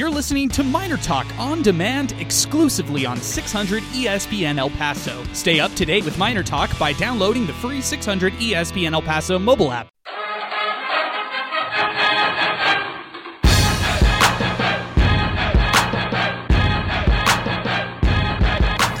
You're 0.00 0.08
listening 0.08 0.48
to 0.50 0.64
Miner 0.64 0.96
Talk 0.96 1.26
on 1.38 1.60
demand 1.60 2.12
exclusively 2.12 3.04
on 3.04 3.18
600 3.18 3.82
ESPN 3.82 4.56
El 4.56 4.70
Paso. 4.70 5.22
Stay 5.34 5.60
up 5.60 5.74
to 5.74 5.84
date 5.84 6.06
with 6.06 6.16
Miner 6.16 6.42
Talk 6.42 6.70
by 6.78 6.94
downloading 6.94 7.44
the 7.44 7.52
free 7.52 7.82
600 7.82 8.32
ESPN 8.32 8.94
El 8.94 9.02
Paso 9.02 9.38
mobile 9.38 9.70
app. 9.70 9.90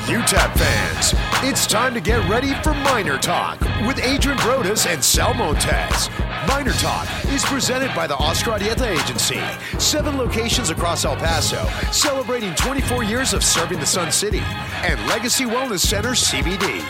UTEP 0.04 0.58
fans, 0.58 1.14
it's 1.42 1.66
time 1.66 1.94
to 1.94 2.02
get 2.02 2.28
ready 2.28 2.52
for 2.62 2.74
Miner 2.74 3.16
Talk 3.16 3.58
with 3.86 3.98
Adrian 4.00 4.36
Broadus 4.40 4.84
and 4.84 5.02
Sal 5.02 5.32
Montes. 5.32 6.10
Miner 6.48 6.72
Talk 6.72 7.06
is 7.26 7.44
presented 7.44 7.94
by 7.94 8.06
the 8.06 8.16
Oscar 8.16 8.52
Arrieta 8.52 8.86
Agency. 8.86 9.38
Seven 9.78 10.16
locations 10.16 10.70
across 10.70 11.04
El 11.04 11.16
Paso, 11.16 11.62
celebrating 11.92 12.54
24 12.54 13.04
years 13.04 13.34
of 13.34 13.44
serving 13.44 13.78
the 13.78 13.84
Sun 13.86 14.10
City, 14.10 14.40
and 14.82 14.98
Legacy 15.06 15.44
Wellness 15.44 15.80
Center 15.80 16.12
CBD. 16.12 16.80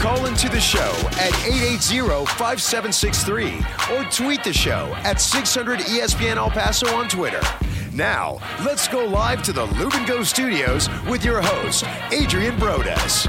Call 0.00 0.26
into 0.26 0.50
the 0.50 0.60
show 0.60 0.92
at 1.18 1.32
880-5763 1.32 3.96
or 3.96 4.04
tweet 4.10 4.44
the 4.44 4.52
show 4.52 4.92
at 4.98 5.18
600 5.20 5.80
ESPN 5.80 6.36
El 6.36 6.50
Paso 6.50 6.94
on 6.94 7.08
Twitter. 7.08 7.40
Now, 7.92 8.38
let's 8.64 8.86
go 8.86 9.04
live 9.06 9.42
to 9.44 9.52
the 9.52 9.64
Lubin 9.64 10.04
Go 10.06 10.22
Studios 10.22 10.88
with 11.08 11.24
your 11.24 11.40
host, 11.40 11.84
Adrian 12.12 12.56
Broadus. 12.58 13.26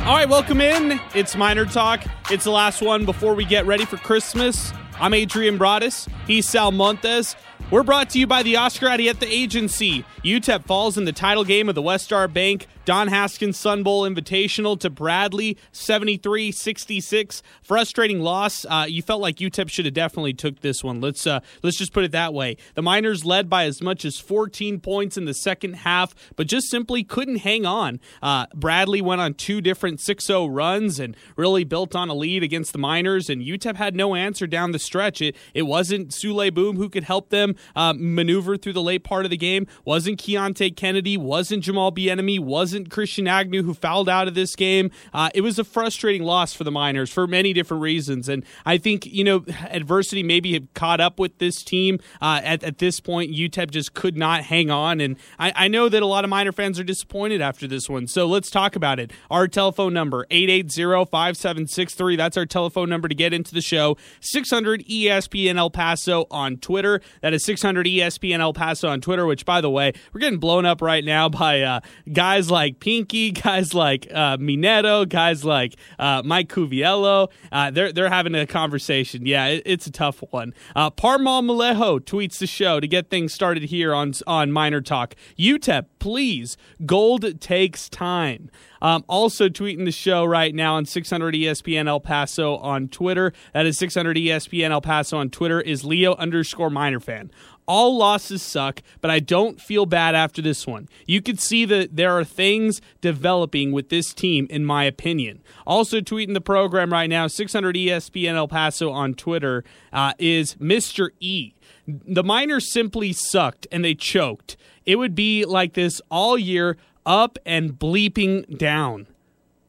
All 0.00 0.16
right, 0.16 0.28
welcome 0.28 0.62
in. 0.62 0.98
It's 1.14 1.36
Miner 1.36 1.66
Talk. 1.66 2.02
It's 2.30 2.44
the 2.44 2.50
last 2.50 2.80
one 2.80 3.04
before 3.04 3.34
we 3.34 3.44
get 3.44 3.66
ready 3.66 3.84
for 3.84 3.98
Christmas. 3.98 4.72
I'm 4.94 5.12
Adrian 5.12 5.58
Broadus. 5.58 6.08
He's 6.26 6.48
Sal 6.48 6.72
Montes. 6.72 7.36
We're 7.70 7.84
brought 7.84 8.10
to 8.10 8.18
you 8.18 8.26
by 8.26 8.42
the 8.42 8.56
Oscar 8.56 8.96
the 8.96 9.14
Agency. 9.22 10.04
UTEP 10.24 10.64
falls 10.64 10.98
in 10.98 11.04
the 11.04 11.12
title 11.12 11.44
game 11.44 11.68
of 11.68 11.74
the 11.74 11.82
Westar 11.82 12.32
Bank 12.32 12.66
Don 12.84 13.06
Haskins 13.06 13.56
Sun 13.56 13.84
Bowl 13.84 14.02
Invitational 14.02 14.78
to 14.80 14.90
Bradley, 14.90 15.56
73 15.70 16.50
66. 16.50 17.42
Frustrating 17.62 18.20
loss. 18.20 18.64
Uh, 18.64 18.86
you 18.88 19.00
felt 19.00 19.20
like 19.20 19.36
UTEP 19.36 19.68
should 19.68 19.84
have 19.84 19.94
definitely 19.94 20.32
took 20.32 20.60
this 20.60 20.82
one. 20.82 21.00
Let's 21.00 21.24
uh, 21.24 21.38
let's 21.62 21.76
just 21.76 21.92
put 21.92 22.02
it 22.02 22.10
that 22.10 22.34
way. 22.34 22.56
The 22.74 22.82
Miners 22.82 23.24
led 23.24 23.48
by 23.48 23.64
as 23.64 23.80
much 23.80 24.04
as 24.04 24.18
14 24.18 24.80
points 24.80 25.16
in 25.16 25.24
the 25.24 25.34
second 25.34 25.74
half, 25.74 26.16
but 26.34 26.48
just 26.48 26.68
simply 26.68 27.04
couldn't 27.04 27.36
hang 27.36 27.64
on. 27.64 28.00
Uh, 28.20 28.46
Bradley 28.56 29.00
went 29.00 29.20
on 29.20 29.34
two 29.34 29.60
different 29.60 30.00
6 30.00 30.24
0 30.24 30.46
runs 30.46 30.98
and 30.98 31.16
really 31.36 31.62
built 31.62 31.94
on 31.94 32.08
a 32.08 32.14
lead 32.14 32.42
against 32.42 32.72
the 32.72 32.78
Miners, 32.78 33.30
and 33.30 33.40
UTEP 33.40 33.76
had 33.76 33.94
no 33.94 34.16
answer 34.16 34.48
down 34.48 34.72
the 34.72 34.80
stretch. 34.80 35.20
It, 35.20 35.36
it 35.54 35.62
wasn't 35.62 36.08
Souley 36.08 36.52
Boum 36.52 36.76
who 36.76 36.88
could 36.88 37.04
help 37.04 37.28
them 37.30 37.49
uh, 37.74 37.94
maneuver 37.96 38.56
through 38.56 38.72
the 38.72 38.82
late 38.82 39.04
part 39.04 39.24
of 39.24 39.30
the 39.30 39.36
game, 39.36 39.66
wasn't 39.84 40.18
Keonte 40.20 40.76
Kennedy, 40.76 41.16
wasn't 41.16 41.64
Jamal 41.64 41.92
Bieniemy, 41.92 42.38
wasn't 42.38 42.90
Christian 42.90 43.26
Agnew 43.26 43.62
who 43.62 43.74
fouled 43.74 44.08
out 44.08 44.28
of 44.28 44.34
this 44.34 44.56
game. 44.56 44.90
Uh, 45.12 45.30
it 45.34 45.40
was 45.42 45.58
a 45.58 45.64
frustrating 45.64 46.22
loss 46.22 46.52
for 46.52 46.64
the 46.64 46.70
Miners 46.70 47.10
for 47.12 47.26
many 47.26 47.52
different 47.52 47.82
reasons, 47.82 48.28
and 48.28 48.44
I 48.64 48.78
think 48.78 49.06
you 49.06 49.24
know 49.24 49.44
adversity 49.70 50.22
maybe 50.22 50.52
had 50.52 50.72
caught 50.74 51.00
up 51.00 51.18
with 51.18 51.38
this 51.38 51.62
team 51.62 51.98
uh, 52.20 52.40
at 52.42 52.62
at 52.62 52.78
this 52.78 53.00
point. 53.00 53.32
UTEP 53.32 53.70
just 53.70 53.94
could 53.94 54.16
not 54.16 54.44
hang 54.44 54.70
on, 54.70 55.00
and 55.00 55.16
I, 55.38 55.52
I 55.54 55.68
know 55.68 55.88
that 55.88 56.02
a 56.02 56.06
lot 56.06 56.24
of 56.24 56.30
Miner 56.30 56.52
fans 56.52 56.78
are 56.78 56.84
disappointed 56.84 57.40
after 57.40 57.66
this 57.66 57.88
one. 57.88 58.06
So 58.06 58.26
let's 58.26 58.50
talk 58.50 58.76
about 58.76 58.98
it. 58.98 59.12
Our 59.30 59.48
telephone 59.48 59.92
number 59.92 60.26
880-5763. 60.30 62.16
That's 62.16 62.36
our 62.36 62.46
telephone 62.46 62.88
number 62.88 63.08
to 63.08 63.14
get 63.14 63.32
into 63.32 63.54
the 63.54 63.60
show. 63.60 63.96
600 64.20 64.84
ESPN 64.86 65.56
El 65.56 65.70
Paso 65.70 66.26
on 66.30 66.56
Twitter. 66.56 67.00
That 67.20 67.32
is 67.32 67.39
600 67.40 67.86
ESPN 67.86 68.40
El 68.40 68.52
Paso 68.52 68.88
on 68.88 69.00
Twitter. 69.00 69.26
Which, 69.26 69.44
by 69.44 69.60
the 69.60 69.70
way, 69.70 69.92
we're 70.12 70.20
getting 70.20 70.38
blown 70.38 70.66
up 70.66 70.80
right 70.82 71.04
now 71.04 71.28
by 71.40 71.62
uh, 71.62 71.80
guys 72.12 72.50
like 72.50 72.80
Pinky, 72.80 73.30
guys 73.32 73.74
like 73.74 74.06
uh, 74.12 74.36
Mineto, 74.36 75.08
guys 75.08 75.44
like 75.44 75.76
uh, 75.98 76.22
Mike 76.24 76.48
Cuviello. 76.48 77.28
Uh, 77.50 77.70
they're 77.70 77.92
they're 77.92 78.10
having 78.10 78.34
a 78.34 78.46
conversation. 78.46 79.26
Yeah, 79.26 79.46
it, 79.46 79.62
it's 79.66 79.86
a 79.86 79.92
tough 79.92 80.22
one. 80.30 80.54
Uh, 80.76 80.90
Parmal 80.90 81.42
Malejo 81.42 82.00
tweets 82.00 82.38
the 82.38 82.46
show 82.46 82.80
to 82.80 82.86
get 82.86 83.10
things 83.10 83.32
started 83.32 83.64
here 83.64 83.94
on 83.94 84.12
on 84.26 84.52
Miner 84.52 84.80
Talk. 84.80 85.14
UTEP, 85.38 85.86
please. 85.98 86.56
Gold 86.86 87.40
takes 87.40 87.88
time. 87.88 88.50
Um, 88.82 89.04
also 89.08 89.48
tweeting 89.48 89.84
the 89.84 89.92
show 89.92 90.24
right 90.24 90.54
now 90.54 90.74
on 90.74 90.86
600 90.86 91.34
ESPN 91.34 91.88
El 91.88 92.00
Paso 92.00 92.56
on 92.56 92.88
Twitter. 92.88 93.32
That 93.52 93.66
is 93.66 93.78
600 93.78 94.16
ESPN 94.16 94.70
El 94.70 94.80
Paso 94.80 95.18
on 95.18 95.30
Twitter. 95.30 95.60
Is 95.60 95.84
Leo 95.84 96.14
underscore 96.16 96.70
minor 96.70 97.00
fan. 97.00 97.30
All 97.66 97.96
losses 97.96 98.42
suck, 98.42 98.82
but 99.00 99.12
I 99.12 99.20
don't 99.20 99.60
feel 99.60 99.86
bad 99.86 100.16
after 100.16 100.42
this 100.42 100.66
one. 100.66 100.88
You 101.06 101.22
could 101.22 101.38
see 101.38 101.64
that 101.66 101.94
there 101.94 102.18
are 102.18 102.24
things 102.24 102.80
developing 103.00 103.70
with 103.70 103.90
this 103.90 104.12
team, 104.12 104.48
in 104.50 104.64
my 104.64 104.82
opinion. 104.82 105.40
Also, 105.68 106.00
tweeting 106.00 106.34
the 106.34 106.40
program 106.40 106.92
right 106.92 107.08
now, 107.08 107.28
600 107.28 107.76
ESPN 107.76 108.34
El 108.34 108.48
Paso 108.48 108.90
on 108.90 109.14
Twitter, 109.14 109.62
uh, 109.92 110.14
is 110.18 110.56
Mr. 110.56 111.10
E. 111.20 111.54
The 111.86 112.24
Miners 112.24 112.72
simply 112.72 113.12
sucked 113.12 113.68
and 113.70 113.84
they 113.84 113.94
choked. 113.94 114.56
It 114.84 114.96
would 114.96 115.14
be 115.14 115.44
like 115.44 115.74
this 115.74 116.00
all 116.10 116.36
year, 116.36 116.76
up 117.06 117.38
and 117.46 117.78
bleeping 117.78 118.58
down 118.58 119.06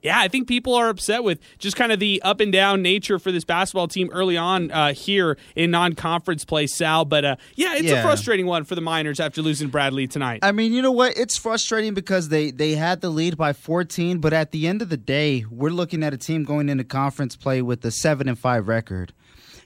yeah, 0.01 0.19
I 0.19 0.29
think 0.29 0.47
people 0.47 0.73
are 0.73 0.89
upset 0.89 1.23
with 1.23 1.39
just 1.59 1.75
kind 1.75 1.91
of 1.91 1.99
the 1.99 2.21
up 2.23 2.39
and 2.39 2.51
down 2.51 2.81
nature 2.81 3.19
for 3.19 3.31
this 3.31 3.43
basketball 3.43 3.87
team 3.87 4.09
early 4.11 4.35
on 4.35 4.71
uh, 4.71 4.93
here 4.93 5.37
in 5.55 5.69
non-conference 5.69 6.43
play, 6.43 6.65
Sal. 6.67 7.05
But 7.05 7.23
uh, 7.23 7.35
yeah, 7.55 7.75
it's 7.75 7.83
Yeah. 7.83 7.99
a 7.99 8.01
frustrating 8.01 8.47
one 8.47 8.63
for 8.63 8.73
the 8.75 8.81
Miners 8.81 9.19
after 9.19 9.41
losing 9.41 9.69
Bradley 9.69 10.07
tonight. 10.07 10.39
I 10.41 10.51
mean, 10.53 10.73
you 10.73 10.81
know 10.81 10.91
what? 10.91 11.15
It's 11.17 11.37
frustrating 11.37 11.93
because 11.93 12.29
they 12.29 12.49
they 12.51 12.73
had 12.73 13.01
the 13.01 13.09
lead 13.09 13.37
by 13.37 13.53
14, 13.53 14.17
but 14.19 14.33
at 14.33 14.51
the 14.51 14.65
end 14.67 14.81
of 14.81 14.89
the 14.89 14.97
day, 14.97 15.45
we're 15.51 15.69
looking 15.69 16.01
at 16.03 16.13
a 16.13 16.17
team 16.17 16.43
going 16.43 16.67
into 16.69 16.83
conference 16.83 17.35
play 17.35 17.61
with 17.61 17.85
a 17.85 17.91
7 17.91 18.27
and 18.27 18.39
5 18.39 18.67
record. 18.67 19.13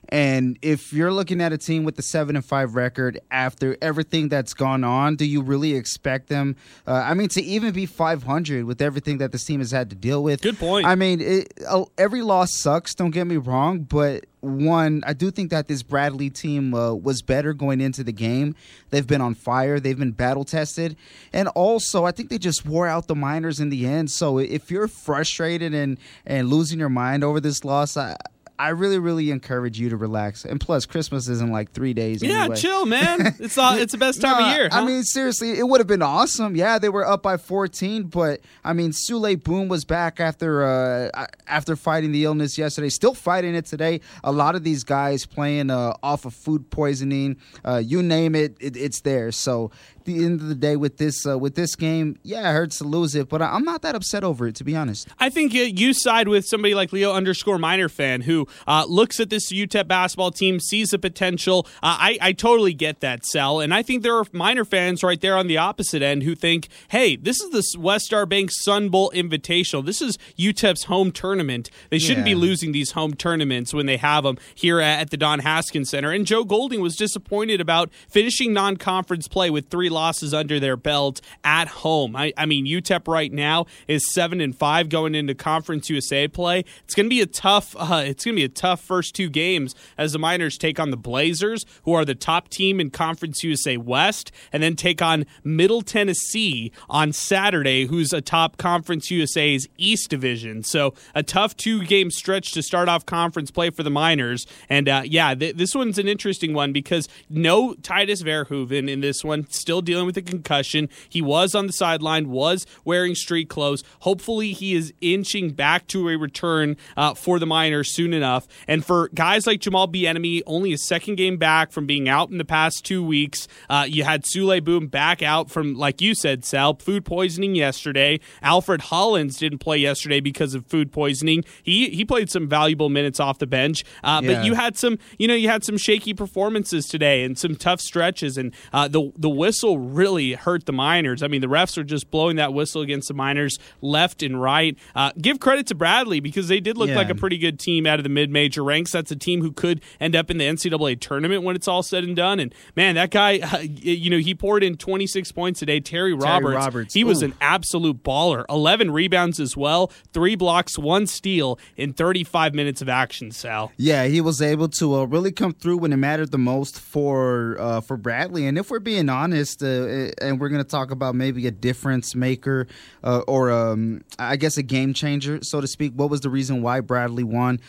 And 0.10 0.58
if 0.62 0.94
you're 0.94 1.12
looking 1.12 1.42
at 1.42 1.54
a 1.54 1.58
team 1.58 1.84
with 1.84 1.98
a 2.00 2.02
7 2.02 2.36
and 2.36 2.46
5 2.46 2.76
record 2.76 3.20
after 3.32 3.78
everything 3.82 4.30
that's 4.30 4.54
gone 4.54 4.84
on, 4.84 5.16
do 5.16 5.26
you 5.26 5.42
really 5.42 5.76
expect 5.76 6.30
them 6.30 6.56
uh, 6.88 6.94
I 6.94 7.14
mean 7.14 7.30
to 7.30 7.42
even 7.42 7.74
be 7.74 7.86
500 7.86 8.66
with 8.66 8.82
everything 8.82 9.18
that 9.20 9.32
this 9.32 9.44
team 9.44 9.60
has 9.60 9.72
had 9.72 9.90
to 9.90 9.96
deal 9.96 10.24
with? 10.24 10.42
Good 10.42 10.60
point. 10.60 10.86
I 10.86 10.96
mean, 10.96 11.22
it, 11.22 11.54
uh, 11.68 11.86
every 11.98 12.22
loss 12.22 12.56
sucks, 12.56 12.94
don't 12.96 13.12
get 13.12 13.26
me 13.26 13.38
wrong, 13.38 13.80
but 13.80 14.26
one, 14.46 15.04
I 15.06 15.14
do 15.14 15.32
think 15.32 15.50
that 15.50 15.68
this 15.68 15.82
Bradley 15.82 16.30
team 16.30 16.74
uh, 16.74 16.94
was 16.94 17.22
better 17.22 17.54
going 17.54 17.82
into 17.82 18.04
the 18.04 18.12
game. 18.12 18.56
They've 18.92 19.06
been 19.06 19.22
on 19.22 19.34
fire. 19.34 19.80
They've 19.80 19.98
been 19.98 20.12
battle 20.12 20.46
tested, 20.46 20.96
and 21.34 21.48
also 21.50 22.06
I 22.06 22.12
think 22.12 22.30
they 22.30 22.38
just 22.38 22.66
wore 22.66 22.88
out 22.88 23.08
the 23.08 23.16
Miners 23.16 23.60
in 23.60 23.70
the 23.70 23.88
end. 23.88 24.12
So 24.12 24.38
if 24.38 24.70
you're 24.70 24.88
frustrated 24.88 25.74
and 25.74 25.98
and 26.26 26.50
losing 26.50 26.80
your 26.80 26.90
mind 26.90 27.24
over 27.24 27.40
this 27.40 27.66
loss, 27.66 27.98
I. 27.98 28.16
I 28.58 28.70
really, 28.70 29.00
really 29.00 29.32
encourage 29.32 29.80
you 29.80 29.90
to 29.90 29.98
relax. 29.98 30.46
And 30.46 30.60
plus, 30.60 30.86
Christmas 30.86 31.28
is 31.28 31.42
in 31.42 31.52
like 31.52 31.72
three 31.72 31.94
days. 31.94 32.24
yeah, 32.24 32.42
anyway. 32.44 32.56
chill, 32.56 32.86
man. 32.86 33.36
It's 33.40 33.58
all, 33.58 33.76
it's 33.78 33.92
the 33.92 33.98
best 33.98 34.22
time 34.22 34.40
No, 34.42 34.48
of 34.50 34.56
year. 34.56 34.70
I 34.72 34.86
mean, 34.86 35.04
seriously, 35.04 35.60
it 35.60 35.68
would 35.68 35.80
have 35.80 35.88
been 35.88 36.02
awesome. 36.02 36.56
Yeah, 36.56 36.80
they 36.80 36.90
were 36.90 37.06
up 37.06 37.22
by 37.22 37.38
14, 37.38 38.04
but 38.04 38.42
I 38.64 38.74
mean, 38.74 38.92
Souley 38.92 39.42
Boum 39.42 39.68
was 39.68 39.84
back 39.86 40.20
after 40.20 40.64
uh, 40.64 41.26
after 41.48 41.76
fighting 41.76 42.12
the 42.12 42.24
illness 42.24 42.58
yesterday. 42.58 42.90
Still 42.90 43.14
fighting 43.14 43.56
it 43.56 43.66
today. 43.66 44.00
A 44.24 44.32
lot 44.32 44.56
of 44.56 44.64
these 44.64 44.84
guys 44.84 45.26
playing 45.26 45.70
uh, 45.70 45.94
off 46.02 46.26
of 46.26 46.34
food 46.34 46.70
poisoning. 46.70 47.38
Uh, 47.64 47.78
you 47.84 48.02
name 48.02 48.36
it, 48.36 48.56
it, 48.60 48.78
it's 48.78 49.02
there. 49.02 49.32
So, 49.32 49.72
the 50.06 50.24
end 50.24 50.42
of 50.42 50.48
the 50.48 50.56
day, 50.56 50.76
with 50.76 50.98
this 50.98 51.26
uh, 51.28 51.38
with 51.38 51.56
this 51.56 51.76
game, 51.76 52.18
yeah, 52.24 52.50
it 52.50 52.54
hurts 52.54 52.78
to 52.80 52.84
lose 52.84 53.16
it, 53.16 53.30
but 53.30 53.42
I- 53.42 53.52
I'm 53.54 53.64
not 53.64 53.82
that 53.82 53.96
upset 53.96 54.24
over 54.24 54.48
it, 54.48 54.56
to 54.56 54.64
be 54.64 54.76
honest. 54.76 55.08
I 55.20 55.30
think 55.30 55.54
uh, 55.54 55.60
you 55.60 55.94
side 55.94 56.28
with 56.28 56.46
somebody 56.46 56.74
like 56.76 56.94
Leo 56.94 57.14
underscore 57.14 57.58
Minor 57.58 57.90
fan 57.90 58.22
who 58.22 58.48
uh, 58.68 58.86
looks 58.88 59.20
at 59.20 59.30
this 59.30 59.52
UTEP 59.52 59.88
basketball 59.88 60.32
team, 60.32 60.60
sees 60.60 60.90
the 60.90 61.00
potential. 61.00 61.66
Uh, 61.84 61.98
I, 62.00 62.18
I 62.22 62.32
totally 62.34 62.74
get 62.74 63.00
that, 63.02 63.26
Sal. 63.26 63.60
And 63.60 63.74
I 63.74 63.82
think 63.84 64.04
there 64.04 64.16
are 64.16 64.26
Miner 64.32 64.66
fans 64.66 65.04
right 65.04 65.20
there 65.20 65.38
on 65.38 65.48
the 65.48 65.58
opposite 65.58 66.02
end 66.02 66.24
who 66.24 66.36
think, 66.36 66.68
hey, 66.90 67.16
this 67.16 67.40
is 67.42 67.52
the 67.52 67.80
West 67.80 68.06
Star 68.06 68.26
Bank 68.26 68.50
Sun 68.52 68.90
Bowl 68.90 69.12
Invitational. 69.16 69.86
This 69.86 70.02
is 70.02 70.18
UTEP's 70.38 70.86
home 70.86 71.12
tournament. 71.12 71.70
They 71.90 72.00
shouldn't 72.00 72.26
be 72.26 72.36
losing 72.36 72.72
these 72.72 72.92
home 72.92 73.14
tournaments 73.16 73.74
when 73.74 73.86
they 73.86 73.98
have 73.98 74.24
them 74.24 74.38
here 74.54 74.80
at, 74.80 75.00
at 75.00 75.10
the 75.10 75.18
Don 75.18 75.40
Haskins 75.40 75.90
Center. 75.90 76.12
And 76.12 76.26
Joe 76.26 76.44
Golding 76.44 76.82
was 76.82 76.96
disappointed 76.96 77.62
about 77.62 77.90
finishing 78.10 78.54
non 78.54 78.78
conference 78.78 79.28
play 79.28 79.50
with 79.50 79.70
three 79.70 79.90
losses 79.96 80.34
under 80.34 80.60
their 80.60 80.78
belt 80.78 81.22
at 81.44 81.68
home. 81.68 82.16
I, 82.16 82.34
I 82.38 82.46
mean, 82.46 82.68
UTEP 82.68 83.08
right 83.08 83.32
now 83.32 83.66
is 83.88 84.14
seven 84.14 84.40
and 84.42 84.56
five 84.56 84.90
going 84.90 85.16
into 85.16 85.34
Conference 85.34 85.90
USA 85.90 86.28
play. 86.28 86.64
It's 86.84 86.94
going 86.94 87.08
to 87.08 87.10
be 87.10 87.22
a 87.22 87.26
tough. 87.26 87.76
Uh, 87.78 88.04
it's 88.06 88.26
going 88.26 88.36
to 88.36 88.40
be 88.40 88.46
a 88.46 88.50
tough 88.50 88.82
first 88.82 89.16
two 89.16 89.30
games 89.30 89.74
as 89.98 90.12
the 90.12 90.20
Miners 90.20 90.58
take 90.58 90.80
on 90.80 90.92
the 90.92 90.98
Blazers, 90.98 91.66
who 91.84 91.94
are 91.94 92.06
the 92.06 92.14
top 92.14 92.50
team 92.50 92.80
in 92.80 92.92
Conference 92.92 93.44
USA 93.44 93.78
West, 93.78 94.32
and 94.54 94.62
then 94.62 94.76
take 94.76 95.02
on 95.02 95.26
Middle 95.44 95.82
Tennessee 95.82 96.72
on 96.90 97.12
Saturday, 97.14 97.86
who's 97.86 98.14
a 98.14 98.22
top 98.22 98.58
Conference 98.58 99.10
USA's 99.10 99.68
East 99.78 100.10
Division. 100.10 100.64
So 100.64 100.94
a 101.16 101.24
tough 101.24 101.56
two 101.56 101.84
game 101.86 102.12
stretch 102.12 102.52
to 102.52 102.62
start 102.62 102.90
off 102.90 103.06
conference 103.06 103.52
play 103.52 103.70
for 103.70 103.84
the 103.84 103.90
Miners. 103.90 104.46
And 104.70 104.90
uh, 104.90 105.04
yeah, 105.06 105.34
th- 105.34 105.56
this 105.56 105.74
one's 105.74 105.98
an 105.98 106.08
interesting 106.08 106.54
one 106.54 106.74
because 106.74 107.08
no 107.30 107.74
Tydus 107.74 108.24
Verhoeven 108.24 108.90
in 108.90 109.02
this 109.02 109.24
one, 109.24 109.48
still 109.50 109.82
dealing 109.86 110.06
with 110.06 110.18
a 110.18 110.22
concussion. 110.22 110.90
He 111.08 111.22
was 111.22 111.56
on 111.56 111.68
the 111.68 111.74
sideline, 111.74 112.30
was 112.30 112.66
wearing 112.84 113.16
street 113.16 113.48
clothes. 113.50 113.84
Hopefully, 114.00 114.52
he 114.52 114.74
is 114.74 114.94
inching 115.02 115.52
back 115.52 115.88
to 115.88 116.10
a 116.10 116.18
return 116.18 116.76
uh, 116.98 117.14
for 117.14 117.40
the 117.40 117.46
Miners 117.46 117.94
soon 117.96 118.14
enough. 118.14 118.48
And 118.68 118.84
for 118.86 119.10
guys 119.14 119.48
like 119.48 119.62
Jamal 119.62 119.88
Bieniemy, 119.88 120.42
only 120.46 120.74
a 120.74 120.78
second 120.78 121.16
game 121.16 121.38
back 121.38 121.72
from 121.72 121.86
being 121.86 122.10
out 122.10 122.30
in 122.30 122.38
the 122.38 122.46
past 122.46 122.84
two 122.84 123.04
weeks. 123.04 123.48
Uh, 123.70 123.86
you 123.88 124.04
had 124.04 124.24
Souley 124.24 124.64
Boum 124.64 124.88
back 124.88 125.22
out 125.22 125.50
from, 125.52 125.76
like 125.76 126.02
you 126.02 126.16
said, 126.16 126.44
Sal, 126.44 126.76
food 126.76 127.06
poisoning 127.06 127.56
yesterday. 127.56 128.20
Alfred 128.42 128.82
Hollins 128.82 129.38
didn't 129.38 129.60
play 129.60 129.78
yesterday 129.78 130.20
because 130.20 130.54
of 130.56 130.66
food 130.66 130.92
poisoning. 130.92 131.44
He 131.64 131.90
he 131.90 132.04
played 132.06 132.30
some 132.30 132.48
valuable 132.48 132.90
minutes 132.90 133.20
off 133.20 133.38
the 133.38 133.48
bench, 133.48 133.84
uh, 134.04 134.22
Yeah. 134.24 134.36
but 134.36 134.46
you 134.46 134.54
had 134.56 134.78
some, 134.78 134.98
you 135.20 135.28
know, 135.28 135.36
you 135.36 135.50
had 135.50 135.64
some 135.64 135.78
shaky 135.78 136.14
performances 136.14 136.86
today 136.86 137.24
and 137.24 137.38
some 137.38 137.56
tough 137.56 137.80
stretches, 137.82 138.38
and 138.38 138.54
uh, 138.74 138.88
the 138.88 139.12
the 139.18 139.30
whistle 139.30 139.75
really 139.78 140.34
hurt 140.34 140.66
the 140.66 140.72
Miners. 140.74 141.22
I 141.24 141.28
mean, 141.28 141.42
the 141.42 141.48
refs 141.48 141.78
are 141.78 141.84
just 141.84 142.10
blowing 142.12 142.36
that 142.38 142.54
whistle 142.54 142.82
against 142.82 143.08
the 143.08 143.14
Miners 143.14 143.58
left 143.82 144.24
and 144.24 144.42
right. 144.42 144.78
Uh, 144.96 145.12
give 145.22 145.40
credit 145.40 145.68
to 145.68 145.76
Bradley 145.76 146.20
because 146.20 146.48
they 146.48 146.60
did 146.60 146.78
look 146.78 146.90
Yeah. 146.90 146.96
like 146.96 147.10
a 147.10 147.16
pretty 147.16 147.38
good 147.38 147.60
team 147.60 147.86
out 147.86 148.00
of 148.00 148.04
the 148.04 148.10
mid 148.10 148.30
major 148.30 148.64
ranks. 148.64 148.92
That's 148.92 149.12
a 149.12 149.16
team 149.16 149.42
who 149.42 149.52
could 149.52 149.82
end 150.00 150.16
up 150.16 150.30
in 150.32 150.38
the 150.38 150.46
NCAA 150.46 150.96
tournament 151.00 151.44
when 151.44 151.56
it's 151.56 151.68
all 151.68 151.84
said 151.84 152.04
and 152.04 152.16
done. 152.16 152.40
And 152.40 152.54
man, 152.76 152.96
that 152.96 153.12
guy, 153.12 153.40
uh, 153.54 153.60
you 153.60 154.10
know, 154.10 154.18
he 154.20 154.34
poured 154.36 154.64
in 154.64 154.78
26 154.78 155.32
points 155.32 155.60
today. 155.60 155.80
Terry 155.80 156.14
Roberts, 156.14 156.56
Roberts. 156.56 156.94
he 156.94 157.04
was 157.04 157.22
an 157.22 157.34
absolute 157.42 158.04
baller. 158.04 158.46
11 158.50 158.92
rebounds 158.92 159.40
as 159.40 159.56
well, 159.58 159.92
three 160.14 160.36
blocks, 160.36 160.78
one 160.78 161.08
steal 161.08 161.60
in 161.78 161.94
35 161.94 162.54
minutes 162.54 162.82
of 162.82 162.90
action. 162.90 163.32
Sal. 163.32 163.72
Yeah, 163.78 164.06
he 164.06 164.22
was 164.22 164.42
able 164.42 164.68
to 164.70 164.96
uh, 164.96 165.04
really 165.06 165.32
come 165.32 165.54
through 165.54 165.78
when 165.78 165.92
it 165.94 165.98
mattered 165.98 166.32
the 166.32 166.38
most 166.38 166.80
for 166.80 167.58
uh, 167.60 167.82
for 167.82 167.98
Bradley. 167.98 168.46
And 168.48 168.58
if 168.58 168.70
we're 168.72 168.80
being 168.80 169.10
honest, 169.10 169.62
uh, 169.66 170.12
and 170.26 170.40
we're 170.40 170.50
going 170.50 170.64
to 170.64 170.70
talk 170.70 170.92
about 170.92 171.16
maybe 171.16 171.48
a 171.48 171.52
difference 171.52 172.16
maker 172.16 172.68
uh, 173.04 173.20
or 173.28 173.52
um, 173.52 174.04
I 174.20 174.36
guess 174.38 174.58
a 174.58 174.64
game 174.64 174.94
changer, 174.94 175.40
so 175.42 175.60
to 175.62 175.68
speak. 175.68 175.94
What 175.94 176.10
was 176.10 176.22
the 176.22 176.30
reason 176.30 176.62
why 176.62 176.80
Bradley 176.82 177.24
won? 177.24 177.60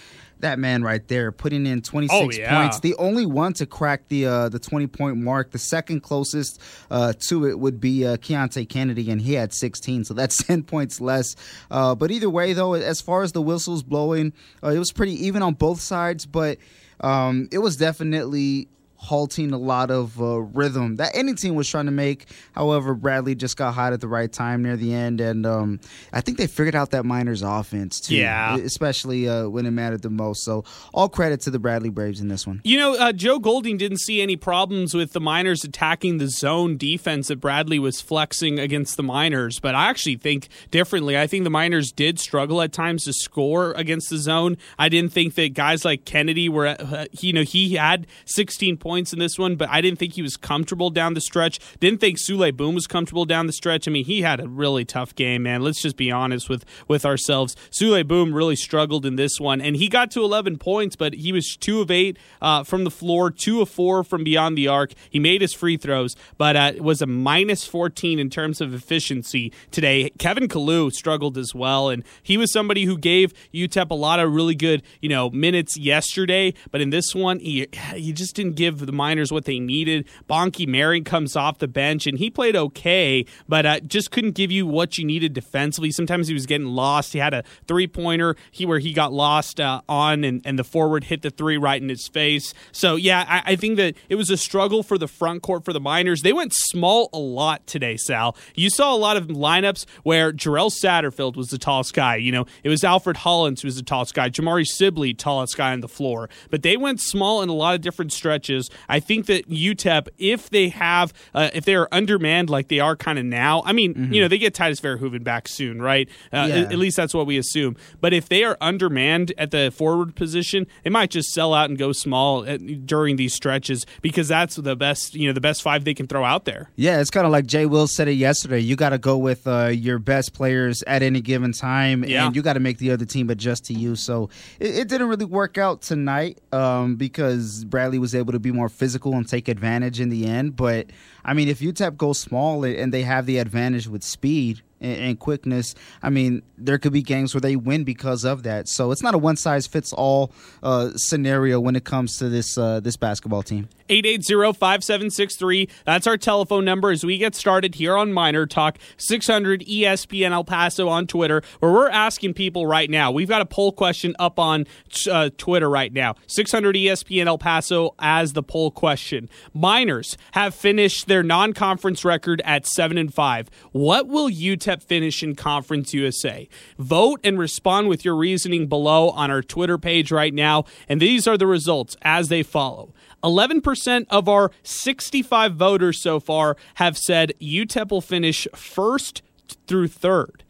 That 0.40 0.58
man 0.58 0.82
right 0.82 1.00
there, 1.08 1.32
putting 1.32 1.64
in 1.64 1.81
26 1.81 2.14
Oh, 2.14 2.31
yeah. 2.31 2.60
points, 2.60 2.81
the 2.81 2.94
only 2.96 3.25
one 3.25 3.54
to 3.54 3.64
crack 3.64 4.08
the 4.08 4.26
uh, 4.26 4.48
the 4.50 4.58
20 4.58 4.87
point 4.87 5.16
mark. 5.16 5.50
The 5.50 5.58
second 5.58 6.00
closest 6.02 6.60
uh, 6.90 7.14
to 7.28 7.46
it 7.46 7.58
would 7.58 7.81
be 7.81 8.06
uh, 8.06 8.19
Keonte 8.19 8.69
Kennedy, 8.69 9.10
and 9.10 9.19
he 9.19 9.32
had 9.32 9.54
16, 9.54 10.04
so 10.04 10.12
that's 10.12 10.37
10 10.44 10.64
points 10.64 11.00
less. 11.00 11.37
Uh, 11.70 11.94
but 11.94 12.10
either 12.10 12.28
way, 12.28 12.52
though, 12.52 12.75
as 12.75 13.00
far 13.00 13.22
as 13.22 13.32
the 13.32 13.40
whistles 13.40 13.82
blowing, 13.82 14.34
uh, 14.62 14.69
it 14.69 14.78
was 14.78 14.92
pretty 14.92 15.14
even 15.26 15.40
on 15.42 15.54
both 15.54 15.81
sides, 15.81 16.26
but 16.26 16.58
um, 17.00 17.49
it 17.50 17.58
was 17.60 17.76
definitely 17.76 18.69
halting 18.98 19.52
a 19.52 19.58
lot 19.58 19.90
of 19.90 20.20
uh, 20.20 20.40
rhythm 20.40 20.96
that 20.96 21.12
any 21.14 21.34
team 21.34 21.54
was 21.54 21.69
trying 21.69 21.87
to 21.87 21.93
make. 21.93 22.26
However, 22.54 22.94
Bradley 22.94 23.34
just 23.34 23.56
got 23.56 23.75
hot 23.75 23.93
at 23.93 24.00
the 24.00 24.08
right 24.08 24.32
time 24.32 24.62
near 24.62 24.76
the 24.76 24.94
end, 24.94 25.20
and 25.20 25.46
um, 25.46 25.81
I 26.12 26.20
think 26.20 26.38
they 26.38 26.46
figured 26.46 26.75
out 26.75 26.90
that 26.90 27.04
Miners 27.04 27.43
offense 27.43 28.00
too. 28.00 28.16
Yeah. 28.16 28.56
especially 28.56 29.28
uh, 29.28 29.48
when 29.48 29.66
it 29.66 29.70
mattered 29.70 30.02
the 30.02 30.10
most. 30.10 30.43
So 30.44 30.64
all 30.93 31.08
credit 31.08 31.40
to 31.43 31.50
the 31.50 31.58
Bradley 31.58 31.90
Braves 31.90 32.20
in 32.20 32.28
this 32.28 32.46
one. 32.46 32.60
You 32.64 32.78
know, 32.78 32.94
uh, 32.96 33.12
Joe 33.12 33.38
Golding 33.38 33.76
didn't 33.76 34.00
see 34.00 34.20
any 34.20 34.37
problems 34.37 34.94
with 34.94 35.12
the 35.12 35.20
Miners 35.20 35.64
attacking 35.64 36.19
the 36.19 36.28
zone 36.28 36.76
defense 36.76 37.28
that 37.28 37.37
Bradley 37.37 37.78
was 37.78 38.00
flexing 38.00 38.58
against 38.58 38.96
the 38.96 39.02
Miners, 39.02 39.60
but 39.60 39.75
I 39.75 39.88
actually 39.90 40.16
think 40.16 40.49
differently. 40.70 41.19
I 41.19 41.26
think 41.26 41.44
the 41.44 41.50
Miners 41.50 41.92
did 41.92 42.19
struggle 42.19 42.60
at 42.62 42.72
times 42.72 43.04
to 43.04 43.12
score 43.12 43.72
against 43.72 44.10
the 44.10 44.19
zone. 44.19 44.56
I 44.78 44.88
didn't 44.88 45.12
think 45.12 45.34
that 45.34 45.54
guys 45.54 45.84
like 45.84 46.04
Kennedy 46.04 46.49
were, 46.49 46.66
uh, 46.66 47.06
you 47.20 47.32
know, 47.32 47.42
he 47.42 47.75
had 47.75 48.06
16 48.25 48.76
points 48.86 49.12
in 49.12 49.18
this 49.18 49.36
one, 49.36 49.56
but 49.56 49.68
I 49.68 49.80
didn't 49.80 49.98
think 49.98 50.12
he 50.12 50.22
was 50.22 50.36
comfortable 50.36 50.90
down 50.90 51.14
the 51.14 51.20
stretch. 51.20 51.58
Didn't 51.80 52.00
think 52.00 52.18
Souley 52.18 52.56
Boum 52.56 52.76
was 52.76 52.86
comfortable 52.86 53.24
down 53.24 53.48
the 53.48 53.52
stretch. 53.52 53.88
I 53.88 53.90
mean, 53.90 54.04
he 54.04 54.22
had 54.22 54.38
a 54.38 54.46
really 54.46 54.84
tough 54.84 55.12
game, 55.16 55.42
man. 55.42 55.62
Let's 55.62 55.82
just 55.82 55.96
be 55.96 56.12
honest 56.12 56.48
with 56.48 56.64
with 56.86 57.04
ourselves. 57.04 57.56
Souley 57.72 58.06
Boum 58.06 58.32
really 58.32 58.54
struggled 58.54 59.04
in 59.04 59.16
this 59.16 59.40
one, 59.40 59.60
and 59.60 59.74
he 59.74 59.88
got 59.88 60.12
to 60.12 60.22
11 60.22 60.58
points, 60.58 60.94
but 60.94 61.14
he 61.14 61.32
was 61.32 61.56
two 61.56 61.80
of 61.80 61.90
eight 61.90 62.16
uh, 62.40 62.62
from 62.62 62.84
the 62.84 62.90
floor, 62.92 63.28
two 63.32 63.60
of 63.60 63.68
four 63.68 64.04
from 64.04 64.22
beyond 64.22 64.56
the 64.56 64.68
arc. 64.68 64.92
He 65.10 65.18
made 65.18 65.40
his 65.40 65.52
free 65.52 65.76
throws, 65.76 66.14
but 66.38 66.54
uh, 66.54 66.74
was 66.78 67.02
a 67.02 67.06
minus 67.06 67.64
14 67.64 68.20
in 68.20 68.30
terms 68.30 68.60
of 68.60 68.72
efficiency 68.72 69.52
today. 69.72 70.10
Kevin 70.20 70.46
Kalu 70.46 70.92
struggled 70.92 71.36
as 71.36 71.56
well, 71.56 71.88
and 71.88 72.04
he 72.22 72.36
was 72.36 72.52
somebody 72.52 72.84
who 72.84 72.96
gave 72.96 73.34
UTEP 73.52 73.90
a 73.90 73.94
lot 73.94 74.20
of 74.20 74.32
really 74.32 74.54
good, 74.54 74.84
you 75.00 75.08
know, 75.08 75.28
minutes 75.30 75.76
yesterday. 75.76 76.54
But 76.70 76.80
in 76.80 76.90
this 76.90 77.16
one, 77.16 77.40
he 77.40 77.66
he 77.92 78.12
just 78.12 78.36
didn't 78.36 78.54
give 78.54 78.75
the 78.84 78.93
Miners 78.93 79.32
what 79.32 79.44
they 79.44 79.58
needed. 79.58 80.06
Bonke 80.28 80.67
Maring 80.67 81.05
comes 81.05 81.37
off 81.37 81.58
the 81.58 81.69
bench, 81.69 82.06
and 82.06 82.19
he 82.19 82.31
played 82.31 82.56
okay, 82.56 83.25
but 83.49 83.64
uh, 83.64 83.81
just 83.81 84.11
couldn't 84.11 84.32
give 84.32 84.50
you 84.50 84.67
what 84.67 84.99
you 84.99 85.05
needed 85.05 85.32
defensively. 85.32 85.90
Sometimes 85.90 86.28
he 86.28 86.34
was 86.34 86.46
getting 86.46 86.67
lost. 86.67 87.12
He 87.12 87.19
had 87.19 87.32
a 87.32 87.44
three 87.67 87.87
pointer 87.87 88.37
he 88.50 88.67
where 88.67 88.78
he 88.78 88.93
got 88.93 89.12
lost 89.12 89.61
uh, 89.61 89.81
on, 89.88 90.25
and, 90.25 90.43
and 90.44 90.58
the 90.58 90.64
forward 90.64 91.05
hit 91.05 91.23
the 91.23 91.31
three 91.31 91.56
right 91.56 91.81
in 91.81 91.88
his 91.88 92.08
face. 92.08 92.52
So 92.73 92.96
yeah, 92.96 93.25
I, 93.28 93.52
I 93.52 93.56
think 93.56 93.76
that 93.76 93.94
it 94.08 94.17
was 94.17 94.31
a 94.31 94.37
struggle 94.37 94.82
for 94.82 94.99
the 94.99 95.08
front 95.08 95.43
court 95.43 95.64
for 95.64 95.73
the 95.73 95.81
Miners. 95.81 96.23
They 96.23 96.32
went 96.32 96.52
small 96.55 97.08
a 97.12 97.19
lot 97.19 97.67
today, 97.67 97.96
Sal. 97.96 98.37
You 98.55 98.70
saw 98.70 98.94
a 98.94 98.99
lot 98.99 99.17
of 99.17 99.28
lineups 99.28 99.87
where 100.02 100.32
Jarrell 100.32 100.70
Satterfield 100.70 101.37
was 101.37 101.49
the 101.49 101.58
tallest 101.58 101.94
guy. 101.94 102.17
You 102.17 102.32
know, 102.32 102.46
it 102.62 102.69
was 102.69 102.84
Alfred 102.84 103.19
Hollins 103.19 103.62
who 103.62 103.67
was 103.67 103.76
the 103.76 103.82
tallest 103.82 104.14
guy. 104.14 104.31
Jamari 104.31 104.67
Sibley, 104.67 105.14
tallest 105.14 105.56
guy 105.56 105.73
on 105.73 105.81
the 105.81 105.88
floor. 105.88 106.28
But 106.50 106.62
they 106.62 106.76
went 106.76 107.00
small 107.00 107.43
in 107.43 107.49
a 107.49 107.55
lot 107.55 107.75
of 107.75 107.81
different 107.81 108.12
stretches. 108.12 108.65
I 108.88 109.00
think 109.00 109.26
that 109.26 109.48
UTEP, 109.48 110.08
if 110.18 110.50
they 110.50 110.68
have, 110.70 111.12
uh, 111.34 111.50
if 111.54 111.64
they 111.64 111.74
are 111.74 111.88
undermanned 111.92 112.50
like 112.50 112.68
they 112.68 112.80
are 112.80 112.96
kind 112.96 113.18
of 113.18 113.24
now, 113.24 113.62
I 113.64 113.72
mean, 113.72 114.12
you 114.12 114.20
know, 114.20 114.28
they 114.28 114.38
get 114.38 114.54
Tydus 114.54 114.80
Verhoeven 114.80 115.24
back 115.24 115.48
soon, 115.48 115.80
right? 115.82 116.08
Uh, 116.32 116.46
Yeah. 116.48 116.54
at, 116.56 116.72
at 116.72 116.78
least 116.78 116.96
that's 116.96 117.14
what 117.14 117.26
we 117.26 117.38
assume. 117.38 117.76
But 118.00 118.12
if 118.12 118.28
they 118.28 118.44
are 118.44 118.56
undermanned 118.60 119.32
at 119.38 119.50
the 119.50 119.72
forward 119.74 120.14
position, 120.14 120.66
they 120.84 120.90
might 120.90 121.10
just 121.10 121.32
sell 121.32 121.54
out 121.54 121.68
and 121.70 121.78
go 121.78 121.92
small 121.92 122.44
at, 122.46 122.86
during 122.86 123.16
these 123.16 123.34
stretches 123.34 123.86
because 124.02 124.28
that's 124.28 124.56
the 124.56 124.76
best, 124.76 125.14
you 125.14 125.26
know, 125.26 125.32
the 125.32 125.40
best 125.40 125.62
five 125.62 125.84
they 125.84 125.94
can 125.94 126.06
throw 126.06 126.24
out 126.24 126.44
there. 126.44 126.70
Yeah, 126.76 127.00
it's 127.00 127.10
kind 127.10 127.26
of 127.26 127.32
like 127.32 127.46
Jay 127.46 127.66
Will 127.66 127.86
said 127.86 128.08
it 128.08 128.12
yesterday. 128.12 128.58
You 128.60 128.76
got 128.76 128.90
to 128.90 128.98
go 128.98 129.16
with 129.18 129.46
uh, 129.46 129.66
your 129.68 129.98
best 129.98 130.32
players 130.34 130.82
at 130.86 131.02
any 131.02 131.20
given 131.20 131.52
time, 131.52 132.04
Yeah. 132.04 132.26
and 132.26 132.36
you 132.36 132.42
got 132.42 132.54
to 132.54 132.60
make 132.60 132.78
the 132.78 132.90
other 132.90 133.04
team 133.04 133.30
adjust 133.30 133.64
to 133.66 133.74
you. 133.74 133.96
So 133.96 134.30
it, 134.60 134.76
it 134.76 134.88
didn't 134.88 135.08
really 135.08 135.24
work 135.24 135.58
out 135.58 135.82
tonight 135.82 136.38
um, 136.52 136.96
because 136.96 137.64
Bradley 137.64 137.98
was 137.98 138.14
able 138.14 138.32
to 138.32 138.38
be 138.38 138.52
more 138.56 138.68
physical 138.68 139.14
and 139.14 139.28
take 139.28 139.48
advantage 139.48 140.00
in 140.00 140.08
the 140.08 140.26
end. 140.26 140.56
But 140.56 140.86
I 141.24 141.34
mean, 141.34 141.48
if 141.48 141.60
UTEP 141.60 141.96
goes 141.96 142.18
small 142.18 142.64
and 142.64 142.92
they 142.92 143.02
have 143.02 143.26
the 143.26 143.38
advantage 143.38 143.86
with 143.86 144.02
speed 144.02 144.62
and, 144.80 144.96
and 144.96 145.18
quickness, 145.18 145.75
I 146.02 146.10
mean, 146.10 146.42
there 146.58 146.78
could 146.78 146.92
be 146.92 147.02
games 147.02 147.34
where 147.34 147.40
they 147.40 147.56
win 147.56 147.84
because 147.84 148.25
of 148.25 148.42
that. 148.42 148.68
So 148.68 148.90
it's 148.90 149.02
not 149.02 149.14
a 149.14 149.18
one 149.18 149.36
size 149.36 149.66
fits 149.66 149.92
all 149.92 150.32
uh, 150.62 150.90
scenario 150.96 151.60
when 151.60 151.76
it 151.76 151.84
comes 151.84 152.18
to 152.18 152.28
this 152.28 152.58
uh, 152.58 152.80
this 152.80 152.96
basketball 152.96 153.42
team. 153.42 153.68
880-5763. 153.88 155.71
That's 155.85 156.07
our 156.07 156.16
telephone 156.16 156.64
number 156.64 156.90
as 156.90 157.05
we 157.05 157.19
get 157.19 157.35
started 157.35 157.75
here 157.76 157.97
on 157.97 158.12
Miner 158.12 158.47
Talk. 158.47 158.78
600 158.97 159.62
ESPN 159.62 160.31
El 160.31 160.45
Paso 160.45 160.88
on 160.88 161.07
Twitter, 161.07 161.43
where 161.61 161.73
we're 161.73 161.88
asking 161.88 162.35
people 162.35 162.66
right 162.66 162.90
now. 162.90 163.11
We've 163.11 163.28
got 163.28 163.43
a 163.43 163.47
poll 163.47 163.73
question 163.73 164.14
up 164.19 164.38
on 164.38 164.66
uh, 165.11 165.31
Twitter 165.37 165.69
right 165.69 165.93
now. 165.93 166.14
600 166.26 166.76
ESPN 166.76 167.26
El 167.26 167.38
Paso 167.38 167.95
as 167.99 168.33
the 168.33 168.43
poll 168.43 168.71
question. 168.71 169.28
Miners 169.55 170.16
have 170.33 170.55
finished 170.55 171.07
their 171.07 171.23
non-conference 171.23 172.05
record 172.05 172.43
at 172.45 172.66
7 172.66 172.99
and 172.99 173.12
5. 173.12 173.50
What 173.73 174.07
will 174.07 174.28
UTEP 174.28 174.83
finish 174.83 175.23
in 175.23 175.35
Conference 175.35 175.95
USA? 175.95 176.49
Vote 176.78 177.21
and 177.25 177.38
respond 177.38 177.88
with 177.88 178.05
your 178.05 178.16
reasoning 178.16 178.66
below 178.66 179.11
on 179.11 179.31
our 179.31 179.43
Twitter 179.43 179.78
page 179.78 180.11
right 180.11 180.35
now. 180.35 180.64
And 180.88 181.00
these 181.00 181.26
are 181.26 181.37
the 181.37 181.47
results 181.47 181.97
as 182.02 182.28
they 182.28 182.43
follow. 182.43 182.93
11% 183.26 184.06
of 184.09 184.28
our 184.28 184.52
65 184.62 185.54
voters 185.54 186.00
so 186.00 186.21
far 186.21 186.56
have 186.75 186.97
said 186.97 187.33
UTEP 187.40 187.90
will 187.90 188.00
finish 188.00 188.47
first 188.54 189.23
through 189.66 189.88
third. 189.88 190.45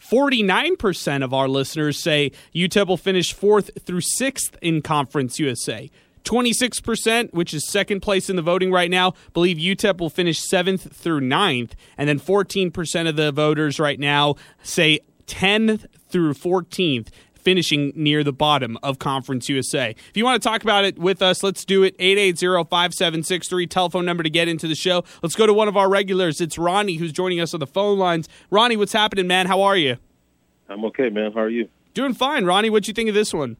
49% 0.00 1.24
of 1.24 1.34
our 1.34 1.48
listeners 1.48 2.02
say 2.02 2.32
UTEP 2.54 2.86
will 2.86 2.96
finish 2.96 3.32
fourth 3.32 3.70
through 3.84 4.00
sixth 4.00 4.56
in 4.62 4.82
Conference 4.82 5.38
USA. 5.38 5.90
26%, 6.24 7.32
which 7.32 7.52
is 7.52 7.68
second 7.68 8.00
place 8.00 8.30
in 8.30 8.36
the 8.36 8.42
voting 8.42 8.70
right 8.70 8.90
now, 8.90 9.14
believe 9.32 9.56
UTEP 9.56 9.98
will 9.98 10.10
finish 10.10 10.38
seventh 10.38 10.94
through 10.94 11.20
ninth. 11.20 11.74
And 11.98 12.08
then 12.08 12.20
14% 12.20 13.08
of 13.08 13.16
the 13.16 13.32
voters 13.32 13.80
right 13.80 13.98
now 13.98 14.36
say 14.62 15.00
10th 15.26 15.86
through 16.08 16.34
14th 16.34 17.08
finishing 17.42 17.92
near 17.94 18.24
the 18.24 18.32
bottom 18.32 18.78
of 18.82 18.98
Conference 18.98 19.48
USA. 19.48 19.90
If 19.90 20.16
you 20.16 20.24
want 20.24 20.42
to 20.42 20.48
talk 20.48 20.62
about 20.62 20.84
it 20.84 20.98
with 20.98 21.22
us, 21.22 21.42
let's 21.42 21.64
do 21.64 21.82
it. 21.82 21.96
880-5763, 21.98 23.68
telephone 23.68 24.04
number 24.04 24.22
to 24.22 24.30
get 24.30 24.48
into 24.48 24.66
the 24.68 24.74
show. 24.74 25.04
Let's 25.22 25.34
go 25.34 25.46
to 25.46 25.54
one 25.54 25.68
of 25.68 25.76
our 25.76 25.88
regulars. 25.88 26.40
It's 26.40 26.58
Ronnie 26.58 26.96
who's 26.96 27.12
joining 27.12 27.40
us 27.40 27.54
on 27.54 27.60
the 27.60 27.66
phone 27.66 27.98
lines. 27.98 28.28
Ronnie, 28.50 28.76
what's 28.76 28.92
happening, 28.92 29.26
man? 29.26 29.46
How 29.46 29.62
are 29.62 29.76
you? 29.76 29.96
I'm 30.68 30.84
okay, 30.86 31.10
man. 31.10 31.32
How 31.32 31.40
are 31.40 31.48
you? 31.48 31.68
Doing 31.94 32.14
fine. 32.14 32.44
Ronnie, 32.46 32.70
what'd 32.70 32.88
you 32.88 32.94
think 32.94 33.08
of 33.08 33.14
this 33.14 33.34
one? 33.34 33.56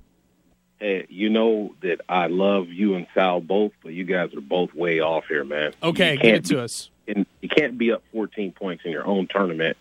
Hey, 0.79 1.07
you 1.09 1.29
know 1.29 1.75
that 1.83 2.01
I 2.09 2.27
love 2.27 2.69
you 2.71 2.95
and 2.95 3.07
Sal 3.15 3.41
both, 3.41 3.73
but 3.83 3.93
you 3.93 4.05
guys 4.05 4.35
are 4.35 4.41
both 4.41 4.75
way 4.75 5.01
off 5.01 5.27
here, 5.29 5.45
man. 5.45 5.75
Okay, 5.83 6.17
give 6.17 6.35
it 6.37 6.45
to 6.47 6.61
us. 6.61 6.91
and 7.07 7.27
you 7.41 7.49
can't 7.49 7.79
be 7.79 7.93
up 7.93 8.03
14 8.13 8.53
points 8.53 8.85
in 8.85 8.91
your 8.91 9.07
own 9.07 9.27
tournament 9.27 9.77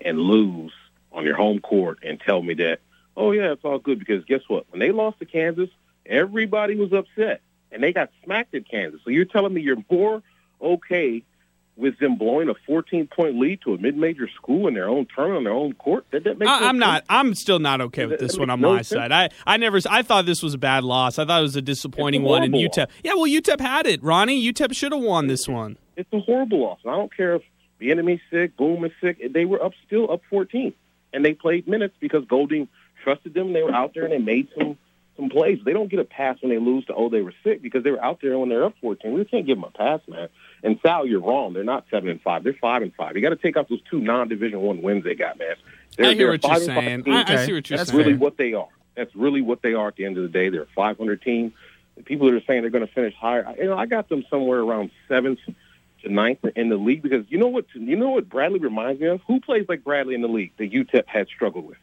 and 0.00 0.18
lose 0.18 0.72
on 1.12 1.24
your 1.24 1.36
home 1.36 1.60
court 1.60 2.00
and 2.02 2.20
tell 2.20 2.42
me 2.42 2.54
that, 2.54 2.80
oh, 3.16 3.32
yeah, 3.32 3.52
it's 3.52 3.64
all 3.64 3.78
good. 3.78 3.98
Because 3.98 4.24
guess 4.24 4.42
what? 4.48 4.66
When 4.70 4.80
they 4.80 4.92
lost 4.92 5.18
to 5.20 5.26
Kansas, 5.26 5.70
everybody 6.06 6.76
was 6.76 6.92
upset, 6.92 7.40
and 7.70 7.82
they 7.82 7.92
got 7.92 8.10
smacked 8.24 8.54
at 8.54 8.68
Kansas. 8.68 9.00
So 9.04 9.10
you're 9.10 9.24
telling 9.24 9.54
me 9.54 9.60
you're 9.62 9.84
more 9.90 10.22
okay 10.60 11.22
with 11.76 11.98
them 11.98 12.16
blowing 12.16 12.48
a 12.48 12.54
14 12.66 13.08
point 13.08 13.38
lead 13.38 13.60
to 13.62 13.74
a 13.74 13.78
mid 13.78 13.96
major 13.96 14.28
school 14.36 14.68
in 14.68 14.74
their 14.74 14.88
own 14.88 15.06
tournament 15.14 15.38
on 15.38 15.44
their 15.44 15.52
own 15.52 15.72
court? 15.74 16.06
That, 16.10 16.24
that 16.24 16.38
makes 16.38 16.50
I, 16.50 16.68
I'm 16.68 16.74
sense. 16.74 16.80
not. 16.80 17.04
I'm 17.08 17.34
still 17.34 17.58
not 17.58 17.80
okay 17.80 18.06
with 18.06 18.20
this 18.20 18.32
that 18.32 18.40
one 18.40 18.50
on 18.50 18.60
no 18.60 18.74
my 18.74 18.82
sense. 18.82 18.88
side. 18.88 19.12
I, 19.12 19.30
I 19.46 19.56
never. 19.56 19.80
I 19.88 20.02
thought 20.02 20.26
this 20.26 20.42
was 20.42 20.54
a 20.54 20.58
bad 20.58 20.84
loss. 20.84 21.18
I 21.18 21.24
thought 21.24 21.40
it 21.40 21.42
was 21.42 21.56
a 21.56 21.62
disappointing 21.62 22.22
a 22.22 22.26
one. 22.26 22.42
And 22.42 22.54
horrible 22.54 22.70
UTEP. 22.70 22.88
Yeah, 23.02 23.14
well, 23.14 23.24
UTEP 23.24 23.60
had 23.60 23.86
it. 23.86 24.02
Ronnie, 24.02 24.52
UTEP 24.52 24.74
should 24.74 24.92
have 24.92 25.02
won 25.02 25.26
this 25.26 25.48
one. 25.48 25.76
it's 25.96 26.12
a 26.12 26.20
horrible 26.20 26.62
loss. 26.62 26.78
And 26.84 26.92
I 26.92 26.96
don't 26.96 27.14
care 27.14 27.36
if 27.36 27.42
the 27.78 27.90
enemy's 27.90 28.20
sick, 28.30 28.56
Boum 28.56 28.84
is 28.84 28.92
sick. 29.00 29.32
They 29.32 29.44
were 29.44 29.62
up 29.62 29.72
still 29.86 30.10
up 30.12 30.22
14, 30.30 30.72
and 31.12 31.24
they 31.24 31.34
played 31.34 31.66
minutes 31.66 31.94
because 32.00 32.24
Golding 32.26 32.68
trusted 33.02 33.34
them. 33.34 33.52
They 33.52 33.62
were 33.62 33.72
out 33.74 33.94
there 33.94 34.04
and 34.04 34.12
they 34.12 34.18
made 34.18 34.48
some 34.56 34.78
some 35.16 35.28
plays. 35.28 35.58
They 35.64 35.74
don't 35.74 35.90
get 35.90 36.00
a 36.00 36.04
pass 36.04 36.38
when 36.40 36.50
they 36.50 36.58
lose 36.58 36.86
to 36.86 36.94
oh 36.94 37.08
they 37.08 37.20
were 37.20 37.34
sick 37.44 37.60
because 37.62 37.84
they 37.84 37.90
were 37.90 38.02
out 38.02 38.20
there 38.22 38.38
when 38.38 38.48
they're 38.48 38.64
up 38.64 38.74
14. 38.80 39.12
We 39.12 39.24
can't 39.24 39.46
give 39.46 39.56
them 39.58 39.64
a 39.64 39.70
pass, 39.70 40.00
man. 40.08 40.28
And 40.62 40.78
Sal, 40.82 41.06
you're 41.06 41.20
wrong. 41.20 41.52
They're 41.52 41.64
not 41.64 41.84
seven 41.90 42.08
and 42.08 42.20
five. 42.22 42.44
They're 42.44 42.54
five 42.60 42.82
and 42.82 42.94
five. 42.94 43.14
You 43.16 43.22
got 43.22 43.30
to 43.30 43.36
take 43.36 43.56
out 43.56 43.68
those 43.68 43.82
two 43.90 44.00
non-division 44.00 44.58
one 44.60 44.80
wins 44.80 45.04
they 45.04 45.14
got, 45.14 45.38
man. 45.38 45.54
They're, 45.96 46.06
I 46.06 46.14
hear 46.14 46.18
they're 46.18 46.30
what 46.30 46.44
a 46.44 46.48
you're 46.48 46.54
five 46.54 46.62
and 46.62 46.74
five 46.74 46.84
saying. 47.04 47.28
I, 47.28 47.32
I 47.42 47.46
see 47.46 47.52
what 47.52 47.70
you're 47.70 47.76
That's 47.78 47.90
saying. 47.90 47.98
That's 47.98 48.06
really 48.06 48.14
what 48.18 48.36
they 48.38 48.54
are. 48.54 48.68
That's 48.96 49.14
really 49.14 49.40
what 49.42 49.62
they 49.62 49.74
are 49.74 49.88
at 49.88 49.96
the 49.96 50.04
end 50.06 50.16
of 50.16 50.22
the 50.22 50.28
day. 50.28 50.48
They're 50.48 50.62
a 50.62 50.66
500 50.74 51.22
team. 51.22 51.52
The 51.96 52.02
people 52.02 52.30
that 52.30 52.36
are 52.36 52.44
saying 52.46 52.62
they're 52.62 52.70
going 52.70 52.86
to 52.86 52.92
finish 52.92 53.14
higher, 53.14 53.46
I- 53.46 53.56
you 53.56 53.64
know, 53.64 53.76
I 53.76 53.86
got 53.86 54.08
them 54.08 54.24
somewhere 54.30 54.60
around 54.60 54.90
seventh 55.08 55.40
to 56.02 56.08
ninth 56.12 56.38
in 56.56 56.68
the 56.68 56.76
league 56.76 57.02
because 57.02 57.24
you 57.28 57.38
know 57.38 57.48
what? 57.48 57.66
You 57.74 57.96
know 57.96 58.10
what 58.10 58.28
Bradley 58.28 58.60
reminds 58.60 59.00
me 59.00 59.08
of? 59.08 59.20
Who 59.26 59.40
plays 59.40 59.66
like 59.68 59.84
Bradley 59.84 60.14
in 60.14 60.22
the 60.22 60.28
league 60.28 60.52
that 60.56 60.72
UTEP 60.72 61.06
had 61.06 61.28
struggled 61.28 61.66
with? 61.66 61.76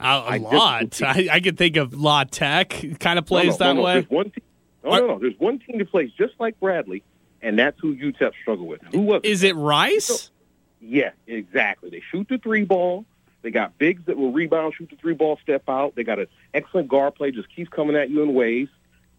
A, 0.00 0.04
a 0.04 0.24
I 0.24 0.38
just- 0.38 0.52
lot. 0.52 1.02
I, 1.02 1.28
I 1.32 1.40
could 1.40 1.56
think 1.56 1.76
of 1.76 1.94
La 1.94 2.24
Tech. 2.24 2.70
Kind 3.00 3.18
of 3.18 3.26
plays 3.26 3.52
no, 3.52 3.56
that 3.58 3.72
no, 3.72 3.74
no. 3.74 3.82
way. 3.82 3.92
There's 3.94 4.10
one 4.10 4.30
team. 4.30 4.44
No, 4.84 4.90
no, 4.90 5.06
no. 5.06 5.18
There's 5.18 5.38
one 5.38 5.58
team 5.60 5.78
that 5.78 5.90
plays 5.90 6.10
just 6.12 6.34
like 6.38 6.58
Bradley, 6.60 7.02
and 7.40 7.58
that's 7.58 7.78
who 7.80 7.96
UTEP 7.96 8.32
struggled 8.42 8.68
with. 8.68 8.82
Who 8.92 9.00
was? 9.00 9.20
it? 9.24 9.28
Is 9.30 9.42
it 9.42 9.56
Rice? 9.56 10.30
Yeah, 10.80 11.10
exactly. 11.26 11.88
They 11.90 12.02
shoot 12.10 12.28
the 12.28 12.38
three 12.38 12.64
ball. 12.64 13.06
They 13.40 13.50
got 13.50 13.78
bigs 13.78 14.02
that 14.06 14.16
will 14.16 14.32
rebound, 14.32 14.74
shoot 14.76 14.90
the 14.90 14.96
three 14.96 15.14
ball, 15.14 15.38
step 15.42 15.62
out. 15.68 15.94
They 15.94 16.04
got 16.04 16.18
an 16.18 16.26
excellent 16.52 16.88
guard 16.88 17.14
play, 17.14 17.30
just 17.30 17.54
keeps 17.54 17.70
coming 17.70 17.96
at 17.96 18.10
you 18.10 18.22
in 18.22 18.34
waves. 18.34 18.70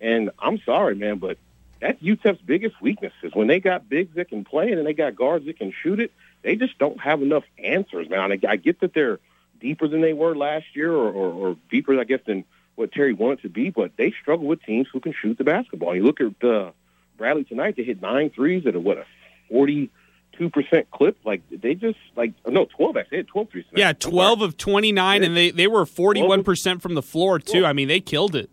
And 0.02 0.32
I'm 0.40 0.60
sorry, 0.66 0.96
man, 0.96 1.18
but 1.18 1.38
that's 1.80 2.02
UTEP's 2.02 2.42
biggest 2.42 2.82
weakness 2.82 3.14
is 3.24 3.34
when 3.34 3.48
they 3.48 3.60
got 3.60 3.88
bigs 3.90 4.16
that 4.16 4.30
can 4.30 4.44
play 4.44 4.72
and 4.72 4.86
they 4.86 4.94
got 4.94 5.16
guards 5.16 5.46
that 5.46 5.58
can 5.58 5.74
shoot 5.84 6.00
it. 6.00 6.12
They 6.42 6.56
just 6.56 6.78
don't 6.78 7.00
have 7.00 7.22
enough 7.22 7.44
answers, 7.64 8.10
man. 8.10 8.32
I, 8.32 8.40
I 8.48 8.56
get 8.56 8.80
that 8.82 8.94
they're 8.94 9.20
deeper 9.60 9.88
than 9.88 10.02
they 10.02 10.14
were 10.14 10.36
last 10.36 10.66
year, 10.74 10.92
or, 10.92 11.12
or, 11.12 11.34
or 11.34 11.58
deeper, 11.70 12.00
I 12.00 12.04
guess, 12.04 12.22
than 12.26 12.44
what 12.76 12.92
Terry 12.92 13.14
wanted 13.14 13.42
to 13.44 13.50
be. 13.50 13.70
But 13.70 13.92
they 13.98 14.14
struggle 14.22 14.48
with 14.48 14.62
teams 14.64 14.88
who 14.92 15.00
can 15.00 15.14
shoot 15.14 15.38
the 15.38 15.44
basketball. 15.44 15.92
And 15.92 15.98
you 16.00 16.06
look 16.06 16.22
at 16.22 16.48
uh, 16.48 16.72
Bradley 17.18 17.44
tonight; 17.44 17.76
they 17.78 17.84
hit 17.84 18.02
nine 18.02 18.30
threes 18.30 18.66
at 18.66 18.76
a 18.76 18.80
what 18.80 18.98
a 18.98 19.06
forty 19.50 19.90
two 20.38 20.50
percent 20.50 20.90
clip. 20.92 21.18
Like 21.24 21.42
they 21.50 21.76
just 21.76 21.98
like 22.16 22.34
no 22.48 22.66
twelve. 22.66 22.98
Actually, 22.98 23.10
they 23.12 23.18
had 23.18 23.28
twelve 23.28 23.50
threes. 23.50 23.66
Tonight. 23.70 23.80
Yeah, 23.80 23.94
12 23.94 24.42
of 24.42 24.58
29, 24.58 25.24
and 25.24 25.36
they, 25.36 25.52
they 25.52 25.68
were 25.68 25.86
41% 25.86 26.82
from 26.82 26.94
the 26.94 27.02
floor, 27.02 27.40
too. 27.40 27.62
Well- 27.62 27.70
I 27.70 27.74
mean, 27.74 27.88
they 27.88 28.02
killed 28.02 28.36
it. 28.36 28.50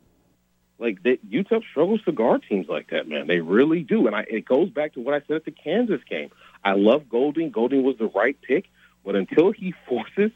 Like 0.79 1.03
they, 1.05 1.19
UTEP 1.19 1.63
struggles 1.71 2.03
to 2.07 2.13
guard 2.13 2.43
teams 2.49 2.67
like 2.69 2.91
that, 2.91 3.07
man. 3.09 3.29
They 3.29 3.39
really 3.39 3.83
do, 3.85 4.09
and 4.09 4.17
I, 4.17 4.25
it 4.29 4.45
goes 4.45 4.69
back 4.69 4.95
to 4.95 5.01
what 5.01 5.15
I 5.15 5.21
said 5.29 5.37
at 5.37 5.45
the 5.45 5.53
Kansas 5.53 6.01
game. 6.11 6.31
I 6.65 6.73
love 6.73 7.09
Golding. 7.09 7.51
Golding 7.53 7.85
was 7.85 7.99
the 7.99 8.09
right 8.09 8.37
pick, 8.43 8.65
but 9.05 9.15
until 9.15 9.53
he 9.53 9.75
forces 9.89 10.33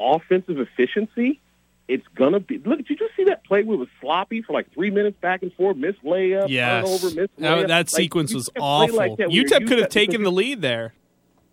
offensive 0.00 0.58
efficiency, 0.58 1.40
it's 1.88 2.06
gonna 2.14 2.40
be. 2.40 2.58
Look, 2.58 2.86
did 2.86 3.00
you 3.00 3.08
see 3.16 3.24
that 3.24 3.44
play 3.44 3.62
where 3.62 3.74
it 3.76 3.78
was 3.78 3.88
sloppy 4.00 4.42
for 4.42 4.52
like 4.52 4.72
three 4.74 4.90
minutes 4.90 5.16
back 5.20 5.42
and 5.42 5.52
forth, 5.54 5.76
missed 5.76 6.02
layup, 6.04 6.48
Yes. 6.48 6.84
turnover, 6.84 7.06
missed 7.20 7.36
That, 7.38 7.58
layup? 7.58 7.68
that 7.68 7.90
sequence 7.90 8.34
was 8.34 8.50
awful. 8.60 8.96
like 8.96 9.16
that 9.16 9.28
UTEP 9.28 9.66
could 9.66 9.78
have 9.78 9.88
taken 9.88 10.22
the 10.22 10.30
lead 10.32 10.60
there. 10.62 10.92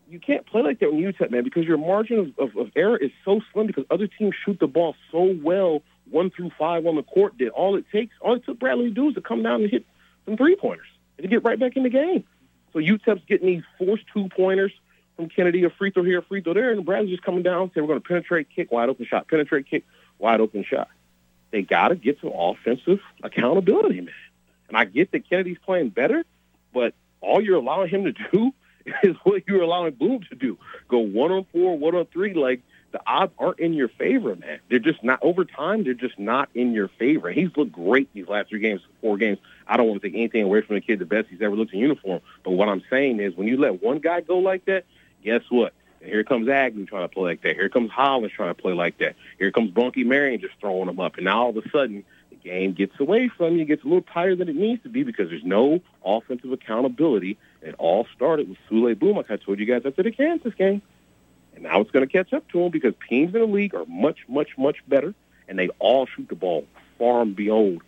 you 0.10 0.20
can't 0.20 0.46
play 0.46 0.62
like 0.62 0.80
that 0.80 0.92
when 0.94 1.02
UTEP, 1.02 1.32
man, 1.32 1.44
because 1.44 1.66
your 1.66 1.78
margin 1.78 2.20
of, 2.38 2.50
of, 2.50 2.58
of 2.58 2.72
error 2.76 2.96
is 2.98 3.12
so 3.24 3.42
slim 3.54 3.66
because 3.68 3.86
other 3.90 4.08
teams 4.08 4.36
shoot 4.46 4.60
the 4.60 4.68
ball 4.68 4.96
so 5.12 5.36
well, 5.42 5.82
one 6.12 6.30
through 6.30 6.52
five 6.60 6.86
on 6.86 6.96
the 6.96 7.04
court. 7.04 7.34
That 7.40 7.50
all 7.50 7.76
it 7.76 7.86
takes, 7.92 8.14
all 8.22 8.36
it 8.36 8.46
took 8.46 8.60
Bradley 8.60 8.90
to 8.90 8.94
do 8.94 9.10
is 9.10 9.16
to 9.16 9.22
come 9.22 9.42
down 9.42 9.62
and 9.64 9.72
hit 9.72 9.84
some 10.26 10.38
three 10.38 10.56
pointers 10.56 10.86
and 11.18 11.24
to 11.24 11.28
get 11.30 11.44
right 11.44 11.60
back 11.60 11.76
in 11.76 11.84
the 11.84 11.90
game. 11.90 12.24
So 12.74 12.80
UTEP's 12.80 13.24
getting 13.28 13.48
these 13.48 13.64
forced 13.80 14.04
two 14.14 14.28
pointers 14.36 14.72
from 15.16 15.30
Kennedy, 15.30 15.64
a 15.64 15.70
free 15.70 15.92
throw 15.92 16.04
here, 16.04 16.20
a 16.20 16.24
free 16.24 16.42
throw 16.42 16.54
there, 16.54 16.72
and 16.72 16.86
Bradley's 16.86 17.12
just 17.12 17.24
coming 17.24 17.44
down, 17.44 17.72
saying 17.74 17.86
we're 17.86 17.94
going 17.94 18.02
to 18.02 18.08
penetrate, 18.08 18.48
kick, 18.56 18.72
wide 18.72 18.90
open 18.90 19.06
shot, 19.06 19.28
penetrate, 19.28 19.70
kick, 19.70 19.84
wide 20.20 20.42
open 20.42 20.64
shot. 20.64 20.90
They 21.52 21.62
got 21.62 21.90
to 21.90 21.96
get 21.96 22.20
some 22.22 22.32
offensive 22.34 23.00
accountability, 23.24 24.02
man. 24.02 24.14
And 24.68 24.78
I 24.78 24.86
get 24.86 25.12
that 25.12 25.30
Kennedy's 25.30 25.58
playing 25.64 25.90
better, 25.90 26.24
but 26.74 26.94
all 27.22 27.42
you're 27.42 27.58
allowing 27.58 27.90
him 27.90 28.04
to 28.06 28.12
do 28.32 28.52
is 29.04 29.16
what 29.24 29.44
you're 29.48 29.62
allowing 29.62 29.94
Boum 29.94 30.22
to 30.30 30.36
do. 30.36 30.58
Go 30.88 31.00
one 31.00 31.32
on 31.32 31.46
four, 31.52 31.78
one 31.78 31.96
on 31.96 32.06
three. 32.08 32.34
Like 32.34 32.62
the 32.92 33.02
odds 33.06 33.34
aren't 33.38 33.60
in 33.60 33.74
your 33.74 33.90
favor, 33.90 34.36
man. 34.36 34.60
They're 34.70 34.80
just 34.80 35.04
not 35.04 35.20
over 35.22 35.44
time. 35.44 35.84
They're 35.84 35.94
just 35.94 36.18
not 36.20 36.50
in 36.54 36.74
your 36.74 36.88
favor. 36.88 37.32
He's 37.32 37.50
looked 37.56 37.72
great 37.72 38.14
these 38.14 38.28
last 38.28 38.50
three 38.50 38.60
games, 38.60 38.82
four 39.02 39.18
games. 39.18 39.40
I 39.68 39.78
don't 39.78 39.88
want 39.88 40.02
to 40.02 40.08
take 40.08 40.16
anything 40.16 40.44
away 40.44 40.62
from 40.62 40.76
the 40.76 40.82
kid. 40.82 41.00
The 41.00 41.06
best 41.06 41.28
he's 41.30 41.42
ever 41.42 41.56
looked 41.56 41.74
in 41.74 41.80
uniform. 41.80 42.22
But 42.44 42.52
what 42.52 42.70
I'm 42.70 42.84
saying 42.90 43.20
is, 43.20 43.36
when 43.36 43.48
you 43.48 43.58
let 43.58 43.82
one 43.82 44.00
guy 44.00 44.22
go 44.22 44.38
like 44.38 44.66
that, 44.66 44.86
guess 45.26 45.42
what? 45.50 45.74
And 46.00 46.10
here 46.10 46.24
comes 46.24 46.48
Agnew 46.48 46.86
trying 46.86 47.08
to 47.08 47.14
play 47.14 47.24
like 47.24 47.42
that. 47.42 47.56
Here 47.56 47.68
comes 47.68 47.92
Hollins 47.92 48.32
trying 48.32 48.54
to 48.54 48.62
play 48.62 48.74
like 48.74 49.00
that. 49.00 49.16
Here 49.40 49.52
comes 49.52 49.72
Bonke 49.72 50.06
Maring 50.06 50.40
just 50.40 50.54
throwing 50.60 50.86
them 50.86 51.00
up. 51.00 51.16
And 51.16 51.26
now 51.26 51.44
all 51.44 51.50
of 51.50 51.58
a 51.58 51.70
sudden, 51.70 52.04
the 52.30 52.36
game 52.36 52.74
gets 52.74 52.98
away 53.00 53.28
from 53.28 53.56
you. 53.56 53.64
It 53.64 53.66
gets 53.66 53.84
a 53.84 53.88
little 53.88 54.04
tighter 54.04 54.36
than 54.36 54.48
it 54.48 54.56
needs 54.56 54.84
to 54.84 54.90
be 54.90 55.04
because 55.04 55.30
there's 55.30 55.44
no 55.44 55.82
offensive 56.06 56.52
accountability. 56.52 57.38
It 57.62 57.76
all 57.80 58.08
started 58.16 58.48
with 58.48 58.60
Souley 58.70 58.98
Boum, 58.98 59.18
like 59.18 59.32
I 59.32 59.38
told 59.38 59.60
you 59.60 59.66
guys 59.66 59.82
after 59.84 60.04
the 60.04 60.12
Kansas 60.12 60.54
game. 60.54 60.82
And 61.56 61.64
now 61.64 61.82
it's 61.82 61.92
going 61.92 62.08
to 62.08 62.12
catch 62.12 62.34
up 62.34 62.48
to 62.50 62.60
them 62.62 62.70
because 62.70 62.94
teams 63.10 63.34
in 63.34 63.42
the 63.42 63.48
league 63.48 63.74
are 63.74 63.86
much, 63.86 64.20
much, 64.28 64.58
much 64.58 64.78
better, 64.88 65.16
and 65.48 65.58
they 65.58 65.70
all 65.80 66.06
shoot 66.06 66.30
the 66.30 66.36
ball 66.36 66.68
far 67.00 67.22
and 67.22 67.36
beyond 67.36 67.82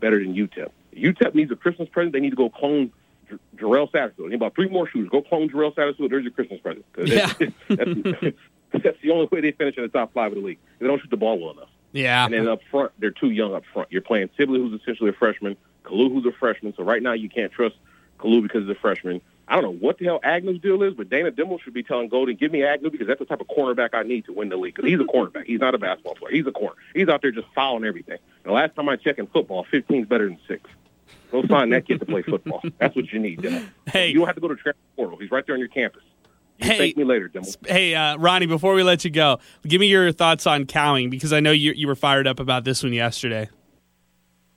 better 0.00 0.18
than 0.18 0.34
UTEP. 0.34 0.70
UTEP 0.94 1.34
needs 1.34 1.50
a 1.50 1.56
Christmas 1.56 1.88
present. 1.88 2.12
They 2.12 2.20
need 2.20 2.30
to 2.30 2.36
go 2.36 2.48
clone 2.48 2.92
J- 3.28 3.36
Jarrell 3.56 3.90
Satterfield. 3.90 4.28
Need 4.28 4.34
about 4.34 4.54
three 4.54 4.68
more 4.68 4.88
shooters. 4.88 5.08
Go 5.10 5.22
clone 5.22 5.48
Jarrell 5.48 5.74
Satterfield. 5.74 6.10
There's 6.10 6.24
your 6.24 6.32
Christmas 6.32 6.60
present. 6.60 6.84
Yeah. 6.98 7.32
that's, 7.68 8.36
that's, 8.84 9.00
the 9.02 9.10
only 9.10 9.28
way 9.30 9.40
they 9.40 9.52
finish 9.52 9.76
in 9.76 9.82
the 9.82 9.88
top 9.88 10.12
five 10.12 10.32
of 10.32 10.38
the 10.38 10.44
league. 10.44 10.58
They 10.78 10.86
don't 10.86 11.00
shoot 11.00 11.10
the 11.10 11.16
ball 11.16 11.38
well 11.38 11.52
enough. 11.52 11.68
Yeah. 11.92 12.24
And 12.24 12.34
then 12.34 12.48
up 12.48 12.60
front, 12.70 12.92
they're 12.98 13.10
too 13.10 13.30
young 13.30 13.54
up 13.54 13.64
front. 13.72 13.90
You're 13.90 14.02
playing 14.02 14.30
Sibley, 14.36 14.58
who's 14.60 14.80
essentially 14.80 15.10
a 15.10 15.14
freshman, 15.14 15.56
Kalu, 15.84 16.12
who's 16.12 16.26
a 16.26 16.36
freshman. 16.38 16.74
So 16.76 16.82
right 16.82 17.02
now 17.02 17.12
you 17.12 17.28
can't 17.28 17.52
trust 17.52 17.76
Kalu 18.18 18.42
because 18.42 18.62
he's 18.62 18.76
a 18.76 18.80
freshman. 18.80 19.20
I 19.48 19.54
don't 19.54 19.64
know 19.64 19.86
what 19.86 19.98
the 19.98 20.04
hell 20.04 20.20
Agnew's 20.22 20.60
deal 20.60 20.82
is, 20.82 20.92
but 20.92 21.08
Dana 21.08 21.30
Dimel 21.30 21.60
should 21.62 21.72
be 21.72 21.82
telling 21.82 22.08
Golding, 22.08 22.36
give 22.36 22.52
me 22.52 22.62
Agnew 22.62 22.90
because 22.90 23.06
that's 23.06 23.18
the 23.18 23.24
type 23.24 23.40
of 23.40 23.48
cornerback 23.48 23.90
I 23.94 24.02
need 24.02 24.26
to 24.26 24.32
win 24.32 24.50
the 24.50 24.56
league. 24.56 24.74
Because 24.74 24.90
he's 24.90 25.00
a 25.00 25.04
cornerback. 25.04 25.44
He's 25.44 25.60
not 25.60 25.74
a 25.74 25.78
basketball 25.78 26.16
player. 26.16 26.34
He's 26.34 26.46
a 26.46 26.52
corner. 26.52 26.76
He's 26.94 27.08
out 27.08 27.22
there 27.22 27.30
just 27.30 27.46
fouling 27.54 27.84
everything. 27.84 28.18
And 28.44 28.50
the 28.50 28.52
last 28.52 28.76
time 28.76 28.88
I 28.90 28.96
checked 28.96 29.18
in 29.18 29.26
football, 29.26 29.64
15 29.70 30.02
is 30.02 30.08
better 30.08 30.26
than 30.26 30.38
six. 30.46 30.68
Go 31.30 31.44
sign 31.46 31.70
that 31.70 31.86
kid 31.86 32.00
to 32.00 32.06
play 32.06 32.22
football. 32.22 32.62
That's 32.78 32.96
what 32.96 33.12
you 33.12 33.18
need, 33.18 33.40
Dimel. 33.40 33.68
Hey. 33.86 34.08
You 34.08 34.18
don't 34.18 34.26
have 34.26 34.34
to 34.36 34.40
go 34.40 34.48
to 34.48 34.54
transfer 34.56 34.80
portal. 34.96 35.18
He's 35.18 35.30
right 35.30 35.44
there 35.46 35.54
on 35.54 35.58
your 35.60 35.68
campus. 35.68 36.02
You 36.58 36.66
Hey. 36.66 36.78
thank 36.78 36.96
me 36.96 37.04
later, 37.04 37.28
Dimel. 37.28 37.66
Hey, 37.68 37.94
uh, 37.94 38.16
Ronnie, 38.16 38.46
before 38.46 38.74
we 38.74 38.82
let 38.82 39.04
you 39.04 39.10
go, 39.10 39.38
give 39.66 39.80
me 39.80 39.86
your 39.88 40.10
thoughts 40.12 40.46
on 40.46 40.64
Cowing 40.66 41.10
because 41.10 41.32
I 41.32 41.40
know 41.40 41.52
you, 41.52 41.72
you 41.72 41.86
were 41.86 41.94
fired 41.94 42.26
up 42.26 42.40
about 42.40 42.64
this 42.64 42.82
one 42.82 42.92
yesterday. 42.92 43.48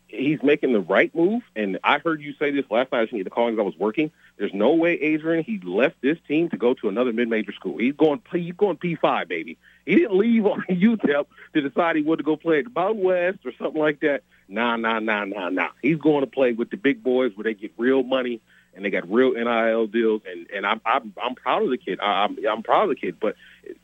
he's 0.08 0.42
making 0.44 0.74
the 0.74 0.80
right 0.82 1.13
move. 1.16 1.42
And 1.56 1.78
I 1.84 2.00
heard 2.00 2.22
you 2.22 2.34
say 2.40 2.51
this 2.51 2.66
last 2.72 2.92
night. 2.92 3.00
I 3.01 3.06
didn't 3.06 3.20
get 3.20 3.24
the 3.25 3.30
call 3.30 3.50
because 3.50 3.62
I 3.62 3.66
was 3.66 3.78
working. 3.78 4.12
There's 4.38 4.54
no 4.54 4.74
way, 4.74 4.94
Adrian, 4.94 5.44
he 5.44 5.60
left 5.63 5.96
this 6.01 6.18
team 6.28 6.50
to 6.50 6.58
go 6.58 6.74
to 6.75 6.90
another 6.90 7.13
mid-major 7.13 7.51
school. 7.54 7.78
He's 7.78 7.94
going. 7.94 8.22
He's 8.32 8.54
going 8.54 8.78
P5, 8.78 9.28
baby. 9.28 9.58
He 9.86 9.96
didn't 9.96 10.18
leave 10.18 10.46
on 10.46 10.62
UTEP 10.70 11.26
to 11.54 11.62
decide 11.62 11.96
he 11.96 12.04
wanted 12.04 12.18
to 12.18 12.24
go 12.24 12.36
play 12.36 12.60
at 12.60 12.74
Mountain 12.74 13.04
West 13.04 13.40
or 13.46 13.52
something 13.58 13.82
like 13.82 14.02
that. 14.02 14.24
Nah, 14.48 14.76
nah, 14.76 15.00
nah, 15.00 15.26
nah, 15.26 15.50
nah. 15.50 15.70
He's 15.82 15.98
going 15.98 16.22
to 16.22 16.30
play 16.30 16.52
with 16.52 16.70
the 16.70 16.78
big 16.78 17.04
boys 17.04 17.32
where 17.36 17.44
they 17.44 17.54
get 17.54 17.72
real 17.78 18.04
money 18.04 18.42
and 18.74 18.86
they 18.86 18.90
got 18.90 19.10
real 19.10 19.32
NIL 19.32 19.88
deals. 19.88 20.22
And 20.30 20.48
and 20.54 20.66
I'm 20.66 20.82
I'm, 20.86 21.14
I'm 21.22 21.36
proud 21.36 21.64
of 21.64 21.70
the 21.70 21.78
kid. 21.78 22.00
I, 22.00 22.26
I'm 22.26 22.38
I'm 22.50 22.64
proud 22.64 22.84
of 22.84 22.90
the 22.90 22.96
kid. 22.96 23.18
But 23.20 23.36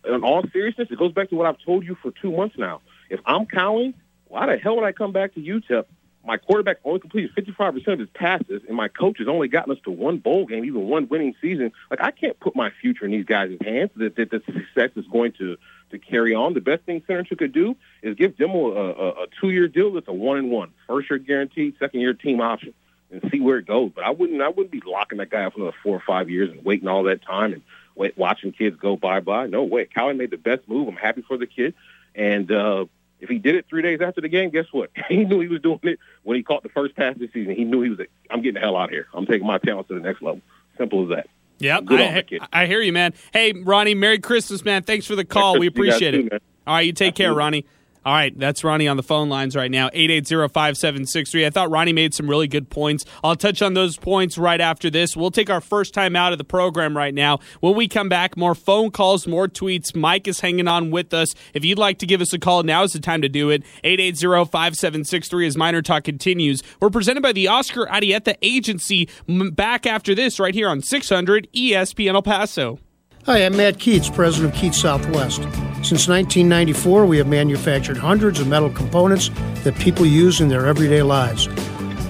in 0.05 0.23
all 0.23 0.43
seriousness, 0.51 0.89
it 0.91 0.97
goes 0.97 1.13
back 1.13 1.29
to 1.29 1.35
what 1.35 1.47
I've 1.47 1.59
told 1.65 1.85
you 1.85 1.95
for 2.01 2.11
two 2.11 2.31
months 2.31 2.57
now. 2.57 2.81
if 3.09 3.19
I'm 3.25 3.45
Cowing, 3.45 3.93
why 4.25 4.45
the 4.47 4.57
hell 4.57 4.75
would 4.75 4.85
I 4.85 4.91
come 4.91 5.11
back 5.11 5.33
to 5.35 5.39
UTEP? 5.39 5.85
My 6.27 6.35
quarterback 6.35 6.79
only 6.83 6.99
completed 6.99 7.33
55% 7.35 7.87
of 7.87 7.99
his 7.99 8.09
passes, 8.13 8.61
and 8.67 8.75
my 8.75 8.89
coach 8.89 9.17
has 9.19 9.29
only 9.29 9.47
gotten 9.47 9.71
us 9.71 9.79
to 9.85 9.91
one 9.91 10.17
bowl 10.17 10.45
game, 10.45 10.65
even 10.65 10.89
one 10.89 11.07
winning 11.07 11.33
season. 11.41 11.71
Like, 11.89 12.01
I 12.01 12.11
can't 12.11 12.37
put 12.37 12.53
my 12.53 12.69
future 12.81 13.05
in 13.05 13.11
these 13.11 13.25
guys' 13.25 13.57
hands 13.63 13.91
that, 13.95 14.17
that 14.17 14.29
the 14.29 14.41
success 14.45 14.91
is 14.97 15.05
going 15.09 15.31
to, 15.39 15.55
to 15.91 15.97
carry 15.97 16.35
on. 16.35 16.53
The 16.53 16.59
best 16.59 16.83
thing 16.83 17.01
Senter 17.07 17.37
could 17.37 17.53
do 17.53 17.77
is 18.03 18.15
give 18.15 18.35
Dimel 18.35 18.75
a, 18.75 18.79
a, 18.79 19.09
a 19.23 19.27
two-year 19.39 19.69
deal 19.69 19.93
that's 19.93 20.09
a 20.09 20.13
one-and-one. 20.13 20.73
First 20.85 21.09
year 21.09 21.17
guaranteed, 21.17 21.75
second 21.79 22.01
year 22.01 22.13
team 22.13 22.41
option, 22.41 22.73
and 23.09 23.21
see 23.31 23.39
where 23.39 23.57
it 23.57 23.65
goes. 23.65 23.93
But 23.95 24.03
I 24.03 24.09
wouldn't 24.09 24.41
I 24.41 24.49
wouldn't 24.49 24.71
be 24.71 24.81
locking 24.85 25.19
that 25.19 25.29
guy 25.29 25.45
up 25.45 25.53
for 25.53 25.61
another 25.61 25.77
four 25.81 25.95
or 25.95 26.03
five 26.05 26.29
years 26.29 26.51
and 26.51 26.65
waiting 26.65 26.89
all 26.89 27.03
that 27.03 27.21
time 27.21 27.53
and 27.53 27.61
wait, 27.95 28.17
watching 28.17 28.51
kids 28.51 28.75
go 28.75 28.97
bye-bye. 28.97 29.47
No 29.47 29.63
way. 29.63 29.85
Cowing 29.85 30.17
made 30.17 30.31
the 30.31 30.37
best 30.37 30.67
move. 30.67 30.89
I'm 30.89 30.97
happy 30.97 31.21
for 31.21 31.37
the 31.37 31.47
kid. 31.47 31.73
And 32.15 32.51
uh, 32.51 32.85
if 33.19 33.29
he 33.29 33.39
did 33.39 33.55
it 33.55 33.65
three 33.69 33.81
days 33.81 33.99
after 34.01 34.21
the 34.21 34.29
game, 34.29 34.49
guess 34.49 34.65
what? 34.71 34.89
He 35.09 35.23
knew 35.25 35.39
he 35.39 35.47
was 35.47 35.61
doing 35.61 35.79
it 35.83 35.99
when 36.23 36.37
he 36.37 36.43
caught 36.43 36.63
the 36.63 36.69
first 36.69 36.95
pass 36.95 37.15
this 37.17 37.31
season. 37.33 37.55
He 37.55 37.63
knew 37.63 37.81
he 37.81 37.89
was. 37.89 37.99
Like, 37.99 38.11
I'm 38.29 38.41
getting 38.41 38.55
the 38.55 38.59
hell 38.59 38.75
out 38.75 38.85
of 38.85 38.89
here. 38.91 39.07
I'm 39.13 39.25
taking 39.25 39.47
my 39.47 39.57
talents 39.57 39.87
to 39.89 39.95
the 39.95 40.01
next 40.01 40.21
level. 40.21 40.41
Simple 40.77 41.03
as 41.03 41.09
that. 41.09 41.27
Yep, 41.59 41.85
Good 41.85 42.01
I, 42.01 42.21
kid. 42.21 42.41
I 42.53 42.65
hear 42.67 42.81
you, 42.81 42.93
man. 42.93 43.13
Hey, 43.33 43.51
Ronnie, 43.53 43.95
Merry 43.95 44.19
Christmas, 44.19 44.63
man. 44.63 44.83
Thanks 44.83 45.07
for 45.07 45.15
the 45.15 45.25
call. 45.25 45.57
We 45.57 45.71
Christmas, 45.71 45.77
you 45.77 45.91
guys 45.91 45.95
appreciate 45.95 46.13
it. 46.13 46.31
man. 46.31 46.39
All 46.67 46.73
right, 46.75 46.85
you 46.85 46.93
take 46.93 47.15
care, 47.15 47.33
Ronnie. 47.33 47.65
All 48.05 48.13
right, 48.13 48.37
that's 48.39 48.63
Ronnie 48.63 48.87
on 48.87 48.95
the 48.95 49.03
phone 49.03 49.27
lines 49.27 49.53
right 49.53 49.69
now, 49.69 49.89
880-5763. 49.89 51.45
I 51.45 51.49
thought 51.49 51.69
Ronnie 51.69 51.91
made 51.91 52.13
some 52.13 52.29
really 52.29 52.47
good 52.47 52.69
points. 52.69 53.03
I'll 53.21 53.35
touch 53.35 53.61
on 53.61 53.73
those 53.73 53.97
points 53.97 54.37
right 54.37 54.61
after 54.61 54.89
this. 54.89 55.17
We'll 55.17 55.29
take 55.29 55.49
our 55.49 55.59
first 55.59 55.93
time 55.93 56.15
out 56.15 56.31
of 56.31 56.37
the 56.37 56.45
program 56.45 56.95
right 56.95 57.13
now. 57.13 57.39
When 57.59 57.75
we 57.75 57.89
come 57.89 58.07
back, 58.07 58.37
more 58.37 58.55
phone 58.55 58.91
calls, 58.91 59.27
more 59.27 59.49
tweets. 59.49 59.93
Mike 59.93 60.25
is 60.25 60.39
hanging 60.39 60.69
on 60.69 60.89
with 60.89 61.13
us. 61.13 61.27
If 61.53 61.65
you'd 61.65 61.77
like 61.77 61.99
to 61.99 62.05
give 62.05 62.21
us 62.21 62.31
a 62.31 62.39
call, 62.39 62.63
now 62.63 62.83
is 62.83 62.93
the 62.93 63.01
time 63.01 63.21
to 63.23 63.29
do 63.29 63.49
it. 63.49 63.63
880-5763 63.83 65.47
as 65.47 65.57
Miner 65.57 65.81
Talk 65.81 66.05
continues. 66.05 66.63
We're 66.79 66.89
presented 66.89 67.23
by 67.23 67.33
the 67.33 67.49
Oscar 67.49 67.87
Arrieta 67.87 68.37
Agency. 68.41 69.09
Back 69.27 69.85
after 69.85 70.15
this 70.15 70.39
right 70.39 70.53
here 70.53 70.69
on 70.69 70.81
600 70.81 71.49
ESPN 71.53 72.13
El 72.13 72.21
Paso. 72.21 72.79
Hi, 73.25 73.39
I'm 73.39 73.57
Matt 73.57 73.79
Keats, 73.79 74.09
president 74.09 74.53
of 74.53 74.59
Keats 74.61 74.79
Southwest. 74.79 75.41
Since 75.87 76.09
1994, 76.09 77.05
we 77.05 77.17
have 77.17 77.27
manufactured 77.27 77.95
hundreds 77.95 78.41
of 78.41 78.47
metal 78.49 78.69
components 78.69 79.29
that 79.63 79.73
people 79.79 80.05
use 80.05 80.41
in 80.41 80.49
their 80.49 80.65
everyday 80.65 81.01
lives. 81.01 81.47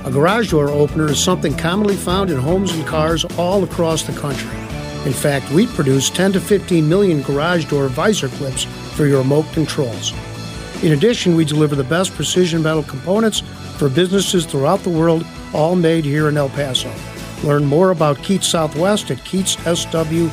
A 0.03 0.10
garage 0.10 0.50
door 0.50 0.69
opener 0.69 1.05
is 1.12 1.24
something 1.24 1.55
commonly 1.55 1.96
found 1.96 2.31
in 2.31 2.38
homes 2.38 2.72
and 2.72 2.84
cars 2.88 3.24
all 3.38 3.63
across 3.63 4.01
the 4.01 4.19
country. 4.19 4.50
In 5.05 5.13
fact, 5.13 5.51
we 5.51 5.67
produce 5.67 6.10
10 6.10 6.31
to 6.31 6.41
15 6.41 6.89
million 6.89 7.22
garage 7.22 7.65
door 7.65 7.88
visor 7.88 8.29
clips 8.29 8.63
for 8.96 9.05
your 9.05 9.19
remote 9.19 9.46
controls. 9.53 10.12
In 10.81 10.93
addition, 10.93 11.36
we 11.36 11.46
deliver 11.46 11.75
the 11.75 11.84
best 11.84 12.15
precision 12.15 12.63
metal 12.63 12.81
components 12.81 13.41
for 13.77 13.89
businesses 13.89 14.48
throughout 14.48 14.79
the 14.79 14.89
world, 14.89 15.24
all 15.53 15.75
made 15.75 16.03
here 16.03 16.29
in 16.29 16.38
El 16.38 16.50
Paso. 16.50 16.91
Learn 17.43 17.63
more 17.63 17.91
about 17.91 18.17
Keats 18.24 18.48
Southwest 18.48 19.12
at 19.12 19.19
keatssw.com. 19.19 20.31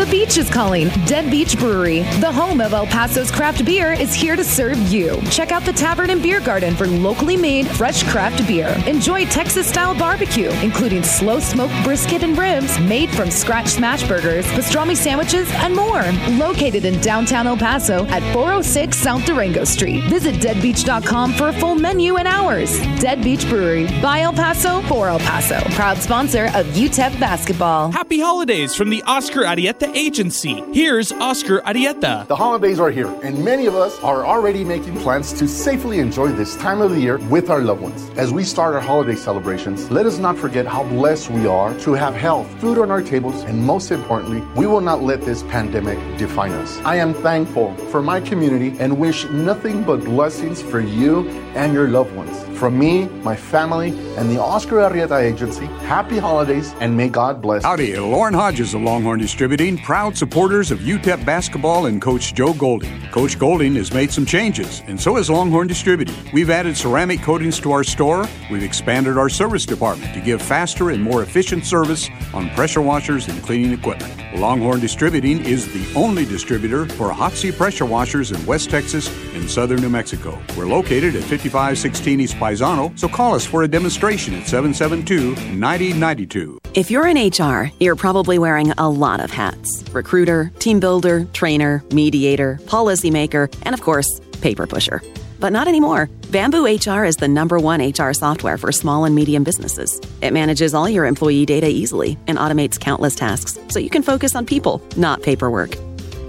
The 0.00 0.06
beach 0.06 0.38
is 0.38 0.48
calling. 0.48 0.88
Dead 1.04 1.30
Beach 1.30 1.58
Brewery, 1.58 1.98
the 2.20 2.32
home 2.32 2.62
of 2.62 2.72
El 2.72 2.86
Paso's 2.86 3.30
craft 3.30 3.66
beer, 3.66 3.92
is 3.92 4.14
here 4.14 4.34
to 4.34 4.42
serve 4.42 4.78
you. 4.90 5.20
Check 5.30 5.52
out 5.52 5.62
the 5.62 5.74
Tavern 5.74 6.08
and 6.08 6.22
Beer 6.22 6.40
Garden 6.40 6.74
for 6.74 6.86
locally 6.86 7.36
made 7.36 7.66
fresh 7.68 8.02
craft 8.10 8.46
beer. 8.48 8.74
Enjoy 8.86 9.26
Texas 9.26 9.68
style 9.68 9.94
barbecue, 9.94 10.48
including 10.62 11.02
slow 11.02 11.38
smoked 11.38 11.74
brisket 11.84 12.22
and 12.22 12.38
ribs 12.38 12.80
made 12.80 13.10
from 13.10 13.30
scratch 13.30 13.66
smash 13.66 14.02
burgers, 14.08 14.46
pastrami 14.46 14.96
sandwiches, 14.96 15.50
and 15.56 15.76
more. 15.76 16.02
Located 16.38 16.86
in 16.86 16.98
downtown 17.02 17.46
El 17.46 17.58
Paso 17.58 18.06
at 18.06 18.22
406 18.32 18.96
South 18.96 19.26
Durango 19.26 19.64
Street. 19.64 20.02
Visit 20.04 20.36
deadbeach.com 20.36 21.34
for 21.34 21.48
a 21.48 21.52
full 21.52 21.74
menu 21.74 22.16
and 22.16 22.26
hours. 22.26 22.78
Dead 23.00 23.22
Beach 23.22 23.46
Brewery, 23.50 23.84
by 24.00 24.20
El 24.20 24.32
Paso, 24.32 24.80
for 24.88 25.08
El 25.08 25.18
Paso. 25.18 25.60
Proud 25.74 25.98
sponsor 25.98 26.46
of 26.54 26.64
UTEP 26.68 27.20
basketball. 27.20 27.92
Happy 27.92 28.18
holidays 28.18 28.74
from 28.74 28.88
the 28.88 29.02
Oscar 29.02 29.44
Arrieta 29.90 29.96
Agency. 29.96 30.64
Here's 30.72 31.12
Oscar 31.12 31.60
Arrieta. 31.62 32.26
The 32.26 32.36
holidays 32.36 32.78
are 32.78 32.90
here, 32.90 33.08
and 33.22 33.44
many 33.44 33.66
of 33.66 33.74
us 33.74 33.98
are 34.02 34.24
already 34.24 34.64
making 34.64 34.96
plans 35.00 35.32
to 35.34 35.48
safely 35.48 35.98
enjoy 35.98 36.28
this 36.32 36.56
time 36.56 36.80
of 36.80 36.92
the 36.92 37.00
year 37.00 37.18
with 37.28 37.50
our 37.50 37.60
loved 37.60 37.82
ones. 37.82 38.10
As 38.16 38.32
we 38.32 38.44
start 38.44 38.74
our 38.74 38.80
holiday 38.80 39.14
celebrations, 39.14 39.90
let 39.90 40.06
us 40.06 40.18
not 40.18 40.36
forget 40.36 40.66
how 40.66 40.84
blessed 40.84 41.30
we 41.30 41.46
are 41.46 41.76
to 41.80 41.94
have 41.94 42.14
health, 42.14 42.48
food 42.60 42.78
on 42.78 42.90
our 42.90 43.02
tables, 43.02 43.42
and 43.42 43.64
most 43.64 43.90
importantly, 43.90 44.40
we 44.54 44.66
will 44.66 44.80
not 44.80 45.02
let 45.02 45.22
this 45.22 45.42
pandemic 45.44 45.98
define 46.18 46.52
us. 46.52 46.78
I 46.84 46.96
am 46.96 47.14
thankful 47.14 47.74
for 47.90 48.02
my 48.02 48.20
community 48.20 48.76
and 48.78 48.98
wish 48.98 49.24
nothing 49.30 49.82
but 49.82 50.04
blessings 50.04 50.62
for 50.62 50.80
you 50.80 51.28
and 51.54 51.72
your 51.72 51.88
loved 51.88 52.14
ones. 52.14 52.36
From 52.58 52.78
me, 52.78 53.06
my 53.24 53.36
family, 53.36 53.90
and 54.16 54.30
the 54.30 54.40
Oscar 54.40 54.76
Arrieta 54.76 55.20
Agency, 55.20 55.66
happy 55.86 56.18
holidays 56.18 56.74
and 56.80 56.96
may 56.96 57.08
God 57.08 57.40
bless. 57.40 57.64
Howdy, 57.64 57.96
Lauren 57.96 58.34
Hodges 58.34 58.74
of 58.74 58.82
Longhorn 58.82 59.18
Distributing, 59.18 59.79
proud 59.82 60.16
supporters 60.16 60.70
of 60.70 60.80
UTEP 60.80 61.24
basketball 61.24 61.86
and 61.86 62.00
Coach 62.00 62.34
Joe 62.34 62.52
Golding. 62.52 63.00
Coach 63.10 63.38
Golding 63.38 63.74
has 63.74 63.92
made 63.92 64.10
some 64.10 64.26
changes, 64.26 64.82
and 64.86 65.00
so 65.00 65.16
has 65.16 65.30
Longhorn 65.30 65.66
Distributing. 65.66 66.14
We've 66.32 66.50
added 66.50 66.76
ceramic 66.76 67.22
coatings 67.22 67.60
to 67.60 67.72
our 67.72 67.84
store. 67.84 68.28
We've 68.50 68.62
expanded 68.62 69.16
our 69.16 69.28
service 69.28 69.66
department 69.66 70.14
to 70.14 70.20
give 70.20 70.42
faster 70.42 70.90
and 70.90 71.02
more 71.02 71.22
efficient 71.22 71.64
service 71.64 72.08
on 72.34 72.50
pressure 72.50 72.80
washers 72.80 73.28
and 73.28 73.42
cleaning 73.42 73.72
equipment. 73.72 74.14
Longhorn 74.34 74.80
Distributing 74.80 75.44
is 75.44 75.72
the 75.72 75.98
only 75.98 76.24
distributor 76.24 76.86
for 76.86 77.10
Hotsy 77.10 77.56
pressure 77.56 77.84
washers 77.84 78.30
in 78.30 78.44
West 78.46 78.70
Texas 78.70 79.08
and 79.34 79.50
southern 79.50 79.80
New 79.80 79.90
Mexico. 79.90 80.40
We're 80.56 80.66
located 80.66 81.16
at 81.16 81.22
5516 81.24 82.20
East 82.20 82.36
Paisano, 82.36 82.96
so 82.98 83.08
call 83.08 83.34
us 83.34 83.44
for 83.44 83.64
a 83.64 83.68
demonstration 83.68 84.34
at 84.34 84.46
772 84.46 85.34
9092. 85.56 86.60
If 86.74 86.90
you're 86.90 87.08
in 87.08 87.16
HR, 87.16 87.72
you're 87.80 87.96
probably 87.96 88.38
wearing 88.38 88.70
a 88.72 88.88
lot 88.88 89.20
of 89.20 89.30
hats 89.30 89.69
recruiter, 89.92 90.50
team 90.58 90.80
builder, 90.80 91.24
trainer, 91.32 91.82
mediator, 91.92 92.58
policymaker, 92.64 93.52
and 93.62 93.74
of 93.74 93.82
course, 93.82 94.20
paper 94.40 94.66
pusher. 94.66 95.02
But 95.40 95.52
not 95.52 95.68
anymore. 95.68 96.08
Bamboo 96.30 96.66
HR 96.66 97.04
is 97.04 97.16
the 97.16 97.28
number 97.28 97.58
one 97.58 97.80
HR 97.80 98.12
software 98.12 98.58
for 98.58 98.72
small 98.72 99.04
and 99.04 99.14
medium 99.14 99.42
businesses. 99.42 100.00
It 100.20 100.32
manages 100.32 100.74
all 100.74 100.88
your 100.88 101.06
employee 101.06 101.46
data 101.46 101.68
easily 101.68 102.18
and 102.26 102.38
automates 102.38 102.78
countless 102.78 103.14
tasks 103.14 103.58
so 103.68 103.78
you 103.78 103.90
can 103.90 104.02
focus 104.02 104.36
on 104.36 104.46
people, 104.46 104.82
not 104.96 105.22
paperwork. 105.22 105.76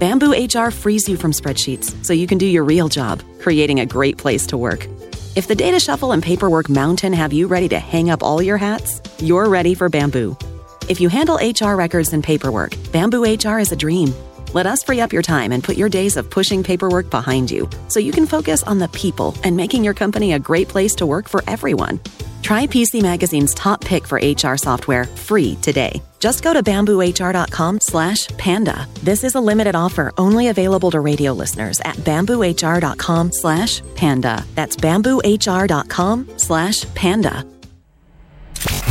Bamboo 0.00 0.32
HR 0.32 0.70
frees 0.70 1.08
you 1.08 1.16
from 1.16 1.32
spreadsheets 1.32 2.04
so 2.04 2.12
you 2.12 2.26
can 2.26 2.38
do 2.38 2.46
your 2.46 2.64
real 2.64 2.88
job, 2.88 3.22
creating 3.40 3.80
a 3.80 3.86
great 3.86 4.18
place 4.18 4.46
to 4.46 4.56
work. 4.56 4.88
If 5.36 5.46
the 5.46 5.54
data 5.54 5.78
shuffle 5.78 6.12
and 6.12 6.22
paperwork 6.22 6.68
mountain 6.68 7.12
have 7.12 7.32
you 7.32 7.46
ready 7.46 7.68
to 7.68 7.78
hang 7.78 8.10
up 8.10 8.22
all 8.22 8.42
your 8.42 8.58
hats, 8.58 9.00
you're 9.18 9.48
ready 9.48 9.74
for 9.74 9.88
Bamboo. 9.88 10.36
If 10.92 11.00
you 11.00 11.08
handle 11.08 11.36
HR 11.40 11.74
records 11.74 12.12
and 12.12 12.22
paperwork, 12.22 12.76
Bamboo 12.92 13.24
HR 13.24 13.58
is 13.58 13.72
a 13.72 13.76
dream. 13.76 14.12
Let 14.52 14.66
us 14.66 14.82
free 14.82 15.00
up 15.00 15.10
your 15.10 15.22
time 15.22 15.50
and 15.52 15.64
put 15.64 15.78
your 15.78 15.88
days 15.88 16.18
of 16.18 16.28
pushing 16.28 16.62
paperwork 16.62 17.08
behind 17.08 17.50
you 17.50 17.70
so 17.88 17.98
you 17.98 18.12
can 18.12 18.26
focus 18.26 18.62
on 18.64 18.78
the 18.78 18.88
people 18.88 19.34
and 19.42 19.56
making 19.56 19.84
your 19.84 19.94
company 19.94 20.34
a 20.34 20.38
great 20.38 20.68
place 20.68 20.94
to 20.96 21.06
work 21.06 21.30
for 21.30 21.42
everyone. 21.46 21.98
Try 22.42 22.66
PC 22.66 23.00
Magazine's 23.00 23.54
top 23.54 23.80
pick 23.80 24.06
for 24.06 24.20
HR 24.22 24.58
software 24.58 25.04
free 25.04 25.56
today. 25.62 26.02
Just 26.18 26.44
go 26.44 26.52
to 26.52 26.62
bamboohr.com 26.62 27.80
slash 27.80 28.28
panda. 28.36 28.86
This 29.02 29.24
is 29.24 29.34
a 29.34 29.40
limited 29.40 29.74
offer 29.74 30.12
only 30.18 30.48
available 30.48 30.90
to 30.90 31.00
radio 31.00 31.32
listeners 31.32 31.80
at 31.86 31.96
bamboohr.com 31.96 33.32
slash 33.32 33.80
panda. 33.94 34.44
That's 34.56 34.76
bamboohr.com 34.76 36.28
slash 36.36 36.94
panda. 36.94 37.51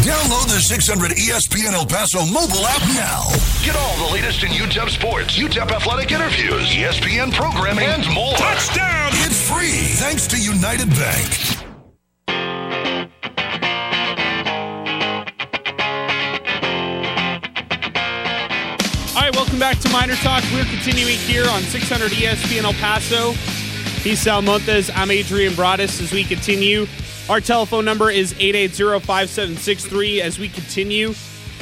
Download 0.02 0.48
the 0.48 0.60
600 0.60 1.12
ESPN 1.12 1.74
El 1.74 1.86
Paso 1.86 2.26
mobile 2.26 2.66
app 2.66 2.82
now. 2.98 3.30
Get 3.64 3.76
all 3.76 4.08
the 4.08 4.12
latest 4.12 4.42
in 4.42 4.50
UTEP 4.50 4.90
sports, 4.90 5.38
UTEP 5.38 5.70
athletic 5.70 6.12
interviews, 6.12 6.70
ESPN 6.74 7.32
programming, 7.32 7.86
and 7.86 8.12
more. 8.12 8.34
Touchdown! 8.34 9.12
It's 9.22 9.48
free 9.48 9.94
thanks 10.02 10.26
to 10.28 10.42
United 10.42 10.90
Bank. 10.90 11.62
All 19.14 19.22
right, 19.22 19.36
welcome 19.36 19.60
back 19.60 19.78
to 19.82 19.90
Miner 19.90 20.16
Talk. 20.16 20.44
We're 20.52 20.66
continuing 20.66 21.18
here 21.18 21.48
on 21.48 21.62
600 21.62 22.10
ESPN 22.10 22.64
El 22.64 22.74
Paso. 22.74 23.34
He's 24.02 24.20
Sal 24.20 24.42
Montes. 24.42 24.90
I'm 24.96 25.12
Adrian 25.12 25.54
Broadus. 25.54 26.02
As 26.02 26.12
we 26.12 26.24
continue, 26.24 26.88
our 27.30 27.40
telephone 27.40 27.86
number 27.86 28.10
is 28.10 28.34
880-5763. 28.34 30.20
As 30.20 30.40
we 30.40 30.50
continue, 30.50 31.14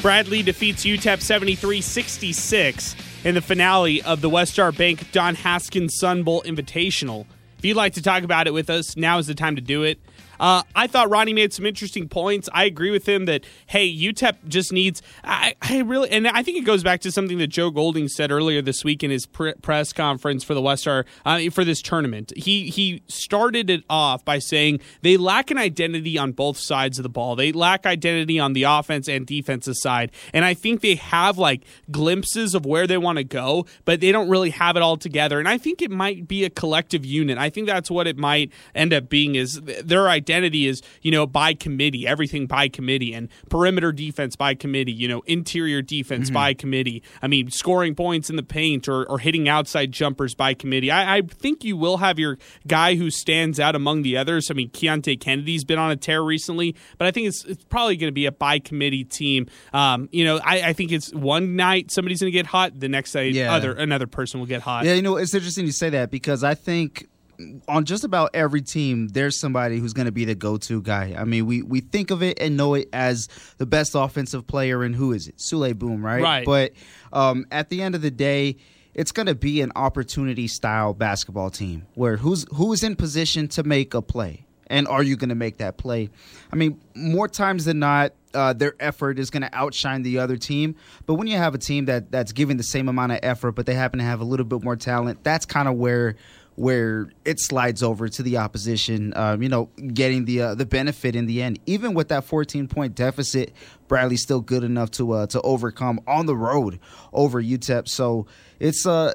Bradley 0.02 0.42
defeats 0.42 0.84
UTEP 0.84 1.18
73-66 1.18 3.24
in 3.24 3.34
the 3.34 3.42
finale 3.42 4.02
of 4.02 4.20
the 4.20 4.30
Westar 4.30 4.76
Bank 4.76 5.10
Don 5.12 5.34
Haskins 5.34 5.96
Sun 5.96 6.22
Bowl 6.22 6.42
Invitational. 6.42 7.26
If 7.58 7.64
you'd 7.64 7.76
like 7.76 7.94
to 7.94 8.02
talk 8.02 8.22
about 8.22 8.46
it 8.46 8.54
with 8.54 8.70
us, 8.70 8.96
now 8.96 9.18
is 9.18 9.26
the 9.26 9.34
time 9.34 9.56
to 9.56 9.62
do 9.62 9.82
it. 9.82 9.98
Uh, 10.40 10.62
I 10.74 10.86
thought 10.86 11.10
Ronnie 11.10 11.34
made 11.34 11.52
some 11.52 11.66
interesting 11.66 12.08
points. 12.08 12.48
I 12.52 12.64
agree 12.64 12.90
with 12.90 13.06
him 13.06 13.26
that 13.26 13.44
hey, 13.66 13.94
UTEP 13.94 14.48
just 14.48 14.72
needs. 14.72 15.02
I, 15.22 15.54
I 15.60 15.80
really, 15.80 16.10
and 16.10 16.26
I 16.26 16.42
think 16.42 16.56
it 16.56 16.64
goes 16.64 16.82
back 16.82 17.02
to 17.02 17.12
something 17.12 17.36
that 17.38 17.48
Joe 17.48 17.70
Golding 17.70 18.08
said 18.08 18.32
earlier 18.32 18.62
this 18.62 18.82
week 18.82 19.04
in 19.04 19.10
his 19.10 19.26
pre- 19.26 19.52
press 19.54 19.92
conference 19.92 20.42
for 20.42 20.54
the 20.54 20.62
Westar 20.62 21.04
uh, 21.26 21.50
for 21.50 21.62
this 21.62 21.82
tournament. 21.82 22.32
He 22.34 22.70
he 22.70 23.02
started 23.06 23.68
it 23.68 23.84
off 23.90 24.24
by 24.24 24.38
saying 24.38 24.80
they 25.02 25.18
lack 25.18 25.50
an 25.50 25.58
identity 25.58 26.16
on 26.16 26.32
both 26.32 26.56
sides 26.56 26.98
of 26.98 27.02
the 27.02 27.10
ball. 27.10 27.36
They 27.36 27.52
lack 27.52 27.84
identity 27.84 28.40
on 28.40 28.54
the 28.54 28.62
offense 28.62 29.08
and 29.08 29.26
defensive 29.26 29.76
side, 29.76 30.10
and 30.32 30.46
I 30.46 30.54
think 30.54 30.80
they 30.80 30.94
have 30.94 31.36
like 31.36 31.64
glimpses 31.90 32.54
of 32.54 32.64
where 32.64 32.86
they 32.86 32.96
want 32.96 33.18
to 33.18 33.24
go, 33.24 33.66
but 33.84 34.00
they 34.00 34.10
don't 34.10 34.30
really 34.30 34.50
have 34.50 34.76
it 34.76 34.82
all 34.82 34.96
together. 34.96 35.38
And 35.38 35.48
I 35.48 35.58
think 35.58 35.82
it 35.82 35.90
might 35.90 36.26
be 36.26 36.44
a 36.44 36.50
collective 36.50 37.04
unit. 37.04 37.36
I 37.36 37.50
think 37.50 37.66
that's 37.66 37.90
what 37.90 38.06
it 38.06 38.16
might 38.16 38.50
end 38.74 38.94
up 38.94 39.10
being. 39.10 39.34
Is 39.34 39.60
their 39.60 40.08
identity 40.08 40.29
is 40.30 40.82
you 41.02 41.10
know 41.10 41.26
by 41.26 41.54
committee, 41.54 42.06
everything 42.06 42.46
by 42.46 42.68
committee, 42.68 43.12
and 43.12 43.28
perimeter 43.48 43.92
defense 43.92 44.36
by 44.36 44.54
committee. 44.54 44.92
You 44.92 45.08
know, 45.08 45.22
interior 45.26 45.82
defense 45.82 46.26
mm-hmm. 46.26 46.34
by 46.34 46.54
committee. 46.54 47.02
I 47.22 47.28
mean, 47.28 47.50
scoring 47.50 47.94
points 47.94 48.30
in 48.30 48.36
the 48.36 48.42
paint 48.42 48.88
or, 48.88 49.08
or 49.08 49.18
hitting 49.18 49.48
outside 49.48 49.92
jumpers 49.92 50.34
by 50.34 50.54
committee. 50.54 50.90
I, 50.90 51.18
I 51.18 51.22
think 51.22 51.64
you 51.64 51.76
will 51.76 51.98
have 51.98 52.18
your 52.18 52.38
guy 52.66 52.94
who 52.94 53.10
stands 53.10 53.60
out 53.60 53.74
among 53.74 54.02
the 54.02 54.16
others. 54.16 54.50
I 54.50 54.54
mean, 54.54 54.70
Keonte 54.70 55.20
Kennedy's 55.20 55.64
been 55.64 55.78
on 55.78 55.90
a 55.90 55.96
tear 55.96 56.22
recently, 56.22 56.76
but 56.98 57.06
I 57.06 57.10
think 57.10 57.28
it's, 57.28 57.44
it's 57.44 57.64
probably 57.64 57.96
going 57.96 58.08
to 58.08 58.12
be 58.12 58.26
a 58.26 58.32
by 58.32 58.58
committee 58.58 59.04
team. 59.04 59.46
Um, 59.72 60.08
you 60.12 60.24
know, 60.24 60.40
I, 60.42 60.62
I, 60.62 60.72
think 60.72 60.92
it's 60.92 61.12
one 61.12 61.56
night 61.56 61.90
somebody's 61.90 62.20
going 62.20 62.32
to 62.32 62.36
get 62.38 62.46
hot, 62.46 62.78
the 62.78 62.88
next 62.88 63.14
night 63.14 63.34
yeah. 63.34 63.54
other 63.54 63.72
another 63.72 64.06
person 64.06 64.40
will 64.40 64.46
get 64.46 64.62
hot. 64.62 64.84
Yeah, 64.84 64.94
you 64.94 65.02
know, 65.02 65.16
it's 65.16 65.34
interesting 65.34 65.66
you 65.66 65.72
say 65.72 65.90
that 65.90 66.10
because 66.10 66.42
I 66.42 66.54
think 66.54 67.08
on 67.68 67.84
just 67.84 68.04
about 68.04 68.30
every 68.34 68.62
team, 68.62 69.08
there's 69.08 69.38
somebody 69.38 69.78
who's 69.78 69.92
going 69.92 70.06
to 70.06 70.12
be 70.12 70.24
the 70.24 70.34
go-to 70.34 70.82
guy. 70.82 71.14
I 71.16 71.24
mean, 71.24 71.46
we 71.46 71.62
we 71.62 71.80
think 71.80 72.10
of 72.10 72.22
it 72.22 72.40
and 72.40 72.56
know 72.56 72.74
it 72.74 72.88
as 72.92 73.28
the 73.58 73.66
best 73.66 73.94
offensive 73.94 74.46
player, 74.46 74.82
and 74.82 74.94
who 74.94 75.12
is 75.12 75.28
it? 75.28 75.38
Souley 75.38 75.76
Boum, 75.76 76.04
right? 76.04 76.22
Right. 76.22 76.44
But 76.44 76.72
um, 77.12 77.46
at 77.50 77.68
the 77.68 77.82
end 77.82 77.94
of 77.94 78.02
the 78.02 78.10
day, 78.10 78.56
it's 78.94 79.12
going 79.12 79.26
to 79.26 79.34
be 79.34 79.60
an 79.60 79.72
opportunity 79.76 80.48
style 80.48 80.94
basketball 80.94 81.50
team 81.50 81.86
where 81.94 82.16
who's 82.16 82.46
who 82.54 82.72
is 82.72 82.82
in 82.82 82.96
position 82.96 83.48
to 83.48 83.62
make 83.62 83.94
a 83.94 84.02
play, 84.02 84.46
and 84.66 84.88
are 84.88 85.02
you 85.02 85.16
going 85.16 85.28
to 85.28 85.34
make 85.34 85.58
that 85.58 85.76
play? 85.76 86.10
I 86.52 86.56
mean, 86.56 86.80
more 86.94 87.28
times 87.28 87.64
than 87.64 87.78
not, 87.78 88.12
uh, 88.34 88.52
their 88.52 88.74
effort 88.80 89.18
is 89.18 89.30
going 89.30 89.42
to 89.42 89.54
outshine 89.54 90.02
the 90.02 90.18
other 90.18 90.36
team. 90.36 90.76
But 91.06 91.14
when 91.14 91.26
you 91.26 91.36
have 91.36 91.54
a 91.54 91.58
team 91.58 91.86
that 91.86 92.10
that's 92.10 92.32
giving 92.32 92.56
the 92.56 92.62
same 92.62 92.88
amount 92.88 93.12
of 93.12 93.20
effort, 93.22 93.52
but 93.52 93.66
they 93.66 93.74
happen 93.74 93.98
to 93.98 94.04
have 94.04 94.20
a 94.20 94.24
little 94.24 94.46
bit 94.46 94.62
more 94.62 94.76
talent, 94.76 95.22
that's 95.24 95.46
kind 95.46 95.68
of 95.68 95.74
where 95.76 96.16
where 96.56 97.10
it 97.24 97.40
slides 97.40 97.82
over 97.82 98.08
to 98.08 98.22
the 98.22 98.36
opposition. 98.36 99.12
Um, 99.16 99.42
you 99.42 99.48
know, 99.48 99.70
getting 99.94 100.24
the 100.24 100.42
uh, 100.42 100.54
the 100.54 100.66
benefit 100.66 101.16
in 101.16 101.26
the 101.26 101.42
end. 101.42 101.58
Even 101.66 101.94
with 101.94 102.08
that 102.08 102.24
14 102.24 102.68
point 102.68 102.94
deficit, 102.94 103.52
Bradley's 103.88 104.22
still 104.22 104.40
good 104.40 104.64
enough 104.64 104.90
to 104.92 105.12
uh, 105.12 105.26
to 105.28 105.40
overcome 105.42 106.00
on 106.06 106.26
the 106.26 106.36
road 106.36 106.78
over 107.12 107.42
UTEP. 107.42 107.88
So 107.88 108.26
it's 108.58 108.86
uh 108.86 109.14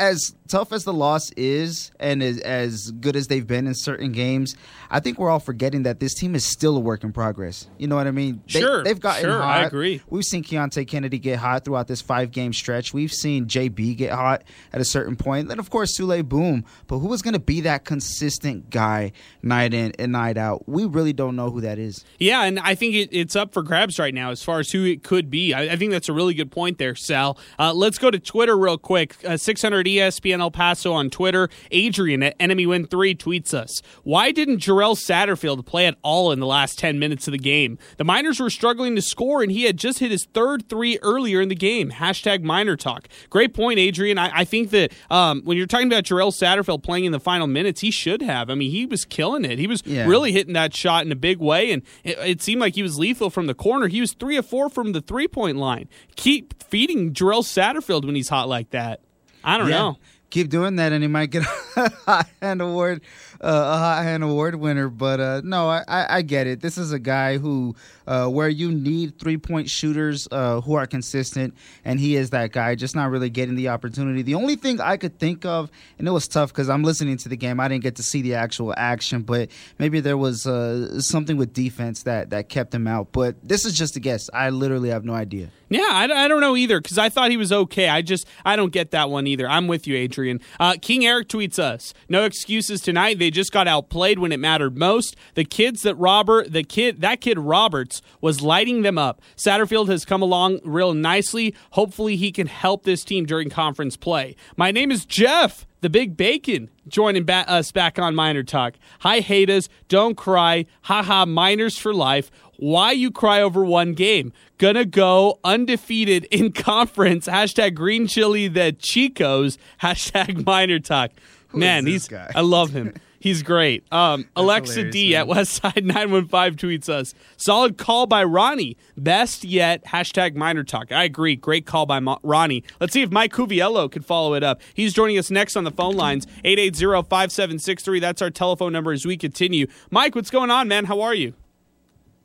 as 0.00 0.34
tough 0.48 0.72
as 0.72 0.84
the 0.84 0.92
loss 0.92 1.30
is, 1.32 1.92
and 2.00 2.22
as, 2.22 2.38
as 2.38 2.90
good 2.90 3.14
as 3.16 3.28
they've 3.28 3.46
been 3.46 3.66
in 3.66 3.74
certain 3.74 4.12
games, 4.12 4.56
I 4.90 4.98
think 4.98 5.18
we're 5.18 5.28
all 5.28 5.38
forgetting 5.38 5.82
that 5.82 6.00
this 6.00 6.14
team 6.14 6.34
is 6.34 6.44
still 6.44 6.76
a 6.76 6.80
work 6.80 7.04
in 7.04 7.12
progress. 7.12 7.68
You 7.78 7.86
know 7.86 7.96
what 7.96 8.06
I 8.06 8.10
mean? 8.10 8.42
They, 8.52 8.60
sure, 8.60 8.82
they've 8.82 8.98
gotten 8.98 9.24
sure, 9.24 9.40
hot. 9.40 9.60
I 9.60 9.64
agree. 9.64 10.00
We've 10.08 10.24
seen 10.24 10.42
Keonte 10.42 10.88
Kennedy 10.88 11.18
get 11.18 11.38
hot 11.38 11.64
throughout 11.64 11.86
this 11.86 12.00
five 12.00 12.32
game 12.32 12.54
stretch. 12.54 12.94
We've 12.94 13.12
seen 13.12 13.46
JB 13.46 13.98
get 13.98 14.12
hot 14.12 14.42
at 14.72 14.80
a 14.80 14.84
certain 14.84 15.16
point. 15.16 15.48
Then, 15.48 15.58
of 15.58 15.68
course, 15.68 15.96
Souley 15.96 16.26
Boum. 16.26 16.64
But 16.86 16.98
who 16.98 17.12
is 17.12 17.20
going 17.20 17.34
to 17.34 17.40
be 17.40 17.60
that 17.60 17.84
consistent 17.84 18.70
guy 18.70 19.12
night 19.42 19.74
in 19.74 19.92
and 19.98 20.12
night 20.12 20.38
out? 20.38 20.66
We 20.66 20.86
really 20.86 21.12
don't 21.12 21.36
know 21.36 21.50
who 21.50 21.60
that 21.60 21.78
is. 21.78 22.04
Yeah, 22.18 22.44
and 22.44 22.58
I 22.58 22.74
think 22.74 22.94
it, 22.94 23.10
it's 23.12 23.36
up 23.36 23.52
for 23.52 23.62
grabs 23.62 23.98
right 23.98 24.14
now 24.14 24.30
as 24.30 24.42
far 24.42 24.58
as 24.58 24.70
who 24.70 24.84
it 24.84 25.02
could 25.02 25.30
be. 25.30 25.52
I, 25.52 25.74
I 25.74 25.76
think 25.76 25.92
that's 25.92 26.08
a 26.08 26.14
really 26.14 26.32
good 26.32 26.50
point 26.50 26.78
there, 26.78 26.94
Sal. 26.94 27.38
Uh, 27.58 27.74
let's 27.74 27.98
go 27.98 28.10
to 28.10 28.18
Twitter 28.18 28.56
real 28.56 28.78
quick. 28.78 29.16
Uh, 29.24 29.36
600 29.36 29.89
ESPN 29.96 30.40
El 30.40 30.50
Paso 30.50 30.92
on 30.92 31.10
Twitter. 31.10 31.48
Adrian 31.70 32.22
at 32.22 32.36
Enemy 32.40 32.66
Win 32.66 32.86
3 32.86 33.14
tweets 33.14 33.54
us 33.54 33.80
Why 34.02 34.30
didn't 34.32 34.58
Jarrell 34.58 34.96
Satterfield 34.96 35.64
play 35.66 35.86
at 35.86 35.96
all 36.02 36.32
in 36.32 36.40
the 36.40 36.46
last 36.46 36.78
10 36.78 36.98
minutes 36.98 37.26
of 37.28 37.32
the 37.32 37.38
game? 37.38 37.78
The 37.96 38.04
Miners 38.04 38.40
were 38.40 38.50
struggling 38.50 38.96
to 38.96 39.02
score, 39.02 39.42
and 39.42 39.52
he 39.52 39.64
had 39.64 39.76
just 39.76 39.98
hit 39.98 40.10
his 40.10 40.26
third 40.32 40.68
three 40.68 40.98
earlier 41.02 41.40
in 41.40 41.48
the 41.48 41.54
game. 41.54 41.90
Hashtag 41.90 42.42
Miner 42.42 42.76
Talk. 42.76 43.08
Great 43.28 43.54
point, 43.54 43.78
Adrian. 43.78 44.18
I, 44.18 44.40
I 44.40 44.44
think 44.44 44.70
that 44.70 44.92
um, 45.10 45.42
when 45.44 45.56
you're 45.56 45.66
talking 45.66 45.86
about 45.86 46.04
Jarrell 46.04 46.32
Satterfield 46.32 46.82
playing 46.82 47.04
in 47.04 47.12
the 47.12 47.20
final 47.20 47.46
minutes, 47.46 47.80
he 47.80 47.90
should 47.90 48.22
have. 48.22 48.50
I 48.50 48.54
mean, 48.54 48.70
he 48.70 48.86
was 48.86 49.04
killing 49.04 49.44
it. 49.44 49.58
He 49.58 49.66
was 49.66 49.82
yeah. 49.84 50.06
really 50.06 50.32
hitting 50.32 50.54
that 50.54 50.74
shot 50.74 51.04
in 51.04 51.12
a 51.12 51.16
big 51.16 51.38
way, 51.38 51.72
and 51.72 51.82
it, 52.04 52.18
it 52.18 52.42
seemed 52.42 52.60
like 52.60 52.74
he 52.74 52.82
was 52.82 52.98
lethal 52.98 53.30
from 53.30 53.46
the 53.46 53.54
corner. 53.54 53.88
He 53.88 54.00
was 54.00 54.14
three 54.14 54.36
of 54.36 54.46
four 54.46 54.68
from 54.68 54.92
the 54.92 55.00
three 55.00 55.28
point 55.28 55.56
line. 55.56 55.88
Keep 56.16 56.62
feeding 56.62 57.12
Jarrell 57.12 57.42
Satterfield 57.42 58.04
when 58.04 58.14
he's 58.14 58.28
hot 58.28 58.48
like 58.48 58.70
that. 58.70 59.00
I 59.44 59.58
don't 59.58 59.68
yeah. 59.68 59.78
know 59.78 59.98
keep 60.30 60.48
doing 60.48 60.76
that 60.76 60.92
and 60.92 61.02
he 61.02 61.08
might 61.08 61.30
get 61.30 61.44
a 62.06 62.24
award 62.60 63.02
a 63.40 63.78
hot 63.78 64.02
hand 64.02 64.22
award 64.22 64.54
winner 64.54 64.88
but 64.88 65.18
uh, 65.18 65.40
no 65.42 65.68
I, 65.68 65.82
I, 65.88 66.16
I, 66.16 66.22
get 66.22 66.46
it 66.46 66.60
this 66.60 66.76
is 66.76 66.92
a 66.92 66.98
guy 66.98 67.38
who 67.38 67.74
uh, 68.06 68.28
where 68.28 68.48
you 68.48 68.70
need 68.70 69.18
three 69.18 69.38
point 69.38 69.70
shooters 69.70 70.28
uh, 70.30 70.60
who 70.60 70.74
are 70.74 70.86
consistent 70.86 71.54
and 71.84 71.98
he 71.98 72.16
is 72.16 72.30
that 72.30 72.52
guy 72.52 72.74
just 72.74 72.94
not 72.94 73.10
really 73.10 73.30
getting 73.30 73.54
the 73.54 73.68
opportunity 73.68 74.20
the 74.22 74.34
only 74.34 74.56
thing 74.56 74.80
i 74.80 74.96
could 74.96 75.18
think 75.18 75.46
of 75.46 75.70
and 75.98 76.06
it 76.06 76.10
was 76.10 76.28
tough 76.28 76.50
because 76.50 76.68
i'm 76.68 76.82
listening 76.82 77.16
to 77.16 77.28
the 77.28 77.36
game 77.36 77.60
i 77.60 77.68
didn't 77.68 77.82
get 77.82 77.96
to 77.96 78.02
see 78.02 78.20
the 78.20 78.34
actual 78.34 78.74
action 78.76 79.22
but 79.22 79.48
maybe 79.78 80.00
there 80.00 80.18
was 80.18 80.46
uh, 80.46 81.00
something 81.00 81.36
with 81.36 81.54
defense 81.54 82.02
that 82.02 82.30
that 82.30 82.48
kept 82.50 82.74
him 82.74 82.86
out 82.86 83.08
but 83.12 83.36
this 83.42 83.64
is 83.64 83.72
just 83.72 83.96
a 83.96 84.00
guess 84.00 84.28
i 84.34 84.50
literally 84.50 84.90
have 84.90 85.04
no 85.04 85.14
idea 85.14 85.50
yeah, 85.70 85.86
I, 85.88 86.24
I 86.24 86.28
don't 86.28 86.40
know 86.40 86.56
either 86.56 86.80
because 86.80 86.98
I 86.98 87.08
thought 87.08 87.30
he 87.30 87.36
was 87.36 87.52
okay. 87.52 87.88
I 87.88 88.02
just 88.02 88.26
I 88.44 88.56
don't 88.56 88.72
get 88.72 88.90
that 88.90 89.08
one 89.08 89.28
either. 89.28 89.48
I'm 89.48 89.68
with 89.68 89.86
you, 89.86 89.94
Adrian. 89.94 90.40
Uh, 90.58 90.74
King 90.82 91.06
Eric 91.06 91.28
tweets 91.28 91.60
us: 91.60 91.94
No 92.08 92.24
excuses 92.24 92.80
tonight. 92.80 93.20
They 93.20 93.29
just 93.30 93.52
got 93.52 93.68
outplayed 93.68 94.18
when 94.18 94.32
it 94.32 94.38
mattered 94.40 94.76
most. 94.76 95.16
The 95.34 95.44
kids 95.44 95.82
that 95.82 95.94
Robert, 95.96 96.52
the 96.52 96.62
kid 96.62 97.00
that 97.00 97.20
kid 97.20 97.38
Roberts 97.38 98.02
was 98.20 98.42
lighting 98.42 98.82
them 98.82 98.98
up. 98.98 99.20
Satterfield 99.36 99.88
has 99.88 100.04
come 100.04 100.22
along 100.22 100.60
real 100.64 100.94
nicely. 100.94 101.54
Hopefully, 101.72 102.16
he 102.16 102.32
can 102.32 102.46
help 102.46 102.84
this 102.84 103.04
team 103.04 103.26
during 103.26 103.50
conference 103.50 103.96
play. 103.96 104.36
My 104.56 104.70
name 104.70 104.90
is 104.90 105.04
Jeff 105.04 105.66
the 105.80 105.90
big 105.90 106.16
bacon 106.16 106.70
joining 106.88 107.24
ba- 107.24 107.48
us 107.50 107.72
back 107.72 107.98
on 107.98 108.14
Miner 108.14 108.42
Talk. 108.42 108.74
Hi, 109.00 109.20
haters. 109.20 109.68
Don't 109.88 110.16
cry. 110.16 110.66
Haha, 110.82 111.26
Miners 111.26 111.78
for 111.78 111.94
life. 111.94 112.30
Why 112.58 112.92
you 112.92 113.10
cry 113.10 113.40
over 113.40 113.64
one 113.64 113.94
game? 113.94 114.32
Gonna 114.58 114.84
go 114.84 115.38
undefeated 115.42 116.26
in 116.30 116.52
conference. 116.52 117.26
Hashtag 117.26 117.74
green 117.74 118.06
chili 118.06 118.48
the 118.48 118.74
Chicos. 118.78 119.56
Hashtag 119.82 120.44
Miner 120.44 120.78
Talk. 120.78 121.12
Who 121.48 121.58
Man, 121.58 121.86
he's 121.86 122.08
guy? 122.08 122.30
I 122.34 122.42
love 122.42 122.70
him. 122.70 122.94
He's 123.20 123.42
great. 123.42 123.84
Um, 123.92 124.26
Alexa 124.34 124.90
D 124.90 125.12
man. 125.12 125.20
at 125.20 125.26
Westside915 125.28 126.28
tweets 126.56 126.88
us 126.88 127.14
Solid 127.36 127.76
call 127.76 128.06
by 128.06 128.24
Ronnie. 128.24 128.78
Best 128.96 129.44
yet. 129.44 129.84
Hashtag 129.84 130.34
Miner 130.34 130.64
Talk. 130.64 130.90
I 130.90 131.04
agree. 131.04 131.36
Great 131.36 131.66
call 131.66 131.84
by 131.84 132.00
Mo- 132.00 132.18
Ronnie. 132.22 132.64
Let's 132.80 132.94
see 132.94 133.02
if 133.02 133.10
Mike 133.10 133.32
Cuviello 133.32 133.92
could 133.92 134.06
follow 134.06 134.32
it 134.32 134.42
up. 134.42 134.62
He's 134.72 134.94
joining 134.94 135.18
us 135.18 135.30
next 135.30 135.54
on 135.54 135.64
the 135.64 135.70
phone 135.70 135.96
lines 135.96 136.26
880 136.44 137.02
5763. 137.08 138.00
That's 138.00 138.22
our 138.22 138.30
telephone 138.30 138.72
number 138.72 138.90
as 138.90 139.04
we 139.04 139.18
continue. 139.18 139.66
Mike, 139.90 140.14
what's 140.14 140.30
going 140.30 140.50
on, 140.50 140.66
man? 140.66 140.86
How 140.86 141.02
are 141.02 141.14
you? 141.14 141.34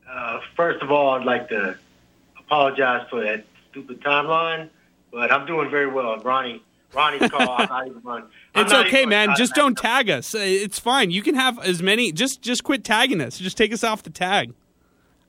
Uh, 0.09 0.39
first 0.55 0.81
of 0.81 0.91
all, 0.91 1.09
I'd 1.19 1.25
like 1.25 1.49
to 1.49 1.77
apologize 2.39 3.05
for 3.09 3.21
that 3.21 3.43
stupid 3.69 4.01
timeline, 4.01 4.69
but 5.11 5.29
I'm 5.29 5.45
doing 5.45 5.69
very 5.69 5.87
well. 5.91 6.17
Ronnie, 6.19 6.63
Ronnie's 6.95 7.29
call, 7.29 7.51
I'm 7.51 7.69
not 7.69 7.87
even 7.87 8.01
running. 8.03 8.29
It's 8.55 8.73
okay, 8.73 9.05
man. 9.05 9.33
Just 9.35 9.53
don't 9.53 9.77
tag 9.77 10.09
us. 10.09 10.33
Uh, 10.33 10.39
it's 10.39 10.79
fine. 10.79 11.11
You 11.11 11.21
can 11.21 11.35
have 11.35 11.59
as 11.59 11.83
many. 11.83 12.11
Just 12.11 12.41
just 12.41 12.63
quit 12.63 12.83
tagging 12.83 13.21
us. 13.21 13.37
Just 13.37 13.57
take 13.57 13.73
us 13.73 13.83
off 13.83 14.03
the 14.03 14.09
tag. 14.09 14.53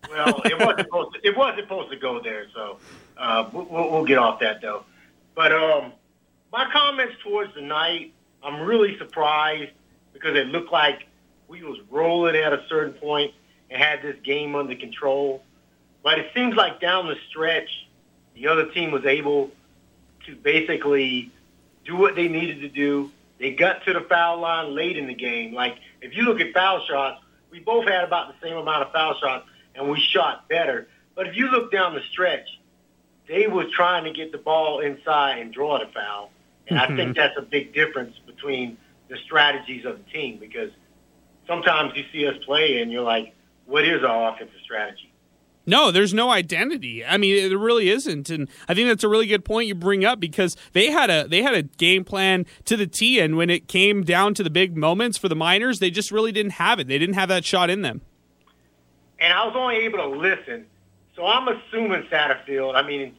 Well, 0.08 0.40
it 0.44 0.58
wasn't 0.58 0.80
supposed 0.80 1.14
to, 1.14 1.26
it 1.26 1.36
wasn't 1.36 1.60
supposed 1.60 1.90
to 1.90 1.96
go 1.96 2.20
there, 2.22 2.46
so 2.54 2.78
uh, 3.18 3.48
we'll, 3.52 3.66
we'll 3.68 4.04
get 4.04 4.18
off 4.18 4.40
that 4.40 4.62
though. 4.62 4.84
But 5.34 5.52
um, 5.52 5.92
my 6.52 6.70
comments 6.72 7.14
towards 7.22 7.54
the 7.54 7.62
night, 7.62 8.12
I'm 8.42 8.62
really 8.62 8.96
surprised 8.98 9.72
because 10.12 10.36
it 10.36 10.46
looked 10.46 10.72
like 10.72 11.06
we 11.48 11.62
was 11.62 11.78
rolling 11.90 12.36
at 12.36 12.52
a 12.52 12.64
certain 12.68 12.94
point 12.94 13.32
and 13.70 13.82
had 13.82 14.02
this 14.02 14.16
game 14.22 14.54
under 14.54 14.74
control. 14.76 15.42
But 16.02 16.18
it 16.18 16.30
seems 16.34 16.54
like 16.54 16.80
down 16.80 17.08
the 17.08 17.16
stretch, 17.28 17.88
the 18.34 18.46
other 18.46 18.66
team 18.66 18.92
was 18.92 19.04
able 19.04 19.50
to 20.26 20.36
basically 20.36 21.32
do 21.86 21.96
what 21.96 22.14
they 22.14 22.28
needed 22.28 22.60
to 22.60 22.68
do. 22.68 23.10
They 23.38 23.52
got 23.52 23.84
to 23.84 23.92
the 23.92 24.00
foul 24.00 24.40
line 24.40 24.74
late 24.74 24.96
in 24.96 25.06
the 25.06 25.14
game. 25.14 25.54
Like, 25.54 25.76
if 26.00 26.16
you 26.16 26.22
look 26.22 26.40
at 26.40 26.52
foul 26.52 26.84
shots, 26.86 27.22
we 27.50 27.60
both 27.60 27.86
had 27.86 28.04
about 28.04 28.28
the 28.28 28.46
same 28.46 28.56
amount 28.56 28.82
of 28.82 28.92
foul 28.92 29.14
shots, 29.18 29.46
and 29.74 29.88
we 29.88 30.00
shot 30.00 30.48
better. 30.48 30.88
But 31.14 31.26
if 31.26 31.36
you 31.36 31.50
look 31.50 31.70
down 31.70 31.94
the 31.94 32.02
stretch, 32.10 32.48
they 33.28 33.46
were 33.46 33.64
trying 33.64 34.04
to 34.04 34.12
get 34.12 34.32
the 34.32 34.38
ball 34.38 34.80
inside 34.80 35.38
and 35.38 35.52
draw 35.52 35.78
the 35.78 35.86
foul. 35.92 36.30
And 36.68 36.78
mm-hmm. 36.78 36.92
I 36.92 36.96
think 36.96 37.10
mm-hmm. 37.10 37.18
that's 37.18 37.36
a 37.38 37.42
big 37.42 37.74
difference 37.74 38.16
between 38.26 38.76
the 39.08 39.16
strategies 39.24 39.84
of 39.84 39.98
the 39.98 40.10
team 40.10 40.38
because 40.38 40.70
sometimes 41.46 41.92
you 41.94 42.04
see 42.12 42.26
us 42.26 42.36
play 42.44 42.80
and 42.80 42.90
you're 42.90 43.02
like, 43.02 43.34
what 43.66 43.84
is 43.84 44.02
our 44.04 44.32
offensive 44.32 44.60
strategy? 44.62 45.05
No, 45.68 45.90
there's 45.90 46.14
no 46.14 46.30
identity. 46.30 47.04
I 47.04 47.16
mean, 47.16 47.34
it 47.34 47.56
really 47.56 47.88
isn't, 47.88 48.30
and 48.30 48.48
I 48.68 48.74
think 48.74 48.88
that's 48.88 49.02
a 49.02 49.08
really 49.08 49.26
good 49.26 49.44
point 49.44 49.66
you 49.66 49.74
bring 49.74 50.04
up 50.04 50.20
because 50.20 50.56
they 50.72 50.92
had 50.92 51.10
a 51.10 51.26
they 51.26 51.42
had 51.42 51.54
a 51.54 51.62
game 51.62 52.04
plan 52.04 52.46
to 52.66 52.76
the 52.76 52.86
T, 52.86 53.18
and 53.18 53.36
when 53.36 53.50
it 53.50 53.66
came 53.66 54.04
down 54.04 54.34
to 54.34 54.44
the 54.44 54.50
big 54.50 54.76
moments 54.76 55.18
for 55.18 55.28
the 55.28 55.34
Miners, 55.34 55.80
they 55.80 55.90
just 55.90 56.12
really 56.12 56.30
didn't 56.30 56.52
have 56.52 56.78
it. 56.78 56.86
They 56.86 56.98
didn't 56.98 57.16
have 57.16 57.28
that 57.30 57.44
shot 57.44 57.68
in 57.68 57.82
them. 57.82 58.02
And 59.18 59.32
I 59.32 59.44
was 59.44 59.54
only 59.56 59.76
able 59.76 59.98
to 59.98 60.08
listen, 60.08 60.66
so 61.16 61.26
I'm 61.26 61.48
assuming 61.48 62.02
Satterfield. 62.12 62.76
I 62.76 62.86
mean, 62.86 63.16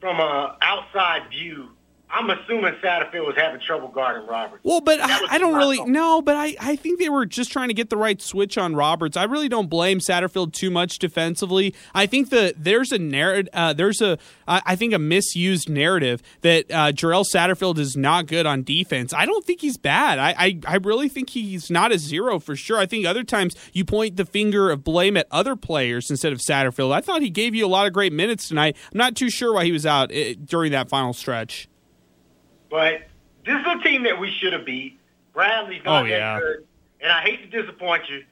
from 0.00 0.20
a 0.20 0.56
outside 0.62 1.28
view, 1.30 1.70
I'm 2.10 2.30
assuming 2.30 2.74
Satterfield 2.74 3.26
was 3.26 3.34
having 3.36 3.60
trouble 3.60 3.88
guarding 3.88 4.28
Roberts. 4.28 4.62
Well, 4.62 4.80
but 4.80 5.00
I, 5.00 5.18
I, 5.30 5.38
don't 5.38 5.56
really 5.56 5.82
no, 5.84 6.22
but 6.22 6.36
I, 6.36 6.54
I 6.60 6.76
think 6.76 7.00
they 7.00 7.08
were 7.08 7.26
just 7.26 7.50
trying 7.50 7.68
to 7.68 7.74
get 7.74 7.90
the 7.90 7.96
right 7.96 8.22
switch 8.22 8.56
on 8.56 8.76
Roberts. 8.76 9.16
I 9.16 9.24
really 9.24 9.48
don't 9.48 9.68
blame 9.68 9.98
Satterfield 9.98 10.52
too 10.52 10.70
much 10.70 11.00
defensively. 11.00 11.74
I 11.92 12.06
think 12.06 12.30
that 12.30 12.62
there's 12.62 12.92
a 12.92 12.98
narrative, 12.98 13.48
uh, 13.52 13.72
there's 13.72 14.00
a 14.00 14.18
I 14.46 14.76
think 14.76 14.92
a 14.92 14.98
misused 14.98 15.68
narrative 15.68 16.22
that 16.42 16.70
uh, 16.70 16.92
Jarrell 16.92 17.24
Satterfield 17.24 17.78
is 17.78 17.96
not 17.96 18.26
good 18.26 18.46
on 18.46 18.62
defense. 18.62 19.12
I 19.12 19.26
don't 19.26 19.44
think 19.44 19.60
he's 19.60 19.76
bad. 19.76 20.18
I, 20.18 20.34
I 20.38 20.60
I 20.66 20.76
really 20.76 21.08
think 21.08 21.30
he's 21.30 21.68
not 21.68 21.90
a 21.90 21.98
zero 21.98 22.38
for 22.38 22.54
sure. 22.54 22.78
I 22.78 22.86
think 22.86 23.06
other 23.06 23.24
times 23.24 23.56
you 23.72 23.84
point 23.84 24.16
the 24.16 24.26
finger 24.26 24.70
of 24.70 24.84
blame 24.84 25.16
at 25.16 25.26
other 25.32 25.56
players 25.56 26.10
instead 26.10 26.32
of 26.32 26.38
Satterfield. 26.38 26.92
I 26.92 27.00
thought 27.00 27.22
he 27.22 27.30
gave 27.30 27.54
you 27.54 27.66
a 27.66 27.68
lot 27.68 27.86
of 27.86 27.92
great 27.92 28.12
minutes 28.12 28.46
tonight. 28.48 28.76
I'm 28.92 28.98
not 28.98 29.16
too 29.16 29.30
sure 29.30 29.54
why 29.54 29.64
he 29.64 29.72
was 29.72 29.84
out 29.84 30.14
uh, 30.14 30.34
during 30.44 30.70
that 30.72 30.88
final 30.88 31.12
stretch. 31.12 31.68
But 32.74 33.02
this 33.46 33.54
is 33.54 33.66
a 33.68 33.78
team 33.84 34.02
that 34.02 34.18
we 34.18 34.32
should 34.32 34.52
have 34.52 34.66
beat. 34.66 34.98
Bradley's 35.32 35.84
not 35.84 36.02
oh, 36.02 36.06
yeah. 36.06 36.34
that 36.34 36.40
good. 36.40 36.66
And 37.00 37.12
I 37.12 37.20
hate 37.20 37.48
to 37.48 37.62
disappoint 37.62 38.02
you. 38.08 38.24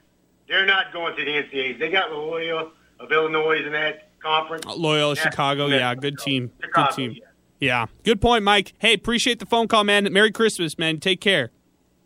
They're 0.49 0.65
not 0.65 0.91
going 0.91 1.15
to 1.15 1.23
the 1.23 1.31
NCAAs. 1.31 1.79
They 1.79 1.89
got 1.89 2.11
Loyola 2.11 2.71
of 2.99 3.09
Illinois 3.09 3.65
in 3.65 3.71
that 3.71 4.09
conference. 4.19 4.65
Uh, 4.65 4.75
Loyola, 4.75 5.15
Chicago. 5.15 5.67
Yeah, 5.67 5.95
good 5.95 6.19
team. 6.19 6.51
Chicago, 6.59 6.89
good 6.89 6.95
team. 6.95 7.11
Yeah. 7.13 7.25
yeah. 7.61 7.85
Good 8.03 8.19
point, 8.19 8.43
Mike. 8.43 8.73
Hey, 8.79 8.93
appreciate 8.93 9.39
the 9.39 9.45
phone 9.45 9.69
call, 9.69 9.85
man. 9.85 10.11
Merry 10.11 10.33
Christmas, 10.33 10.77
man. 10.77 10.99
Take 10.99 11.21
care. 11.21 11.51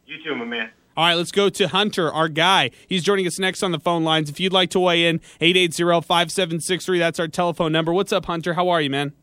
You 0.06 0.24
too, 0.24 0.36
my 0.36 0.46
man. 0.46 0.70
All 0.96 1.06
right, 1.06 1.16
let's 1.16 1.32
go 1.32 1.50
to 1.50 1.68
Hunter, 1.70 2.12
our 2.12 2.30
guy. 2.30 2.70
He's 2.86 3.02
joining 3.02 3.26
us 3.26 3.40
next 3.40 3.64
on 3.64 3.72
the 3.72 3.80
phone 3.80 4.04
lines. 4.04 4.30
If 4.30 4.40
you'd 4.40 4.54
like 4.54 4.70
to 4.72 4.80
weigh 4.80 5.08
in, 5.08 5.22
880-5763. 5.42 7.00
That's 7.00 7.20
our 7.20 7.28
telephone 7.28 7.72
number. 7.72 7.92
What's 7.92 8.14
up, 8.14 8.26
Hunter? 8.26 8.54
How 8.54 8.70
are 8.70 8.80
you, 8.80 8.92
man? 8.92 9.14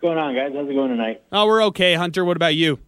What's 0.00 0.14
going 0.14 0.18
on, 0.18 0.32
guys? 0.36 0.52
How's 0.54 0.70
it 0.70 0.74
going 0.74 0.90
tonight? 0.90 1.22
Oh, 1.32 1.46
we're 1.46 1.64
okay, 1.64 1.94
Hunter. 1.94 2.24
What 2.24 2.36
about 2.36 2.54
you? 2.54 2.78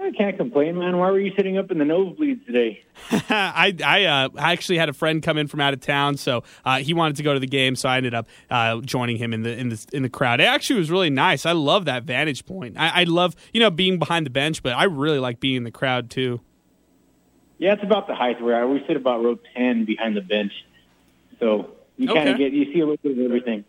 I 0.00 0.10
can't 0.10 0.38
complain, 0.38 0.78
man. 0.78 0.96
Why 0.96 1.10
were 1.10 1.20
you 1.20 1.32
sitting 1.36 1.58
up 1.58 1.70
in 1.70 1.76
the 1.76 1.84
nosebleeds 1.84 2.46
today? 2.46 2.82
I 3.10 3.76
I, 3.84 4.04
uh, 4.06 4.28
I 4.38 4.52
actually 4.52 4.78
had 4.78 4.88
a 4.88 4.94
friend 4.94 5.22
come 5.22 5.36
in 5.36 5.48
from 5.48 5.60
out 5.60 5.74
of 5.74 5.80
town, 5.80 6.16
so 6.16 6.44
uh, 6.64 6.78
he 6.78 6.94
wanted 6.94 7.16
to 7.16 7.22
go 7.22 7.34
to 7.34 7.40
the 7.40 7.46
game, 7.46 7.76
so 7.76 7.90
I 7.90 7.98
ended 7.98 8.14
up 8.14 8.26
uh, 8.48 8.80
joining 8.80 9.18
him 9.18 9.34
in 9.34 9.42
the 9.42 9.54
in 9.54 9.68
the 9.68 9.86
in 9.92 10.02
the 10.02 10.08
crowd. 10.08 10.40
It 10.40 10.44
actually 10.44 10.78
was 10.78 10.90
really 10.90 11.10
nice. 11.10 11.44
I 11.44 11.52
love 11.52 11.84
that 11.84 12.04
vantage 12.04 12.46
point. 12.46 12.78
I, 12.78 13.02
I 13.02 13.04
love 13.04 13.36
you 13.52 13.60
know 13.60 13.70
being 13.70 13.98
behind 13.98 14.24
the 14.24 14.30
bench, 14.30 14.62
but 14.62 14.72
I 14.72 14.84
really 14.84 15.18
like 15.18 15.40
being 15.40 15.56
in 15.56 15.64
the 15.64 15.70
crowd 15.70 16.08
too. 16.08 16.40
Yeah, 17.58 17.74
it's 17.74 17.82
about 17.82 18.06
the 18.06 18.14
height 18.14 18.40
where 18.40 18.56
I 18.56 18.62
always 18.62 18.82
sit 18.86 18.96
about 18.96 19.22
row 19.22 19.38
ten 19.54 19.84
behind 19.84 20.16
the 20.16 20.22
bench, 20.22 20.52
so 21.38 21.72
you 21.98 22.06
kind 22.06 22.30
of 22.30 22.38
get 22.38 22.54
you 22.54 22.72
see 22.72 22.80
a 22.80 22.86
little 22.86 22.96
bit 23.02 23.12
of 23.12 23.24
everything. 23.26 23.66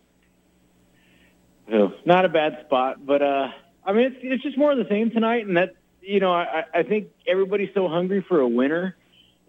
So 1.69 1.93
not 2.05 2.25
a 2.25 2.29
bad 2.29 2.63
spot, 2.65 3.05
but 3.05 3.21
uh, 3.21 3.49
I 3.85 3.93
mean 3.93 4.07
it's 4.07 4.17
it's 4.21 4.43
just 4.43 4.57
more 4.57 4.71
of 4.71 4.77
the 4.77 4.87
same 4.89 5.11
tonight, 5.11 5.45
and 5.47 5.57
that 5.57 5.75
you 6.01 6.19
know 6.19 6.33
I 6.33 6.65
I 6.73 6.83
think 6.83 7.09
everybody's 7.27 7.73
so 7.73 7.87
hungry 7.87 8.21
for 8.27 8.39
a 8.39 8.47
winner, 8.47 8.95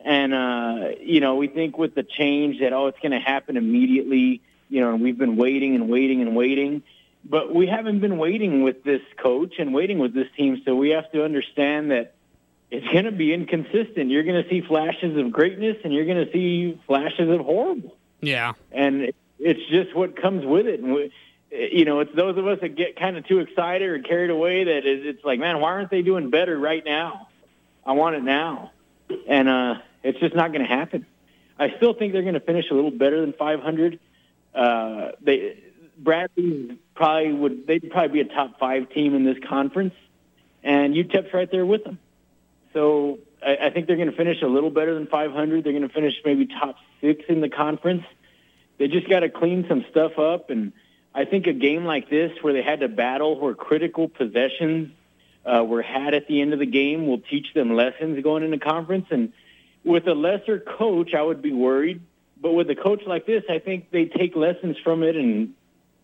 and 0.05 0.35
uh, 0.35 0.89
you 1.01 1.21
know 1.21 1.37
we 1.37 1.49
think 1.49 1.79
with 1.79 1.95
the 1.95 2.03
change 2.03 2.61
that 2.61 2.73
oh 2.73 2.89
it's 2.89 2.99
going 3.01 3.13
to 3.13 3.21
happen 3.21 3.57
immediately, 3.57 4.43
you 4.69 4.81
know, 4.81 4.93
and 4.95 5.03
we've 5.03 5.19
been 5.19 5.37
waiting 5.37 5.75
and 5.75 5.89
waiting 5.89 6.21
and 6.21 6.37
waiting, 6.37 6.83
but 7.25 7.55
we 7.55 7.67
haven't 7.67 8.01
been 8.01 8.19
waiting 8.19 8.63
with 8.63 8.85
this 8.85 9.03
coach 9.23 9.55
and 9.59 9.73
waiting 9.73 9.99
with 9.99 10.13
this 10.15 10.29
team, 10.37 10.61
so 10.65 10.75
we 10.75 10.91
have 10.91 11.11
to 11.13 11.25
understand 11.25 11.91
that 11.91 12.15
it's 12.71 12.87
going 12.93 13.05
to 13.07 13.13
be 13.13 13.33
inconsistent. 13.35 14.11
You're 14.11 14.23
going 14.23 14.43
to 14.43 14.49
see 14.49 14.61
flashes 14.61 15.17
of 15.17 15.33
greatness, 15.33 15.77
and 15.85 15.93
you're 15.93 16.05
going 16.07 16.25
to 16.25 16.33
see 16.33 16.81
flashes 16.87 17.29
of 17.29 17.41
horrible 17.41 17.97
Yeah. 18.21 18.53
and 18.71 19.11
it's 19.41 19.71
just 19.71 19.97
what 19.97 20.21
comes 20.21 20.45
with 20.45 20.67
it. 20.67 20.81
And 20.81 20.95
we, 20.95 21.13
you 21.51 21.85
know, 21.85 22.01
it's 22.01 22.15
those 22.15 22.37
of 22.39 22.47
us 22.47 22.59
that 22.61 22.77
get 22.77 22.97
kind 22.97 23.17
of 23.17 23.27
too 23.27 23.41
excited 23.41 23.89
or 23.89 23.99
carried 24.01 24.31
away 24.31 24.65
that 24.65 24.87
it's 24.87 25.25
like, 25.25 25.41
man, 25.41 25.61
why 25.61 25.71
aren't 25.71 25.91
they 25.91 26.03
doing 26.03 26.31
better 26.31 26.59
right 26.59 26.85
now? 26.85 27.29
I 27.85 27.93
want 27.93 28.17
it 28.17 28.23
now, 28.23 28.73
and 29.27 29.49
uh, 29.49 29.75
it's 30.03 30.19
just 30.21 30.35
not 30.35 30.53
going 30.53 30.63
to 30.63 30.69
happen. 30.69 31.07
I 31.59 31.75
still 31.77 31.95
think 31.95 32.13
they're 32.13 32.23
going 32.23 32.35
to 32.35 32.41
finish 32.41 32.71
a 32.71 32.75
little 32.75 32.91
better 32.91 33.21
than 33.21 33.33
500. 33.33 33.99
Uh, 34.55 35.11
they 35.21 35.59
Bradley 35.99 36.79
probably 36.95 37.33
would 37.33 37.67
they'd 37.67 37.91
probably 37.91 38.23
be 38.23 38.29
a 38.29 38.33
top 38.33 38.59
five 38.59 38.91
team 38.91 39.15
in 39.15 39.25
this 39.25 39.39
conference, 39.49 39.95
and 40.63 40.95
UTEP's 40.95 41.33
right 41.35 41.51
there 41.51 41.67
with 41.67 41.85
them. 41.85 41.99
So 42.73 43.19
I, 43.45 43.57
I 43.67 43.71
think 43.71 43.87
they're 43.87 43.97
going 43.97 44.11
to 44.11 44.17
finish 44.17 44.43
a 44.43 44.47
little 44.47 44.71
better 44.71 44.95
than 44.95 45.07
500. 45.07 45.65
They're 45.65 45.73
going 45.73 45.87
to 45.87 45.93
finish 45.93 46.15
maybe 46.25 46.47
top 46.47 46.77
six 47.01 47.25
in 47.29 47.41
the 47.41 47.49
conference. 47.49 48.05
They 48.79 48.89
just 48.89 49.09
got 49.09 49.21
to 49.21 49.29
clean 49.29 49.67
some 49.69 49.85
stuff 49.91 50.19
up, 50.19 50.51
and 50.51 50.73
I 51.15 51.25
think 51.25 51.47
a 51.47 51.53
game 51.53 51.85
like 51.85 52.09
this, 52.09 52.33
where 52.41 52.53
they 52.53 52.63
had 52.63 52.81
to 52.81 52.89
battle, 52.89 53.39
where 53.39 53.55
critical 53.55 54.09
possessions 54.09 54.93
uh, 55.45 55.65
were 55.65 55.83
had 55.83 56.15
at 56.15 56.29
the 56.29 56.41
end 56.41 56.53
of 56.53 56.59
the 56.59 56.67
game, 56.67 57.07
will 57.07 57.19
teach 57.19 57.53
them 57.55 57.75
lessons 57.75 58.23
going 58.23 58.45
into 58.45 58.59
conference. 58.59 59.07
And 59.11 59.33
with 59.85 60.07
a 60.07 60.15
lesser 60.15 60.61
coach, 60.61 61.15
I 61.15 61.23
would 61.23 61.43
be 61.43 61.53
worried. 61.53 62.01
But 62.41 62.53
with 62.53 62.71
a 62.71 62.77
coach 62.77 63.03
like 63.07 63.27
this, 63.27 63.43
I 63.51 63.59
think 63.59 63.91
they 63.91 64.07
take 64.07 64.35
lessons 64.37 64.77
from 64.83 65.03
it 65.03 65.17
and 65.17 65.55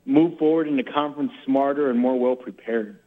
move 0.04 0.38
forward 0.38 0.68
into 0.68 0.82
conference 0.82 1.32
smarter 1.44 1.90
and 1.90 1.98
more 1.98 2.18
well 2.18 2.36
prepared. 2.36 2.98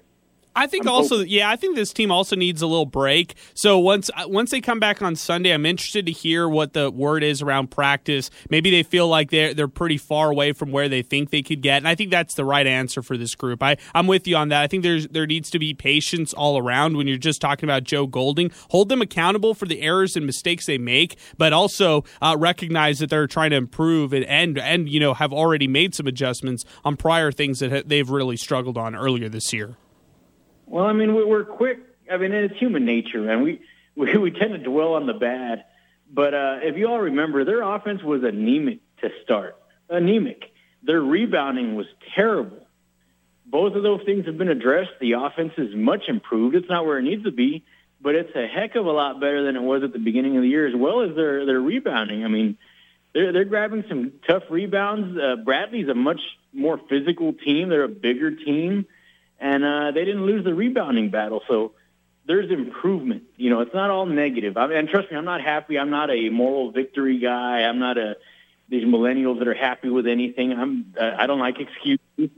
I 0.60 0.68
think 0.68 0.86
I'm 0.86 0.92
also, 0.92 1.20
yeah, 1.20 1.50
I 1.50 1.56
think 1.56 1.76
this 1.78 1.94
team 1.94 2.12
also 2.12 2.36
needs 2.36 2.62
a 2.62 2.68
little 2.68 2.86
break. 2.86 3.36
So 3.54 3.80
once 3.80 4.12
uh, 4.16 4.26
once 4.28 4.52
they 4.52 4.60
come 4.60 4.80
back 4.80 5.02
on 5.02 5.16
Sunday, 5.16 5.52
I'm 5.52 5.66
interested 5.66 6.06
to 6.06 6.12
hear 6.12 6.50
what 6.50 6.74
the 6.74 6.92
word 6.92 7.24
is 7.24 7.42
around 7.42 7.72
practice. 7.72 8.30
Maybe 8.50 8.70
they 8.70 8.84
feel 8.84 9.08
like 9.08 9.32
they're 9.32 9.54
they're 9.54 9.70
pretty 9.70 9.98
far 9.98 10.30
away 10.32 10.52
from 10.52 10.72
where 10.72 10.90
they 10.90 11.02
think 11.02 11.30
they 11.30 11.42
could 11.42 11.62
get, 11.62 11.78
and 11.78 11.88
I 11.88 11.96
think 11.96 12.12
that's 12.12 12.34
the 12.36 12.44
right 12.44 12.68
answer 12.68 13.02
for 13.02 13.16
this 13.16 13.36
group. 13.36 13.64
I 13.64 13.78
I'm 13.96 14.06
with 14.06 14.28
you 14.28 14.36
on 14.36 14.50
that. 14.50 14.62
I 14.62 14.68
think 14.68 14.84
there's 14.84 15.08
there 15.08 15.26
needs 15.26 15.50
to 15.52 15.60
be 15.60 15.74
patience 15.74 16.34
all 16.34 16.58
around 16.58 16.98
when 16.98 17.08
you're 17.08 17.18
just 17.18 17.40
talking 17.40 17.68
about 17.68 17.86
Joe 17.86 18.06
Golding. 18.06 18.52
Hold 18.72 18.90
them 18.90 19.02
accountable 19.02 19.54
for 19.54 19.66
the 19.66 19.82
errors 19.82 20.18
and 20.18 20.26
mistakes 20.26 20.66
they 20.66 20.78
make, 20.78 21.18
but 21.38 21.54
also 21.54 22.04
uh, 22.22 22.36
recognize 22.38 23.00
that 23.00 23.10
they're 23.10 23.28
trying 23.28 23.52
to 23.52 23.56
improve 23.56 24.12
and 24.12 24.26
and 24.26 24.58
and 24.60 24.90
you 24.90 25.00
know 25.00 25.14
have 25.14 25.32
already 25.32 25.68
made 25.68 25.96
some 25.96 26.06
adjustments 26.06 26.66
on 26.84 26.98
prior 26.98 27.32
things 27.32 27.60
that 27.60 27.72
ha- 27.72 27.84
they've 27.86 28.10
really 28.10 28.36
struggled 28.36 28.78
on 28.78 28.94
earlier 28.94 29.30
this 29.30 29.54
year. 29.54 29.78
Well, 30.70 30.86
I 30.86 30.94
mean, 30.94 31.16
we- 31.16 31.24
we're 31.26 31.44
quick. 31.46 31.80
I 32.12 32.18
mean, 32.18 32.32
it's 32.32 32.58
human 32.58 32.86
nature, 32.86 33.30
and 33.30 33.44
We 33.44 33.62
we, 33.96 34.16
we 34.18 34.32
tend 34.32 34.52
to 34.52 34.60
dwell 34.60 34.94
on 34.94 35.08
the 35.08 35.14
bad. 35.14 35.66
But 36.12 36.34
uh, 36.34 36.60
if 36.64 36.78
you 36.78 36.88
all 36.88 37.00
remember, 37.02 37.44
their 37.44 37.62
offense 37.62 38.02
was 38.02 38.24
anemic 38.24 38.80
to 39.02 39.12
start. 39.24 39.58
Anemic. 39.90 40.52
Their 40.84 41.02
rebounding 41.02 41.76
was 41.76 41.86
terrible. 42.16 42.66
Both 43.46 43.76
of 43.76 43.84
those 43.84 44.02
things 44.06 44.26
have 44.26 44.38
been 44.38 44.48
addressed. 44.50 44.92
The 45.02 45.14
offense 45.14 45.54
is 45.58 45.76
much 45.76 46.04
improved. 46.08 46.56
It's 46.56 46.70
not 46.70 46.86
where 46.86 46.98
it 47.00 47.04
needs 47.04 47.24
to 47.26 47.32
be, 47.32 47.64
but 48.00 48.16
it's 48.16 48.34
a 48.36 48.48
heck 48.48 48.76
of 48.76 48.86
a 48.86 48.92
lot 48.92 49.20
better 49.20 49.44
than 49.44 49.56
it 49.56 49.62
was 49.62 49.84
at 49.84 49.92
the 49.92 50.00
beginning 50.00 50.38
of 50.38 50.44
the 50.44 50.50
year, 50.50 50.68
as 50.68 50.76
well 50.76 51.02
as 51.02 51.16
their 51.16 51.46
their 51.46 51.60
rebounding. 51.60 52.24
I 52.24 52.28
mean, 52.28 52.58
they're 53.14 53.32
they're 53.34 53.46
grabbing 53.46 53.84
some 53.90 54.14
tough 54.28 54.44
rebounds. 54.50 55.18
Uh, 55.18 55.36
Bradley's 55.44 55.90
a 55.90 55.96
much 55.96 56.22
more 56.54 56.80
physical 56.90 57.34
team. 57.34 57.70
They're 57.70 57.84
a 57.84 57.90
bigger 57.90 58.32
team 58.32 58.86
and 59.40 59.64
uh, 59.64 59.92
they 59.92 60.06
didn't 60.06 60.26
lose 60.26 60.44
the 60.44 60.54
rebounding 60.54 61.10
battle. 61.10 61.42
So 61.48 61.74
there's 62.26 62.52
improvement. 62.52 63.24
You 63.38 63.50
know, 63.50 63.62
it's 63.62 63.74
not 63.74 63.90
all 63.90 64.06
negative. 64.06 64.58
I 64.58 64.68
mean, 64.68 64.78
and 64.78 64.90
trust 64.90 65.10
me, 65.12 65.18
I'm 65.18 65.26
not 65.26 65.42
happy. 65.42 65.80
I'm 65.80 65.90
not 65.90 66.10
a 66.12 66.30
moral 66.30 66.72
victory 66.72 67.20
guy. 67.20 67.62
I'm 67.64 67.80
not 67.80 67.98
a 67.98 68.18
these 68.68 68.84
millennials 68.86 69.40
that 69.40 69.48
are 69.48 69.54
happy 69.56 69.90
with 69.90 70.06
anything. 70.06 70.54
I'm 70.54 70.94
uh, 71.00 71.16
I 71.18 71.26
don't 71.28 71.40
like 71.40 71.60
excuses, 71.60 72.30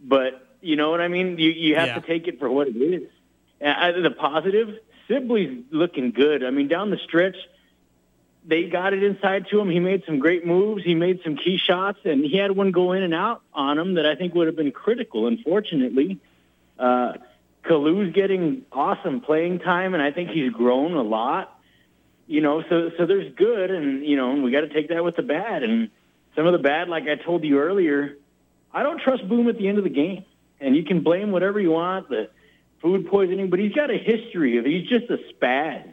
but 0.00 0.44
you 0.60 0.74
know 0.76 0.90
what 0.90 1.00
I 1.00 1.08
mean. 1.08 1.38
You 1.38 1.50
you 1.50 1.76
have 1.76 1.88
Yeah. 1.88 2.00
to 2.00 2.06
take 2.06 2.26
it 2.26 2.38
for 2.40 2.50
what 2.50 2.66
it 2.68 2.76
is. 2.76 3.08
And 3.60 3.96
uh, 3.96 4.00
the 4.08 4.10
positive, 4.14 4.78
Sibley's 5.06 5.64
looking 5.70 6.10
good. 6.12 6.42
I 6.44 6.50
mean, 6.50 6.68
down 6.68 6.90
the 6.90 6.98
stretch. 6.98 7.36
They 8.46 8.64
got 8.64 8.94
it 8.94 9.02
inside 9.02 9.48
to 9.50 9.60
him. 9.60 9.68
He 9.68 9.78
made 9.78 10.04
some 10.06 10.20
great 10.20 10.46
moves. 10.46 10.82
He 10.82 10.94
made 10.94 11.20
some 11.22 11.36
key 11.36 11.58
shots, 11.58 11.98
and 12.04 12.24
he 12.24 12.38
had 12.38 12.52
one 12.56 12.70
go 12.70 12.92
in 12.92 13.02
and 13.02 13.12
out 13.12 13.42
on 13.52 13.78
him 13.78 13.94
that 13.94 14.06
I 14.06 14.14
think 14.14 14.34
would 14.34 14.46
have 14.46 14.56
been 14.56 14.72
critical. 14.72 15.26
Unfortunately, 15.26 16.18
uh, 16.78 17.12
Kalu's 17.64 18.12
getting 18.14 18.62
awesome 18.72 19.20
playing 19.20 19.58
time, 19.60 19.94
and 19.94 20.02
I 20.02 20.10
think 20.12 20.30
he's 20.30 20.50
grown 20.52 20.94
a 20.94 21.02
lot. 21.02 21.54
You 22.26 22.40
know, 22.42 22.62
so 22.68 22.90
so 22.96 23.06
there's 23.06 23.32
good, 23.34 23.70
and 23.70 24.04
you 24.04 24.16
know, 24.16 24.34
we 24.36 24.50
got 24.50 24.60
to 24.60 24.68
take 24.68 24.88
that 24.90 25.02
with 25.02 25.16
the 25.16 25.22
bad. 25.22 25.62
And 25.62 25.90
some 26.36 26.46
of 26.46 26.52
the 26.52 26.58
bad, 26.58 26.88
like 26.88 27.04
I 27.04 27.14
told 27.16 27.42
you 27.44 27.58
earlier, 27.58 28.16
I 28.72 28.82
don't 28.82 29.00
trust 29.00 29.26
Boum 29.28 29.48
at 29.48 29.56
the 29.58 29.66
end 29.68 29.78
of 29.78 29.84
the 29.84 29.90
game. 29.90 30.24
And 30.60 30.74
you 30.76 30.82
can 30.84 31.00
blame 31.02 31.30
whatever 31.30 31.60
you 31.60 31.70
want, 31.70 32.08
the 32.08 32.28
food 32.82 33.06
poisoning, 33.08 33.48
but 33.48 33.58
he's 33.60 33.72
got 33.72 33.90
a 33.90 33.96
history 33.96 34.58
of 34.58 34.64
he's 34.64 34.88
just 34.88 35.04
a 35.10 35.18
spaz. 35.32 35.84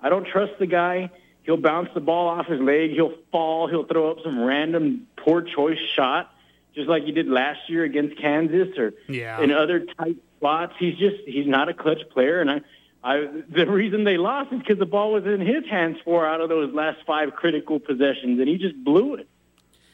I 0.00 0.08
don't 0.08 0.26
trust 0.26 0.52
the 0.58 0.66
guy. 0.66 1.10
he'll 1.42 1.56
bounce 1.56 1.88
the 1.94 2.00
ball 2.00 2.28
off 2.28 2.46
his 2.46 2.60
leg, 2.60 2.90
he'll 2.90 3.14
fall, 3.32 3.68
he'll 3.68 3.84
throw 3.86 4.10
up 4.10 4.18
some 4.22 4.38
random 4.40 5.06
poor 5.16 5.40
choice 5.42 5.78
shot, 5.96 6.30
just 6.74 6.88
like 6.88 7.04
he 7.04 7.12
did 7.12 7.26
last 7.28 7.60
year 7.70 7.84
against 7.84 8.18
Kansas 8.18 8.76
or 8.76 8.92
Yeah. 9.08 9.40
in 9.40 9.50
other 9.52 9.80
tight 9.80 10.16
spots. 10.38 10.74
He's 10.78 10.96
just 10.96 11.16
he's 11.26 11.46
not 11.46 11.68
a 11.68 11.74
clutch 11.74 12.08
player, 12.10 12.40
and 12.40 12.50
I. 12.50 12.60
I, 13.00 13.28
the 13.48 13.64
reason 13.64 14.02
they 14.02 14.16
lost 14.16 14.52
is 14.52 14.58
because 14.58 14.80
the 14.80 14.84
ball 14.84 15.12
was 15.12 15.24
in 15.24 15.40
his 15.40 15.64
hands 15.70 15.98
four 16.04 16.26
out 16.26 16.40
of 16.40 16.48
those 16.48 16.74
last 16.74 16.98
five 17.06 17.32
critical 17.32 17.78
possessions, 17.78 18.40
and 18.40 18.48
he 18.48 18.58
just 18.58 18.74
blew 18.82 19.14
it. 19.14 19.28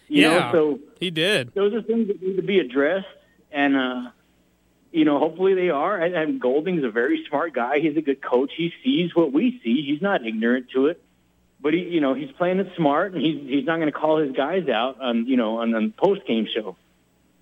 You 0.09 0.23
yeah, 0.23 0.39
know, 0.39 0.53
so 0.53 0.81
he 1.01 1.11
did. 1.11 1.53
those 1.55 1.75
are 1.75 1.83
things 1.83 2.09
that 2.09 2.23
need 2.23 2.37
to 2.37 2.43
be 2.43 2.61
addressed, 2.61 3.07
and 3.53 3.77
uh, 3.77 4.11
you 4.91 5.05
know, 5.05 5.19
hopefully 5.19 5.55
they 5.55 5.71
are. 5.71 5.99
And, 5.99 6.15
and 6.15 6.41
Golding's 6.41 6.85
a 6.85 6.91
very 6.91 7.27
smart 7.29 7.53
guy. 7.53 7.81
He's 7.81 7.97
a 7.97 8.01
good 8.01 8.23
coach. 8.23 8.53
He 8.57 8.73
sees 8.83 9.15
what 9.15 9.33
we 9.33 9.61
see. 9.63 9.83
He's 9.83 10.01
not 10.01 10.25
ignorant 10.27 10.71
to 10.71 10.87
it, 10.87 11.03
but 11.61 11.75
he, 11.75 11.81
you 11.81 12.01
know, 12.01 12.15
he's 12.15 12.31
playing 12.33 12.61
it 12.61 12.73
smart, 12.77 13.13
and 13.13 13.21
he's 13.21 13.49
he's 13.49 13.67
not 13.67 13.77
going 13.77 13.93
to 13.93 13.99
call 13.99 14.19
his 14.19 14.33
guys 14.33 14.69
out 14.69 15.01
on 15.01 15.27
you 15.27 15.37
know 15.37 15.59
on 15.59 15.75
on 15.75 15.93
post 15.93 16.27
game 16.27 16.47
show. 16.47 16.77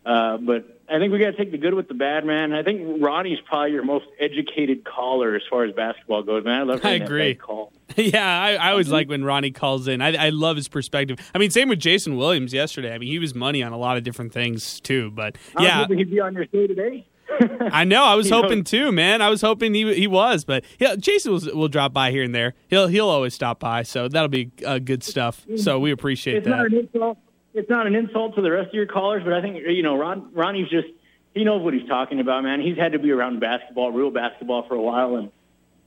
Uh, 0.05 0.39
but 0.39 0.82
I 0.93 0.99
think 0.99 1.13
we 1.13 1.19
got 1.19 1.31
to 1.31 1.37
take 1.37 1.51
the 1.51 1.59
good 1.59 1.73
with 1.75 1.89
the 1.89 1.95
bad, 1.95 2.27
man. 2.27 2.53
I 2.53 2.63
think 2.63 3.03
Ronnie's 3.03 3.39
probably 3.47 3.73
your 3.73 3.85
most 3.85 4.05
educated 4.21 4.85
caller 4.85 5.35
as 5.35 5.43
far 5.49 5.65
as 5.65 5.75
basketball 5.75 6.23
goes, 6.23 6.45
man. 6.45 6.61
I 6.61 6.63
love 6.65 6.85
I 6.85 6.91
agree. 6.93 7.35
call. 7.35 7.73
yeah, 7.97 8.27
I, 8.43 8.55
I 8.55 8.71
always 8.73 8.89
like 8.91 9.09
when 9.09 9.25
Ronnie 9.25 9.53
calls 9.53 9.89
in. 9.89 10.03
I, 10.03 10.27
I 10.27 10.29
love 10.29 10.57
his 10.57 10.69
perspective. 10.69 11.19
I 11.35 11.39
mean, 11.39 11.51
same 11.51 11.69
with 11.71 11.79
Jason 11.81 12.17
Williams 12.17 12.53
yesterday. 12.53 12.93
I 12.95 12.99
mean, 12.99 13.09
he 13.09 13.19
was 13.19 13.35
money 13.35 13.63
on 13.63 13.73
a 13.73 13.79
lot 13.79 13.97
of 13.97 14.05
different 14.05 14.33
things 14.33 14.81
too. 14.81 15.11
But 15.11 15.37
I 15.57 15.61
was 15.61 15.69
yeah, 15.69 15.77
hoping 15.79 15.99
he'd 15.99 16.11
be 16.11 16.21
on 16.21 16.35
your 16.35 16.45
show 16.53 16.67
today. 16.67 17.07
I 17.61 17.85
know. 17.85 18.05
I 18.05 18.15
was 18.15 18.27
You 18.31 18.33
know- 18.33 18.43
hoping 18.43 18.65
too, 18.65 18.93
man. 18.93 19.23
I 19.23 19.31
was 19.31 19.41
hoping 19.41 19.73
he 19.73 19.95
he 19.95 20.07
was, 20.07 20.45
but 20.45 20.65
yeah, 20.79 20.97
Jason 20.97 21.33
will, 21.33 21.41
will 21.57 21.69
drop 21.69 21.95
by 21.95 22.11
here 22.11 22.23
and 22.23 22.35
there. 22.35 22.55
He'll 22.69 22.89
he'll 22.89 23.09
always 23.09 23.35
stop 23.35 23.61
by, 23.61 23.83
so 23.83 24.09
that'll 24.09 24.29
be 24.29 24.51
uh, 24.67 24.79
good 24.79 25.03
stuff. 25.03 25.47
So 25.57 25.79
we 25.79 25.91
appreciate 25.91 26.39
it's 26.39 26.47
not 26.47 26.71
that. 26.71 27.17
It's 27.55 27.69
not 27.69 27.87
an 27.87 27.95
insult 27.95 28.35
to 28.37 28.43
the 28.43 28.51
rest 28.51 28.69
of 28.69 28.75
your 28.75 28.87
callers, 28.87 29.23
but 29.25 29.33
I 29.33 29.43
think 29.43 29.63
you 29.67 29.83
know 29.83 29.97
Ron, 29.97 30.31
Ronnie's 30.33 30.69
just 30.69 30.89
he 31.35 31.45
knows 31.45 31.63
what 31.63 31.75
he's 31.75 31.89
talking 31.89 32.21
about, 32.21 32.43
man. 32.43 32.61
He's 32.61 32.77
had 32.77 32.93
to 32.93 32.99
be 32.99 33.11
around 33.11 33.41
basketball, 33.41 33.91
real 33.93 34.11
basketball, 34.11 34.67
for 34.67 34.75
a 34.75 34.81
while, 34.81 35.17
and 35.17 35.31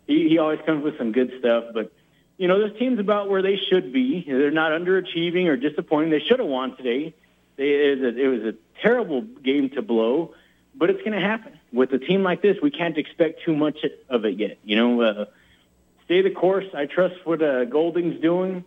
he, 0.07 0.29
he 0.29 0.37
always 0.37 0.59
comes 0.65 0.83
with 0.83 0.97
some 0.97 1.11
good 1.11 1.33
stuff. 1.39 1.65
But 1.73 1.91
you 2.37 2.47
know, 2.47 2.67
this 2.67 2.77
team's 2.77 2.99
about 2.99 3.29
where 3.29 3.41
they 3.41 3.57
should 3.57 3.93
be. 3.93 4.23
They're 4.27 4.51
not 4.51 4.71
underachieving 4.71 5.47
or 5.47 5.55
disappointing. 5.55 6.09
They 6.09 6.19
should 6.19 6.39
have 6.39 6.47
won 6.47 6.75
today. 6.75 7.13
They, 7.55 7.91
it, 7.91 7.99
was 7.99 8.15
a, 8.15 8.17
it 8.17 8.27
was 8.27 8.41
a 8.41 8.81
terrible 8.81 9.21
game 9.21 9.69
to 9.71 9.81
blow, 9.81 10.33
but 10.73 10.89
it's 10.89 10.99
going 10.99 11.13
to 11.13 11.25
happen 11.25 11.57
with 11.71 11.93
a 11.93 11.99
team 11.99 12.23
like 12.23 12.41
this. 12.41 12.57
We 12.61 12.71
can't 12.71 12.97
expect 12.97 13.43
too 13.43 13.55
much 13.55 13.79
of 14.09 14.25
it 14.25 14.37
yet. 14.37 14.57
You 14.63 14.75
know, 14.75 15.01
uh, 15.01 15.25
stay 16.05 16.21
the 16.21 16.31
course. 16.31 16.65
I 16.73 16.85
trust 16.85 17.15
what 17.23 17.41
uh, 17.41 17.65
Golding's 17.65 18.21
doing. 18.21 18.65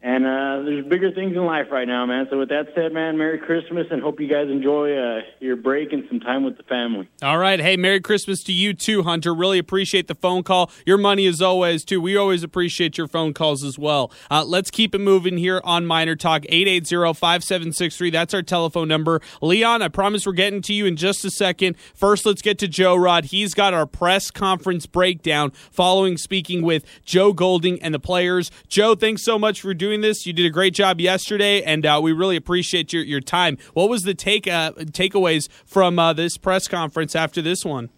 And 0.00 0.24
uh, 0.24 0.62
there's 0.64 0.86
bigger 0.86 1.10
things 1.10 1.34
in 1.34 1.44
life 1.44 1.66
right 1.72 1.86
now, 1.86 2.06
man. 2.06 2.28
So 2.30 2.38
with 2.38 2.50
that 2.50 2.68
said, 2.76 2.92
man, 2.92 3.18
Merry 3.18 3.38
Christmas 3.38 3.88
and 3.90 4.00
hope 4.00 4.20
you 4.20 4.28
guys 4.28 4.48
enjoy 4.48 4.96
uh, 4.96 5.20
your 5.40 5.56
break 5.56 5.92
and 5.92 6.04
some 6.08 6.20
time 6.20 6.44
with 6.44 6.56
the 6.56 6.62
family. 6.62 7.08
All 7.20 7.36
right. 7.36 7.58
Hey, 7.58 7.76
Merry 7.76 8.00
Christmas 8.00 8.44
to 8.44 8.52
you 8.52 8.74
too, 8.74 9.02
Hunter. 9.02 9.34
Really 9.34 9.58
appreciate 9.58 10.06
the 10.06 10.14
phone 10.14 10.44
call. 10.44 10.70
Your 10.86 10.98
money 10.98 11.26
as 11.26 11.42
always, 11.42 11.84
too. 11.84 12.00
We 12.00 12.16
always 12.16 12.44
appreciate 12.44 12.96
your 12.96 13.08
phone 13.08 13.34
calls 13.34 13.64
as 13.64 13.76
well. 13.76 14.12
Uh, 14.30 14.44
let's 14.44 14.70
keep 14.70 14.94
it 14.94 15.00
moving 15.00 15.36
here 15.36 15.60
on 15.64 15.84
Miner 15.84 16.14
Talk 16.14 16.42
880-5763. 16.42 18.12
That's 18.12 18.32
our 18.34 18.42
telephone 18.42 18.86
number. 18.86 19.20
Leon, 19.42 19.82
I 19.82 19.88
promise 19.88 20.26
we're 20.26 20.32
getting 20.32 20.62
to 20.62 20.72
you 20.72 20.86
in 20.86 20.94
just 20.96 21.24
a 21.24 21.30
second. 21.30 21.76
First, 21.92 22.24
let's 22.24 22.40
get 22.42 22.58
to 22.60 22.68
Joe 22.68 22.94
Rod. 22.94 23.26
He's 23.26 23.52
got 23.52 23.74
our 23.74 23.86
press 23.86 24.30
conference 24.30 24.86
breakdown 24.86 25.50
following 25.72 26.16
speaking 26.18 26.62
with 26.62 26.84
Joe 27.04 27.32
Golding 27.32 27.82
and 27.82 27.92
the 27.92 27.98
players. 27.98 28.52
Joe, 28.68 28.94
thanks 28.94 29.24
so 29.24 29.40
much 29.40 29.60
for 29.60 29.74
doing 29.74 29.87
this. 29.96 30.26
You 30.26 30.32
did 30.32 30.46
a 30.46 30.50
great 30.50 30.74
job 30.74 31.00
yesterday, 31.00 31.62
and 31.62 31.84
uh, 31.86 32.00
we 32.02 32.12
really 32.12 32.36
appreciate 32.36 32.92
your, 32.92 33.02
your 33.02 33.20
time. 33.20 33.58
What 33.74 33.88
was 33.88 34.02
the 34.02 34.14
take 34.14 34.46
uh, 34.46 34.72
takeaways 34.72 35.48
from 35.66 35.98
uh, 35.98 36.12
this 36.12 36.36
press 36.36 36.68
conference 36.68 37.16
after 37.16 37.40
this 37.42 37.64
one? 37.64 37.90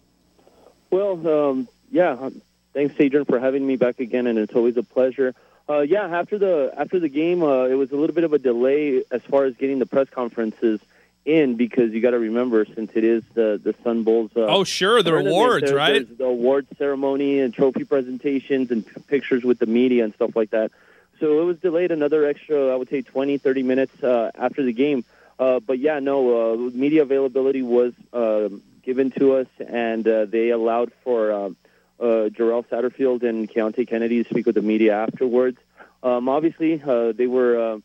Well, 0.89 1.27
um, 1.27 1.67
yeah. 1.91 2.11
um, 2.11 2.41
Thanks, 2.73 2.95
Adrian, 2.99 3.25
for 3.25 3.37
having 3.39 3.67
me 3.67 3.75
back 3.75 3.99
again, 3.99 4.27
and 4.27 4.39
it's 4.39 4.53
always 4.53 4.77
a 4.77 4.83
pleasure. 4.83 5.35
Uh, 5.69 5.79
yeah, 5.81 6.05
after 6.05 6.37
the 6.37 6.73
after 6.77 6.99
the 6.99 7.09
game, 7.09 7.43
uh, 7.43 7.65
it 7.65 7.75
was 7.75 7.91
a 7.91 7.95
little 7.97 8.13
bit 8.15 8.23
of 8.23 8.31
a 8.33 8.39
delay 8.39 9.03
as 9.11 9.21
far 9.23 9.43
as 9.43 9.55
getting 9.57 9.79
the 9.79 9.85
press 9.85 10.09
conferences 10.09 10.79
in 11.25 11.55
because 11.55 11.91
you 11.91 12.01
got 12.01 12.11
to 12.11 12.19
remember 12.19 12.65
since 12.65 12.91
it 12.95 13.03
is 13.03 13.23
the 13.33 13.59
the 13.61 13.75
Sun 13.83 14.03
Bowls. 14.03 14.31
Uh, 14.35 14.45
Oh, 14.45 14.63
sure, 14.63 15.03
the 15.03 15.15
awards, 15.15 15.65
there- 15.67 15.75
right? 15.75 16.17
The 16.17 16.25
award 16.25 16.65
ceremony 16.77 17.39
and 17.39 17.53
trophy 17.53 17.83
presentations 17.83 18.71
and 18.71 18.85
p- 18.85 19.01
pictures 19.07 19.43
with 19.43 19.59
the 19.59 19.65
media 19.65 20.03
and 20.05 20.13
stuff 20.13 20.33
like 20.35 20.49
that. 20.51 20.71
So 21.21 21.39
it 21.39 21.45
was 21.45 21.59
delayed 21.59 21.91
another 21.91 22.25
extra, 22.25 22.73
I 22.73 22.75
would 22.75 22.89
say, 22.89 23.03
20, 23.03 23.37
30 23.37 23.63
minutes 23.63 24.03
uh, 24.03 24.31
after 24.33 24.63
the 24.63 24.73
game. 24.73 25.05
Uh, 25.37 25.59
but 25.59 25.77
yeah, 25.77 25.99
no, 25.99 26.53
uh, 26.53 26.57
media 26.57 27.03
availability 27.03 27.61
was 27.61 27.93
uh, 28.11 28.49
given 28.81 29.11
to 29.11 29.35
us, 29.35 29.47
and 29.59 30.07
uh, 30.07 30.25
they 30.25 30.49
allowed 30.49 30.91
for 31.03 31.31
uh, 31.31 31.49
uh, 31.99 32.29
Jarrell 32.29 32.65
Satterfield 32.65 33.21
and 33.21 33.47
Keonte 33.47 33.87
Kennedy 33.87 34.23
to 34.23 34.29
speak 34.29 34.47
with 34.47 34.55
the 34.55 34.63
media 34.63 34.95
afterwards. 34.95 35.59
Um, 36.01 36.27
obviously, 36.27 36.81
uh, 36.81 37.11
they 37.11 37.27
were 37.27 37.59
uh, 37.59 37.77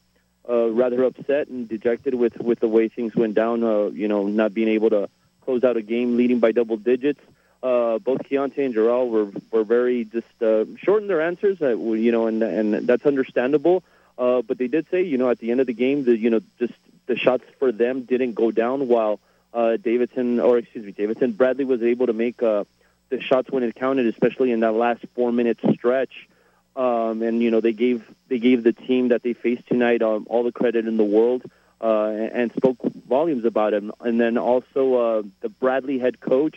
uh, 0.51 0.70
rather 0.70 1.05
upset 1.05 1.49
and 1.49 1.68
dejected 1.68 2.14
with, 2.14 2.40
with 2.40 2.61
the 2.61 2.68
way 2.68 2.88
things 2.88 3.14
went 3.14 3.35
down. 3.35 3.62
Uh, 3.62 3.88
you 3.88 4.09
know, 4.09 4.27
not 4.27 4.55
being 4.55 4.68
able 4.68 4.88
to 4.90 5.11
close 5.42 5.62
out 5.62 5.77
a 5.77 5.83
game 5.83 6.16
leading 6.16 6.40
by 6.40 6.53
double 6.53 6.79
digits. 6.79 7.20
Uh, 7.66 7.98
both 7.98 8.22
Keonte 8.22 8.64
and 8.64 8.72
Jarrell 8.76 9.11
were 9.11 9.29
were 9.50 9.64
very 9.64 10.05
just 10.05 10.40
uh, 10.40 10.66
short 10.76 11.02
in 11.02 11.09
their 11.09 11.20
answers. 11.20 11.61
Uh, 11.61 11.76
you 11.76 12.12
know, 12.12 12.29
and 12.29 12.40
and 12.40 12.87
that's 12.87 13.05
understandable. 13.05 13.83
Uh, 14.16 14.40
but 14.42 14.57
they 14.57 14.68
did 14.68 14.87
say, 14.88 15.02
you 15.02 15.18
know, 15.18 15.31
at 15.31 15.40
the 15.40 15.50
end 15.50 15.61
of 15.61 15.66
the 15.66 15.72
game, 15.72 16.05
that 16.05 16.16
you 16.16 16.31
know, 16.31 16.40
just 16.61 16.74
the 17.07 17.16
shots 17.16 17.42
for 17.59 17.72
them 17.72 18.02
didn't 18.02 18.35
go 18.35 18.52
down 18.52 18.87
while 18.87 19.18
uh, 19.52 19.76
Davidson, 19.79 20.38
or 20.38 20.59
excuse 20.59 20.85
me, 20.85 20.92
Davidson 20.92 21.33
Bradley 21.33 21.64
was 21.64 21.83
able 21.83 22.07
to 22.07 22.12
make 22.12 22.40
uh, 22.40 22.62
the 23.09 23.20
shots 23.20 23.50
when 23.50 23.64
it 23.64 23.74
counted, 23.74 24.07
especially 24.07 24.52
in 24.52 24.61
that 24.61 24.72
last 24.72 25.05
four 25.16 25.33
minute 25.33 25.59
stretch. 25.72 26.29
Um, 26.76 27.22
and 27.22 27.42
you 27.42 27.50
know, 27.50 27.61
they 27.61 27.72
gave 27.72 28.09
they 28.29 28.38
gave 28.38 28.62
the 28.62 28.74
team 28.74 29.09
that 29.09 29.24
they 29.24 29.33
faced 29.33 29.66
tonight 29.66 30.02
um, 30.02 30.29
all 30.31 30.44
the 30.44 30.52
credit 30.52 30.87
in 30.87 30.96
the 30.96 31.11
world. 31.18 31.42
Uh, 31.79 32.07
and, 32.07 32.33
and 32.33 32.52
spoke 32.55 32.79
volumes 33.07 33.44
about 33.44 33.74
him. 33.74 33.92
And 34.00 34.18
then 34.18 34.38
also 34.38 34.94
uh, 34.94 35.22
the 35.42 35.50
Bradley 35.50 35.98
head 35.98 36.18
coach 36.20 36.57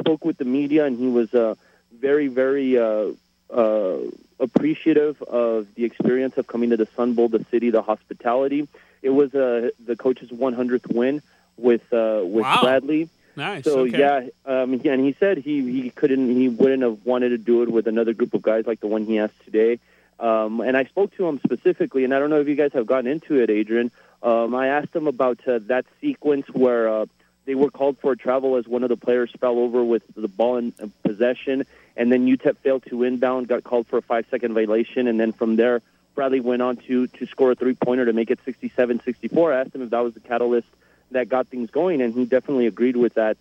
spoke 0.00 0.24
with 0.24 0.38
the 0.38 0.44
media, 0.44 0.84
and 0.86 0.98
he 0.98 1.06
was 1.06 1.32
uh, 1.34 1.54
very, 1.92 2.28
very 2.28 2.78
uh, 2.78 3.10
uh, 3.52 3.98
appreciative 4.38 5.20
of 5.22 5.66
the 5.74 5.84
experience 5.84 6.36
of 6.36 6.46
coming 6.46 6.70
to 6.70 6.76
the 6.76 6.88
Sun 6.96 7.14
Bowl, 7.14 7.28
the 7.28 7.44
city, 7.50 7.70
the 7.70 7.82
hospitality. 7.82 8.66
It 9.02 9.10
was 9.10 9.34
uh, 9.34 9.70
the 9.84 9.96
coach's 9.96 10.30
100th 10.30 10.92
win 10.92 11.22
with 11.56 11.82
uh, 11.92 12.20
with 12.24 12.42
Wow. 12.44 12.60
Bradley. 12.62 13.08
Nice. 13.36 13.64
So 13.64 13.80
okay. 13.80 13.98
yeah, 13.98 14.16
um, 14.44 14.74
yeah, 14.82 14.92
and 14.92 15.04
he 15.04 15.14
said 15.18 15.38
he 15.38 15.82
he 15.82 15.90
couldn't, 15.90 16.28
he 16.34 16.48
wouldn't 16.48 16.82
have 16.82 16.98
wanted 17.06 17.30
to 17.30 17.38
do 17.38 17.62
it 17.62 17.70
with 17.70 17.86
another 17.86 18.12
group 18.12 18.34
of 18.34 18.42
guys 18.42 18.66
like 18.66 18.80
the 18.80 18.88
one 18.88 19.04
he 19.06 19.18
asked 19.18 19.42
today. 19.44 19.78
Um, 20.18 20.60
and 20.60 20.76
I 20.76 20.84
spoke 20.84 21.16
to 21.16 21.26
him 21.26 21.40
specifically, 21.42 22.04
and 22.04 22.12
I 22.14 22.18
don't 22.18 22.28
know 22.28 22.40
if 22.40 22.48
you 22.48 22.54
guys 22.56 22.72
have 22.74 22.86
gotten 22.86 23.06
into 23.06 23.40
it, 23.40 23.48
Adrian. 23.48 23.90
Um, 24.22 24.54
I 24.54 24.66
asked 24.66 24.94
him 24.94 25.06
about 25.06 25.38
uh, 25.48 25.60
that 25.68 25.86
sequence 26.00 26.46
where 26.50 26.88
uh, 26.90 27.06
they 27.50 27.56
were 27.56 27.68
called 27.68 27.98
for 27.98 28.12
a 28.12 28.16
travel 28.16 28.54
as 28.54 28.68
one 28.68 28.84
of 28.84 28.90
the 28.90 28.96
players 28.96 29.32
fell 29.40 29.58
over 29.58 29.82
with 29.82 30.04
the 30.14 30.28
ball 30.28 30.56
in 30.56 30.72
possession, 31.02 31.66
and 31.96 32.12
then 32.12 32.24
UTEP 32.24 32.56
failed 32.58 32.84
to 32.86 33.02
inbound, 33.02 33.48
got 33.48 33.64
called 33.64 33.88
for 33.88 33.96
a 33.96 34.02
five-second 34.02 34.54
violation, 34.54 35.08
and 35.08 35.18
then 35.18 35.32
from 35.32 35.56
there, 35.56 35.82
Bradley 36.14 36.38
went 36.38 36.62
on 36.62 36.76
to 36.86 37.08
to 37.08 37.26
score 37.26 37.50
a 37.50 37.54
three-pointer 37.56 38.04
to 38.04 38.12
make 38.12 38.30
it 38.30 38.38
67-64. 38.46 39.52
I 39.52 39.62
asked 39.62 39.74
him 39.74 39.82
if 39.82 39.90
that 39.90 39.98
was 39.98 40.14
the 40.14 40.20
catalyst 40.20 40.68
that 41.10 41.28
got 41.28 41.48
things 41.48 41.72
going, 41.72 42.00
and 42.00 42.14
he 42.14 42.24
definitely 42.24 42.68
agreed 42.68 42.96
with 42.96 43.14
that 43.14 43.36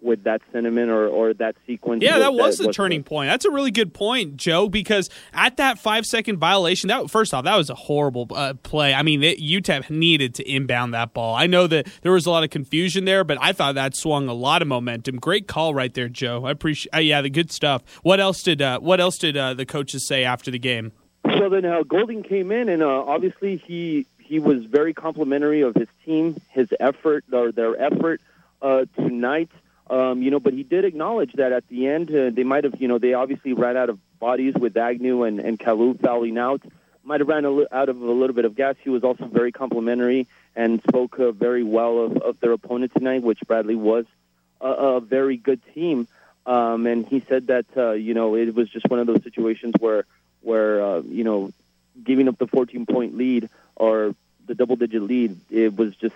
with 0.00 0.24
that 0.24 0.40
sentiment 0.52 0.90
or, 0.90 1.08
or 1.08 1.34
that 1.34 1.56
sequence. 1.66 2.02
Yeah, 2.02 2.18
that 2.18 2.34
was 2.34 2.58
the 2.58 2.68
was 2.68 2.76
turning 2.76 3.02
point. 3.02 3.28
That's 3.28 3.44
a 3.44 3.50
really 3.50 3.70
good 3.70 3.92
point, 3.92 4.36
Joe, 4.36 4.68
because 4.68 5.10
at 5.32 5.56
that 5.56 5.78
five 5.78 6.06
second 6.06 6.38
violation, 6.38 6.88
that 6.88 7.10
first 7.10 7.34
off, 7.34 7.44
that 7.44 7.56
was 7.56 7.70
a 7.70 7.74
horrible 7.74 8.26
uh, 8.34 8.54
play. 8.54 8.94
I 8.94 9.02
mean, 9.02 9.22
it, 9.22 9.40
UTEP 9.40 9.90
needed 9.90 10.34
to 10.36 10.50
inbound 10.50 10.94
that 10.94 11.14
ball. 11.14 11.34
I 11.34 11.46
know 11.46 11.66
that 11.66 11.88
there 12.02 12.12
was 12.12 12.26
a 12.26 12.30
lot 12.30 12.44
of 12.44 12.50
confusion 12.50 13.04
there, 13.04 13.24
but 13.24 13.38
I 13.40 13.52
thought 13.52 13.74
that 13.74 13.96
swung 13.96 14.28
a 14.28 14.34
lot 14.34 14.62
of 14.62 14.68
momentum. 14.68 15.16
Great 15.16 15.48
call 15.48 15.74
right 15.74 15.92
there, 15.92 16.08
Joe. 16.08 16.44
I 16.44 16.50
appreciate. 16.50 16.94
Uh, 16.94 16.98
yeah, 16.98 17.20
the 17.20 17.30
good 17.30 17.50
stuff. 17.50 17.82
What 18.02 18.20
else 18.20 18.42
did 18.42 18.62
uh, 18.62 18.78
What 18.80 19.00
else 19.00 19.18
did 19.18 19.36
uh, 19.36 19.54
the 19.54 19.66
coaches 19.66 20.06
say 20.06 20.24
after 20.24 20.50
the 20.50 20.58
game? 20.58 20.92
So 21.36 21.48
then 21.48 21.64
uh, 21.64 21.82
Golding 21.82 22.22
came 22.22 22.50
in, 22.52 22.68
and 22.68 22.82
uh, 22.82 23.02
obviously 23.02 23.56
he 23.56 24.06
he 24.18 24.38
was 24.38 24.64
very 24.64 24.92
complimentary 24.92 25.62
of 25.62 25.74
his 25.74 25.88
team, 26.04 26.40
his 26.50 26.68
effort, 26.78 27.24
or 27.32 27.50
their 27.50 27.80
effort 27.80 28.20
uh, 28.60 28.84
tonight. 28.96 29.50
Um, 29.90 30.22
you 30.22 30.30
know, 30.30 30.40
but 30.40 30.52
he 30.52 30.62
did 30.62 30.84
acknowledge 30.84 31.32
that 31.34 31.52
at 31.52 31.66
the 31.68 31.86
end 31.86 32.14
uh, 32.14 32.30
they 32.30 32.44
might 32.44 32.64
have, 32.64 32.80
you 32.80 32.88
know, 32.88 32.98
they 32.98 33.14
obviously 33.14 33.54
ran 33.54 33.76
out 33.76 33.88
of 33.88 33.98
bodies 34.18 34.54
with 34.54 34.76
Agnew 34.76 35.22
and 35.22 35.40
and 35.40 35.58
Kalu 35.58 35.98
fouling 35.98 36.36
out. 36.38 36.62
Might 37.04 37.20
have 37.20 37.28
ran 37.28 37.44
li- 37.56 37.66
out 37.72 37.88
of 37.88 38.00
a 38.00 38.12
little 38.12 38.34
bit 38.34 38.44
of 38.44 38.54
gas. 38.54 38.76
He 38.82 38.90
was 38.90 39.02
also 39.02 39.24
very 39.24 39.50
complimentary 39.50 40.26
and 40.54 40.82
spoke 40.82 41.18
uh, 41.18 41.32
very 41.32 41.62
well 41.62 42.00
of, 42.00 42.16
of 42.18 42.40
their 42.40 42.52
opponent 42.52 42.92
tonight, 42.92 43.22
which 43.22 43.40
Bradley 43.46 43.76
was 43.76 44.04
a, 44.60 44.68
a 44.68 45.00
very 45.00 45.36
good 45.36 45.60
team. 45.74 46.06
Um, 46.44 46.86
and 46.86 47.06
he 47.06 47.20
said 47.28 47.46
that 47.46 47.66
uh, 47.76 47.92
you 47.92 48.14
know 48.14 48.34
it 48.34 48.54
was 48.54 48.68
just 48.68 48.88
one 48.88 49.00
of 49.00 49.06
those 49.06 49.22
situations 49.22 49.74
where 49.78 50.04
where 50.42 50.82
uh, 50.82 51.00
you 51.00 51.24
know 51.24 51.50
giving 52.02 52.28
up 52.28 52.38
the 52.38 52.46
14 52.46 52.86
point 52.86 53.16
lead 53.16 53.48
or 53.74 54.14
the 54.46 54.54
double 54.54 54.76
digit 54.76 55.02
lead, 55.02 55.36
it 55.50 55.76
was 55.76 55.94
just 55.96 56.14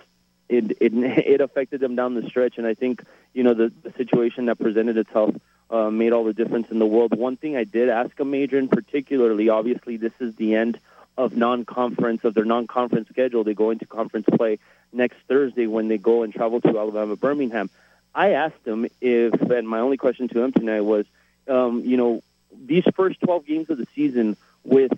it, 0.52 0.76
it 0.80 0.92
it 0.94 1.40
affected 1.40 1.80
them 1.80 1.96
down 1.96 2.14
the 2.14 2.28
stretch. 2.28 2.58
And 2.58 2.66
I 2.66 2.74
think 2.74 3.04
you 3.34 3.42
know 3.42 3.54
the, 3.54 3.72
the 3.82 3.92
situation 3.92 4.46
that 4.46 4.58
presented 4.58 4.96
itself 4.96 5.34
uh, 5.70 5.90
made 5.90 6.12
all 6.12 6.24
the 6.24 6.34
difference 6.34 6.70
in 6.70 6.78
the 6.78 6.86
world. 6.86 7.16
One 7.16 7.36
thing 7.36 7.56
I 7.56 7.64
did 7.64 7.88
ask 7.88 8.18
a 8.20 8.24
major 8.24 8.58
in 8.58 8.68
particularly, 8.68 9.48
obviously, 9.48 9.96
this 9.96 10.12
is 10.20 10.36
the 10.36 10.54
end 10.54 10.78
of 11.16 11.36
non-conference 11.36 12.24
of 12.24 12.34
their 12.34 12.44
non-conference 12.44 13.08
schedule. 13.08 13.44
They 13.44 13.54
go 13.54 13.70
into 13.70 13.86
conference 13.86 14.26
play 14.34 14.58
next 14.92 15.16
Thursday 15.28 15.66
when 15.66 15.88
they 15.88 15.98
go 15.98 16.22
and 16.22 16.32
travel 16.32 16.60
to 16.60 16.78
Alabama 16.78 17.16
Birmingham. 17.16 17.70
I 18.14 18.32
asked 18.32 18.66
him 18.66 18.86
if, 19.00 19.40
and 19.40 19.68
my 19.68 19.80
only 19.80 19.96
question 19.96 20.28
to 20.28 20.42
him 20.42 20.52
tonight 20.52 20.82
was, 20.82 21.06
um, 21.48 21.82
you 21.84 21.96
know, 21.96 22.22
these 22.54 22.84
first 22.94 23.20
12 23.20 23.46
games 23.46 23.70
of 23.70 23.78
the 23.78 23.86
season 23.94 24.36
with 24.64 24.92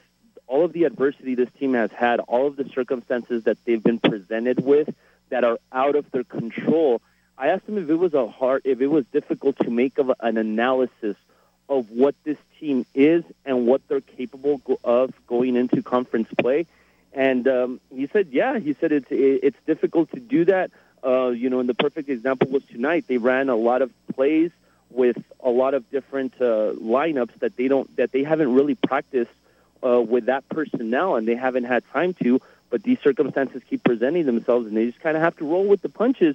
all 0.46 0.64
of 0.64 0.72
the 0.72 0.84
adversity 0.84 1.34
this 1.34 1.48
team 1.58 1.74
has 1.74 1.90
had, 1.92 2.20
all 2.20 2.46
of 2.46 2.56
the 2.56 2.68
circumstances 2.68 3.44
that 3.44 3.56
they've 3.64 3.82
been 3.82 3.98
presented 3.98 4.64
with 4.64 4.94
that 5.30 5.44
are 5.44 5.58
out 5.72 5.96
of 5.96 6.10
their 6.10 6.24
control. 6.24 7.00
I 7.36 7.48
asked 7.48 7.68
him 7.68 7.78
if 7.78 7.90
it 7.90 7.96
was 7.96 8.14
a 8.14 8.28
hard, 8.28 8.62
if 8.64 8.80
it 8.80 8.86
was 8.86 9.04
difficult 9.12 9.58
to 9.58 9.70
make 9.70 9.98
of 9.98 10.12
an 10.20 10.36
analysis 10.36 11.16
of 11.68 11.90
what 11.90 12.14
this 12.24 12.38
team 12.60 12.86
is 12.94 13.24
and 13.44 13.66
what 13.66 13.80
they're 13.88 14.00
capable 14.00 14.60
of 14.84 15.12
going 15.26 15.56
into 15.56 15.82
conference 15.82 16.28
play. 16.38 16.66
And 17.12 17.46
um, 17.48 17.80
he 17.94 18.06
said, 18.08 18.28
yeah, 18.32 18.58
he 18.58 18.74
said 18.74 18.92
it's 18.92 19.06
it's 19.10 19.58
difficult 19.66 20.10
to 20.12 20.20
do 20.20 20.44
that. 20.46 20.70
Uh, 21.04 21.28
you 21.28 21.50
know, 21.50 21.60
and 21.60 21.68
the 21.68 21.74
perfect 21.74 22.08
example 22.08 22.48
was 22.50 22.64
tonight. 22.64 23.04
They 23.06 23.18
ran 23.18 23.48
a 23.48 23.56
lot 23.56 23.82
of 23.82 23.90
plays 24.14 24.50
with 24.90 25.22
a 25.40 25.50
lot 25.50 25.74
of 25.74 25.88
different 25.90 26.34
uh, 26.40 26.72
lineups 26.74 27.38
that 27.40 27.56
they 27.56 27.68
don't 27.68 27.94
that 27.96 28.12
they 28.12 28.24
haven't 28.24 28.52
really 28.54 28.74
practiced 28.74 29.30
uh, 29.84 30.00
with 30.00 30.26
that 30.26 30.48
personnel, 30.48 31.16
and 31.16 31.28
they 31.28 31.34
haven't 31.34 31.64
had 31.64 31.84
time 31.92 32.14
to. 32.22 32.40
But 32.74 32.82
these 32.82 32.98
circumstances 33.04 33.62
keep 33.70 33.84
presenting 33.84 34.26
themselves, 34.26 34.66
and 34.66 34.76
they 34.76 34.86
just 34.86 34.98
kind 34.98 35.16
of 35.16 35.22
have 35.22 35.36
to 35.36 35.44
roll 35.44 35.64
with 35.64 35.80
the 35.80 35.88
punches. 35.88 36.34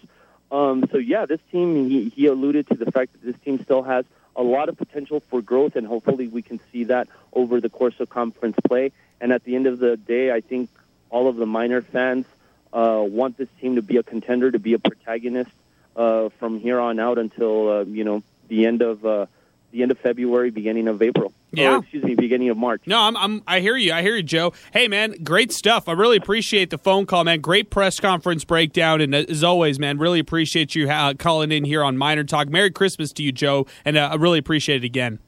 Um, 0.50 0.86
so 0.90 0.98
yeah, 0.98 1.26
this 1.26 1.42
team. 1.52 1.90
He, 1.90 2.08
he 2.16 2.28
alluded 2.28 2.68
to 2.68 2.76
the 2.76 2.90
fact 2.90 3.12
that 3.12 3.22
this 3.22 3.36
team 3.44 3.62
still 3.62 3.84
has 3.84 4.06
a 4.38 4.42
lot 4.42 4.70
of 4.70 4.78
potential 4.78 5.20
for 5.20 5.42
growth, 5.42 5.76
and 5.76 5.86
hopefully 5.86 6.30
we 6.30 6.42
can 6.42 6.62
see 6.72 6.86
that 6.86 7.10
over 7.34 7.60
the 7.60 7.68
course 7.68 8.00
of 8.00 8.08
conference 8.08 8.56
play. 8.66 8.94
And 9.20 9.34
at 9.34 9.44
the 9.44 9.58
end 9.58 9.68
of 9.68 9.80
the 9.80 9.98
day, 9.98 10.32
I 10.32 10.40
think 10.40 10.70
all 11.10 11.28
of 11.28 11.36
the 11.36 11.46
Miner 11.46 11.82
fans 11.82 12.26
uh, 12.72 13.04
want 13.06 13.38
this 13.38 13.50
team 13.60 13.76
to 13.76 13.82
be 13.82 13.98
a 13.98 14.04
contender, 14.04 14.50
to 14.50 14.60
be 14.60 14.76
a 14.76 14.80
protagonist 14.80 15.52
uh, 15.98 16.30
from 16.40 16.58
here 16.62 16.80
on 16.80 17.00
out 17.02 17.18
until 17.18 17.70
uh, 17.70 17.84
you 17.84 18.06
know 18.06 18.24
the 18.48 18.66
end 18.66 18.82
of 18.82 19.06
uh, 19.06 19.26
the 19.72 19.82
end 19.82 19.92
of 19.92 20.00
February, 20.00 20.50
beginning 20.52 20.88
of 20.88 21.02
April. 21.02 21.34
Yeah. 21.52 21.76
Or, 21.76 21.80
excuse 21.80 22.04
me, 22.04 22.16
beginning 22.16 22.50
of 22.50 22.58
March. 22.58 22.82
No, 22.86 23.00
I'm, 23.00 23.18
I'm. 23.18 23.44
I 23.48 23.60
hear 23.60 23.76
you. 23.76 23.94
I 23.94 24.02
hear 24.02 24.16
you, 24.16 24.24
Joe. 24.24 24.54
Hey, 24.72 24.88
man, 24.88 25.16
great 25.24 25.52
stuff. 25.52 25.88
I 25.88 25.94
really 25.94 26.18
appreciate 26.18 26.70
the 26.70 26.78
phone 26.78 27.06
call, 27.06 27.24
man. 27.24 27.42
Great 27.42 27.70
press 27.70 28.00
conference 28.00 28.44
breakdown, 28.44 29.02
and 29.02 29.16
as 29.16 29.44
always, 29.44 29.80
man, 29.80 29.98
really 29.98 30.20
appreciate 30.20 30.76
you 30.76 30.90
uh, 30.90 31.14
calling 31.16 31.52
in 31.52 31.66
here 31.66 31.84
on 31.84 31.98
Miner 31.98 32.24
Talk. 32.24 32.50
Merry 32.50 32.72
Christmas 32.72 33.12
to 33.14 33.24
you, 33.24 33.32
Joe, 33.32 33.66
and 33.86 33.98
uh, 33.98 34.10
I 34.12 34.16
really 34.16 34.40
appreciate 34.40 34.84
it 34.84 34.86
again. 34.86 35.20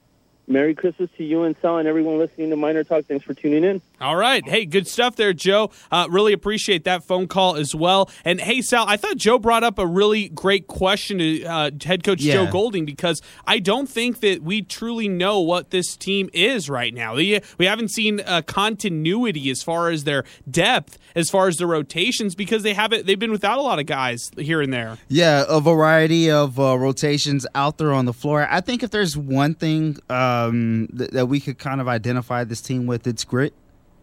Merry 0.48 0.74
Christmas 0.74 1.08
to 1.16 1.24
you 1.24 1.44
and 1.44 1.54
Sal 1.62 1.78
and 1.78 1.86
everyone 1.86 2.18
listening 2.18 2.50
to 2.50 2.56
Miner 2.56 2.82
Talk. 2.84 3.04
Thanks 3.04 3.24
for 3.24 3.32
tuning 3.32 3.62
in. 3.64 3.80
All 4.00 4.16
right. 4.16 4.46
Hey, 4.46 4.66
good 4.66 4.88
stuff 4.88 5.14
there, 5.14 5.32
Joe. 5.32 5.70
Uh, 5.90 6.08
really 6.10 6.32
appreciate 6.32 6.84
that 6.84 7.04
phone 7.04 7.28
call 7.28 7.54
as 7.56 7.74
well. 7.74 8.10
And 8.24 8.40
hey, 8.40 8.60
Sal, 8.60 8.84
I 8.88 8.96
thought 8.96 9.16
Joe 9.16 9.38
brought 9.38 9.62
up 9.62 9.78
a 9.78 9.86
really 9.86 10.28
great 10.28 10.66
question 10.66 11.18
to 11.18 11.44
uh, 11.44 11.70
head 11.84 12.02
coach 12.02 12.20
Yeah. 12.20 12.34
Joe 12.44 12.50
Golding 12.50 12.84
because 12.84 13.22
I 13.46 13.60
don't 13.60 13.88
think 13.88 14.20
that 14.20 14.42
we 14.42 14.62
truly 14.62 15.08
know 15.08 15.40
what 15.40 15.70
this 15.70 15.96
team 15.96 16.28
is 16.32 16.68
right 16.68 16.92
now. 16.92 17.14
We, 17.14 17.40
we 17.58 17.66
haven't 17.66 17.90
seen 17.92 18.20
uh, 18.20 18.42
continuity 18.42 19.48
as 19.50 19.62
far 19.62 19.90
as 19.90 20.04
their 20.04 20.24
depth, 20.50 20.98
as 21.14 21.30
far 21.30 21.48
as 21.48 21.56
the 21.56 21.66
rotations, 21.66 22.34
because 22.34 22.62
they 22.62 22.74
haven't. 22.74 23.06
They've 23.06 23.18
been 23.18 23.30
without 23.32 23.58
a 23.58 23.62
lot 23.62 23.78
of 23.78 23.86
guys 23.86 24.30
here 24.36 24.60
and 24.60 24.72
there. 24.72 24.98
Yeah, 25.08 25.44
a 25.48 25.60
variety 25.60 26.30
of 26.30 26.58
uh, 26.58 26.78
rotations 26.78 27.46
out 27.54 27.78
there 27.78 27.92
on 27.92 28.04
the 28.06 28.12
floor. 28.12 28.46
I 28.50 28.60
think 28.60 28.82
if 28.82 28.90
there's 28.90 29.16
one 29.16 29.54
thing 29.54 29.96
um, 30.10 30.88
th- 30.96 31.10
that 31.10 31.26
we 31.26 31.40
could 31.40 31.58
kind 31.58 31.80
of 31.80 31.88
identify 31.88 32.44
this 32.44 32.60
team 32.60 32.86
with, 32.86 33.06
it's 33.06 33.24
grit. 33.24 33.54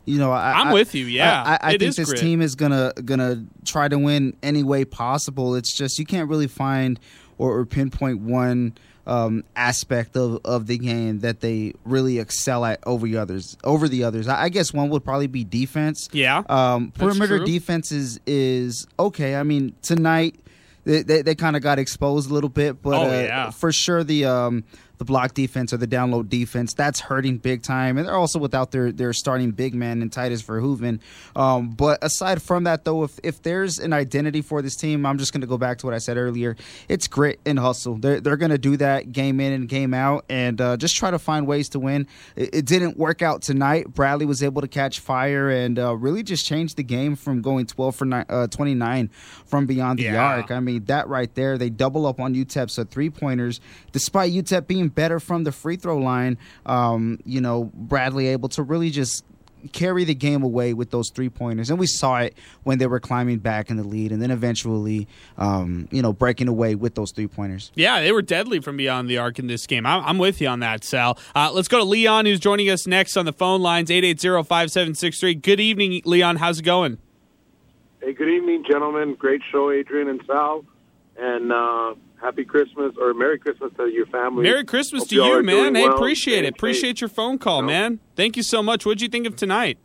You 0.06 0.18
know, 0.18 0.32
I, 0.32 0.54
I'm 0.54 0.68
I- 0.70 0.74
with 0.74 0.96
you, 0.96 1.06
yeah. 1.06 1.44
I, 1.44 1.70
I 1.70 1.74
It 1.74 1.80
think 1.80 1.90
is 1.90 1.96
this 1.98 2.10
grit. 2.10 2.22
team 2.22 2.42
is 2.42 2.56
gonna 2.56 2.94
gonna 3.06 3.46
try 3.66 3.88
to 3.88 4.00
win 4.00 4.36
any 4.42 4.64
way 4.64 4.84
possible. 4.86 5.56
It's 5.56 5.76
just 5.76 6.00
you 6.00 6.06
can't 6.06 6.30
really 6.30 6.48
find 6.48 7.00
or, 7.38 7.60
or 7.60 7.66
pinpoint 7.66 8.20
one 8.20 8.74
um, 9.10 9.44
aspect 9.56 10.16
of, 10.16 10.40
of 10.46 10.68
the 10.68 10.78
game 10.78 11.20
that 11.20 11.40
they 11.42 11.74
really 11.84 12.20
excel 12.20 12.64
at 12.64 12.80
over 12.86 13.08
the 13.08 13.18
others. 13.18 13.58
Over 13.64 13.88
the 13.88 14.04
others, 14.04 14.28
I, 14.28 14.44
I 14.44 14.50
guess 14.50 14.72
one 14.74 14.90
would 14.90 15.04
probably 15.04 15.28
be 15.28 15.44
defense. 15.44 16.08
Yeah, 16.12 16.44
um, 16.48 16.92
perimeter 16.92 17.38
true. 17.38 17.46
defense 17.46 17.92
is 17.92 18.20
is 18.28 18.88
okay. 19.00 19.36
I 19.36 19.44
mean, 19.44 19.76
tonight 19.82 20.36
they 20.86 21.02
they, 21.02 21.22
they 21.24 21.36
kind 21.36 21.56
of 21.56 21.62
got 21.62 21.80
exposed 21.80 22.30
a 22.30 22.34
little 22.34 22.50
bit, 22.50 22.82
but 22.82 22.94
Oh, 22.94 23.10
uh, 23.10 23.22
yeah. 23.22 23.50
for 23.50 23.72
sure 23.72 24.04
the 24.04 24.26
um 24.26 24.64
the 25.00 25.06
block 25.06 25.34
defense 25.34 25.74
or 25.74 25.78
the 25.78 25.88
download 25.88 26.30
defense 26.30 26.74
that's 26.74 27.00
hurting 27.00 27.38
big 27.38 27.64
time, 27.64 27.98
and 27.98 28.08
they're 28.08 28.16
also 28.16 28.38
without 28.38 28.70
their 28.72 28.92
their 28.92 29.12
starting 29.14 29.50
big 29.52 29.74
man 29.74 30.02
in 30.02 30.10
Tydus 30.10 30.44
Verhoeven. 30.46 31.00
Um, 31.36 31.72
but 31.72 31.98
aside 32.04 32.42
from 32.42 32.66
that, 32.66 32.84
though, 32.86 33.04
if 33.04 33.20
if 33.24 33.42
there's 33.42 33.80
an 33.80 33.94
identity 33.94 34.42
for 34.42 34.62
this 34.62 34.76
team, 34.76 35.06
I'm 35.06 35.18
just 35.18 35.34
going 35.34 35.42
to 35.42 35.48
go 35.48 35.58
back 35.58 35.80
to 35.80 35.86
what 35.88 35.96
I 35.96 35.98
said 35.98 36.18
earlier. 36.18 36.56
It's 36.88 37.08
grit 37.08 37.40
and 37.46 37.58
hustle. 37.58 37.96
They're 37.96 38.20
they're 38.20 38.38
going 38.38 38.52
to 38.52 38.58
do 38.58 38.78
that 38.78 39.12
game 39.12 39.40
in 39.40 39.54
and 39.54 39.68
game 39.68 39.94
out, 39.94 40.26
and 40.30 40.60
uh, 40.62 40.78
just 40.78 40.96
try 40.96 41.10
to 41.12 41.18
find 41.20 41.48
ways 41.48 41.70
to 41.70 41.80
win. 41.80 42.06
It, 42.36 42.54
it 42.54 42.66
didn't 42.66 42.98
work 42.98 43.22
out 43.22 43.42
tonight. 43.42 43.94
Bradley 43.94 44.26
was 44.26 44.44
able 44.44 44.62
to 44.62 44.68
catch 44.68 45.00
fire 45.00 45.50
and 45.50 45.80
uh, 45.80 45.96
really 45.96 46.24
just 46.24 46.46
change 46.46 46.76
the 46.76 46.84
game 46.84 47.16
from 47.16 47.42
going 47.42 47.66
12 47.66 47.96
for 47.96 48.06
ni- 48.06 48.24
uh, 48.28 48.48
29 48.48 49.10
from 49.46 49.66
beyond 49.66 50.00
the 50.00 50.04
Yeah. 50.04 50.22
arc. 50.24 50.52
I 50.52 50.60
mean, 50.60 50.84
that 50.86 51.08
right 51.08 51.34
there, 51.36 51.58
they 51.58 51.70
double 51.70 52.06
up 52.06 52.20
on 52.20 52.36
UTEP's 52.36 52.74
so 52.74 52.84
three 52.84 53.10
pointers. 53.10 53.62
Despite 53.94 54.34
UTEP 54.34 54.68
being 54.68 54.89
better 54.90 55.20
from 55.20 55.44
the 55.44 55.52
free 55.52 55.76
throw 55.76 55.98
line, 55.98 56.38
um, 56.66 57.20
you 57.26 57.42
know, 57.42 57.72
Bradley 57.74 58.28
able 58.28 58.50
to 58.50 58.64
really 58.64 58.90
just 58.90 59.24
carry 59.72 60.04
the 60.04 60.16
game 60.16 60.44
away 60.44 60.74
with 60.74 60.92
those 60.92 61.10
three 61.10 61.30
pointers. 61.30 61.70
And 61.70 61.80
we 61.80 61.88
saw 61.88 62.20
it 62.20 62.36
when 62.64 62.78
they 62.78 62.88
were 62.88 63.00
climbing 63.00 63.40
back 63.40 63.70
in 63.70 63.78
the 63.78 63.84
lead 63.84 64.12
and 64.12 64.22
then 64.22 64.32
eventually, 64.32 65.08
um, 65.38 65.88
you 65.92 66.02
know, 66.02 66.14
breaking 66.14 66.48
away 66.48 66.76
with 66.76 66.96
those 66.96 67.12
three 67.12 67.28
pointers. 67.28 67.72
Yeah, 67.76 68.00
they 68.02 68.12
were 68.12 68.22
deadly 68.22 68.60
from 68.60 68.78
beyond 68.78 69.10
the 69.10 69.18
arc 69.18 69.40
in 69.40 69.48
this 69.48 69.68
game. 69.68 69.86
I'm, 69.86 70.04
I'm 70.04 70.18
with 70.18 70.42
you 70.42 70.48
on 70.48 70.60
that, 70.62 70.84
Sal. 70.84 71.18
Uh, 71.36 71.52
let's 71.52 71.68
go 71.68 71.78
to 71.78 71.84
Leon, 71.84 72.26
who's 72.26 72.40
joining 72.40 72.70
us 72.70 72.88
next 72.88 73.18
on 73.18 73.26
the 73.26 73.34
phone 73.34 73.62
lines 73.62 73.90
880-5763. 73.90 75.42
Good 75.42 75.60
evening, 75.60 76.02
Leon. 76.06 76.38
How's 76.38 76.60
it 76.60 76.64
going? 76.64 76.98
Hey, 78.02 78.14
good 78.14 78.30
evening, 78.30 78.64
gentlemen. 78.70 79.16
Great 79.16 79.42
show, 79.52 79.72
Adrian 79.72 80.08
and 80.08 80.22
Sal. 80.26 80.64
And 81.22 81.52
uh, 81.52 81.96
happy 82.22 82.46
Christmas 82.46 82.94
or 82.98 83.14
Merry 83.14 83.38
Christmas 83.40 83.74
to 83.76 83.88
your 83.88 84.06
family. 84.06 84.44
Merry 84.44 84.64
Christmas 84.64 85.02
Hope 85.02 85.10
to 85.10 85.16
you, 85.16 85.44
man. 85.44 85.76
Hey, 85.76 85.84
well, 85.84 85.96
appreciate 85.96 86.46
it. 86.46 86.54
Appreciate 86.54 87.02
your 87.02 87.10
phone 87.10 87.38
call, 87.38 87.62
man. 87.62 88.00
Thank 88.16 88.38
you 88.38 88.44
so 88.44 88.64
much. 88.64 88.86
What'd 88.86 89.02
you 89.02 89.10
think 89.10 89.28
of 89.28 89.36
tonight? 89.36 89.78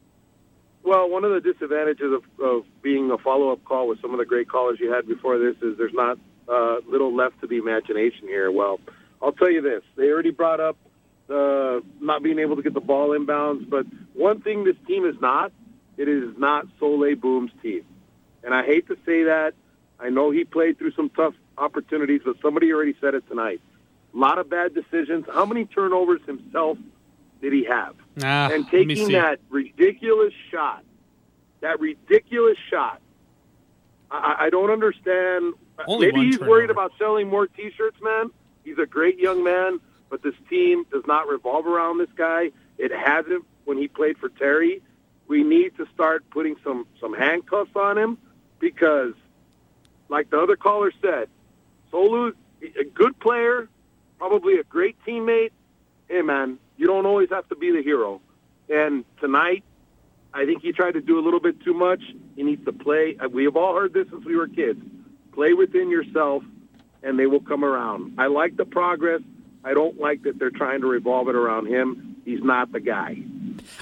Well, 0.84 1.10
one 1.10 1.24
of 1.24 1.32
the 1.32 1.40
disadvantages 1.40 2.12
of, 2.12 2.22
of 2.40 2.64
being 2.82 3.10
a 3.10 3.18
follow-up 3.18 3.64
call 3.64 3.88
with 3.88 4.00
some 4.00 4.12
of 4.12 4.18
the 4.18 4.24
great 4.24 4.48
callers 4.48 4.78
you 4.78 4.92
had 4.92 5.08
before 5.08 5.38
this 5.38 5.56
is 5.62 5.76
there's 5.76 5.94
not 5.94 6.18
uh, 6.48 6.76
little 6.86 7.12
left 7.14 7.40
to 7.40 7.46
the 7.46 7.56
imagination 7.56 8.28
here. 8.28 8.52
Well, 8.52 8.78
I'll 9.20 9.32
tell 9.32 9.50
you 9.50 9.62
this: 9.62 9.82
they 9.96 10.10
already 10.10 10.30
brought 10.30 10.60
up 10.60 10.76
uh, 11.28 11.80
not 12.00 12.22
being 12.22 12.38
able 12.38 12.54
to 12.56 12.62
get 12.62 12.74
the 12.74 12.80
ball 12.80 13.08
inbounds, 13.10 13.68
but 13.68 13.86
one 14.12 14.40
thing 14.42 14.64
this 14.64 14.76
team 14.86 15.04
is 15.04 15.16
not, 15.20 15.52
it 15.96 16.06
is 16.06 16.36
not 16.38 16.66
Souley 16.78 17.16
Boum's 17.16 17.50
team. 17.62 17.84
And 18.44 18.54
I 18.54 18.64
hate 18.64 18.86
to 18.88 18.96
say 19.06 19.24
that. 19.24 19.54
I 20.00 20.10
know 20.10 20.30
he 20.30 20.44
played 20.44 20.78
through 20.78 20.92
some 20.92 21.10
tough 21.10 21.34
opportunities, 21.56 22.22
but 22.24 22.36
somebody 22.42 22.72
already 22.72 22.96
said 23.00 23.14
it 23.14 23.26
tonight. 23.28 23.60
A 24.14 24.16
lot 24.16 24.38
of 24.38 24.48
bad 24.50 24.74
decisions. 24.74 25.24
How 25.32 25.44
many 25.46 25.64
turnovers 25.66 26.20
himself 26.26 26.78
did 27.40 27.52
he 27.52 27.64
have? 27.64 27.94
Ah, 28.22 28.50
and 28.52 28.68
taking 28.68 29.08
that 29.12 29.40
ridiculous 29.50 30.32
shot, 30.50 30.84
that 31.60 31.80
ridiculous 31.80 32.56
shot, 32.70 33.00
I, 34.10 34.46
I 34.46 34.50
don't 34.50 34.70
understand. 34.70 35.54
Only 35.86 36.12
Maybe 36.12 36.26
he's 36.26 36.34
turnover. 36.38 36.50
worried 36.50 36.70
about 36.70 36.92
selling 36.98 37.28
more 37.28 37.46
T-shirts, 37.46 37.96
man. 38.02 38.30
He's 38.64 38.78
a 38.78 38.86
great 38.86 39.18
young 39.18 39.42
man, 39.42 39.80
but 40.08 40.22
this 40.22 40.34
team 40.48 40.84
does 40.92 41.02
not 41.06 41.28
revolve 41.28 41.66
around 41.66 41.98
this 41.98 42.08
guy. 42.16 42.50
It 42.78 42.92
hasn't 42.92 43.44
when 43.64 43.78
he 43.78 43.88
played 43.88 44.18
for 44.18 44.28
Terry. 44.28 44.82
We 45.26 45.42
need 45.42 45.76
to 45.78 45.86
start 45.94 46.24
putting 46.30 46.56
some 46.62 46.86
some 47.00 47.14
handcuffs 47.14 47.74
on 47.74 47.98
him 47.98 48.18
because, 48.60 49.14
like 50.14 50.30
the 50.30 50.38
other 50.38 50.56
caller 50.56 50.92
said, 51.02 51.28
Souley, 51.92 52.32
a 52.80 52.84
good 52.84 53.18
player, 53.18 53.68
probably 54.18 54.58
a 54.58 54.64
great 54.64 54.96
teammate. 55.06 55.50
Hey, 56.08 56.22
man, 56.22 56.58
you 56.76 56.86
don't 56.86 57.04
always 57.04 57.30
have 57.30 57.48
to 57.48 57.56
be 57.56 57.72
the 57.72 57.82
hero. 57.82 58.20
And 58.68 59.04
tonight, 59.20 59.64
I 60.32 60.44
think 60.46 60.62
he 60.62 60.72
tried 60.72 60.92
to 60.92 61.00
do 61.00 61.18
a 61.18 61.22
little 61.22 61.40
bit 61.40 61.60
too 61.64 61.74
much. 61.74 62.00
He 62.36 62.42
needs 62.44 62.64
to 62.64 62.72
play. 62.72 63.16
uh, 63.22 63.28
We 63.28 63.44
have 63.44 63.56
all 63.56 63.74
heard 63.74 63.92
this 63.92 64.06
since 64.10 64.24
we 64.24 64.36
were 64.36 64.48
kids. 64.48 64.80
Play 65.32 65.52
within 65.52 65.90
yourself, 65.90 66.44
and 67.02 67.18
they 67.18 67.26
will 67.26 67.40
come 67.40 67.64
around. 67.64 68.14
I 68.18 68.28
like 68.28 68.56
the 68.56 68.64
progress. 68.64 69.20
I 69.64 69.74
don't 69.74 69.98
like 70.00 70.22
that 70.22 70.38
they're 70.38 70.50
trying 70.50 70.80
to 70.82 70.86
revolve 70.86 71.28
it 71.28 71.34
around 71.34 71.66
him. 71.66 72.16
He's 72.24 72.42
not 72.42 72.70
the 72.72 72.80
guy. 72.80 73.16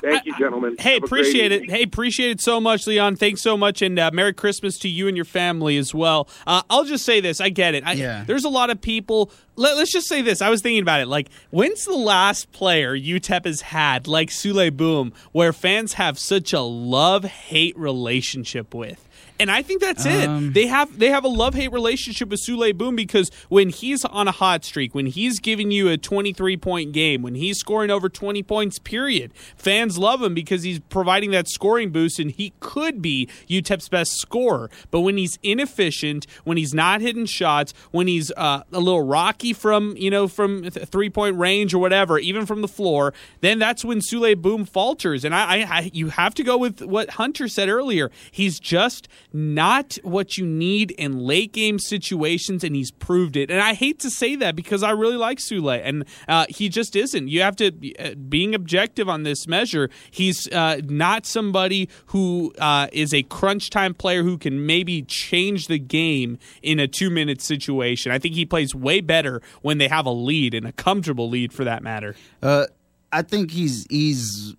Thank 0.01 0.27
you, 0.27 0.37
gentlemen. 0.39 0.77
Hey, 0.79 0.95
Have 0.95 1.05
appreciate 1.05 1.53
it. 1.53 1.71
Hey, 1.71 1.83
appreciate 1.83 2.31
it 2.31 2.41
so 2.41 2.61
much, 2.61 2.87
Leon. 2.87 3.17
Thanks 3.17 3.43
so 3.43 3.57
much, 3.57 3.83
and 3.83 3.99
uh, 3.99 4.11
Merry 4.13 4.33
Christmas 4.33 4.79
to 4.81 4.89
you 4.89 5.09
and 5.09 5.17
your 5.17 5.25
family 5.25 5.77
as 5.77 5.95
well. 5.95 6.29
Uh, 6.47 6.63
I'll 6.71 6.85
just 6.85 7.05
say 7.05 7.21
this: 7.21 7.41
I 7.41 7.49
get 7.49 7.75
it. 7.75 7.87
I, 7.87 7.93
Yeah. 7.93 8.25
There's 8.25 8.45
a 8.45 8.49
lot 8.49 8.71
of 8.71 8.81
people. 8.81 9.31
Let, 9.57 9.77
us 9.77 9.91
just 9.91 10.09
say 10.09 10.23
this: 10.23 10.41
I 10.41 10.49
was 10.49 10.63
thinking 10.63 10.83
about 10.83 11.01
it. 11.01 11.09
Like, 11.09 11.29
when's 11.51 11.85
the 11.85 11.95
last 11.97 12.53
player 12.53 12.97
UTEP 12.97 13.45
has 13.45 13.61
had, 13.61 14.09
like 14.09 14.31
Souley 14.31 14.75
Boum, 14.75 15.13
where 15.33 15.53
fans 15.53 15.95
have 15.95 16.19
such 16.19 16.53
a 16.53 16.61
love 16.61 17.25
hate 17.25 17.77
relationship 17.79 18.75
with? 18.75 19.09
And 19.43 19.51
I 19.51 19.61
think 19.63 19.81
that's 19.81 20.07
Um, 20.07 20.49
it. 20.49 20.55
They 20.55 20.67
have 20.69 20.99
they 20.99 21.09
have 21.11 21.25
a 21.25 21.29
love 21.29 21.55
hate 21.55 21.73
relationship 21.73 22.29
with 22.29 22.41
Souley 22.47 22.73
Boum 22.77 22.95
because 22.95 23.29
when 23.49 23.71
he's 23.71 24.05
on 24.05 24.29
a 24.29 24.33
hot 24.33 24.65
streak, 24.65 24.95
when 24.95 25.07
he's 25.07 25.41
giving 25.41 25.73
you 25.73 25.89
a 25.89 25.97
23 25.97 26.57
point 26.57 26.93
game, 26.93 27.23
when 27.23 27.35
he's 27.35 27.59
scoring 27.59 27.91
over 27.91 28.09
20 28.09 28.43
points, 28.45 28.79
period, 28.79 29.33
fans 29.57 29.99
love 29.99 30.23
him 30.23 30.33
because 30.33 30.63
he's 30.63 30.79
providing 30.79 31.33
that 31.33 31.49
scoring 31.49 31.91
boost 31.91 32.21
and 32.21 32.31
he 32.31 32.53
could 32.61 33.03
be 33.03 33.29
UTEP's 33.49 33.89
best 33.89 34.13
scorer. 34.21 34.71
But 34.93 35.01
when 35.01 35.17
he's 35.17 35.39
inefficient, 35.43 36.27
when 36.45 36.57
he's 36.57 36.73
not 36.73 37.01
hitting 37.01 37.27
shots, 37.27 37.75
when 37.91 38.07
he's 38.07 38.31
uh, 38.37 38.63
a 38.73 38.79
little 38.81 39.03
rocky 39.03 39.53
from 39.53 39.97
you 39.97 40.11
know 40.11 40.29
from 40.29 40.71
three 40.71 41.11
point 41.11 41.37
range 41.37 41.75
or 41.75 41.79
whatever, 41.79 42.19
even 42.21 42.47
from 42.47 42.63
the 42.63 42.69
floor, 42.69 43.13
then 43.41 43.59
that's 43.59 43.85
when 43.85 43.99
Souley 44.01 44.37
Boum 44.41 44.65
falters. 44.65 45.25
And 45.25 45.35
I, 45.35 45.43
I, 45.63 45.79
I 45.79 45.91
you 45.93 46.11
have 46.11 46.35
to 46.35 46.45
go 46.45 46.57
with 46.57 46.81
what 46.83 47.11
Hunter 47.11 47.49
said 47.49 47.69
earlier. 47.69 48.11
He's 48.31 48.61
just 48.61 49.09
not 49.33 49.97
what 50.03 50.37
you 50.37 50.47
need 50.47 50.91
in 50.93 51.19
late 51.19 51.53
game 51.53 51.79
situations, 51.79 52.65
and 52.65 52.77
he's 52.77 52.91
proved 52.91 53.37
it. 53.37 53.51
And 53.51 53.61
I 53.61 53.75
hate 53.75 53.99
to 54.01 54.11
say 54.11 54.37
that 54.37 54.57
because 54.57 54.83
I 54.83 54.91
really 54.91 55.17
like 55.17 55.39
Souley, 55.39 55.81
and 55.83 56.05
uh, 56.29 56.47
he 56.49 56.69
just 56.69 56.97
isn't. 56.97 57.29
You 57.29 57.43
have 57.43 57.57
to 57.57 57.73
uh, 57.99 58.15
being 58.15 58.55
objective 58.55 59.09
on 59.09 59.23
this 59.23 59.47
measure. 59.47 59.91
He's 60.11 60.51
uh, 60.53 60.81
not 60.85 61.27
somebody 61.27 61.89
who 62.07 62.53
uh, 62.59 62.89
is 62.93 63.13
a 63.15 63.23
crunch 63.25 63.71
time 63.71 63.95
player 63.95 64.23
who 64.23 64.39
can 64.39 64.67
maybe 64.67 65.03
change 65.03 65.67
the 65.67 65.79
game 65.79 66.39
in 66.63 66.79
a 66.79 66.89
two 66.89 67.11
minute 67.11 67.41
situation. 67.41 68.13
I 68.13 68.19
think 68.19 68.35
he 68.35 68.45
plays 68.45 68.75
way 68.75 69.01
better 69.01 69.43
when 69.63 69.79
they 69.79 69.89
have 69.89 70.07
a 70.07 70.11
lead 70.11 70.55
and 70.55 70.67
a 70.67 70.73
comfortable 70.73 71.29
lead 71.29 71.53
for 71.53 71.65
that 71.65 71.83
matter. 71.83 72.15
Uh, 72.43 72.67
I 73.13 73.23
think 73.23 73.51
he's 73.51 73.87
he's 73.91 74.57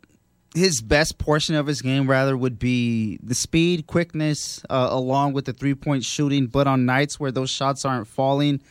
his 0.55 0.81
best 0.81 1.17
portion 1.17 1.55
of 1.55 1.65
his 1.67 1.81
game 1.81 2.07
rather 2.09 2.37
would 2.37 2.59
be 2.59 3.17
the 3.23 3.35
speed, 3.35 3.87
quickness, 3.87 4.63
uh, 4.69 4.87
along 4.91 5.33
with 5.33 5.45
the 5.45 5.53
three 5.53 5.73
point 5.75 6.03
shooting. 6.03 6.47
But 6.47 6.67
on 6.67 6.85
nights 6.85 7.19
where 7.19 7.31
those 7.31 7.49
shots 7.49 7.85
aren't 7.85 8.07
falling, 8.07 8.61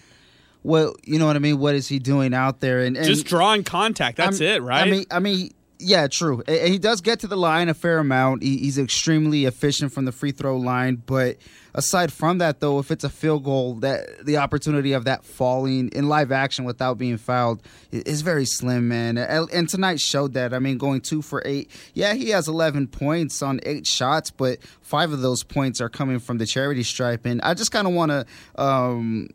well, 0.62 0.94
you 1.04 1.18
know 1.18 1.26
what 1.26 1.36
I 1.36 1.40
mean. 1.40 1.58
What 1.58 1.74
is 1.74 1.88
he 1.88 1.98
doing 1.98 2.34
out 2.34 2.60
there? 2.60 2.80
And, 2.80 2.96
and 2.96 3.06
Just 3.06 3.26
drawing 3.26 3.64
contact. 3.64 4.16
That's 4.16 4.40
I'm- 4.40 4.48
it, 4.48 4.62
right? 4.62 4.86
I 4.86 4.90
mean, 4.90 5.04
I 5.10 5.18
mean, 5.18 5.50
yeah, 5.78 6.06
true. 6.06 6.42
And 6.46 6.72
he 6.72 6.78
does 6.78 7.00
get 7.00 7.20
to 7.20 7.26
the 7.26 7.36
line 7.36 7.68
a 7.68 7.74
fair 7.74 7.98
amount. 7.98 8.44
He, 8.44 8.58
he's 8.58 8.78
extremely 8.78 9.46
efficient 9.46 9.92
from 9.92 10.04
the 10.04 10.12
free 10.12 10.30
throw 10.30 10.56
line. 10.56 11.02
But 11.04 11.38
aside 11.74 12.12
from 12.12 12.38
that, 12.38 12.60
though, 12.60 12.78
if 12.78 12.90
it's 12.90 13.04
a 13.04 13.08
field 13.08 13.44
goal, 13.44 13.74
that 13.76 14.24
the 14.24 14.36
opportunity 14.38 14.92
of 14.92 15.04
that 15.04 15.24
falling 15.24 15.88
in 15.90 16.08
live 16.08 16.32
action 16.32 16.64
without 16.64 16.98
being 16.98 17.18
fouled 17.18 17.62
is 17.90 18.22
very 18.22 18.44
slim, 18.44 18.88
man. 18.88 19.18
And 19.18 19.68
tonight 19.68 20.00
showed 20.00 20.34
that. 20.34 20.54
I 20.54 20.58
mean, 20.58 20.78
going 20.78 21.00
two 21.00 21.22
for 21.22 21.42
eight. 21.44 21.70
Yeah, 21.94 22.14
he 22.14 22.30
has 22.30 22.48
11 22.48 22.88
points 22.88 23.42
on 23.42 23.60
eight 23.64 23.86
shots, 23.86 24.30
but 24.30 24.58
five 24.80 25.12
of 25.12 25.20
those 25.20 25.42
points 25.42 25.80
are 25.80 25.88
coming 25.88 26.18
from 26.18 26.38
the 26.38 26.46
charity 26.46 26.82
stripe. 26.82 27.26
And 27.26 27.40
I 27.42 27.54
just 27.54 27.72
kind 27.72 27.86
of 27.86 27.94
want 27.94 28.10
to 28.10 28.26
um, 28.62 29.28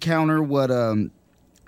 counter 0.00 0.42
what. 0.42 0.70
Um, 0.70 1.10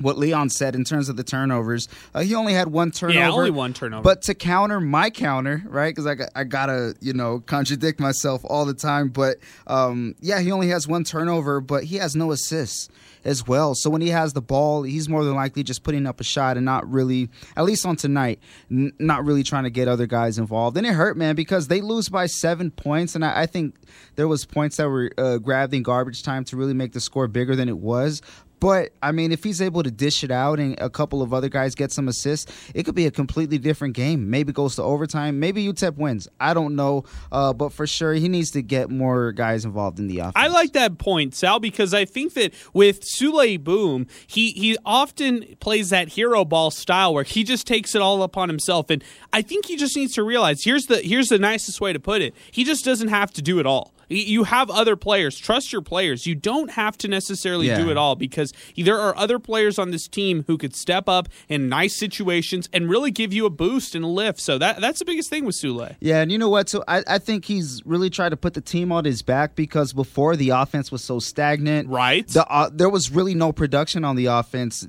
what 0.01 0.17
Leon 0.19 0.51
said 0.51 0.75
in 0.75 0.85
terms 0.85 1.09
of 1.09 1.17
the 1.17 1.25
turnovers. 1.25 1.89
Uh, 2.15 2.21
he 2.21 2.35
only 2.35 2.53
had 2.53 2.69
one 2.69 2.91
turnover. 2.91 3.19
Yeah, 3.19 3.31
only 3.31 3.51
one 3.51 3.73
turnover. 3.73 4.03
But 4.03 4.23
to 4.23 4.35
counter 4.35 4.81
my 4.81 5.11
counter, 5.11 5.63
right? 5.67 5.91
Because 5.91 6.07
I, 6.07 6.15
got- 6.15 6.31
I 6.37 6.45
gotta, 6.45 6.95
you 7.01 7.13
know, 7.13 7.41
contradict 7.41 7.99
myself 8.01 8.43
all 8.45 8.65
the 8.65 8.75
time. 8.75 9.09
But 9.09 9.39
um, 9.67 10.15
yeah, 10.21 10.41
he 10.41 10.53
only 10.53 10.69
has 10.69 10.87
one 10.87 11.05
turnover, 11.05 11.61
but 11.61 11.85
he 11.85 11.97
has 11.97 12.15
no 12.15 12.31
assists 12.33 12.89
as 13.25 13.47
well. 13.47 13.75
So 13.75 13.91
when 13.91 14.01
he 14.01 14.11
has 14.11 14.33
the 14.33 14.41
ball, 14.41 14.85
he's 14.85 15.09
more 15.09 15.25
than 15.25 15.35
likely 15.35 15.63
just 15.65 15.83
putting 15.83 16.07
up 16.07 16.21
a 16.21 16.25
shot 16.25 16.57
and 16.57 16.65
not 16.65 16.89
really, 16.91 17.29
at 17.57 17.65
least 17.65 17.85
on 17.85 17.97
tonight, 17.97 18.39
n- 18.71 18.93
not 19.01 19.25
really 19.25 19.43
trying 19.43 19.65
to 19.65 19.71
get 19.71 19.89
other 19.89 20.07
guys 20.07 20.39
involved. 20.39 20.77
And 20.77 20.87
it 20.87 20.93
hurt, 20.95 21.17
man, 21.17 21.35
because 21.35 21.67
they 21.67 21.81
lose 21.81 22.09
by 22.09 22.27
seven 22.27 22.71
points, 22.71 23.17
and 23.17 23.25
I, 23.25 23.43
I 23.43 23.47
think 23.47 23.75
there 24.15 24.29
was 24.29 24.45
points 24.45 24.77
that 24.77 24.89
were 24.89 25.11
uh, 25.19 25.39
grabbed 25.39 25.75
in 25.75 25.83
garbage 25.83 26.23
time 26.23 26.45
to 26.45 26.57
really 26.57 26.75
make 26.75 26.93
the 26.93 27.01
score 27.01 27.27
bigger 27.27 27.57
than 27.57 27.69
it 27.69 27.79
was. 27.79 28.23
But 28.61 28.91
I 29.03 29.13
mean, 29.13 29.33
if 29.33 29.45
he's 29.45 29.61
able 29.61 29.83
to 29.83 29.91
dish 29.91 30.25
it 30.25 30.31
out 30.31 30.59
and 30.59 30.79
a 30.81 30.91
couple 30.91 31.23
of 31.23 31.33
other 31.33 31.49
guys 31.49 31.75
get 31.75 31.93
some 31.93 32.09
assists, 32.09 32.53
it 32.75 32.85
could 32.85 32.95
be 32.95 33.07
a 33.07 33.11
completely 33.11 33.59
different 33.59 33.95
game. 33.95 34.31
Maybe 34.31 34.53
goes 34.53 34.77
to 34.77 34.83
overtime. 34.83 35.39
Maybe 35.39 35.67
UTEP 35.67 35.97
wins. 35.97 36.29
I 36.41 36.55
don't 36.55 36.77
know, 36.77 37.05
uh, 37.31 37.53
but 37.53 37.73
for 37.73 37.87
sure 37.87 38.15
he 38.15 38.29
needs 38.29 38.51
to 38.53 38.63
get 38.63 38.91
more 38.91 39.33
guys 39.33 39.65
involved 39.65 39.99
in 39.99 40.09
the 40.09 40.21
offense. 40.21 40.35
I 40.37 40.49
like 40.49 40.73
that 40.73 40.99
point, 40.99 41.35
Sal, 41.35 41.61
because 41.61 41.95
I 41.95 42.05
think 42.05 42.35
that 42.35 42.53
with 42.73 43.03
Souley 43.03 43.63
Boum, 43.63 44.07
he 44.27 44.51
he 44.53 44.77
often 44.85 45.57
plays 45.61 45.91
that 45.91 46.09
hero 46.09 46.45
ball 46.45 46.71
style 46.71 47.15
where 47.15 47.25
he 47.25 47.45
just 47.45 47.67
takes 47.67 47.95
it 47.95 48.03
all 48.03 48.23
upon 48.23 48.49
himself, 48.49 48.91
and 48.91 49.03
I 49.33 49.43
think 49.43 49.67
he 49.67 49.77
just 49.77 49.97
needs 49.97 50.15
to 50.15 50.23
realize 50.23 50.65
here's 50.65 50.87
the 50.87 50.99
here's 50.99 51.29
the 51.29 51.39
nicest 51.39 51.81
way 51.81 51.93
to 51.93 52.01
put 52.01 52.23
it. 52.23 52.35
He 52.51 52.65
just 52.65 52.85
doesn't 52.85 53.09
have 53.09 53.33
to 53.33 53.43
do 53.43 53.59
it 53.59 53.67
all. 53.67 53.93
You 54.09 54.45
have 54.45 54.71
other 54.71 54.97
players. 54.97 55.39
Trust 55.39 55.73
your 55.73 55.83
players. 55.83 56.27
You 56.27 56.35
don't 56.35 56.71
have 56.73 56.97
to 56.99 57.09
necessarily 57.09 57.67
Yeah. 57.69 57.79
do 57.79 57.91
it 57.91 57.97
all 57.97 58.17
because 58.17 58.53
there 58.77 58.99
are 58.99 59.17
other 59.17 59.39
players 59.39 59.79
on 59.79 59.91
this 59.91 60.09
team 60.09 60.45
who 60.47 60.57
could 60.57 60.75
step 60.75 61.09
up 61.09 61.29
in 61.49 61.69
nice 61.69 61.95
situations 61.95 62.69
and 62.73 62.89
really 62.89 63.11
give 63.11 63.33
you 63.33 63.45
a 63.47 63.51
boost 63.51 63.95
and 63.95 64.05
a 64.05 64.09
lift. 64.09 64.41
So 64.41 64.57
that 64.59 64.81
that's 64.81 64.99
the 65.01 65.05
biggest 65.05 65.29
thing 65.31 65.45
with 65.45 65.57
Souley. 65.57 65.97
Yeah, 66.01 66.21
and 66.23 66.33
you 66.33 66.39
know 66.39 66.49
what? 66.49 66.69
So 66.69 66.83
I, 66.89 67.03
I 67.07 67.19
think 67.19 67.45
he's 67.45 67.83
really 67.85 68.09
tried 68.11 68.31
to 68.31 68.37
put 68.37 68.55
the 68.55 68.61
team 68.61 68.93
on 68.93 69.05
his 69.05 69.23
back 69.23 69.55
because 69.55 69.93
before 69.93 70.37
the 70.37 70.51
offense 70.51 70.91
was 70.91 71.03
so 71.03 71.19
stagnant. 71.19 71.89
Right. 71.89 72.27
The, 72.29 72.47
uh, 72.47 72.71
there 72.73 72.89
was 72.89 73.11
really 73.11 73.35
no 73.35 73.53
production 73.53 74.05
on 74.05 74.17
the 74.17 74.27
offense. 74.27 74.87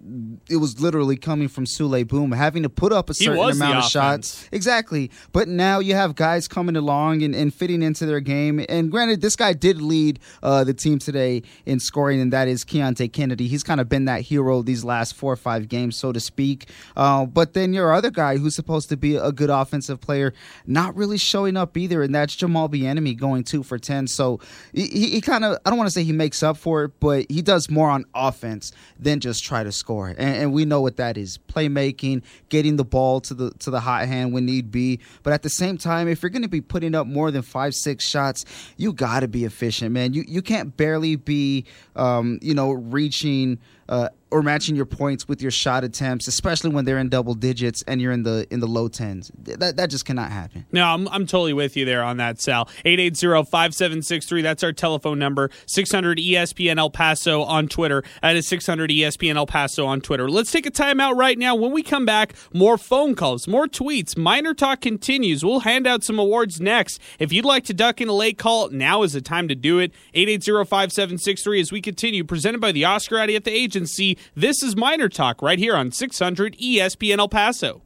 It 0.49 0.57
was 0.57 0.79
literally 0.79 1.17
coming 1.17 1.47
from 1.47 1.65
Souley 1.65 2.07
Boum, 2.07 2.31
having 2.31 2.63
to 2.63 2.69
put 2.69 2.93
up 2.93 3.09
a 3.09 3.13
certain 3.13 3.33
amount 3.37 3.61
of 3.61 3.67
offense. 3.79 3.91
shots. 3.91 4.49
Exactly. 4.51 5.09
But 5.31 5.47
now 5.47 5.79
you 5.79 5.95
have 5.95 6.15
guys 6.15 6.47
coming 6.47 6.75
along 6.75 7.23
and, 7.23 7.33
and 7.35 7.53
fitting 7.53 7.81
into 7.81 8.05
their 8.05 8.19
game. 8.19 8.63
And 8.69 8.91
granted, 8.91 9.08
this 9.15 9.35
guy 9.35 9.53
did 9.53 9.81
lead 9.81 10.19
uh, 10.43 10.63
the 10.63 10.73
team 10.73 10.99
today 10.99 11.43
in 11.65 11.79
scoring, 11.79 12.21
and 12.21 12.33
that 12.33 12.47
is 12.47 12.63
Keonte 12.63 13.11
Kennedy. 13.11 13.47
He's 13.47 13.63
kind 13.63 13.81
of 13.81 13.89
been 13.89 14.05
that 14.05 14.21
hero 14.21 14.61
these 14.61 14.83
last 14.83 15.15
four 15.15 15.33
or 15.33 15.37
five 15.37 15.67
games, 15.67 15.95
so 15.95 16.11
to 16.11 16.19
speak. 16.19 16.69
Uh, 16.95 17.25
but 17.25 17.53
then 17.53 17.73
your 17.73 17.93
other 17.93 18.11
guy 18.11 18.37
who's 18.37 18.55
supposed 18.55 18.89
to 18.89 18.97
be 18.97 19.15
a 19.15 19.31
good 19.31 19.49
offensive 19.49 20.01
player, 20.01 20.33
not 20.65 20.95
really 20.95 21.17
showing 21.17 21.57
up 21.57 21.77
either, 21.77 22.01
and 22.01 22.13
that's 22.13 22.35
Jamal 22.35 22.69
Bieniemy 22.69 23.17
going 23.17 23.43
two 23.43 23.63
for 23.63 23.77
10. 23.77 24.07
So 24.07 24.39
he, 24.73 24.87
he 24.87 25.21
kind 25.21 25.45
of, 25.45 25.57
I 25.65 25.69
don't 25.69 25.77
want 25.77 25.87
to 25.87 25.93
say 25.93 26.03
he 26.03 26.11
makes 26.11 26.43
up 26.43 26.57
for 26.57 26.85
it, 26.85 26.99
but 26.99 27.25
he 27.29 27.41
does 27.41 27.69
more 27.69 27.89
on 27.89 28.05
offense 28.13 28.71
than 28.99 29.19
just 29.19 29.43
try 29.43 29.63
to 29.63 29.71
score. 29.71 30.09
And, 30.09 30.19
and 30.19 30.53
we 30.53 30.65
know 30.65 30.81
what 30.81 30.97
that 30.97 31.17
is 31.17 31.37
playmaking, 31.37 32.23
getting 32.49 32.75
the 32.75 32.85
ball 32.85 33.21
to 33.21 33.33
the, 33.33 33.51
to 33.59 33.71
the 33.71 33.79
hot 33.79 34.07
hand 34.07 34.33
when 34.33 34.45
need 34.45 34.71
be. 34.71 34.99
But 35.23 35.33
at 35.33 35.43
the 35.43 35.49
same 35.49 35.77
time, 35.77 36.07
if 36.07 36.21
you're 36.21 36.29
going 36.29 36.43
to 36.43 36.49
be 36.49 36.61
putting 36.61 36.95
up 36.95 37.07
more 37.07 37.31
than 37.31 37.41
five, 37.41 37.73
six 37.73 38.05
shots, 38.05 38.45
you 38.77 38.93
got 38.99 39.21
to 39.21 39.27
be 39.29 39.45
efficient, 39.45 39.91
man. 39.93 40.13
You, 40.13 40.25
you 40.27 40.41
can't 40.41 40.75
barely 40.75 41.15
be, 41.15 41.65
um, 41.95 42.37
you 42.41 42.53
know, 42.53 42.71
reaching. 42.71 43.57
Uh, 43.87 44.09
or 44.31 44.41
matching 44.41 44.75
your 44.75 44.85
points 44.85 45.27
with 45.27 45.41
your 45.41 45.51
shot 45.51 45.83
attempts, 45.83 46.27
especially 46.27 46.69
when 46.69 46.85
they're 46.85 46.99
in 46.99 47.09
double 47.09 47.33
digits 47.33 47.83
and 47.87 48.01
you're 48.01 48.11
in 48.11 48.23
the 48.23 48.47
in 48.51 48.59
the 48.59 48.67
low 48.67 48.87
tens. 48.87 49.31
That 49.37 49.77
that 49.77 49.89
just 49.89 50.05
cannot 50.05 50.31
happen. 50.31 50.65
No, 50.71 50.85
I'm, 50.85 51.07
I'm 51.09 51.25
totally 51.25 51.53
with 51.53 51.75
you 51.75 51.85
there 51.85 52.03
on 52.03 52.17
that, 52.17 52.41
Sal. 52.41 52.65
880-5763, 52.85 54.43
that's 54.43 54.63
our 54.63 54.73
telephone 54.73 55.19
number. 55.19 55.49
600 55.65 56.17
ESPN 56.17 56.77
El 56.77 56.89
Paso 56.89 57.43
on 57.43 57.67
Twitter. 57.67 58.03
That 58.21 58.35
is 58.35 58.47
600 58.47 58.89
ESPN 58.89 59.35
El 59.35 59.47
Paso 59.47 59.85
on 59.85 60.01
Twitter. 60.01 60.29
Let's 60.29 60.51
take 60.51 60.65
a 60.65 60.71
timeout 60.71 61.15
right 61.15 61.37
now. 61.37 61.55
When 61.55 61.71
we 61.71 61.83
come 61.83 62.05
back, 62.05 62.33
more 62.53 62.77
phone 62.77 63.15
calls, 63.15 63.47
more 63.47 63.67
tweets. 63.67 64.17
Miner 64.17 64.53
Talk 64.53 64.81
continues. 64.81 65.43
We'll 65.43 65.61
hand 65.61 65.87
out 65.87 66.03
some 66.03 66.19
awards 66.19 66.61
next. 66.61 66.99
If 67.17 67.33
you'd 67.33 67.45
like 67.45 67.63
to 67.65 67.73
duck 67.73 68.01
in 68.01 68.07
a 68.07 68.13
late 68.13 68.37
call, 68.37 68.69
now 68.69 69.03
is 69.03 69.13
the 69.13 69.21
time 69.21 69.47
to 69.47 69.55
do 69.55 69.79
it. 69.79 69.93
880-5763 70.13 71.61
as 71.61 71.71
we 71.71 71.81
continue. 71.81 72.23
Presented 72.23 72.61
by 72.61 72.71
the 72.71 72.85
Oscar 72.85 73.19
at 73.19 73.43
the 73.43 73.51
agency. 73.51 74.17
This 74.35 74.63
is 74.63 74.75
Miner 74.75 75.09
Talk 75.09 75.41
right 75.41 75.59
here 75.59 75.75
on 75.75 75.91
600 75.91 76.57
ESPN 76.57 77.19
El 77.19 77.29
Paso. 77.29 77.81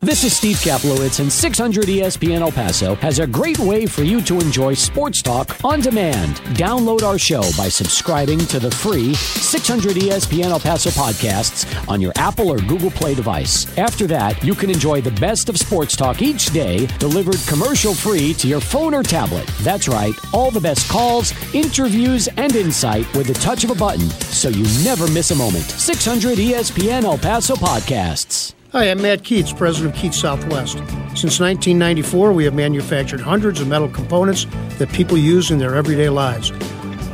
This 0.00 0.22
is 0.22 0.36
Steve 0.36 0.58
Kaplowitz, 0.58 1.18
and 1.18 1.30
600 1.30 1.86
ESPN 1.86 2.40
El 2.40 2.52
Paso 2.52 2.94
has 2.96 3.18
a 3.18 3.26
great 3.26 3.58
way 3.58 3.84
for 3.84 4.04
you 4.04 4.20
to 4.22 4.38
enjoy 4.38 4.74
sports 4.74 5.20
talk 5.20 5.64
on 5.64 5.80
demand. 5.80 6.36
Download 6.54 7.02
our 7.02 7.18
show 7.18 7.40
by 7.56 7.68
subscribing 7.68 8.38
to 8.38 8.60
the 8.60 8.70
free 8.70 9.14
600 9.14 9.96
ESPN 9.96 10.50
El 10.50 10.60
Paso 10.60 10.90
podcasts 10.90 11.66
on 11.88 12.00
your 12.00 12.12
Apple 12.14 12.48
or 12.48 12.58
Google 12.58 12.92
Play 12.92 13.16
device. 13.16 13.76
After 13.76 14.06
that, 14.06 14.40
you 14.44 14.54
can 14.54 14.70
enjoy 14.70 15.00
the 15.00 15.10
best 15.20 15.48
of 15.48 15.58
sports 15.58 15.96
talk 15.96 16.22
each 16.22 16.52
day, 16.52 16.86
delivered 17.00 17.40
commercial 17.48 17.92
free 17.92 18.34
to 18.34 18.46
your 18.46 18.60
phone 18.60 18.94
or 18.94 19.02
tablet. 19.02 19.48
That's 19.62 19.88
right, 19.88 20.14
all 20.32 20.52
the 20.52 20.60
best 20.60 20.88
calls, 20.88 21.32
interviews, 21.52 22.28
and 22.36 22.54
insight 22.54 23.12
with 23.16 23.26
the 23.26 23.34
touch 23.34 23.64
of 23.64 23.70
a 23.70 23.74
button, 23.74 24.08
so 24.10 24.48
you 24.48 24.62
never 24.84 25.08
miss 25.08 25.32
a 25.32 25.34
moment. 25.34 25.64
600 25.64 26.38
ESPN 26.38 27.02
El 27.02 27.18
Paso 27.18 27.56
podcasts. 27.56 28.54
Hi, 28.72 28.90
I'm 28.90 29.00
Matt 29.00 29.24
Keats, 29.24 29.50
president 29.50 29.94
of 29.94 29.98
Keats 29.98 30.20
Southwest. 30.20 30.76
Since 31.16 31.40
1994, 31.40 32.34
we 32.34 32.44
have 32.44 32.52
manufactured 32.52 33.18
hundreds 33.18 33.62
of 33.62 33.68
metal 33.68 33.88
components 33.88 34.44
that 34.76 34.92
people 34.92 35.16
use 35.16 35.50
in 35.50 35.58
their 35.58 35.74
everyday 35.74 36.10
lives. 36.10 36.50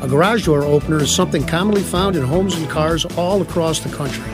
A 0.02 0.09
garage 0.09 0.46
door 0.46 0.64
opener 0.64 1.00
is 1.00 1.14
something 1.14 1.46
commonly 1.46 1.82
found 1.82 2.16
in 2.16 2.24
homes 2.24 2.57
and 2.57 2.68
cars 2.68 3.05
all 3.16 3.40
across 3.40 3.78
the 3.78 3.94
country. 3.94 4.24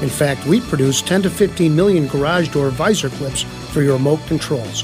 In 0.00 0.08
fact, 0.08 0.46
we 0.46 0.62
produce 0.62 1.02
10 1.02 1.20
to 1.24 1.28
15 1.28 1.76
million 1.76 2.06
garage 2.06 2.48
door 2.48 2.70
visor 2.70 3.10
clips 3.10 3.42
for 3.42 3.82
your 3.82 3.98
remote 3.98 4.26
controls. 4.26 4.82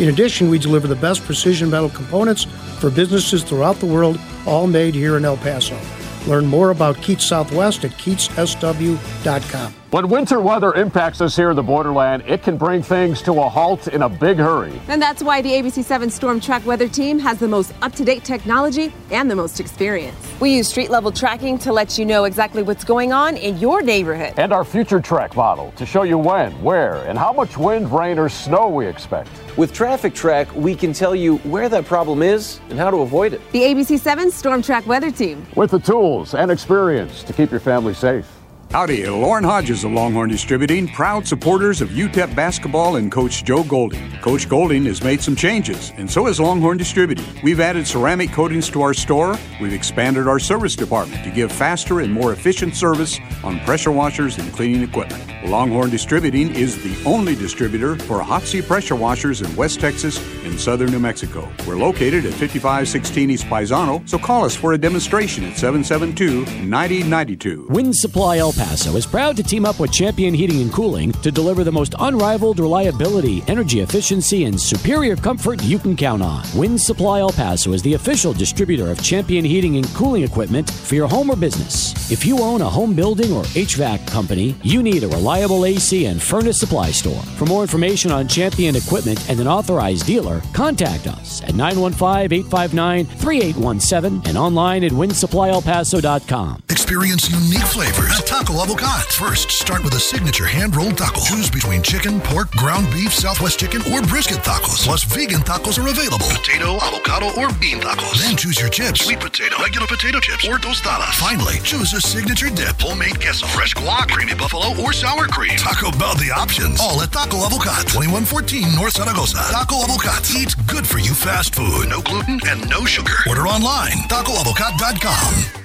In 0.00 0.08
addition, 0.08 0.50
we 0.50 0.58
deliver 0.58 0.88
the 0.88 0.96
best 0.96 1.22
precision 1.22 1.70
metal 1.70 1.90
components 1.90 2.42
for 2.80 2.90
businesses 2.90 3.44
throughout 3.44 3.76
the 3.76 3.86
world, 3.86 4.18
all 4.48 4.66
made 4.66 4.96
here 4.96 5.16
in 5.16 5.24
El 5.24 5.36
Paso. 5.36 5.78
Learn 6.26 6.46
more 6.46 6.70
about 6.70 6.96
Keats 6.96 7.24
Southwest 7.24 7.84
at 7.84 7.92
keatssw.com. 7.92 9.74
When 9.90 10.08
winter 10.08 10.40
weather 10.40 10.72
impacts 10.74 11.20
us 11.20 11.34
here 11.34 11.50
in 11.50 11.56
the 11.56 11.64
borderland, 11.64 12.22
it 12.24 12.44
can 12.44 12.56
bring 12.56 12.80
things 12.80 13.20
to 13.22 13.32
a 13.32 13.48
halt 13.48 13.88
in 13.88 14.02
a 14.02 14.08
big 14.08 14.36
hurry. 14.36 14.80
And 14.86 15.02
that's 15.02 15.20
why 15.20 15.42
the 15.42 15.50
ABC7 15.50 16.12
Storm 16.12 16.38
Track 16.38 16.64
Weather 16.64 16.86
Team 16.86 17.18
has 17.18 17.40
the 17.40 17.48
most 17.48 17.74
up 17.82 17.92
to 17.94 18.04
date 18.04 18.22
technology 18.22 18.92
and 19.10 19.28
the 19.28 19.34
most 19.34 19.58
experience. 19.58 20.16
We 20.40 20.54
use 20.54 20.68
street 20.68 20.90
level 20.90 21.10
tracking 21.10 21.58
to 21.58 21.72
let 21.72 21.98
you 21.98 22.04
know 22.04 22.22
exactly 22.22 22.62
what's 22.62 22.84
going 22.84 23.12
on 23.12 23.36
in 23.36 23.58
your 23.58 23.82
neighborhood. 23.82 24.34
And 24.36 24.52
our 24.52 24.64
Future 24.64 25.00
Track 25.00 25.34
model 25.34 25.72
to 25.72 25.84
show 25.84 26.04
you 26.04 26.18
when, 26.18 26.52
where, 26.62 27.02
and 27.08 27.18
how 27.18 27.32
much 27.32 27.56
wind, 27.56 27.92
rain, 27.92 28.16
or 28.16 28.28
snow 28.28 28.68
we 28.68 28.86
expect. 28.86 29.30
With 29.60 29.74
Traffic 29.74 30.14
Track, 30.14 30.54
we 30.54 30.74
can 30.74 30.94
tell 30.94 31.14
you 31.14 31.36
where 31.38 31.68
that 31.68 31.84
problem 31.84 32.22
is 32.22 32.60
and 32.70 32.78
how 32.78 32.90
to 32.90 33.02
avoid 33.02 33.34
it. 33.34 33.42
The 33.52 33.60
ABC7 33.60 34.30
Storm 34.30 34.62
Track 34.62 34.86
Weather 34.86 35.10
Team. 35.10 35.46
With 35.54 35.72
the 35.72 35.78
tools 35.78 36.32
and 36.34 36.50
experience 36.50 37.22
to 37.24 37.34
keep 37.34 37.50
your 37.50 37.60
family 37.60 37.92
safe. 37.92 38.39
Howdy, 38.70 39.04
Lauren 39.08 39.42
Hodges 39.42 39.82
of 39.82 39.90
Longhorn 39.90 40.30
Distributing, 40.30 40.86
proud 40.86 41.26
supporters 41.26 41.80
of 41.80 41.88
UTEP 41.88 42.36
basketball 42.36 42.94
and 42.94 43.10
Coach 43.10 43.42
Joe 43.42 43.64
Golding. 43.64 44.12
Coach 44.20 44.48
Golding 44.48 44.84
has 44.84 45.02
made 45.02 45.20
some 45.20 45.34
changes, 45.34 45.92
and 45.96 46.08
so 46.08 46.26
has 46.26 46.38
Longhorn 46.38 46.78
Distributing. 46.78 47.26
We've 47.42 47.58
added 47.58 47.84
ceramic 47.84 48.30
coatings 48.30 48.70
to 48.70 48.82
our 48.82 48.94
store. 48.94 49.36
We've 49.60 49.72
expanded 49.72 50.28
our 50.28 50.38
service 50.38 50.76
department 50.76 51.24
to 51.24 51.32
give 51.32 51.50
faster 51.50 51.98
and 51.98 52.12
more 52.12 52.32
efficient 52.32 52.76
service 52.76 53.18
on 53.42 53.58
pressure 53.60 53.90
washers 53.90 54.38
and 54.38 54.52
cleaning 54.52 54.84
equipment. 54.84 55.20
Longhorn 55.46 55.90
Distributing 55.90 56.54
is 56.54 56.80
the 56.84 57.08
only 57.08 57.34
distributor 57.34 57.96
for 57.96 58.20
Hotsy 58.20 58.64
pressure 58.64 58.94
washers 58.94 59.42
in 59.42 59.56
West 59.56 59.80
Texas 59.80 60.20
and 60.44 60.60
southern 60.60 60.92
New 60.92 61.00
Mexico. 61.00 61.50
We're 61.66 61.76
located 61.76 62.24
at 62.24 62.34
5516 62.34 63.30
East 63.30 63.46
Paisano, 63.46 64.08
so 64.08 64.16
call 64.16 64.44
us 64.44 64.54
for 64.54 64.74
a 64.74 64.78
demonstration 64.78 65.42
at 65.44 65.58
772 65.58 66.44
9092. 66.64 67.66
Wind 67.68 67.96
Supply 67.96 68.38
El 68.38 68.52
Paso 68.60 68.96
is 68.96 69.06
proud 69.06 69.38
to 69.38 69.42
team 69.42 69.64
up 69.64 69.80
with 69.80 69.90
Champion 69.90 70.34
Heating 70.34 70.60
and 70.60 70.70
Cooling 70.70 71.12
to 71.12 71.32
deliver 71.32 71.64
the 71.64 71.72
most 71.72 71.94
unrivaled 71.98 72.58
reliability, 72.58 73.42
energy 73.48 73.80
efficiency, 73.80 74.44
and 74.44 74.60
superior 74.60 75.16
comfort 75.16 75.62
you 75.62 75.78
can 75.78 75.96
count 75.96 76.22
on. 76.22 76.44
Wind 76.54 76.78
Supply 76.78 77.20
El 77.20 77.32
Paso 77.32 77.72
is 77.72 77.80
the 77.80 77.94
official 77.94 78.34
distributor 78.34 78.90
of 78.90 79.02
Champion 79.02 79.46
Heating 79.46 79.78
and 79.78 79.88
Cooling 79.94 80.24
equipment 80.24 80.70
for 80.70 80.94
your 80.94 81.08
home 81.08 81.30
or 81.30 81.36
business. 81.36 82.12
If 82.12 82.26
you 82.26 82.40
own 82.40 82.60
a 82.60 82.68
home 82.68 82.94
building 82.94 83.32
or 83.32 83.44
HVAC 83.44 84.06
company, 84.08 84.54
you 84.62 84.82
need 84.82 85.04
a 85.04 85.08
reliable 85.08 85.64
AC 85.64 86.04
and 86.04 86.20
furnace 86.20 86.60
supply 86.60 86.90
store. 86.90 87.22
For 87.38 87.46
more 87.46 87.62
information 87.62 88.12
on 88.12 88.28
Champion 88.28 88.76
equipment 88.76 89.26
and 89.30 89.40
an 89.40 89.48
authorized 89.48 90.04
dealer, 90.04 90.42
contact 90.52 91.06
us 91.06 91.42
at 91.44 91.54
915 91.54 92.30
859 92.30 93.06
3817 93.06 94.28
and 94.28 94.36
online 94.36 94.84
at 94.84 94.92
windsupplyelpaso.com. 94.92 96.62
Experience 96.68 97.30
unique 97.30 97.66
flavors 97.68 98.20
Taco 98.24 98.49
Avocat. 98.58 99.06
First, 99.12 99.50
start 99.50 99.84
with 99.84 99.94
a 99.94 100.00
signature 100.00 100.46
hand-rolled 100.46 100.98
taco. 100.98 101.20
Choose 101.20 101.50
between 101.50 101.82
chicken, 101.82 102.20
pork, 102.20 102.50
ground 102.52 102.90
beef, 102.92 103.14
Southwest 103.14 103.58
chicken, 103.60 103.80
or 103.92 104.02
brisket 104.02 104.38
tacos. 104.38 104.82
Plus, 104.84 105.04
vegan 105.04 105.40
tacos 105.40 105.78
are 105.78 105.88
available. 105.88 106.26
Potato, 106.26 106.76
avocado, 106.82 107.26
or 107.38 107.52
bean 107.60 107.80
tacos. 107.80 108.18
Then 108.18 108.36
choose 108.36 108.58
your 108.58 108.68
chips. 108.68 109.04
Sweet 109.04 109.20
potato, 109.20 109.56
regular 109.62 109.86
potato 109.86 110.20
chips, 110.20 110.46
or 110.48 110.58
tostadas. 110.58 111.14
Finally, 111.20 111.60
choose 111.62 111.92
a 111.92 112.00
signature 112.00 112.50
dip. 112.50 112.80
Homemade 112.80 113.20
queso, 113.20 113.46
fresh 113.46 113.74
guac, 113.74 114.08
creamy 114.08 114.34
buffalo, 114.34 114.74
or 114.82 114.92
sour 114.92 115.26
cream. 115.26 115.56
Taco 115.56 115.90
Bell 115.98 116.14
the 116.16 116.30
options. 116.30 116.80
All 116.80 117.00
at 117.02 117.12
Taco 117.12 117.46
Avocat. 117.46 117.86
2114 117.88 118.74
North 118.74 118.94
Zaragoza. 118.96 119.38
Taco 119.52 119.84
Avocat. 119.84 120.26
Eat 120.34 120.54
good 120.66 120.86
for 120.86 120.98
you 120.98 121.14
fast 121.14 121.54
food. 121.54 121.88
No 121.88 122.00
gluten 122.02 122.40
and 122.48 122.68
no 122.68 122.84
sugar. 122.84 123.16
Order 123.28 123.46
online. 123.46 123.98
TacoAvocat.com. 124.08 125.59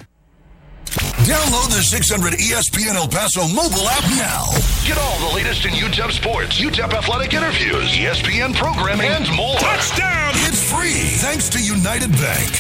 Download 1.25 1.67
the 1.67 1.81
600 1.81 2.33
ESPN 2.33 2.95
El 2.95 3.07
Paso 3.07 3.47
mobile 3.47 3.87
app 3.89 4.03
now. 4.11 4.45
Get 4.85 4.97
all 4.97 5.29
the 5.29 5.35
latest 5.35 5.65
in 5.65 5.71
UTEP 5.71 6.11
sports, 6.11 6.59
UTEP 6.59 6.93
athletic 6.93 7.33
interviews, 7.33 7.91
ESPN 7.91 8.55
programming, 8.55 9.07
and 9.07 9.27
more. 9.35 9.57
Touchdown! 9.57 10.31
It's 10.35 10.71
free 10.71 11.17
thanks 11.19 11.49
to 11.49 11.61
United 11.61 12.11
Bank. 12.13 12.51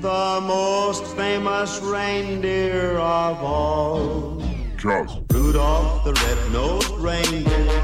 The 0.00 0.40
most 0.42 1.06
famous 1.14 1.80
reindeer 1.80 2.98
of 2.98 3.38
all. 3.42 4.42
Charles. 4.78 5.20
Rudolph 5.30 6.02
the 6.04 6.12
red-nosed 6.12 6.90
reindeer 6.98 7.80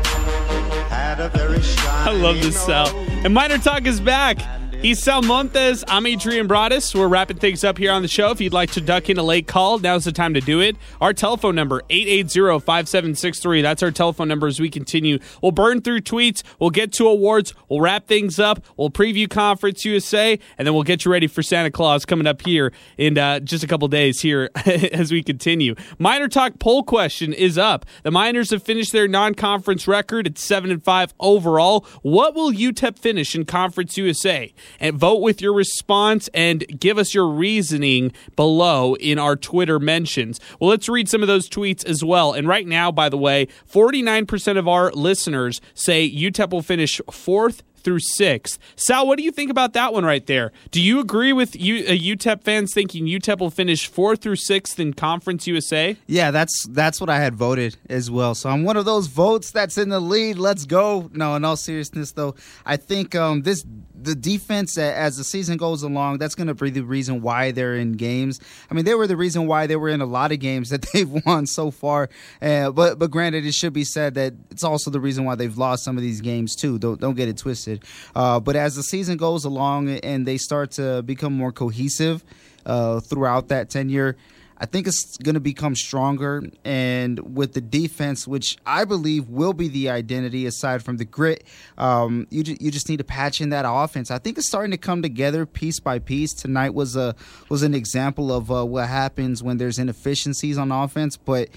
had 0.88 1.20
a 1.20 1.28
very 1.28 1.62
shiny 1.62 2.10
I 2.10 2.12
love 2.12 2.42
this 2.42 2.60
Sal. 2.60 2.88
And 3.24 3.32
Miner 3.32 3.58
Talk 3.58 3.86
is 3.86 4.00
back. 4.00 4.38
He's 4.80 5.04
Montes. 5.04 5.82
I'm 5.88 6.06
Adrian 6.06 6.46
Broadus. 6.46 6.94
We're 6.94 7.08
wrapping 7.08 7.38
things 7.38 7.64
up 7.64 7.78
here 7.78 7.90
on 7.90 8.02
the 8.02 8.08
show. 8.08 8.30
If 8.30 8.40
you'd 8.40 8.52
like 8.52 8.70
to 8.72 8.80
duck 8.80 9.10
in 9.10 9.18
a 9.18 9.24
late 9.24 9.48
call, 9.48 9.80
now's 9.80 10.04
the 10.04 10.12
time 10.12 10.34
to 10.34 10.40
do 10.40 10.60
it. 10.60 10.76
Our 11.00 11.12
telephone 11.12 11.56
number, 11.56 11.82
880-5763. 11.90 13.60
That's 13.60 13.82
our 13.82 13.90
telephone 13.90 14.28
number 14.28 14.46
as 14.46 14.60
we 14.60 14.70
continue. 14.70 15.18
We'll 15.42 15.50
burn 15.50 15.80
through 15.80 16.02
tweets. 16.02 16.44
We'll 16.60 16.70
get 16.70 16.92
to 16.92 17.08
awards. 17.08 17.54
We'll 17.68 17.80
wrap 17.80 18.06
things 18.06 18.38
up. 18.38 18.64
We'll 18.76 18.90
preview 18.90 19.28
Conference 19.28 19.84
USA, 19.84 20.38
and 20.56 20.64
then 20.64 20.74
we'll 20.74 20.84
get 20.84 21.04
you 21.04 21.10
ready 21.10 21.26
for 21.26 21.42
Santa 21.42 21.72
Claus 21.72 22.04
coming 22.04 22.28
up 22.28 22.42
here 22.42 22.72
in 22.96 23.18
uh, 23.18 23.40
just 23.40 23.64
a 23.64 23.66
couple 23.66 23.88
days 23.88 24.20
here 24.20 24.48
as 24.92 25.10
we 25.10 25.24
continue. 25.24 25.74
Miner 25.98 26.28
Talk 26.28 26.60
poll 26.60 26.84
question 26.84 27.32
is 27.32 27.58
up. 27.58 27.84
The 28.04 28.12
Miners 28.12 28.50
have 28.50 28.62
finished 28.62 28.92
their 28.92 29.08
non-conference 29.08 29.88
record 29.88 30.28
at 30.28 30.38
7 30.38 30.70
and 30.70 30.84
5 30.84 31.14
overall. 31.18 31.84
What 32.02 32.36
will 32.36 32.52
UTEP 32.52 32.96
finish 32.96 33.34
in 33.34 33.44
Conference 33.44 33.96
USA? 33.96 34.54
And 34.80 34.96
vote 34.96 35.20
with 35.20 35.40
your 35.40 35.52
response 35.52 36.28
and 36.34 36.66
give 36.78 36.98
us 36.98 37.14
your 37.14 37.28
reasoning 37.28 38.12
below 38.36 38.94
in 38.94 39.18
our 39.18 39.36
Twitter 39.36 39.78
mentions. 39.78 40.40
Well, 40.60 40.70
let's 40.70 40.88
read 40.88 41.08
some 41.08 41.22
of 41.22 41.28
those 41.28 41.48
tweets 41.48 41.84
as 41.84 42.04
well. 42.04 42.32
And 42.32 42.48
right 42.48 42.66
now, 42.66 42.90
by 42.90 43.08
the 43.08 43.18
way, 43.18 43.48
49% 43.70 44.58
of 44.58 44.68
our 44.68 44.90
listeners 44.92 45.60
say 45.74 46.10
UTEP 46.10 46.50
will 46.50 46.62
finish 46.62 47.00
fourth 47.10 47.62
through 47.88 48.00
sixth. 48.00 48.58
Sal, 48.76 49.06
what 49.06 49.16
do 49.16 49.24
you 49.24 49.30
think 49.30 49.50
about 49.50 49.72
that 49.72 49.92
one 49.92 50.04
right 50.04 50.26
there? 50.26 50.52
Do 50.70 50.82
you 50.82 51.00
agree 51.00 51.32
with 51.32 51.56
you, 51.56 51.84
uh, 51.86 51.90
UTEP 51.90 52.42
fans 52.42 52.74
thinking 52.74 53.06
UTEP 53.06 53.38
will 53.38 53.50
finish 53.50 53.86
fourth 53.86 54.20
through 54.20 54.36
sixth 54.36 54.78
in 54.78 54.92
Conference 54.92 55.46
USA? 55.46 55.96
Yeah, 56.06 56.30
that's 56.30 56.66
that's 56.68 57.00
what 57.00 57.08
I 57.08 57.20
had 57.20 57.34
voted 57.34 57.76
as 57.88 58.10
well. 58.10 58.34
So 58.34 58.50
I'm 58.50 58.64
one 58.64 58.76
of 58.76 58.84
those 58.84 59.06
votes 59.06 59.50
that's 59.50 59.78
in 59.78 59.88
the 59.88 60.00
lead. 60.00 60.38
Let's 60.38 60.64
go. 60.64 61.08
No, 61.12 61.34
in 61.36 61.44
all 61.44 61.56
seriousness, 61.56 62.12
though, 62.12 62.34
I 62.66 62.76
think 62.76 63.14
um, 63.14 63.42
this 63.42 63.64
the 64.00 64.14
defense 64.14 64.78
as 64.78 65.16
the 65.16 65.24
season 65.24 65.56
goes 65.56 65.82
along, 65.82 66.18
that's 66.18 66.34
going 66.34 66.46
to 66.46 66.54
be 66.54 66.70
the 66.70 66.82
reason 66.82 67.22
why 67.22 67.50
they're 67.50 67.74
in 67.74 67.92
games. 67.92 68.40
I 68.70 68.74
mean, 68.74 68.84
they 68.84 68.94
were 68.94 69.06
the 69.06 69.16
reason 69.16 69.46
why 69.46 69.66
they 69.66 69.76
were 69.76 69.88
in 69.88 70.00
a 70.00 70.06
lot 70.06 70.32
of 70.32 70.40
games 70.40 70.70
that 70.70 70.82
they've 70.92 71.10
won 71.26 71.46
so 71.46 71.70
far. 71.70 72.08
Uh, 72.40 72.70
but 72.70 72.98
but 72.98 73.10
granted, 73.10 73.46
it 73.46 73.54
should 73.54 73.72
be 73.72 73.84
said 73.84 74.14
that 74.14 74.34
it's 74.50 74.64
also 74.64 74.90
the 74.90 75.00
reason 75.00 75.24
why 75.24 75.34
they've 75.34 75.58
lost 75.58 75.84
some 75.84 75.96
of 75.96 76.02
these 76.02 76.20
games 76.20 76.54
too. 76.54 76.78
Don't 76.78 77.00
don't 77.00 77.14
get 77.14 77.28
it 77.28 77.36
twisted. 77.36 77.84
Uh, 78.14 78.40
but 78.40 78.56
as 78.56 78.76
the 78.76 78.82
season 78.82 79.16
goes 79.16 79.44
along 79.44 79.88
and 79.88 80.26
they 80.26 80.36
start 80.36 80.72
to 80.72 81.02
become 81.02 81.32
more 81.32 81.52
cohesive 81.52 82.24
uh, 82.66 83.00
throughout 83.00 83.48
that 83.48 83.70
tenure. 83.70 84.16
I 84.60 84.66
think 84.66 84.86
it's 84.86 85.16
going 85.18 85.34
to 85.34 85.40
become 85.40 85.76
stronger. 85.76 86.42
And 86.64 87.36
with 87.36 87.52
the 87.52 87.60
defense, 87.60 88.26
which 88.26 88.56
I 88.66 88.84
believe 88.84 89.28
will 89.28 89.52
be 89.52 89.68
the 89.68 89.90
identity 89.90 90.46
aside 90.46 90.82
from 90.82 90.96
the 90.96 91.04
grit, 91.04 91.44
um, 91.76 92.26
you, 92.30 92.42
ju- 92.42 92.56
you 92.60 92.70
just 92.70 92.88
need 92.88 92.96
to 92.96 93.04
patch 93.04 93.40
in 93.40 93.50
that 93.50 93.64
offense. 93.66 94.10
I 94.10 94.18
think 94.18 94.36
it's 94.36 94.48
starting 94.48 94.72
to 94.72 94.78
come 94.78 95.00
together 95.02 95.46
piece 95.46 95.78
by 95.78 95.98
piece. 96.00 96.34
Tonight 96.34 96.74
was 96.74 96.96
a 96.96 97.14
was 97.48 97.62
an 97.62 97.74
example 97.74 98.32
of 98.32 98.50
uh, 98.50 98.64
what 98.64 98.88
happens 98.88 99.42
when 99.42 99.58
there's 99.58 99.78
inefficiencies 99.78 100.58
on 100.58 100.72
offense. 100.72 101.16
But 101.16 101.50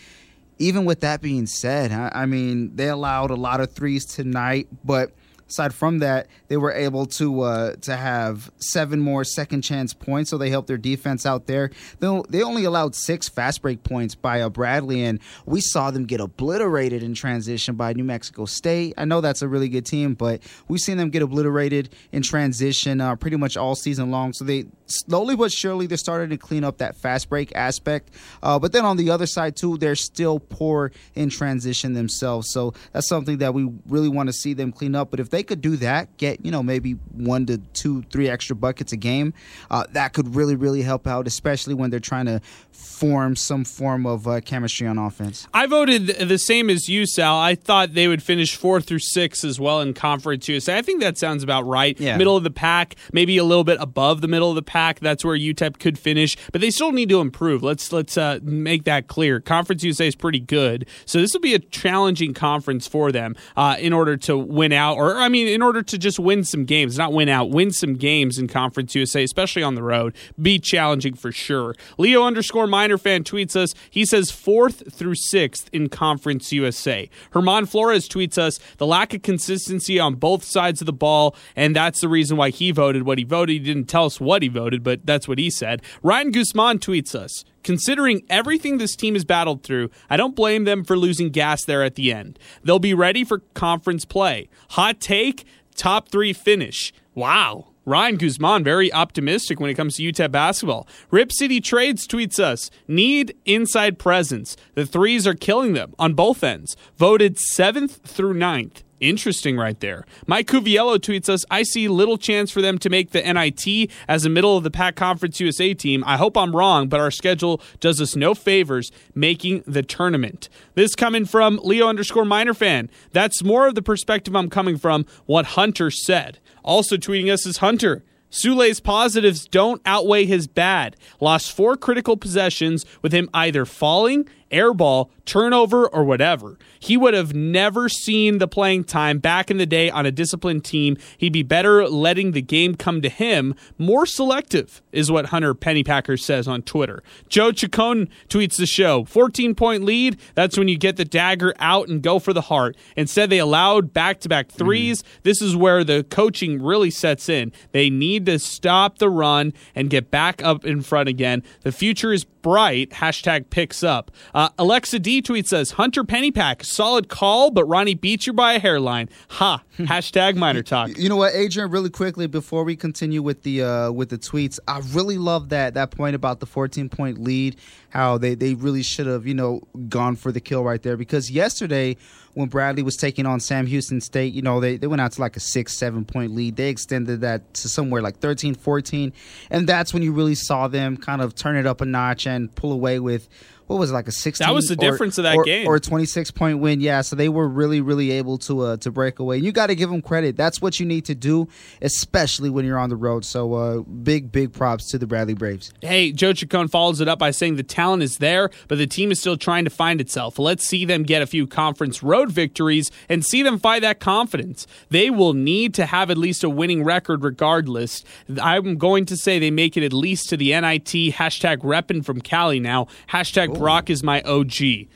even 0.59 0.85
with 0.85 0.99
that 1.01 1.21
being 1.21 1.47
said, 1.47 1.91
I, 1.91 2.11
I 2.13 2.25
mean, 2.27 2.75
they 2.75 2.89
allowed 2.89 3.31
a 3.31 3.35
lot 3.35 3.61
of 3.61 3.71
threes 3.71 4.05
tonight, 4.05 4.67
but 4.83 5.11
aside 5.51 5.73
from 5.73 5.99
that, 5.99 6.27
they 6.47 6.57
were 6.57 6.71
able 6.71 7.05
to 7.05 7.41
uh, 7.41 7.75
to 7.81 7.95
have 7.95 8.51
seven 8.57 8.99
more 8.99 9.23
second 9.23 9.61
chance 9.61 9.93
points, 9.93 10.29
so 10.29 10.37
they 10.37 10.49
helped 10.49 10.67
their 10.67 10.77
defense 10.77 11.25
out 11.25 11.47
there. 11.47 11.71
They, 11.99 12.21
they 12.29 12.41
only 12.41 12.63
allowed 12.63 12.95
six 12.95 13.27
fast 13.29 13.61
break 13.61 13.83
points 13.83 14.15
by 14.15 14.41
uh, 14.41 14.49
Bradley, 14.49 15.03
and 15.03 15.19
we 15.45 15.61
saw 15.61 15.91
them 15.91 16.05
get 16.05 16.21
obliterated 16.21 17.03
in 17.03 17.13
transition 17.13 17.75
by 17.75 17.93
New 17.93 18.03
Mexico 18.03 18.45
State. 18.45 18.93
I 18.97 19.05
know 19.05 19.21
that's 19.21 19.41
a 19.41 19.47
really 19.47 19.69
good 19.69 19.85
team, 19.85 20.13
but 20.13 20.41
we've 20.67 20.79
seen 20.79 20.97
them 20.97 21.09
get 21.09 21.21
obliterated 21.21 21.93
in 22.11 22.21
transition 22.21 23.01
uh, 23.01 23.15
pretty 23.15 23.37
much 23.37 23.57
all 23.57 23.75
season 23.75 24.09
long. 24.09 24.33
So 24.33 24.45
they 24.45 24.65
slowly 24.91 25.35
but 25.35 25.51
surely 25.51 25.87
they're 25.87 25.97
starting 25.97 26.29
to 26.29 26.37
clean 26.37 26.63
up 26.63 26.77
that 26.77 26.95
fast 26.95 27.29
break 27.29 27.51
aspect. 27.55 28.09
Uh, 28.43 28.59
but 28.59 28.71
then 28.71 28.85
on 28.85 28.97
the 28.97 29.09
other 29.09 29.25
side 29.25 29.55
too, 29.55 29.77
they're 29.77 29.95
still 29.95 30.39
poor 30.39 30.91
in 31.15 31.29
transition 31.29 31.93
themselves. 31.93 32.51
So 32.51 32.73
that's 32.91 33.07
something 33.07 33.37
that 33.39 33.53
we 33.53 33.71
really 33.87 34.09
want 34.09 34.27
to 34.27 34.33
see 34.33 34.53
them 34.53 34.71
clean 34.71 34.95
up. 34.95 35.11
But 35.11 35.19
if 35.19 35.29
they 35.29 35.43
could 35.43 35.61
do 35.61 35.75
that, 35.77 36.15
get 36.17 36.45
you 36.45 36.51
know 36.51 36.63
maybe 36.63 36.93
one 37.13 37.45
to 37.47 37.57
two, 37.73 38.03
three 38.03 38.29
extra 38.29 38.55
buckets 38.55 38.91
a 38.91 38.97
game, 38.97 39.33
uh, 39.69 39.85
that 39.91 40.13
could 40.13 40.35
really 40.35 40.55
really 40.55 40.81
help 40.81 41.07
out, 41.07 41.27
especially 41.27 41.73
when 41.73 41.89
they're 41.89 41.99
trying 41.99 42.25
to 42.25 42.41
form 42.71 43.35
some 43.35 43.63
form 43.63 44.05
of 44.05 44.27
uh, 44.27 44.41
chemistry 44.41 44.87
on 44.87 44.97
offense. 44.97 45.47
I 45.53 45.65
voted 45.67 46.07
the 46.07 46.37
same 46.37 46.69
as 46.69 46.87
you, 46.87 47.05
Sal. 47.05 47.37
I 47.37 47.55
thought 47.55 47.93
they 47.93 48.07
would 48.07 48.23
finish 48.23 48.55
four 48.55 48.81
through 48.81 48.99
six 48.99 49.43
as 49.43 49.59
well 49.59 49.81
in 49.81 49.93
Conference 49.93 50.47
USA. 50.47 50.77
I 50.77 50.81
think 50.81 51.01
that 51.01 51.17
sounds 51.17 51.43
about 51.43 51.65
right. 51.65 51.99
Yeah. 51.99 52.17
Middle 52.17 52.37
of 52.37 52.43
the 52.43 52.51
pack, 52.51 52.95
maybe 53.11 53.37
a 53.37 53.43
little 53.43 53.63
bit 53.63 53.77
above 53.79 54.21
the 54.21 54.27
middle 54.27 54.49
of 54.49 54.55
the 54.55 54.61
pack. 54.61 54.80
That's 54.99 55.23
where 55.23 55.37
UTEP 55.37 55.79
could 55.79 55.97
finish, 55.97 56.35
but 56.51 56.61
they 56.61 56.71
still 56.71 56.91
need 56.91 57.09
to 57.09 57.19
improve. 57.19 57.63
Let's 57.63 57.91
let's 57.91 58.17
uh, 58.17 58.39
make 58.41 58.83
that 58.85 59.07
clear. 59.07 59.39
Conference 59.39 59.83
USA 59.83 60.07
is 60.07 60.15
pretty 60.15 60.39
good, 60.39 60.87
so 61.05 61.19
this 61.19 61.33
will 61.33 61.41
be 61.41 61.53
a 61.53 61.59
challenging 61.59 62.33
conference 62.33 62.87
for 62.87 63.11
them 63.11 63.35
uh, 63.55 63.75
in 63.79 63.93
order 63.93 64.17
to 64.17 64.37
win 64.37 64.73
out, 64.73 64.97
or 64.97 65.17
I 65.17 65.29
mean, 65.29 65.47
in 65.47 65.61
order 65.61 65.81
to 65.81 65.97
just 65.97 66.19
win 66.19 66.43
some 66.43 66.65
games, 66.65 66.97
not 66.97 67.13
win 67.13 67.29
out, 67.29 67.49
win 67.49 67.71
some 67.71 67.93
games 67.95 68.37
in 68.37 68.47
Conference 68.47 68.95
USA, 68.95 69.23
especially 69.23 69.63
on 69.63 69.75
the 69.75 69.83
road. 69.83 70.15
Be 70.41 70.59
challenging 70.59 71.13
for 71.13 71.31
sure. 71.31 71.75
Leo 71.97 72.23
underscore 72.23 72.67
minor 72.67 72.97
fan 72.97 73.23
tweets 73.23 73.55
us. 73.55 73.73
He 73.89 74.05
says 74.05 74.31
fourth 74.31 74.93
through 74.93 75.15
sixth 75.15 75.69
in 75.71 75.89
Conference 75.89 76.51
USA. 76.51 77.09
Herman 77.31 77.65
Flores 77.65 78.07
tweets 78.07 78.37
us 78.37 78.59
the 78.77 78.87
lack 78.87 79.13
of 79.13 79.21
consistency 79.21 79.99
on 79.99 80.15
both 80.15 80.43
sides 80.43 80.81
of 80.81 80.85
the 80.85 80.93
ball, 80.93 81.35
and 81.55 81.75
that's 81.75 82.01
the 82.01 82.09
reason 82.09 82.37
why 82.37 82.49
he 82.49 82.71
voted 82.71 83.03
what 83.03 83.17
he 83.17 83.23
voted. 83.23 83.53
He 83.53 83.59
didn't 83.59 83.85
tell 83.85 84.05
us 84.05 84.19
what 84.19 84.41
he 84.41 84.47
voted, 84.47 84.70
but 84.79 85.05
that's 85.05 85.27
what 85.27 85.39
he 85.39 85.49
said. 85.49 85.81
Ryan 86.01 86.31
Guzman 86.31 86.79
tweets 86.79 87.15
us. 87.15 87.43
Considering 87.63 88.23
everything 88.29 88.77
this 88.77 88.95
team 88.95 89.13
has 89.13 89.23
battled 89.23 89.63
through, 89.63 89.89
I 90.09 90.17
don't 90.17 90.35
blame 90.35 90.63
them 90.63 90.83
for 90.83 90.97
losing 90.97 91.29
gas 91.29 91.63
there 91.63 91.83
at 91.83 91.95
the 91.95 92.11
end. 92.11 92.39
They'll 92.63 92.79
be 92.79 92.93
ready 92.93 93.23
for 93.23 93.39
conference 93.53 94.03
play. 94.03 94.49
Hot 94.71 94.99
take, 94.99 95.45
top 95.75 96.09
three 96.09 96.33
finish. 96.33 96.91
Wow. 97.13 97.67
Ryan 97.83 98.17
Guzman, 98.17 98.63
very 98.63 98.93
optimistic 98.93 99.59
when 99.59 99.69
it 99.71 99.73
comes 99.73 99.95
to 99.95 100.03
UTEP 100.03 100.31
basketball. 100.31 100.87
Rip 101.09 101.31
City 101.31 101.59
Trades 101.59 102.07
tweets 102.07 102.39
us 102.39 102.69
need 102.87 103.35
inside 103.45 103.97
presence. 103.97 104.55
The 104.75 104.85
threes 104.85 105.25
are 105.25 105.33
killing 105.33 105.73
them 105.73 105.95
on 105.97 106.13
both 106.13 106.43
ends. 106.43 106.77
Voted 106.97 107.39
seventh 107.39 107.99
through 108.05 108.35
ninth. 108.35 108.83
Interesting 109.01 109.57
right 109.57 109.79
there. 109.79 110.05
Mike 110.27 110.45
Cuviello 110.45 110.99
tweets 110.99 111.27
us 111.27 111.43
I 111.49 111.63
see 111.63 111.87
little 111.87 112.19
chance 112.19 112.51
for 112.51 112.61
them 112.61 112.77
to 112.77 112.89
make 112.89 113.11
the 113.11 113.21
NIT 113.21 113.89
as 114.07 114.25
a 114.25 114.29
middle 114.29 114.55
of 114.55 114.63
the 114.63 114.69
pack 114.69 114.95
conference 114.95 115.39
USA 115.39 115.73
team. 115.73 116.03
I 116.05 116.17
hope 116.17 116.37
I'm 116.37 116.55
wrong, 116.55 116.87
but 116.87 116.99
our 116.99 117.09
schedule 117.09 117.59
does 117.79 117.99
us 117.99 118.15
no 118.15 118.35
favors 118.35 118.91
making 119.15 119.63
the 119.65 119.81
tournament. 119.81 120.49
This 120.75 120.93
coming 120.93 121.25
from 121.25 121.59
Leo 121.63 121.87
underscore 121.87 122.25
minor 122.25 122.53
fan. 122.53 122.91
That's 123.11 123.43
more 123.43 123.67
of 123.67 123.73
the 123.73 123.81
perspective 123.81 124.35
I'm 124.35 124.51
coming 124.51 124.77
from 124.77 125.07
what 125.25 125.47
Hunter 125.47 125.89
said. 125.89 126.37
Also 126.63 126.95
tweeting 126.95 127.33
us 127.33 127.47
is 127.47 127.57
Hunter. 127.57 128.03
Souley's 128.29 128.79
positives 128.79 129.45
don't 129.45 129.81
outweigh 129.85 130.25
his 130.25 130.47
bad. 130.47 130.95
Lost 131.19 131.51
four 131.51 131.75
critical 131.75 132.15
possessions 132.15 132.85
with 133.01 133.11
him 133.11 133.29
either 133.33 133.65
falling, 133.65 134.29
airball, 134.51 135.09
turnover, 135.25 135.87
or 135.87 136.05
whatever. 136.05 136.57
He 136.81 136.97
would 136.97 137.13
have 137.13 137.33
never 137.33 137.87
seen 137.87 138.39
the 138.39 138.47
playing 138.47 138.83
time 138.85 139.19
back 139.19 139.49
in 139.49 139.57
the 139.57 139.65
day 139.65 139.89
on 139.89 140.05
a 140.05 140.11
disciplined 140.11 140.65
team. 140.65 140.97
He'd 141.17 141.31
be 141.31 141.43
better 141.43 141.87
letting 141.87 142.31
the 142.31 142.41
game 142.41 142.75
come 142.75 143.01
to 143.01 143.09
him. 143.09 143.55
More 143.77 144.05
selective, 144.05 144.81
is 144.91 145.11
what 145.11 145.27
Hunter 145.27 145.53
Pennypacker 145.53 146.19
says 146.19 146.47
on 146.47 146.61
Twitter. 146.63 147.03
Joe 147.29 147.51
Chacon 147.51 148.09
tweets 148.27 148.57
the 148.57 148.65
show 148.65 149.05
14 149.05 149.55
point 149.55 149.83
lead. 149.83 150.19
That's 150.35 150.57
when 150.57 150.67
you 150.67 150.77
get 150.77 150.97
the 150.97 151.05
dagger 151.05 151.53
out 151.59 151.87
and 151.87 152.01
go 152.01 152.19
for 152.19 152.33
the 152.33 152.41
heart. 152.41 152.75
Instead, 152.95 153.29
they 153.29 153.39
allowed 153.39 153.93
back 153.93 154.19
to 154.21 154.29
back 154.29 154.49
threes. 154.49 155.03
This 155.23 155.41
is 155.41 155.55
where 155.55 155.83
the 155.83 156.03
coaching 156.09 156.61
really 156.61 156.91
sets 156.91 157.29
in. 157.29 157.51
They 157.71 157.89
need 157.89 158.25
to 158.25 158.39
stop 158.39 158.97
the 158.97 159.09
run 159.09 159.53
and 159.75 159.89
get 159.89 160.11
back 160.11 160.43
up 160.43 160.65
in 160.65 160.81
front 160.81 161.09
again. 161.09 161.43
The 161.61 161.71
future 161.71 162.11
is 162.11 162.23
bright. 162.23 162.89
Hashtag 162.91 163.49
picks 163.49 163.83
up. 163.83 164.11
Uh, 164.33 164.49
Alexa 164.57 164.99
D 164.99 165.21
tweets 165.21 165.47
says 165.47 165.71
Hunter 165.71 166.03
Pennypack, 166.03 166.63
solid 166.71 167.09
call, 167.09 167.51
but 167.51 167.65
Ronnie 167.65 167.95
beats 167.95 168.25
you 168.25 168.33
by 168.33 168.53
a 168.53 168.59
hairline. 168.59 169.09
Ha. 169.29 169.63
Hashtag 169.77 170.35
minor 170.35 170.63
talk. 170.63 170.97
You 170.97 171.09
know 171.09 171.15
what, 171.15 171.33
Adrian? 171.33 171.71
Really 171.71 171.89
quickly 171.89 172.27
before 172.27 172.63
we 172.63 172.75
continue 172.75 173.21
with 173.21 173.43
the 173.43 173.63
uh, 173.63 173.91
with 173.91 174.09
the 174.09 174.17
tweets, 174.17 174.59
I 174.67 174.81
really 174.91 175.17
love 175.17 175.49
that 175.49 175.73
that 175.73 175.91
point 175.91 176.15
about 176.15 176.39
the 176.39 176.45
14 176.45 176.89
point 176.89 177.17
lead. 177.17 177.57
How 177.89 178.17
they 178.17 178.35
they 178.35 178.53
really 178.53 178.83
should 178.83 179.07
have 179.07 179.25
you 179.25 179.33
know 179.33 179.61
gone 179.89 180.15
for 180.15 180.31
the 180.31 180.39
kill 180.39 180.63
right 180.63 180.81
there 180.81 180.97
because 180.97 181.29
yesterday 181.31 181.97
when 182.33 182.47
Bradley 182.47 182.83
was 182.83 182.95
taking 182.95 183.25
on 183.25 183.39
Sam 183.39 183.65
Houston 183.65 183.99
State, 183.99 184.33
you 184.33 184.41
know, 184.41 184.59
they, 184.59 184.77
they 184.77 184.87
went 184.87 185.01
out 185.01 185.11
to 185.13 185.21
like 185.21 185.35
a 185.35 185.39
six, 185.39 185.73
seven 185.73 186.05
point 186.05 186.33
lead. 186.33 186.55
They 186.55 186.69
extended 186.69 187.21
that 187.21 187.53
to 187.55 187.69
somewhere 187.69 188.01
like 188.01 188.19
13, 188.19 188.55
14. 188.55 189.13
And 189.49 189.67
that's 189.67 189.93
when 189.93 190.03
you 190.03 190.13
really 190.13 190.35
saw 190.35 190.67
them 190.67 190.97
kind 190.97 191.21
of 191.21 191.35
turn 191.35 191.57
it 191.57 191.65
up 191.65 191.81
a 191.81 191.85
notch 191.85 192.25
and 192.25 192.53
pull 192.55 192.71
away 192.71 192.99
with 192.99 193.27
what 193.71 193.79
was 193.79 193.91
it, 193.91 193.93
like 193.93 194.07
a 194.07 194.11
16 194.11 194.45
That 194.45 194.53
was 194.53 194.67
the 194.67 194.73
or- 194.73 194.91
difference 194.91 195.17
of 195.17 195.23
that 195.23 195.35
or, 195.37 195.43
game. 195.43 195.67
or 195.67 195.75
a 195.75 195.79
26 195.79 196.31
point 196.31 196.59
win 196.59 196.81
yeah 196.81 197.01
so 197.01 197.15
they 197.15 197.29
were 197.29 197.47
really 197.47 197.81
really 197.81 198.11
able 198.11 198.37
to 198.39 198.61
uh, 198.61 198.77
to 198.77 198.91
break 198.91 199.19
away 199.19 199.37
and 199.37 199.45
you 199.45 199.51
got 199.51 199.67
to 199.67 199.75
give 199.75 199.89
them 199.89 200.01
credit 200.01 200.35
that's 200.35 200.61
what 200.61 200.79
you 200.79 200.85
need 200.85 201.05
to 201.05 201.15
do 201.15 201.47
especially 201.81 202.49
when 202.49 202.65
you're 202.65 202.77
on 202.79 202.89
the 202.89 202.95
road 202.95 203.25
so 203.25 203.53
uh, 203.53 203.79
big 203.79 204.31
big 204.31 204.51
props 204.53 204.89
to 204.89 204.97
the 204.97 205.07
bradley 205.07 205.33
braves 205.33 205.73
Hey, 205.81 206.11
Joe 206.11 206.33
Chacon 206.33 206.67
follows 206.67 207.01
it 207.01 207.07
up 207.07 207.19
by 207.19 207.31
saying 207.31 207.55
the 207.55 207.63
talent 207.63 208.03
is 208.03 208.17
there, 208.17 208.49
but 208.67 208.77
the 208.77 208.85
team 208.87 209.11
is 209.11 209.19
still 209.19 209.37
trying 209.37 209.63
to 209.65 209.69
find 209.69 209.99
itself. 209.99 210.37
Let's 210.37 210.65
see 210.67 210.85
them 210.85 211.03
get 211.03 211.21
a 211.21 211.25
few 211.27 211.47
conference 211.47 212.03
road 212.03 212.31
victories 212.31 212.91
and 213.09 213.25
see 213.25 213.41
them 213.41 213.57
find 213.59 213.83
that 213.83 213.99
confidence. 213.99 214.67
They 214.89 215.09
will 215.09 215.33
need 215.33 215.73
to 215.75 215.85
have 215.85 216.09
at 216.11 216.17
least 216.17 216.43
a 216.43 216.49
winning 216.49 216.83
record 216.83 217.23
regardless. 217.23 218.03
I'm 218.41 218.77
going 218.77 219.05
to 219.07 219.17
say 219.17 219.39
they 219.39 219.51
make 219.51 219.75
it 219.77 219.83
at 219.83 219.93
least 219.93 220.29
to 220.29 220.37
the 220.37 220.51
NIT. 220.51 221.13
Hashtag 221.15 221.57
reppin' 221.59 222.03
from 222.05 222.21
Cali 222.21 222.59
now. 222.59 222.87
Hashtag 223.09 223.57
Brock 223.61 223.91
is 223.91 224.01
my 224.01 224.21
OG. 224.23 224.87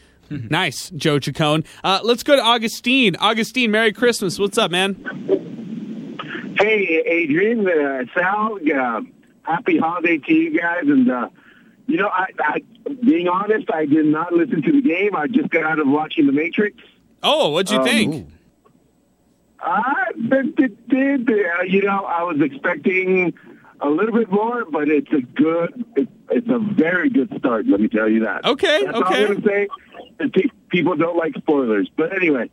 nice, 0.49 0.89
Joe 0.89 1.19
Chacon. 1.19 1.63
Uh, 1.83 1.99
let's 2.03 2.23
go 2.23 2.35
to 2.35 2.41
Augustine. 2.41 3.15
Augustine, 3.17 3.69
Merry 3.69 3.93
Christmas. 3.93 4.39
What's 4.39 4.57
up, 4.57 4.71
man? 4.71 4.95
Hey, 6.57 7.03
Adrian, 7.05 7.67
uh, 7.69 8.05
Sal, 8.15 8.57
uh, 8.75 9.01
happy 9.43 9.77
holiday 9.77 10.17
to 10.17 10.33
you 10.33 10.59
guys. 10.59 10.81
And, 10.85 11.11
uh, 11.11 11.29
you 11.85 11.97
know, 11.97 12.07
I, 12.07 12.25
I, 12.39 12.61
being 13.03 13.27
honest, 13.27 13.69
I 13.71 13.85
did 13.85 14.07
not 14.07 14.33
listen 14.33 14.63
to 14.63 14.71
the 14.71 14.81
game. 14.81 15.15
I 15.15 15.27
just 15.27 15.49
got 15.51 15.63
out 15.63 15.77
of 15.77 15.87
watching 15.87 16.25
The 16.25 16.31
Matrix. 16.31 16.81
Oh, 17.21 17.49
what'd 17.51 17.69
you 17.71 17.77
Um, 17.77 17.85
think? 17.85 18.29
I, 19.59 20.05
did, 20.29 20.55
did, 20.55 20.87
did, 20.87 21.29
uh, 21.29 21.61
you 21.67 21.83
know, 21.83 22.03
I 22.03 22.23
was 22.23 22.41
expecting 22.41 23.33
a 23.81 23.89
little 23.89 24.13
bit 24.13 24.31
more, 24.31 24.65
but 24.65 24.87
it's 24.89 25.11
a 25.11 25.21
good, 25.21 25.85
it, 25.95 26.07
it's 26.29 26.47
a 26.49 26.59
very 26.59 27.09
good 27.09 27.31
start. 27.37 27.65
Let 27.67 27.79
me 27.79 27.87
tell 27.87 28.09
you 28.09 28.21
that. 28.21 28.45
Okay, 28.45 28.85
That's 28.85 28.95
all 28.95 29.03
okay. 29.05 29.25
I'm 29.25 29.41
going 29.41 29.41
to 29.41 30.39
say. 30.41 30.49
People 30.69 30.95
don't 30.95 31.17
like 31.17 31.33
spoilers, 31.35 31.89
but 31.95 32.15
anyway, 32.15 32.49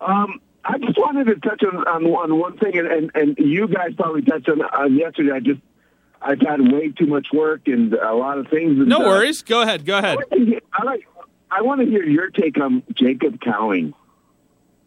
um, 0.00 0.40
I 0.64 0.78
just 0.78 0.98
wanted 0.98 1.24
to 1.26 1.36
touch 1.36 1.62
on, 1.64 1.76
on, 1.86 2.04
on 2.06 2.38
one 2.38 2.58
thing, 2.58 2.76
and, 2.76 2.86
and, 2.86 3.10
and 3.14 3.38
you 3.38 3.68
guys 3.68 3.94
probably 3.96 4.22
touched 4.22 4.48
on, 4.48 4.60
on 4.62 4.96
yesterday. 4.96 5.32
I 5.32 5.40
just 5.40 5.60
I've 6.20 6.40
had 6.40 6.60
way 6.60 6.88
too 6.88 7.06
much 7.06 7.28
work 7.32 7.62
and 7.66 7.94
a 7.94 8.14
lot 8.14 8.38
of 8.38 8.48
things. 8.48 8.78
And, 8.78 8.88
No 8.88 9.04
uh, 9.04 9.08
worries. 9.08 9.42
Go 9.42 9.62
ahead. 9.62 9.84
Go 9.84 9.98
ahead. 9.98 10.18
I 10.72 10.84
like. 10.84 11.06
I 11.50 11.60
want 11.62 11.80
to 11.82 11.86
hear 11.86 12.02
your 12.02 12.30
take 12.30 12.58
on 12.58 12.82
Jacob 12.94 13.40
Cowing. 13.40 13.92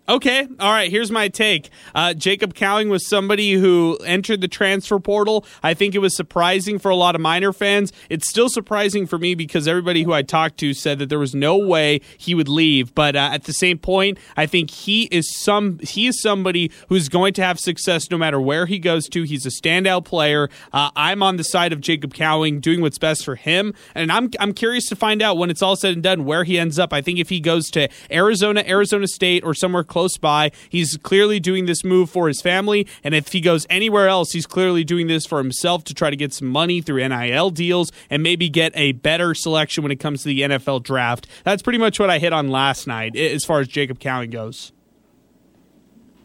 Okay. 0.07 0.47
All 0.59 0.71
right. 0.71 0.91
Here's 0.91 1.09
my 1.09 1.29
take. 1.29 1.69
Uh, 1.95 2.13
Jacob 2.13 2.53
Cowing 2.53 2.89
was 2.89 3.07
somebody 3.07 3.53
who 3.53 3.97
entered 4.05 4.39
the 4.39 4.47
transfer 4.47 4.99
portal. 4.99 5.45
I 5.63 5.73
think 5.73 5.95
it 5.95 5.99
was 5.99 6.15
surprising 6.15 6.77
for 6.77 6.91
a 6.91 6.95
lot 6.95 7.15
of 7.15 7.21
Miner 7.21 7.51
fans. 7.51 7.91
It's 8.07 8.29
still 8.29 8.47
surprising 8.47 9.07
for 9.07 9.17
me 9.17 9.33
because 9.33 9.67
everybody 9.67 10.03
who 10.03 10.13
I 10.13 10.21
talked 10.21 10.57
to 10.59 10.75
said 10.75 10.99
that 10.99 11.09
there 11.09 11.17
was 11.17 11.33
no 11.33 11.57
way 11.57 12.01
he 12.19 12.35
would 12.35 12.47
leave. 12.47 12.93
But 12.93 13.15
uh, 13.15 13.29
at 13.33 13.45
the 13.45 13.53
same 13.53 13.79
point, 13.79 14.19
I 14.37 14.45
think 14.45 14.69
he 14.69 15.05
is 15.05 15.39
some 15.39 15.79
he 15.79 16.05
is 16.05 16.21
somebody 16.21 16.71
who's 16.87 17.09
going 17.09 17.33
to 17.33 17.43
have 17.43 17.59
success 17.59 18.11
no 18.11 18.17
matter 18.17 18.39
where 18.39 18.67
he 18.67 18.77
goes 18.77 19.09
to. 19.09 19.23
He's 19.23 19.47
a 19.47 19.49
standout 19.49 20.05
player. 20.05 20.49
Uh, 20.71 20.91
I'm 20.95 21.23
on 21.23 21.37
the 21.37 21.43
side 21.43 21.73
of 21.73 21.81
Jacob 21.81 22.13
Cowing, 22.13 22.59
doing 22.59 22.79
what's 22.79 22.99
best 22.99 23.25
for 23.25 23.35
him, 23.35 23.73
and 23.95 24.11
I'm 24.11 24.29
I'm 24.39 24.53
curious 24.53 24.85
to 24.89 24.95
find 24.95 25.23
out 25.23 25.37
when 25.37 25.49
it's 25.49 25.63
all 25.63 25.75
said 25.75 25.93
and 25.93 26.03
done 26.03 26.25
where 26.25 26.43
he 26.43 26.59
ends 26.59 26.77
up. 26.77 26.93
I 26.93 27.01
think 27.01 27.17
if 27.17 27.29
he 27.29 27.39
goes 27.39 27.71
to 27.71 27.89
Arizona, 28.11 28.63
Arizona 28.67 29.07
State, 29.07 29.43
or 29.43 29.55
somewhere 29.55 29.83
close 29.95 30.17
by. 30.17 30.51
He's 30.67 30.97
clearly 30.97 31.39
doing 31.39 31.67
this 31.67 31.85
move 31.85 32.09
for 32.09 32.27
his 32.27 32.41
family, 32.41 32.85
and 33.01 33.15
if 33.15 33.31
he 33.31 33.39
goes 33.39 33.65
anywhere 33.69 34.09
else, 34.09 34.33
he's 34.33 34.45
clearly 34.45 34.83
doing 34.83 35.07
this 35.07 35.25
for 35.25 35.37
himself 35.37 35.85
to 35.85 35.93
try 35.93 36.09
to 36.09 36.17
get 36.17 36.33
some 36.33 36.49
money 36.49 36.81
through 36.81 37.07
NIL 37.07 37.49
deals 37.49 37.93
and 38.09 38.21
maybe 38.21 38.49
get 38.49 38.73
a 38.75 38.91
better 38.91 39.33
selection 39.33 39.83
when 39.83 39.93
it 39.93 40.01
comes 40.01 40.23
to 40.23 40.27
the 40.27 40.41
NFL 40.41 40.83
draft. 40.83 41.27
That's 41.45 41.61
pretty 41.61 41.79
much 41.79 41.97
what 41.97 42.09
I 42.09 42.19
hit 42.19 42.33
on 42.33 42.49
last 42.49 42.87
night 42.87 43.15
as 43.15 43.45
far 43.45 43.61
as 43.61 43.69
Jacob 43.69 43.99
Cowing 43.99 44.31
goes. 44.31 44.73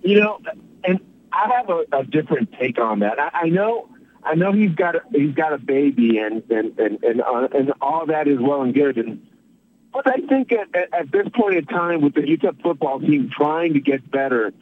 You 0.02 0.18
know, 0.18 0.40
and 0.82 0.98
I 1.32 1.48
have 1.54 1.70
a, 1.70 1.84
a 1.92 2.04
different 2.04 2.52
take 2.58 2.80
on 2.80 2.98
that. 3.00 3.20
I, 3.20 3.30
I 3.42 3.48
know, 3.50 3.88
I 4.24 4.34
know 4.34 4.50
he's 4.50 4.74
got 4.74 4.96
a, 4.96 5.02
he's 5.12 5.36
got 5.36 5.52
a 5.52 5.58
baby, 5.58 6.18
and 6.18 6.42
and 6.50 6.76
and 6.76 7.04
and, 7.04 7.20
uh, 7.20 7.46
and 7.54 7.72
all 7.80 8.04
that 8.06 8.26
is 8.26 8.40
well 8.40 8.62
and 8.62 8.74
good. 8.74 8.96
And 8.96 9.24
but 9.92 10.06
I 10.06 10.18
think 10.26 10.52
at, 10.52 10.74
at, 10.74 10.94
at 10.94 11.12
this 11.12 11.26
point 11.34 11.56
in 11.56 11.66
time, 11.66 12.00
with 12.00 12.14
the 12.14 12.22
UTEP 12.22 12.62
football 12.62 13.00
team 13.00 13.30
trying 13.36 13.74
to 13.74 13.80
get 13.80 14.08
better, 14.10 14.52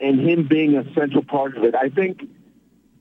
and 0.00 0.20
him 0.20 0.48
being 0.48 0.76
a 0.76 0.84
central 0.94 1.22
part 1.22 1.56
of 1.56 1.64
it, 1.64 1.74
I 1.74 1.90
think 1.90 2.22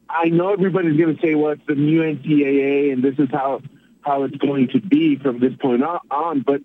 I 0.09 0.25
know 0.25 0.51
everybody's 0.51 0.97
going 0.97 1.15
to 1.15 1.21
say, 1.21 1.35
"Well, 1.35 1.51
it's 1.51 1.65
the 1.67 1.75
new 1.75 2.01
NCAA, 2.01 2.91
and 2.91 3.03
this 3.03 3.15
is 3.17 3.29
how 3.31 3.61
how 4.01 4.23
it's 4.23 4.35
going 4.37 4.69
to 4.69 4.81
be 4.81 5.15
from 5.17 5.39
this 5.39 5.53
point 5.55 5.83
on." 5.83 6.41
But 6.41 6.61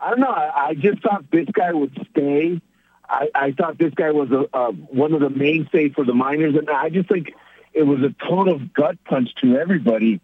I 0.00 0.10
don't 0.10 0.20
know. 0.20 0.30
I, 0.30 0.68
I 0.68 0.74
just 0.74 1.02
thought 1.02 1.30
this 1.30 1.48
guy 1.52 1.72
would 1.72 1.92
stay. 2.10 2.60
I, 3.08 3.28
I 3.34 3.52
thought 3.52 3.76
this 3.76 3.92
guy 3.94 4.12
was 4.12 4.30
a, 4.30 4.46
a 4.56 4.72
one 4.72 5.12
of 5.12 5.20
the 5.20 5.30
mainstays 5.30 5.92
for 5.94 6.04
the 6.04 6.14
Miners, 6.14 6.54
and 6.54 6.70
I 6.70 6.88
just 6.88 7.08
think 7.08 7.34
it 7.74 7.82
was 7.82 8.00
a 8.00 8.14
total 8.26 8.60
gut 8.74 8.96
punch 9.04 9.34
to 9.42 9.56
everybody 9.56 10.20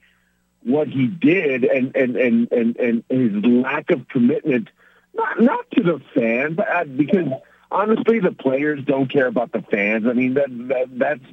what 0.67 0.89
he 0.89 1.07
did 1.07 1.64
and 1.64 1.95
and 1.97 2.17
and 2.17 2.53
and, 2.53 2.77
and 2.77 3.05
his 3.09 3.45
lack 3.45 3.91
of 3.91 4.09
commitment, 4.09 4.69
not 5.14 5.41
not 5.41 5.71
to 5.73 5.83
the 5.83 6.01
fans, 6.14 6.59
uh, 6.59 6.85
because 6.85 7.29
honestly, 7.71 8.21
the 8.21 8.33
players 8.33 8.85
don't 8.85 9.11
care 9.11 9.27
about 9.27 9.53
the 9.53 9.62
fans. 9.71 10.07
I 10.07 10.12
mean, 10.12 10.35
that, 10.35 10.49
that 10.69 10.99
that's 10.99 11.25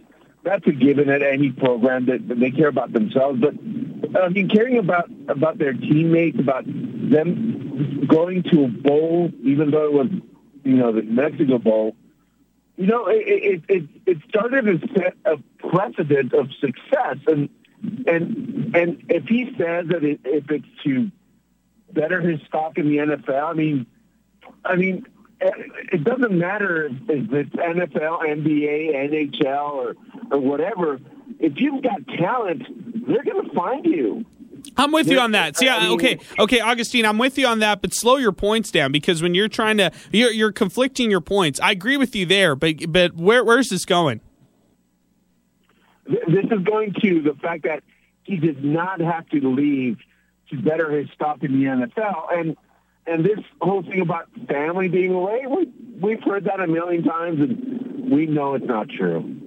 that's 0.43 0.67
a 0.67 0.71
given 0.71 1.09
at 1.09 1.21
any 1.21 1.51
program 1.51 2.05
that, 2.07 2.27
that 2.27 2.39
they 2.39 2.51
care 2.51 2.67
about 2.67 2.93
themselves. 2.93 3.39
But 3.39 3.53
I 4.21 4.29
mean, 4.29 4.49
caring 4.49 4.77
about 4.77 5.09
about 5.27 5.57
their 5.57 5.73
teammates, 5.73 6.39
about 6.39 6.65
them 6.65 8.05
going 8.07 8.43
to 8.51 8.65
a 8.65 8.67
bowl, 8.67 9.31
even 9.41 9.71
though 9.71 9.85
it 9.85 9.93
was 9.93 10.07
you 10.63 10.75
know, 10.75 10.91
the 10.91 11.01
Mexico 11.03 11.57
Bowl, 11.57 11.95
you 12.77 12.87
know, 12.87 13.07
it, 13.07 13.23
it, 13.25 13.63
it, 13.67 13.89
it 14.05 14.17
started 14.29 14.65
to 14.65 14.87
set 14.95 15.15
a 15.25 15.37
precedent 15.59 16.33
of 16.33 16.49
success. 16.59 17.17
And, 17.27 17.49
and, 18.07 18.75
and 18.75 19.03
if 19.09 19.25
he 19.25 19.45
says 19.57 19.87
that 19.87 20.03
it, 20.03 20.21
if 20.23 20.49
it's 20.49 20.65
to 20.83 21.11
better 21.91 22.21
his 22.21 22.39
stock 22.47 22.77
in 22.77 22.87
the 22.87 22.97
NFL, 22.97 23.43
I 23.43 23.53
mean, 23.53 23.85
I 24.65 24.75
mean, 24.75 25.05
it 25.41 26.03
doesn't 26.03 26.31
matter 26.31 26.85
if 26.85 27.33
it's 27.33 27.55
NFL, 27.55 28.21
NBA, 28.21 29.43
NHL, 29.43 29.71
or, 29.71 29.95
or 30.31 30.39
whatever. 30.39 30.99
If 31.39 31.53
you've 31.57 31.83
got 31.83 32.07
talent, 32.17 32.63
they're 33.07 33.23
going 33.23 33.49
to 33.49 33.53
find 33.53 33.85
you. 33.85 34.25
I'm 34.77 34.91
with 34.91 35.07
you 35.07 35.19
on 35.19 35.31
that. 35.31 35.57
See, 35.57 35.69
okay, 35.69 36.19
okay, 36.39 36.59
Augustine, 36.61 37.05
I'm 37.05 37.17
with 37.17 37.37
you 37.37 37.47
on 37.47 37.59
that, 37.59 37.81
but 37.81 37.93
slow 37.93 38.15
your 38.15 38.31
points 38.31 38.71
down 38.71 38.93
because 38.93 39.21
when 39.21 39.35
you're 39.35 39.49
trying 39.49 39.77
to, 39.77 39.91
you're, 40.11 40.31
you're 40.31 40.53
conflicting 40.53 41.11
your 41.11 41.19
points. 41.19 41.59
I 41.59 41.71
agree 41.71 41.97
with 41.97 42.15
you 42.15 42.25
there, 42.25 42.55
but 42.55 42.75
but 42.87 43.13
where 43.15 43.43
where's 43.43 43.69
this 43.69 43.83
going? 43.83 44.21
This 46.05 46.45
is 46.51 46.63
going 46.63 46.93
to 47.01 47.21
the 47.21 47.33
fact 47.41 47.63
that 47.63 47.83
he 48.23 48.37
did 48.37 48.63
not 48.63 48.99
have 48.99 49.27
to 49.29 49.39
leave 49.53 49.97
to 50.49 50.61
better 50.61 50.91
his 50.91 51.09
stock 51.11 51.43
in 51.43 51.59
the 51.59 51.65
NFL, 51.65 52.33
and 52.33 52.57
and 53.05 53.25
this 53.25 53.39
whole 53.61 53.83
thing 53.83 53.99
about 53.99 54.29
family 54.47 54.87
being 54.87 55.13
away, 55.13 55.43
we, 55.45 55.69
we've 55.99 56.23
heard 56.23 56.45
that 56.45 56.61
a 56.61 56.67
million 56.67 57.03
times, 57.03 57.39
and 57.41 58.09
we 58.09 58.27
know 58.27 58.53
it's 58.53 58.65
not 58.65 58.87
true. 58.89 59.42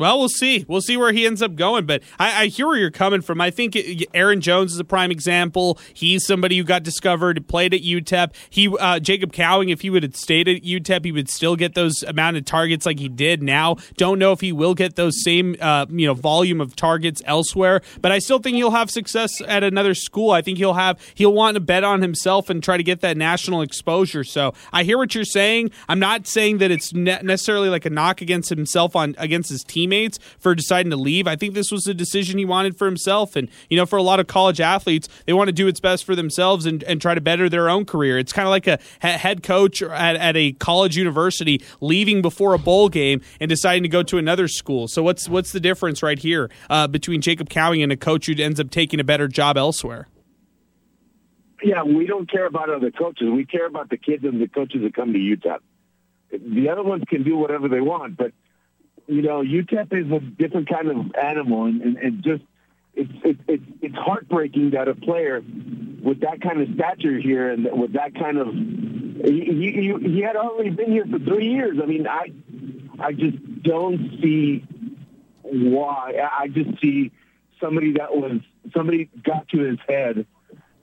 Well, 0.00 0.18
we'll 0.18 0.30
see. 0.30 0.64
We'll 0.66 0.80
see 0.80 0.96
where 0.96 1.12
he 1.12 1.26
ends 1.26 1.42
up 1.42 1.56
going. 1.56 1.84
But 1.84 2.02
I, 2.18 2.44
I 2.44 2.46
hear 2.46 2.66
where 2.66 2.78
you're 2.78 2.90
coming 2.90 3.20
from. 3.20 3.38
I 3.38 3.50
think 3.50 3.76
Aaron 4.14 4.40
Jones 4.40 4.72
is 4.72 4.78
a 4.78 4.84
prime 4.84 5.10
example. 5.10 5.78
He's 5.92 6.24
somebody 6.24 6.56
who 6.56 6.64
got 6.64 6.82
discovered, 6.82 7.46
played 7.48 7.74
at 7.74 7.82
UTEP. 7.82 8.32
He 8.48 8.74
uh, 8.78 8.98
Jacob 8.98 9.34
Cowing, 9.34 9.68
if 9.68 9.82
he 9.82 9.90
would 9.90 10.02
have 10.02 10.16
stayed 10.16 10.48
at 10.48 10.62
UTEP, 10.62 11.04
he 11.04 11.12
would 11.12 11.28
still 11.28 11.54
get 11.54 11.74
those 11.74 12.02
amount 12.02 12.38
of 12.38 12.46
targets 12.46 12.86
like 12.86 12.98
he 12.98 13.10
did 13.10 13.42
now. 13.42 13.76
Don't 13.98 14.18
know 14.18 14.32
if 14.32 14.40
he 14.40 14.52
will 14.52 14.74
get 14.74 14.96
those 14.96 15.22
same 15.22 15.54
uh, 15.60 15.84
you 15.90 16.06
know 16.06 16.14
volume 16.14 16.62
of 16.62 16.74
targets 16.74 17.20
elsewhere, 17.26 17.82
but 18.00 18.10
I 18.10 18.20
still 18.20 18.38
think 18.38 18.56
he'll 18.56 18.70
have 18.70 18.90
success 18.90 19.42
at 19.46 19.62
another 19.62 19.94
school. 19.94 20.30
I 20.30 20.40
think 20.40 20.56
he'll 20.56 20.72
have 20.72 20.98
he'll 21.14 21.34
want 21.34 21.56
to 21.56 21.60
bet 21.60 21.84
on 21.84 22.00
himself 22.00 22.48
and 22.48 22.62
try 22.62 22.78
to 22.78 22.82
get 22.82 23.02
that 23.02 23.18
national 23.18 23.60
exposure. 23.60 24.24
So 24.24 24.54
I 24.72 24.82
hear 24.84 24.96
what 24.96 25.14
you're 25.14 25.24
saying. 25.24 25.72
I'm 25.90 25.98
not 25.98 26.26
saying 26.26 26.56
that 26.58 26.70
it's 26.70 26.94
ne- 26.94 27.20
necessarily 27.20 27.68
like 27.68 27.84
a 27.84 27.90
knock 27.90 28.22
against 28.22 28.48
himself 28.48 28.96
on 28.96 29.14
against 29.18 29.50
his 29.50 29.62
team 29.62 29.89
teammates 29.90 30.18
for 30.38 30.54
deciding 30.54 30.90
to 30.90 30.96
leave. 30.96 31.26
I 31.26 31.36
think 31.36 31.54
this 31.54 31.70
was 31.70 31.86
a 31.86 31.94
decision 31.94 32.38
he 32.38 32.44
wanted 32.44 32.76
for 32.76 32.86
himself. 32.86 33.36
And, 33.36 33.48
you 33.68 33.76
know, 33.76 33.86
for 33.86 33.96
a 33.96 34.02
lot 34.02 34.20
of 34.20 34.26
college 34.26 34.60
athletes, 34.60 35.08
they 35.26 35.32
want 35.32 35.48
to 35.48 35.52
do 35.52 35.66
what's 35.66 35.80
best 35.80 36.04
for 36.04 36.14
themselves 36.14 36.66
and, 36.66 36.82
and 36.84 37.00
try 37.00 37.14
to 37.14 37.20
better 37.20 37.48
their 37.48 37.68
own 37.68 37.84
career. 37.84 38.18
It's 38.18 38.32
kind 38.32 38.46
of 38.46 38.50
like 38.50 38.66
a 38.66 38.78
head 39.00 39.42
coach 39.42 39.82
at, 39.82 40.16
at 40.16 40.36
a 40.36 40.52
college 40.52 40.96
university 40.96 41.62
leaving 41.80 42.22
before 42.22 42.54
a 42.54 42.58
bowl 42.58 42.88
game 42.88 43.20
and 43.40 43.48
deciding 43.48 43.82
to 43.82 43.88
go 43.88 44.02
to 44.04 44.18
another 44.18 44.48
school. 44.48 44.88
So 44.88 45.02
what's 45.02 45.28
what's 45.28 45.52
the 45.52 45.60
difference 45.60 46.02
right 46.02 46.18
here 46.18 46.50
uh, 46.68 46.86
between 46.86 47.20
Jacob 47.20 47.48
Cowing 47.48 47.82
and 47.82 47.92
a 47.92 47.96
coach 47.96 48.26
who 48.26 48.40
ends 48.40 48.60
up 48.60 48.70
taking 48.70 49.00
a 49.00 49.04
better 49.04 49.28
job 49.28 49.56
elsewhere? 49.56 50.06
Yeah, 51.62 51.82
we 51.82 52.06
don't 52.06 52.30
care 52.30 52.46
about 52.46 52.70
other 52.70 52.90
coaches. 52.90 53.28
We 53.30 53.44
care 53.44 53.66
about 53.66 53.90
the 53.90 53.98
kids 53.98 54.24
and 54.24 54.40
the 54.40 54.48
coaches 54.48 54.80
that 54.82 54.94
come 54.94 55.12
to 55.12 55.18
UTEP. 55.18 55.58
The 56.30 56.70
other 56.70 56.82
ones 56.82 57.02
can 57.08 57.22
do 57.22 57.36
whatever 57.36 57.68
they 57.68 57.80
want, 57.80 58.16
but 58.16 58.32
you 59.10 59.22
know, 59.22 59.42
UTEP 59.42 59.92
is 59.92 60.12
a 60.12 60.20
different 60.20 60.68
kind 60.68 60.88
of 60.88 61.14
animal, 61.20 61.64
and, 61.64 61.82
and, 61.82 61.96
and 61.96 62.22
just 62.22 62.44
it's 62.94 63.10
it's 63.48 63.64
it's 63.82 63.94
heartbreaking 63.96 64.70
that 64.70 64.86
a 64.86 64.94
player 64.94 65.42
with 66.02 66.20
that 66.20 66.40
kind 66.40 66.60
of 66.60 66.68
stature 66.74 67.18
here 67.18 67.50
and 67.50 67.68
with 67.72 67.94
that 67.94 68.14
kind 68.14 68.38
of 68.38 68.54
he 68.54 69.92
he, 70.00 70.10
he 70.12 70.20
had 70.20 70.36
already 70.36 70.70
been 70.70 70.92
here 70.92 71.06
for 71.06 71.18
three 71.18 71.48
years. 71.48 71.78
I 71.82 71.86
mean, 71.86 72.06
I 72.06 72.32
I 73.00 73.12
just 73.12 73.62
don't 73.64 73.98
see 74.22 74.64
why. 75.42 76.14
I 76.32 76.46
just 76.46 76.80
see 76.80 77.10
somebody 77.60 77.94
that 77.94 78.14
was 78.14 78.40
somebody 78.72 79.10
got 79.24 79.48
to 79.48 79.58
his 79.58 79.78
head 79.88 80.24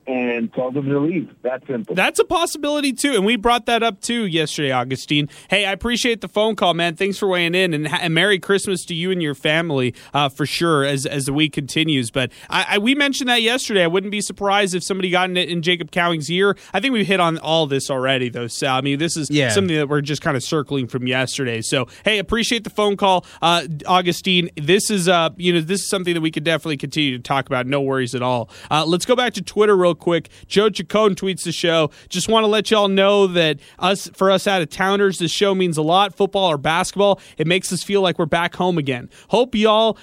and 0.08 0.54
tell 0.54 0.72
them 0.72 0.88
to 0.88 1.00
leave. 1.00 1.30
That 1.42 1.64
simple. 1.68 1.94
That's 1.94 2.20
a 2.20 2.26
possibility 2.26 2.94
too, 2.94 3.12
and 3.14 3.26
we 3.26 3.36
brought 3.36 3.66
that 3.66 3.84
up 3.84 4.00
too 4.02 4.26
yesterday, 4.26 4.72
Augustine. 4.72 5.30
Hey, 5.50 5.66
I 5.66 5.74
appreciate 5.74 6.22
the 6.22 6.30
phone 6.30 6.56
call, 6.56 6.74
man. 6.74 6.96
Thanks 6.96 7.18
for 7.18 7.28
weighing 7.28 7.54
in, 7.54 7.74
and, 7.74 7.88
and 7.88 8.14
Merry 8.14 8.40
Christmas 8.40 8.86
to 8.86 8.96
you 8.96 9.12
and 9.12 9.22
your 9.22 9.36
family 9.36 9.94
uh, 10.14 10.30
for 10.30 10.46
sure 10.46 10.86
as 10.86 11.06
as 11.06 11.26
the 11.26 11.34
week 11.34 11.54
continues. 11.54 12.10
But 12.10 12.32
I, 12.50 12.66
I, 12.70 12.78
we 12.78 12.96
mentioned 12.96 13.30
that 13.30 13.42
yesterday. 13.42 13.84
I 13.84 13.88
wouldn't 13.88 14.12
be 14.12 14.22
surprised 14.22 14.74
if 14.76 14.84
somebody 14.84 15.10
got 15.10 15.30
in 15.30 15.38
it 15.38 15.50
in 15.50 15.62
Jacob 15.62 15.92
Cowing's 15.92 16.32
ear. 16.32 16.56
I 16.74 16.80
think 16.80 16.94
we've 16.94 17.06
hit 17.06 17.20
on 17.20 17.38
all 17.40 17.68
this 17.68 17.90
already, 17.90 18.30
though. 18.30 18.48
Sal. 18.48 18.78
I 18.78 18.82
mean, 18.82 19.00
this 19.00 19.18
is 19.18 19.30
yeah. 19.30 19.50
something 19.50 19.76
that 19.76 19.90
we're 19.90 20.02
just 20.02 20.22
kind 20.22 20.38
of 20.38 20.44
circling 20.44 20.88
from 20.88 21.06
yesterday. 21.06 21.62
So, 21.62 21.88
hey, 22.06 22.20
appreciate 22.20 22.64
the 22.64 22.70
phone 22.70 22.96
call, 22.96 23.26
uh, 23.42 23.68
Augustine. 23.86 24.50
This 24.56 24.90
is 24.90 25.10
uh, 25.10 25.32
you 25.36 25.52
know, 25.52 25.62
this 25.62 25.82
is 25.82 25.90
something 25.90 26.14
that 26.14 26.22
we 26.22 26.32
could 26.32 26.46
definitely 26.46 26.78
continue 26.78 27.18
to 27.18 27.24
talk 27.24 27.48
about. 27.48 27.68
No 27.68 27.82
worries 27.82 28.16
at 28.16 28.22
all. 28.22 28.50
Uh, 28.72 28.86
let's 28.86 29.06
go 29.06 29.16
back 29.16 29.34
to 29.34 29.42
Twitter 29.42 29.76
real 29.76 29.97
quick. 29.98 30.30
Joe 30.48 30.70
Chacon 30.70 31.16
tweets 31.16 31.44
the 31.44 31.52
show. 31.52 31.92
Just 32.10 32.30
want 32.30 32.44
to 32.44 32.48
let 32.48 32.72
y'all 32.72 32.88
know 32.88 33.28
that 33.28 33.60
us 33.80 34.10
for 34.14 34.32
us 34.32 34.48
out 34.48 34.62
of 34.62 34.70
towners, 34.70 35.20
this 35.20 35.32
show 35.32 35.54
means 35.54 35.78
a 35.78 35.82
lot. 35.82 36.16
Football 36.16 36.52
or 36.52 36.58
basketball, 36.58 37.20
it 37.38 37.48
makes 37.48 37.72
us 37.74 37.84
feel 37.84 38.02
like 38.02 38.18
we're 38.18 38.26
back 38.26 38.56
home 38.56 38.78
again. 38.78 39.10
Hope 39.30 39.56
y'all 39.56 39.98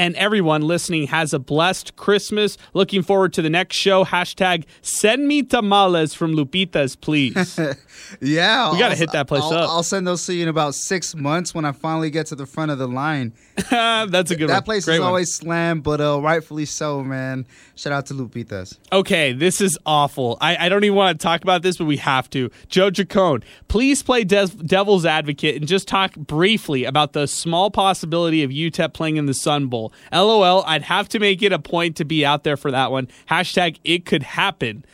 and 0.00 0.16
everyone 0.16 0.62
listening 0.62 1.08
has 1.08 1.34
a 1.34 1.38
blessed 1.38 1.94
Christmas. 1.94 2.56
Looking 2.72 3.02
forward 3.02 3.34
to 3.34 3.42
the 3.42 3.50
next 3.50 3.76
show. 3.76 4.02
Hashtag 4.02 4.64
send 4.80 5.28
me 5.28 5.42
tamales 5.42 6.14
from 6.14 6.34
Lupita's, 6.34 6.96
please. 6.96 7.60
yeah. 8.22 8.72
We 8.72 8.78
got 8.78 8.88
to 8.88 8.96
hit 8.96 9.12
that 9.12 9.28
place 9.28 9.42
I'll, 9.42 9.52
up. 9.52 9.68
I'll 9.68 9.82
send 9.82 10.06
those 10.06 10.24
to 10.24 10.32
you 10.32 10.44
in 10.44 10.48
about 10.48 10.74
six 10.74 11.14
months 11.14 11.54
when 11.54 11.66
I 11.66 11.72
finally 11.72 12.08
get 12.08 12.24
to 12.28 12.34
the 12.34 12.46
front 12.46 12.70
of 12.70 12.78
the 12.78 12.88
line. 12.88 13.34
That's 13.70 14.30
a 14.30 14.36
good 14.36 14.48
that 14.48 14.54
one. 14.54 14.62
place 14.62 14.86
Great 14.86 14.94
is 14.94 15.00
one. 15.00 15.08
always 15.08 15.34
slammed, 15.34 15.82
but 15.82 16.00
uh, 16.00 16.18
rightfully 16.18 16.64
so, 16.64 17.04
man. 17.04 17.46
Shout 17.74 17.92
out 17.92 18.06
to 18.06 18.14
Lupita's. 18.14 18.78
Okay, 18.90 19.34
this 19.34 19.60
is 19.60 19.78
awful. 19.84 20.38
I, 20.40 20.56
I 20.64 20.68
don't 20.70 20.82
even 20.82 20.96
want 20.96 21.20
to 21.20 21.22
talk 21.22 21.42
about 21.42 21.60
this, 21.60 21.76
but 21.76 21.84
we 21.84 21.98
have 21.98 22.30
to. 22.30 22.50
Joe 22.68 22.90
Chacon, 22.90 23.44
please 23.68 24.02
play 24.02 24.24
de- 24.24 24.46
devil's 24.46 25.04
advocate 25.04 25.56
and 25.56 25.68
just 25.68 25.86
talk 25.86 26.14
briefly 26.14 26.86
about 26.86 27.12
the 27.12 27.26
small 27.26 27.70
possibility 27.70 28.42
of 28.42 28.50
UTEP 28.50 28.94
playing 28.94 29.18
in 29.18 29.26
the 29.26 29.34
Sun 29.34 29.66
Bowl. 29.66 29.89
LOL, 30.12 30.62
I'd 30.64 30.82
have 30.82 31.08
to 31.10 31.18
make 31.18 31.42
it 31.42 31.52
a 31.52 31.58
point 31.58 31.96
to 31.96 32.04
be 32.04 32.24
out 32.24 32.44
there 32.44 32.56
for 32.56 32.70
that 32.70 32.90
one. 32.90 33.08
Hashtag 33.28 33.78
it 33.84 34.04
could 34.04 34.22
happen. 34.22 34.84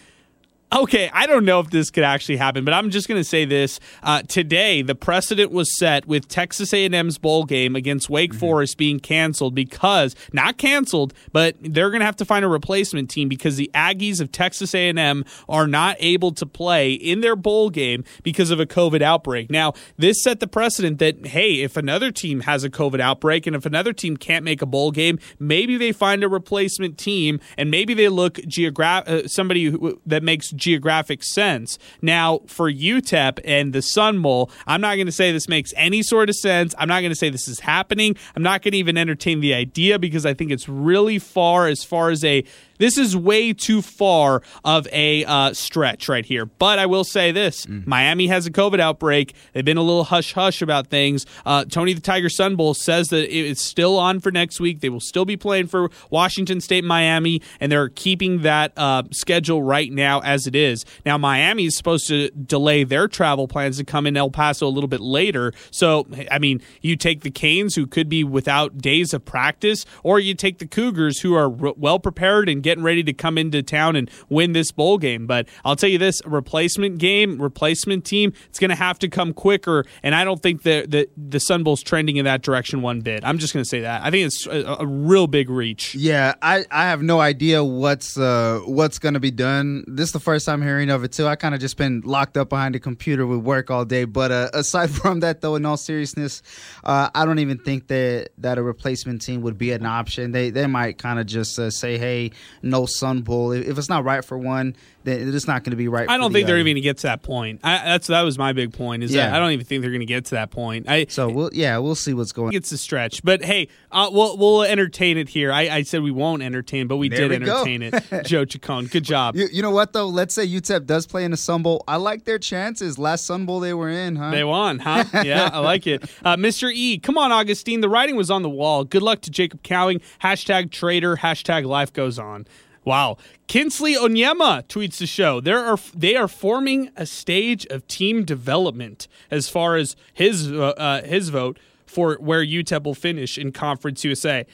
Okay, 0.72 1.08
I 1.12 1.26
don't 1.26 1.44
know 1.44 1.60
if 1.60 1.70
this 1.70 1.90
could 1.90 2.02
actually 2.02 2.38
happen, 2.38 2.64
but 2.64 2.74
I'm 2.74 2.90
just 2.90 3.06
going 3.06 3.20
to 3.20 3.24
say 3.24 3.44
this: 3.44 3.78
uh, 4.02 4.22
today, 4.22 4.82
the 4.82 4.96
precedent 4.96 5.52
was 5.52 5.78
set 5.78 6.06
with 6.06 6.26
Texas 6.26 6.74
A&M's 6.74 7.18
bowl 7.18 7.44
game 7.44 7.76
against 7.76 8.10
Wake 8.10 8.26
Mm-hmm. 8.26 8.40
Forest 8.40 8.76
being 8.76 8.98
canceled 8.98 9.54
because 9.54 10.16
not 10.32 10.58
canceled, 10.58 11.14
but 11.32 11.54
they're 11.60 11.90
going 11.90 12.00
to 12.00 12.06
have 12.06 12.16
to 12.16 12.24
find 12.24 12.44
a 12.44 12.48
replacement 12.48 13.08
team 13.08 13.28
because 13.28 13.54
the 13.54 13.70
Aggies 13.72 14.20
of 14.20 14.32
Texas 14.32 14.74
A&M 14.74 15.24
are 15.48 15.68
not 15.68 15.96
able 16.00 16.32
to 16.32 16.44
play 16.44 16.92
in 16.92 17.20
their 17.20 17.36
bowl 17.36 17.70
game 17.70 18.02
because 18.24 18.50
of 18.50 18.58
a 18.58 18.66
COVID 18.66 19.00
outbreak. 19.02 19.48
Now, 19.48 19.74
this 19.96 20.20
set 20.24 20.40
the 20.40 20.48
precedent 20.48 20.98
that 20.98 21.26
hey, 21.26 21.60
if 21.60 21.76
another 21.76 22.10
team 22.10 22.40
has 22.40 22.64
a 22.64 22.70
COVID 22.70 22.98
outbreak 22.98 23.46
and 23.46 23.54
if 23.54 23.64
another 23.64 23.92
team 23.92 24.16
can't 24.16 24.44
make 24.44 24.60
a 24.60 24.66
bowl 24.66 24.90
game, 24.90 25.20
maybe 25.38 25.76
they 25.76 25.92
find 25.92 26.24
a 26.24 26.28
replacement 26.28 26.98
team 26.98 27.38
and 27.56 27.70
maybe 27.70 27.94
they 27.94 28.08
look 28.08 28.40
geographic 28.48 29.08
uh, 29.08 29.28
somebody 29.28 29.66
who, 29.66 30.00
that 30.04 30.24
makes 30.24 30.50
geographic 30.56 31.22
sense. 31.22 31.78
Now, 32.02 32.40
for 32.46 32.70
UTEP 32.70 33.40
and 33.44 33.72
the 33.72 33.82
Sun 33.82 34.22
Bowl, 34.22 34.50
I'm 34.66 34.80
not 34.80 34.94
going 34.96 35.06
to 35.06 35.12
say 35.12 35.32
this 35.32 35.48
makes 35.48 35.72
any 35.76 36.02
sort 36.02 36.28
of 36.28 36.36
sense. 36.36 36.74
I'm 36.78 36.88
not 36.88 37.00
going 37.00 37.12
to 37.12 37.16
say 37.16 37.30
this 37.30 37.48
is 37.48 37.60
happening. 37.60 38.16
I'm 38.34 38.42
not 38.42 38.62
going 38.62 38.72
to 38.72 38.78
even 38.78 38.96
entertain 38.96 39.40
the 39.40 39.54
idea 39.54 39.98
because 39.98 40.26
I 40.26 40.34
think 40.34 40.50
it's 40.50 40.68
really 40.68 41.18
far 41.18 41.66
as 41.66 41.84
far 41.84 42.10
as 42.10 42.24
a 42.24 42.44
this 42.78 42.98
is 42.98 43.16
way 43.16 43.52
too 43.52 43.82
far 43.82 44.42
of 44.64 44.86
a 44.92 45.24
uh, 45.24 45.52
stretch 45.52 46.08
right 46.08 46.24
here. 46.24 46.46
But 46.46 46.78
I 46.78 46.86
will 46.86 47.04
say 47.04 47.32
this 47.32 47.66
Miami 47.68 48.26
has 48.28 48.46
a 48.46 48.50
COVID 48.50 48.80
outbreak. 48.80 49.34
They've 49.52 49.64
been 49.64 49.76
a 49.76 49.82
little 49.82 50.04
hush 50.04 50.32
hush 50.32 50.62
about 50.62 50.88
things. 50.88 51.26
Uh, 51.44 51.64
Tony 51.64 51.92
the 51.92 52.00
Tiger 52.00 52.28
Sun 52.28 52.56
Bowl 52.56 52.74
says 52.74 53.08
that 53.08 53.34
it's 53.34 53.62
still 53.62 53.98
on 53.98 54.20
for 54.20 54.30
next 54.30 54.60
week. 54.60 54.80
They 54.80 54.88
will 54.88 55.00
still 55.00 55.24
be 55.24 55.36
playing 55.36 55.68
for 55.68 55.90
Washington 56.10 56.60
State, 56.60 56.84
Miami, 56.84 57.42
and 57.60 57.70
they're 57.70 57.88
keeping 57.88 58.42
that 58.42 58.72
uh, 58.76 59.04
schedule 59.10 59.62
right 59.62 59.90
now 59.92 60.20
as 60.20 60.46
it 60.46 60.54
is. 60.54 60.84
Now, 61.04 61.18
Miami 61.18 61.66
is 61.66 61.76
supposed 61.76 62.08
to 62.08 62.30
delay 62.30 62.84
their 62.84 63.08
travel 63.08 63.48
plans 63.48 63.78
to 63.78 63.84
come 63.84 64.06
in 64.06 64.16
El 64.16 64.30
Paso 64.30 64.66
a 64.66 64.68
little 64.68 64.88
bit 64.88 65.00
later. 65.00 65.52
So, 65.70 66.06
I 66.30 66.38
mean, 66.38 66.60
you 66.80 66.96
take 66.96 67.22
the 67.22 67.30
Canes, 67.30 67.74
who 67.74 67.86
could 67.86 68.08
be 68.08 68.24
without 68.24 68.78
days 68.78 69.14
of 69.14 69.24
practice, 69.24 69.84
or 70.02 70.18
you 70.18 70.34
take 70.34 70.58
the 70.58 70.66
Cougars, 70.66 71.20
who 71.20 71.34
are 71.34 71.48
well 71.48 71.98
prepared 71.98 72.48
and 72.48 72.62
getting 72.66 72.84
ready 72.84 73.02
to 73.04 73.12
come 73.12 73.38
into 73.38 73.62
town 73.62 73.96
and 73.96 74.10
win 74.28 74.52
this 74.52 74.72
bowl 74.72 74.98
game. 74.98 75.26
But 75.26 75.48
I'll 75.64 75.76
tell 75.76 75.88
you 75.88 75.98
this 75.98 76.20
replacement 76.26 76.98
game, 76.98 77.40
replacement 77.40 78.04
team, 78.04 78.32
it's 78.48 78.58
going 78.58 78.70
to 78.70 78.76
have 78.76 78.98
to 78.98 79.08
come 79.08 79.32
quicker. 79.32 79.84
And 80.02 80.14
I 80.14 80.24
don't 80.24 80.42
think 80.42 80.62
that 80.62 80.90
the, 80.90 81.08
the 81.16 81.40
Sun 81.40 81.62
Bowl's 81.62 81.82
trending 81.82 82.16
in 82.16 82.24
that 82.24 82.42
direction 82.42 82.82
one 82.82 83.00
bit. 83.00 83.24
I'm 83.24 83.38
just 83.38 83.54
going 83.54 83.62
to 83.62 83.68
say 83.68 83.80
that. 83.80 84.02
I 84.02 84.10
think 84.10 84.26
it's 84.26 84.46
a, 84.46 84.76
a 84.80 84.86
real 84.86 85.26
big 85.26 85.48
reach. 85.48 85.94
Yeah, 85.94 86.34
I, 86.42 86.64
I 86.70 86.84
have 86.84 87.02
no 87.02 87.20
idea 87.20 87.62
what's 87.64 88.18
uh 88.18 88.60
what's 88.66 88.98
gonna 88.98 89.20
be 89.20 89.30
done. 89.30 89.84
This 89.86 90.08
is 90.08 90.12
the 90.12 90.20
first 90.20 90.46
time 90.46 90.62
hearing 90.62 90.90
of 90.90 91.04
it 91.04 91.12
too. 91.12 91.26
I 91.26 91.36
kind 91.36 91.54
of 91.54 91.60
just 91.60 91.76
been 91.76 92.02
locked 92.04 92.36
up 92.36 92.48
behind 92.48 92.74
a 92.74 92.80
computer 92.80 93.26
with 93.26 93.40
work 93.40 93.70
all 93.70 93.84
day. 93.84 94.04
But 94.04 94.32
uh, 94.32 94.50
aside 94.52 94.90
from 95.02 95.20
that, 95.20 95.40
though, 95.40 95.54
in 95.56 95.64
all 95.64 95.76
seriousness, 95.76 96.42
uh, 96.84 97.10
I 97.14 97.24
don't 97.24 97.38
even 97.38 97.58
think 97.58 97.88
that 97.88 98.30
that 98.38 98.58
a 98.58 98.62
replacement 98.62 99.22
team 99.22 99.42
would 99.42 99.58
be 99.58 99.72
an 99.72 99.86
option. 99.86 100.32
They 100.32 100.50
they 100.50 100.66
might 100.66 100.98
kind 100.98 101.18
of 101.18 101.26
just 101.26 101.58
uh, 101.58 101.70
say, 101.70 101.98
hey, 101.98 102.32
no 102.66 102.86
Sun 102.86 103.22
Bowl. 103.22 103.52
If, 103.52 103.78
it's 103.78 103.88
not 103.88 104.04
right 104.04 104.24
for 104.24 104.36
one, 104.38 104.76
it's 105.06 105.46
not 105.46 105.64
going 105.64 105.70
to 105.70 105.76
be 105.76 105.88
right. 105.88 106.08
I 106.08 106.16
don't 106.16 106.32
the 106.32 106.38
think 106.38 106.46
they're 106.46 106.56
other. 106.56 106.60
even 106.60 106.74
going 106.74 106.74
to 106.76 106.80
get 106.82 106.98
to 106.98 107.02
that 107.04 107.22
point. 107.22 107.60
I, 107.62 107.84
that's 107.84 108.08
that 108.08 108.22
was 108.22 108.38
my 108.38 108.52
big 108.52 108.72
point. 108.72 109.02
Is 109.02 109.12
that 109.12 109.32
I 109.32 109.38
don't 109.38 109.52
even 109.52 109.64
think 109.64 109.82
they're 109.82 109.90
going 109.90 110.00
to 110.00 110.06
get 110.06 110.24
to 110.26 110.34
that 110.36 110.50
point. 110.50 110.88
I 110.88 111.06
so 111.08 111.28
we'll 111.28 111.50
yeah 111.52 111.78
we'll 111.78 111.94
see 111.94 112.14
what's 112.14 112.32
going. 112.32 112.54
It's 112.54 112.72
a 112.72 112.78
stretch, 112.78 113.22
but 113.22 113.44
hey, 113.44 113.68
uh, 113.92 114.10
we'll 114.12 114.36
we'll 114.36 114.62
entertain 114.62 115.18
it 115.18 115.28
here. 115.28 115.52
I, 115.52 115.62
I 115.68 115.82
said 115.82 116.02
we 116.02 116.10
won't 116.10 116.42
entertain, 116.42 116.86
but 116.86 116.96
we 116.96 117.08
There 117.08 117.28
did 117.28 117.42
we 117.42 117.50
entertain 117.50 117.82
it. 117.82 117.94
Joe 118.26 118.44
Chacon, 118.44 118.86
good 118.86 119.04
job. 119.04 119.36
You, 119.36 119.48
you 119.52 119.62
know 119.62 119.70
what 119.70 119.92
though? 119.92 120.06
Let's 120.06 120.34
say 120.34 120.46
UTEP 120.46 120.86
does 120.86 121.06
play 121.06 121.24
in 121.24 121.30
the 121.30 121.36
Sun 121.36 121.62
Bowl. 121.62 121.84
I 121.86 121.96
like 121.96 122.24
their 122.24 122.38
chances. 122.38 122.98
Last 122.98 123.26
Sun 123.26 123.46
Bowl 123.46 123.60
they 123.60 123.74
were 123.74 123.88
in, 123.88 124.16
huh? 124.16 124.30
They 124.30 124.44
won, 124.44 124.78
huh? 124.78 125.04
Yeah, 125.26 125.50
I 125.52 125.58
like 125.60 125.86
it. 125.86 126.02
Uh, 126.24 126.36
Mr. 126.36 126.70
E, 126.72 126.98
come 126.98 127.16
on, 127.18 127.32
Augustine. 127.32 127.80
The 127.80 127.88
writing 127.88 128.16
was 128.16 128.30
on 128.30 128.42
the 128.42 128.50
wall. 128.50 128.84
Good 128.84 129.02
luck 129.02 129.22
to 129.22 129.30
Jacob 129.30 129.62
Cowing. 129.62 130.00
Hashtag 130.22 130.70
trader. 130.70 131.16
Hashtag 131.16 131.64
life 131.66 131.92
goes 131.92 132.18
on. 132.18 132.46
Wow. 132.86 133.16
Kinsley 133.48 133.96
Onyema 133.96 134.62
tweets 134.68 134.98
the 134.98 135.08
show. 135.08 135.40
There 135.40 135.58
are 135.58 135.76
they 135.92 136.14
are 136.14 136.28
forming 136.28 136.90
a 136.96 137.04
stage 137.04 137.66
of 137.66 137.86
team 137.88 138.24
development 138.24 139.08
as 139.28 139.48
far 139.48 139.74
as 139.74 139.96
his 140.14 140.52
uh, 140.52 140.68
uh, 140.78 141.02
his 141.02 141.30
vote 141.30 141.58
for 141.84 142.14
where 142.14 142.44
UTEP 142.44 142.84
will 142.84 142.94
finish 142.94 143.36
in 143.36 143.50
Conference 143.50 144.04
USA. 144.04 144.46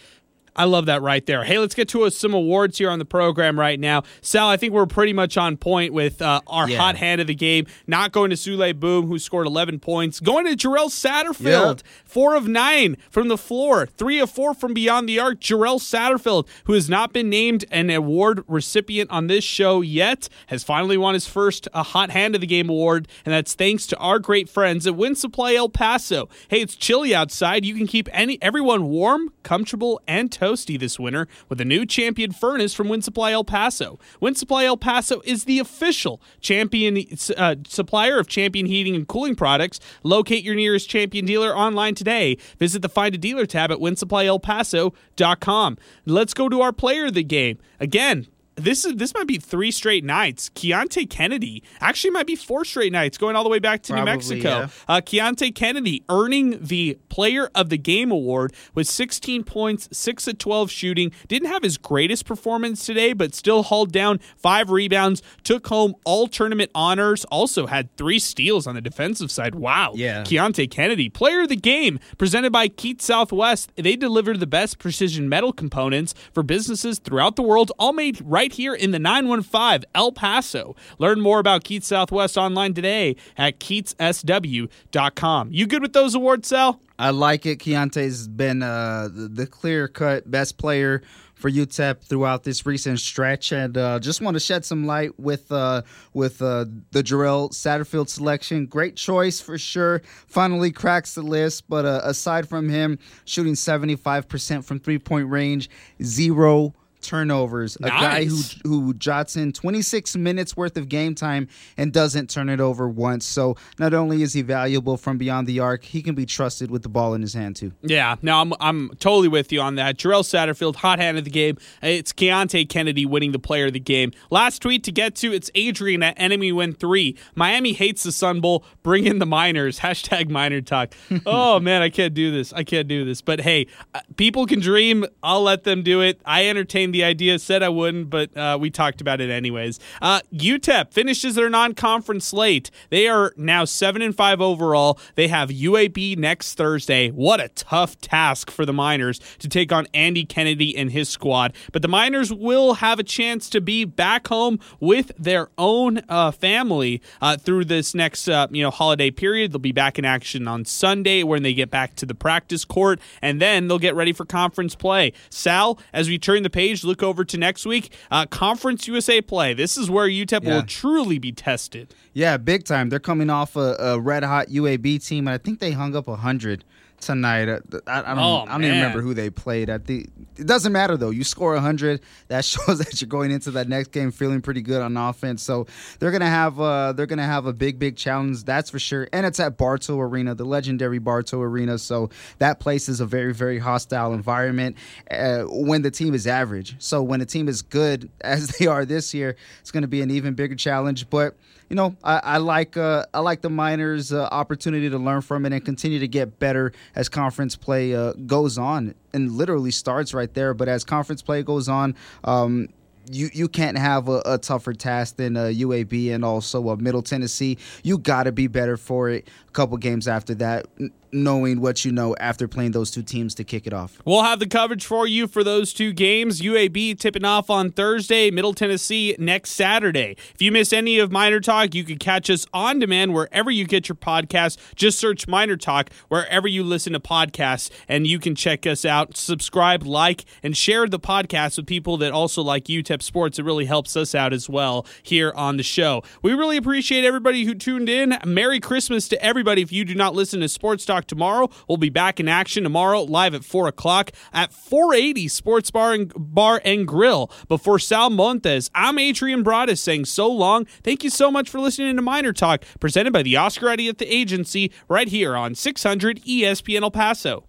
I 0.54 0.64
love 0.64 0.86
that 0.86 1.00
right 1.00 1.24
there. 1.24 1.44
Hey, 1.44 1.58
let's 1.58 1.74
get 1.74 1.88
to 1.90 2.08
some 2.10 2.34
awards 2.34 2.76
here 2.78 2.90
on 2.90 2.98
the 2.98 3.04
program 3.06 3.58
right 3.58 3.80
now. 3.80 4.02
Sal, 4.20 4.48
I 4.48 4.56
think 4.58 4.72
we're 4.74 4.84
pretty 4.86 5.12
much 5.14 5.36
on 5.38 5.56
point 5.56 5.92
with 5.94 6.20
uh, 6.20 6.40
our 6.46 6.68
Yeah. 6.68 6.76
hot 6.78 6.96
hand 6.96 7.20
of 7.22 7.26
the 7.26 7.34
game. 7.34 7.66
Not 7.86 8.12
going 8.12 8.28
to 8.30 8.36
Souley 8.36 8.78
Boum, 8.78 9.06
who 9.06 9.18
scored 9.18 9.46
11 9.46 9.78
points. 9.78 10.20
Going 10.20 10.44
to 10.46 10.54
Jarrell 10.56 10.90
Satterfield, 10.90 11.78
Yep. 11.78 11.82
four 12.04 12.34
of 12.34 12.48
nine 12.48 12.96
from 13.10 13.28
the 13.28 13.38
floor, 13.38 13.86
three 13.86 14.18
of 14.18 14.30
four 14.30 14.52
from 14.52 14.74
beyond 14.74 15.08
the 15.08 15.18
arc. 15.18 15.40
Jarrell 15.40 15.80
Satterfield, 15.80 16.46
who 16.64 16.74
has 16.74 16.88
not 16.90 17.12
been 17.14 17.30
named 17.30 17.64
an 17.70 17.88
award 17.90 18.44
recipient 18.46 19.10
on 19.10 19.28
this 19.28 19.44
show 19.44 19.80
yet, 19.80 20.28
has 20.48 20.62
finally 20.62 20.98
won 20.98 21.14
his 21.14 21.26
first 21.26 21.66
uh, 21.72 21.82
hot 21.82 22.10
hand 22.10 22.34
of 22.34 22.40
the 22.42 22.46
game 22.46 22.68
award, 22.68 23.08
and 23.24 23.32
that's 23.32 23.54
thanks 23.54 23.86
to 23.86 23.96
our 23.96 24.18
great 24.18 24.48
friends 24.48 24.86
at 24.86 24.94
Winsupply 24.94 25.54
El 25.54 25.68
Paso. 25.70 26.28
Hey, 26.48 26.60
it's 26.60 26.76
chilly 26.76 27.14
outside. 27.14 27.64
You 27.64 27.74
can 27.74 27.86
keep 27.86 28.08
any 28.12 28.38
everyone 28.42 28.88
warm, 28.90 29.32
comfortable, 29.42 30.00
and 30.06 30.30
toasty 30.42 30.78
this 30.78 30.98
winter 30.98 31.28
with 31.48 31.60
a 31.60 31.64
new 31.64 31.86
champion 31.86 32.32
furnace 32.32 32.74
from 32.74 32.88
Winsupply 32.88 33.30
El 33.30 33.44
Paso. 33.44 34.00
Winsupply 34.20 34.64
El 34.64 34.76
Paso 34.76 35.22
is 35.24 35.44
the 35.44 35.60
official 35.60 36.20
champion 36.40 36.98
uh, 37.36 37.54
supplier 37.66 38.18
of 38.18 38.26
champion 38.26 38.66
heating 38.66 38.96
and 38.96 39.06
cooling 39.06 39.36
products. 39.36 39.78
Locate 40.02 40.42
your 40.42 40.56
nearest 40.56 40.88
champion 40.88 41.24
dealer 41.24 41.56
online 41.56 41.94
today. 41.94 42.36
Visit 42.58 42.82
the 42.82 42.88
Find 42.88 43.14
a 43.14 43.18
Dealer 43.18 43.46
tab 43.46 43.70
at 43.70 43.78
winsupplyelpaso.com. 43.78 45.78
Let's 46.06 46.34
go 46.34 46.48
to 46.48 46.60
our 46.60 46.72
player 46.72 47.06
of 47.06 47.14
the 47.14 47.22
game. 47.22 47.58
Again, 47.78 48.26
this 48.62 48.84
is 48.84 48.96
this 48.96 49.14
might 49.14 49.26
be 49.26 49.38
three 49.38 49.70
straight 49.70 50.04
nights. 50.04 50.50
Keonte 50.50 51.08
Kennedy 51.08 51.62
actually 51.80 52.10
might 52.10 52.26
be 52.26 52.36
four 52.36 52.64
straight 52.64 52.92
nights, 52.92 53.18
going 53.18 53.36
all 53.36 53.44
the 53.44 53.50
way 53.50 53.58
back 53.58 53.82
to 53.84 53.94
New 53.94 54.04
Mexico. 54.04 54.48
yeah. 54.48 54.68
Uh, 54.88 55.00
Keonte 55.00 55.54
Kennedy 55.54 56.02
earning 56.08 56.58
the 56.60 56.98
Player 57.08 57.50
of 57.54 57.68
the 57.68 57.78
Game 57.78 58.10
award 58.10 58.52
with 58.74 58.86
16 58.86 59.44
points, 59.44 59.88
6 59.92 60.28
of 60.28 60.38
12 60.38 60.70
shooting. 60.70 61.12
Didn't 61.28 61.48
have 61.48 61.62
his 61.62 61.78
greatest 61.78 62.24
performance 62.24 62.84
today, 62.86 63.12
but 63.12 63.34
still 63.34 63.62
hauled 63.64 63.92
down 63.92 64.18
five 64.36 64.70
rebounds, 64.70 65.22
took 65.44 65.66
home 65.66 65.94
all 66.04 66.26
tournament 66.26 66.70
honors, 66.74 67.24
also 67.26 67.66
had 67.66 67.94
three 67.96 68.18
steals 68.18 68.66
on 68.66 68.74
the 68.74 68.80
defensive 68.80 69.30
side. 69.30 69.54
Wow. 69.54 69.92
Yeah. 69.94 70.22
Keonte 70.22 70.70
Kennedy, 70.70 71.08
Player 71.08 71.42
of 71.42 71.48
the 71.48 71.56
Game, 71.56 71.98
presented 72.18 72.52
by 72.52 72.68
Keats 72.68 73.04
Southwest. 73.04 73.72
They 73.76 73.96
deliver 73.96 74.36
the 74.36 74.46
best 74.46 74.78
precision 74.78 75.28
metal 75.28 75.52
components 75.52 76.14
for 76.32 76.42
businesses 76.42 76.98
throughout 76.98 77.36
the 77.36 77.42
world, 77.42 77.72
all 77.78 77.92
made 77.92 78.20
right 78.24 78.51
here 78.54 78.74
in 78.74 78.90
the 78.90 78.98
915 78.98 79.88
El 79.94 80.12
Paso. 80.12 80.76
Learn 80.98 81.20
more 81.20 81.38
about 81.38 81.64
Keats 81.64 81.86
Southwest 81.86 82.36
online 82.36 82.74
today 82.74 83.16
at 83.36 83.60
keatssw.com. 83.60 85.48
You 85.52 85.66
good 85.66 85.82
with 85.82 85.92
those 85.92 86.14
awards, 86.14 86.48
Sal? 86.48 86.80
I 86.98 87.10
like 87.10 87.46
it. 87.46 87.58
Keonte's 87.58 88.28
been 88.28 88.62
uh, 88.62 89.08
the, 89.12 89.46
clear 89.46 89.88
cut 89.88 90.30
best 90.30 90.56
player 90.56 91.02
for 91.34 91.50
UTEP 91.50 92.00
throughout 92.02 92.44
this 92.44 92.64
recent 92.64 93.00
stretch, 93.00 93.50
and 93.50 93.76
uh, 93.76 93.98
just 93.98 94.20
want 94.20 94.36
to 94.36 94.40
shed 94.40 94.64
some 94.64 94.86
light 94.86 95.18
with 95.18 95.50
uh, 95.50 95.82
with 96.14 96.40
uh, 96.40 96.66
the 96.92 97.02
Jarrell 97.02 97.50
Satterfield 97.50 98.08
selection. 98.08 98.66
Great 98.66 98.94
choice 98.94 99.40
for 99.40 99.58
sure. 99.58 100.02
Finally 100.28 100.70
cracks 100.70 101.16
the 101.16 101.22
list, 101.22 101.68
but 101.68 101.84
uh, 101.84 102.00
aside 102.04 102.48
from 102.48 102.68
him 102.68 102.98
shooting 103.24 103.56
seventy 103.56 103.96
five 103.96 104.28
percent 104.28 104.64
from 104.64 104.78
three 104.78 104.98
point 104.98 105.28
range, 105.28 105.68
zero 106.00 106.74
turnovers. 107.02 107.76
A 107.76 107.88
guy 107.88 108.24
who 108.24 108.40
who 108.64 108.94
jots 108.94 109.36
in 109.36 109.52
26 109.52 110.16
minutes 110.16 110.56
worth 110.56 110.76
of 110.76 110.88
game 110.88 111.14
time 111.14 111.48
and 111.76 111.92
doesn't 111.92 112.30
turn 112.30 112.48
it 112.48 112.60
over 112.60 112.88
once. 112.88 113.26
So 113.26 113.56
not 113.78 113.94
only 113.94 114.22
is 114.22 114.32
he 114.32 114.42
valuable 114.42 114.96
from 114.96 115.18
beyond 115.18 115.46
the 115.46 115.60
arc, 115.60 115.84
he 115.84 116.02
can 116.02 116.14
be 116.14 116.26
trusted 116.26 116.70
with 116.70 116.82
the 116.82 116.88
ball 116.88 117.14
in 117.14 117.22
his 117.22 117.34
hand 117.34 117.56
too. 117.56 117.72
Yeah, 117.82 118.16
no, 118.22 118.40
I'm 118.40 118.52
I'm 118.60 118.90
totally 118.98 119.28
with 119.28 119.52
you 119.52 119.60
on 119.60 119.74
that. 119.76 119.98
Jarrell 119.98 120.22
Satterfield, 120.22 120.76
hot 120.76 120.98
hand 120.98 121.18
of 121.18 121.24
the 121.24 121.30
game. 121.30 121.58
It's 121.82 122.12
Keonte 122.12 122.68
Kennedy 122.68 123.04
winning 123.04 123.32
the 123.32 123.38
player 123.38 123.66
of 123.66 123.72
the 123.72 123.80
game. 123.80 124.12
Last 124.30 124.62
tweet 124.62 124.84
to 124.84 124.92
get 124.92 125.14
to, 125.16 125.32
it's 125.32 125.50
Adrian 125.54 126.02
at 126.02 126.14
Enemy 126.16 126.52
Win 126.52 126.72
3. 126.72 127.16
Miami 127.34 127.72
hates 127.72 128.02
the 128.02 128.12
Sun 128.12 128.40
Bowl. 128.40 128.64
Bring 128.82 129.06
in 129.06 129.18
the 129.18 129.26
miners. 129.26 129.78
Hashtag 129.80 130.30
miner 130.30 130.60
talk. 130.60 130.94
oh, 131.26 131.60
man, 131.60 131.82
I 131.82 131.90
can't 131.90 132.14
do 132.14 132.30
this. 132.30 132.52
I 132.52 132.64
can't 132.64 132.88
do 132.88 133.04
this. 133.04 133.20
But 133.20 133.40
hey, 133.40 133.66
uh, 133.94 134.00
people 134.16 134.46
can 134.46 134.60
dream. 134.60 135.04
I'll 135.22 135.42
let 135.42 135.64
them 135.64 135.82
do 135.82 136.00
it. 136.00 136.20
I 136.24 136.48
entertain 136.48 136.91
the 136.92 137.04
idea. 137.04 137.38
Said 137.38 137.62
I 137.62 137.68
wouldn't, 137.68 138.10
but 138.10 138.36
uh, 138.36 138.58
we 138.60 138.70
talked 138.70 139.00
about 139.00 139.20
it 139.20 139.30
anyways. 139.30 139.80
Uh, 140.00 140.20
UTEP 140.32 140.92
finishes 140.92 141.34
their 141.34 141.50
non-conference 141.50 142.26
slate. 142.26 142.70
They 142.90 143.08
are 143.08 143.32
now 143.36 143.64
seven 143.64 144.02
and 144.02 144.14
five 144.14 144.40
overall. 144.40 144.98
They 145.14 145.28
have 145.28 145.50
UAB 145.50 146.16
next 146.18 146.54
Thursday. 146.54 147.10
What 147.10 147.40
a 147.40 147.48
tough 147.48 148.00
task 148.00 148.50
for 148.50 148.64
the 148.64 148.72
Miners 148.72 149.20
to 149.38 149.48
take 149.48 149.72
on 149.72 149.86
Andy 149.94 150.24
Kennedy 150.24 150.76
and 150.76 150.90
his 150.90 151.08
squad. 151.08 151.54
But 151.72 151.82
the 151.82 151.88
Miners 151.88 152.32
will 152.32 152.74
have 152.74 152.98
a 152.98 153.02
chance 153.02 153.48
to 153.50 153.60
be 153.60 153.84
back 153.84 154.28
home 154.28 154.58
with 154.80 155.12
their 155.18 155.50
own 155.58 156.02
uh, 156.08 156.30
family 156.30 157.02
uh, 157.20 157.36
through 157.36 157.64
this 157.64 157.94
next 157.94 158.28
uh, 158.28 158.46
you 158.50 158.62
know 158.62 158.70
holiday 158.70 159.10
period. 159.10 159.52
They'll 159.52 159.58
be 159.58 159.72
back 159.72 159.98
in 159.98 160.04
action 160.04 160.48
on 160.48 160.64
Sunday 160.64 161.22
when 161.22 161.42
they 161.42 161.54
get 161.54 161.70
back 161.70 161.94
to 161.96 162.06
the 162.06 162.14
practice 162.14 162.64
court, 162.64 163.00
and 163.20 163.40
then 163.40 163.68
they'll 163.68 163.78
get 163.78 163.94
ready 163.94 164.12
for 164.12 164.24
conference 164.24 164.74
play. 164.74 165.12
Sal, 165.30 165.78
as 165.92 166.08
we 166.08 166.18
turn 166.18 166.42
the 166.42 166.50
page, 166.50 166.81
look 166.84 167.02
over 167.02 167.24
to 167.24 167.36
next 167.36 167.64
week, 167.66 167.92
uh, 168.10 168.26
Conference 168.26 168.86
USA 168.88 169.20
play. 169.20 169.54
This 169.54 169.76
is 169.76 169.90
where 169.90 170.08
UTEP 170.08 170.44
Yeah. 170.44 170.54
will 170.56 170.62
truly 170.64 171.18
be 171.18 171.32
tested. 171.32 171.94
Yeah, 172.12 172.36
big 172.36 172.64
time. 172.64 172.88
They're 172.88 172.98
coming 172.98 173.30
off 173.30 173.56
a, 173.56 173.76
a 173.78 173.98
red 174.00 174.24
hot 174.24 174.48
UAB 174.48 174.98
team, 175.06 175.26
and 175.26 175.34
I 175.34 175.38
think 175.38 175.58
they 175.60 175.72
hung 175.72 175.94
up 175.96 176.06
hundred 176.06 176.64
tonight. 177.02 177.48
Uh, 177.48 177.60
I, 177.86 178.00
I 178.00 178.14
don't. 178.14 178.18
Oh, 178.18 178.44
I 178.46 178.52
don't 178.52 178.64
even 178.64 178.76
remember 178.76 179.02
who 179.02 179.14
they 179.14 179.30
played. 179.30 179.68
I 179.68 179.78
think 179.78 180.10
it 180.36 180.46
doesn't 180.46 180.72
matter 180.72 180.96
though. 180.96 181.10
You 181.10 181.24
score 181.24 181.56
hundred, 181.58 182.00
that 182.28 182.44
shows 182.44 182.78
that 182.78 183.00
you're 183.00 183.08
going 183.08 183.30
into 183.30 183.50
that 183.52 183.68
next 183.68 183.92
game 183.92 184.10
feeling 184.10 184.40
pretty 184.40 184.62
good 184.62 184.80
on 184.80 184.96
offense. 184.96 185.42
So 185.42 185.66
they're 185.98 186.10
gonna 186.10 186.30
have 186.30 186.60
uh, 186.60 186.92
they're 186.92 187.06
gonna 187.06 187.26
have 187.26 187.46
a 187.46 187.52
big 187.52 187.78
big 187.78 187.96
challenge. 187.96 188.44
That's 188.44 188.70
for 188.70 188.78
sure. 188.78 189.08
And 189.12 189.26
it's 189.26 189.40
at 189.40 189.58
Bartow 189.58 190.00
Arena, 190.00 190.34
the 190.34 190.44
legendary 190.44 190.98
Bartow 190.98 191.40
Arena. 191.40 191.78
So 191.78 192.10
that 192.38 192.60
place 192.60 192.88
is 192.88 193.00
a 193.00 193.06
very 193.06 193.34
very 193.34 193.58
hostile 193.58 194.12
environment 194.14 194.76
uh, 195.10 195.42
when 195.42 195.82
the 195.82 195.90
team 195.90 196.14
is 196.14 196.26
average. 196.26 196.76
So 196.78 197.02
when 197.02 197.20
the 197.20 197.26
team 197.26 197.48
is 197.48 197.62
good 197.62 198.10
as 198.20 198.48
they 198.58 198.66
are 198.66 198.84
this 198.84 199.12
year, 199.12 199.36
it's 199.60 199.70
gonna 199.70 199.88
be 199.88 200.00
an 200.02 200.10
even 200.10 200.34
bigger 200.34 200.54
challenge. 200.54 201.10
But 201.10 201.36
you 201.72 201.76
know, 201.76 201.96
I, 202.04 202.20
I 202.22 202.36
like 202.36 202.76
uh, 202.76 203.06
I 203.14 203.20
like 203.20 203.40
the 203.40 203.48
Miners' 203.48 204.12
uh, 204.12 204.28
opportunity 204.30 204.90
to 204.90 204.98
learn 204.98 205.22
from 205.22 205.46
it 205.46 205.54
and 205.54 205.64
continue 205.64 205.98
to 206.00 206.06
get 206.06 206.38
better 206.38 206.70
as 206.94 207.08
conference 207.08 207.56
play 207.56 207.94
uh, 207.94 208.12
goes 208.26 208.58
on, 208.58 208.94
and 209.14 209.32
literally 209.32 209.70
starts 209.70 210.12
right 210.12 210.32
there. 210.34 210.52
But 210.52 210.68
as 210.68 210.84
conference 210.84 211.22
play 211.22 211.42
goes 211.42 211.70
on, 211.70 211.96
um, 212.24 212.68
you 213.10 213.30
you 213.32 213.48
can't 213.48 213.78
have 213.78 214.10
a, 214.10 214.20
a 214.26 214.36
tougher 214.36 214.74
task 214.74 215.16
than 215.16 215.34
uh, 215.34 215.44
UAB 215.44 216.12
and 216.14 216.26
also 216.26 216.68
uh, 216.68 216.76
Middle 216.76 217.00
Tennessee. 217.00 217.56
You 217.82 217.96
got 217.96 218.24
to 218.24 218.32
be 218.32 218.48
better 218.48 218.76
for 218.76 219.08
it. 219.08 219.26
A 219.48 219.52
couple 219.52 219.78
games 219.78 220.06
after 220.06 220.34
that, 220.34 220.66
knowing 221.12 221.60
what 221.60 221.84
you 221.84 221.92
know 221.92 222.16
after 222.18 222.48
playing 222.48 222.72
those 222.72 222.90
two 222.90 223.02
teams 223.02 223.34
to 223.34 223.44
kick 223.44 223.66
it 223.66 223.72
off. 223.72 224.00
We'll 224.04 224.22
have 224.22 224.38
the 224.38 224.46
coverage 224.46 224.86
for 224.86 225.06
you 225.06 225.26
for 225.26 225.44
those 225.44 225.72
two 225.72 225.92
games. 225.92 226.40
UAB 226.40 226.98
tipping 226.98 227.24
off 227.24 227.50
on 227.50 227.70
Thursday, 227.70 228.30
Middle 228.30 228.54
Tennessee 228.54 229.14
next 229.18 229.50
Saturday. 229.50 230.16
If 230.34 230.40
you 230.40 230.50
miss 230.52 230.72
any 230.72 230.98
of 230.98 231.12
Miner 231.12 231.40
Talk, 231.40 231.74
you 231.74 231.84
can 231.84 231.98
catch 231.98 232.30
us 232.30 232.46
on 232.52 232.78
demand 232.78 233.14
wherever 233.14 233.50
you 233.50 233.66
get 233.66 233.88
your 233.88 233.96
podcast. 233.96 234.58
Just 234.74 234.98
search 234.98 235.28
Miner 235.28 235.56
Talk 235.56 235.90
wherever 236.08 236.48
you 236.48 236.64
listen 236.64 236.92
to 236.94 237.00
podcasts, 237.00 237.70
and 237.88 238.06
you 238.06 238.18
can 238.18 238.34
check 238.34 238.66
us 238.66 238.84
out. 238.84 239.16
Subscribe, 239.16 239.84
like, 239.84 240.24
and 240.42 240.56
share 240.56 240.86
the 240.88 241.00
podcast 241.00 241.56
with 241.56 241.66
people 241.66 241.96
that 241.98 242.12
also 242.12 242.42
like 242.42 242.64
UTEP 242.64 243.02
sports. 243.02 243.38
It 243.38 243.44
really 243.44 243.66
helps 243.66 243.96
us 243.96 244.14
out 244.14 244.32
as 244.32 244.48
well 244.48 244.86
here 245.02 245.32
on 245.36 245.56
the 245.56 245.62
show. 245.62 246.02
We 246.22 246.32
really 246.32 246.56
appreciate 246.56 247.04
everybody 247.04 247.44
who 247.44 247.54
tuned 247.54 247.88
in. 247.88 248.16
Merry 248.24 248.60
Christmas 248.60 249.08
to 249.08 249.22
everybody. 249.22 249.62
If 249.62 249.72
you 249.72 249.84
do 249.84 249.94
not 249.94 250.14
listen 250.14 250.40
to 250.40 250.48
Sports 250.48 250.84
Talk 250.84 251.01
tomorrow, 251.06 251.48
we'll 251.68 251.78
be 251.78 251.90
back 251.90 252.20
in 252.20 252.28
action 252.28 252.62
tomorrow 252.62 253.02
live 253.02 253.34
at 253.34 253.44
4 253.44 253.68
o'clock 253.68 254.10
at 254.32 254.52
480 254.52 255.28
Sports 255.28 255.70
Bar 255.70 255.92
and, 255.94 256.12
Bar 256.16 256.60
and 256.64 256.86
Grill. 256.86 257.30
Before 257.48 257.78
Sal 257.78 258.10
Montes, 258.10 258.70
I'm 258.74 258.98
Adrian 258.98 259.42
Broadus 259.42 259.80
saying 259.80 260.06
so 260.06 260.30
long. 260.30 260.66
Thank 260.82 261.04
you 261.04 261.10
so 261.10 261.30
much 261.30 261.48
for 261.48 261.60
listening 261.60 261.96
to 261.96 262.02
Miner 262.02 262.32
Talk, 262.32 262.64
presented 262.80 263.12
by 263.12 263.22
the 263.22 263.36
Oscar 263.36 263.68
Eddie 263.68 263.88
at 263.88 263.98
the 263.98 264.12
Agency, 264.12 264.72
right 264.88 265.08
here 265.08 265.36
on 265.36 265.54
600 265.54 266.22
ESPN 266.22 266.82
El 266.82 266.90
Paso. 266.90 267.46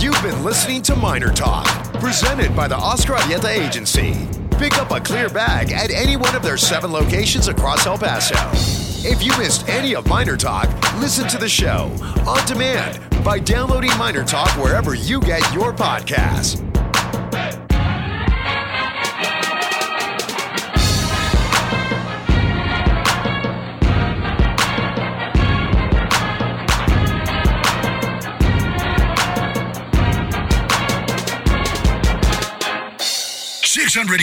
You've 0.00 0.22
been 0.22 0.44
listening 0.44 0.82
to 0.82 0.96
Miner 0.96 1.32
Talk, 1.32 1.66
presented 1.94 2.54
by 2.54 2.68
the 2.68 2.76
Oscar 2.76 3.14
Arrieta 3.14 3.48
Agency. 3.48 4.43
Pick 4.58 4.78
up 4.78 4.92
a 4.92 5.00
clear 5.00 5.28
bag 5.28 5.72
at 5.72 5.90
any 5.90 6.16
one 6.16 6.34
of 6.36 6.42
their 6.42 6.56
seven 6.56 6.92
locations 6.92 7.48
across 7.48 7.86
El 7.86 7.98
Paso. 7.98 8.36
If 9.06 9.22
you 9.22 9.36
missed 9.36 9.68
any 9.68 9.94
of 9.94 10.06
Miner 10.06 10.36
Talk, 10.36 10.68
listen 11.00 11.26
to 11.28 11.38
the 11.38 11.48
show 11.48 11.90
on 12.26 12.46
demand 12.46 13.00
by 13.24 13.40
downloading 13.40 13.90
Miner 13.98 14.24
Talk 14.24 14.48
wherever 14.56 14.94
you 14.94 15.20
get 15.20 15.52
your 15.52 15.72
podcasts. 15.72 16.62
Six 33.94 34.08
hundred 34.08 34.22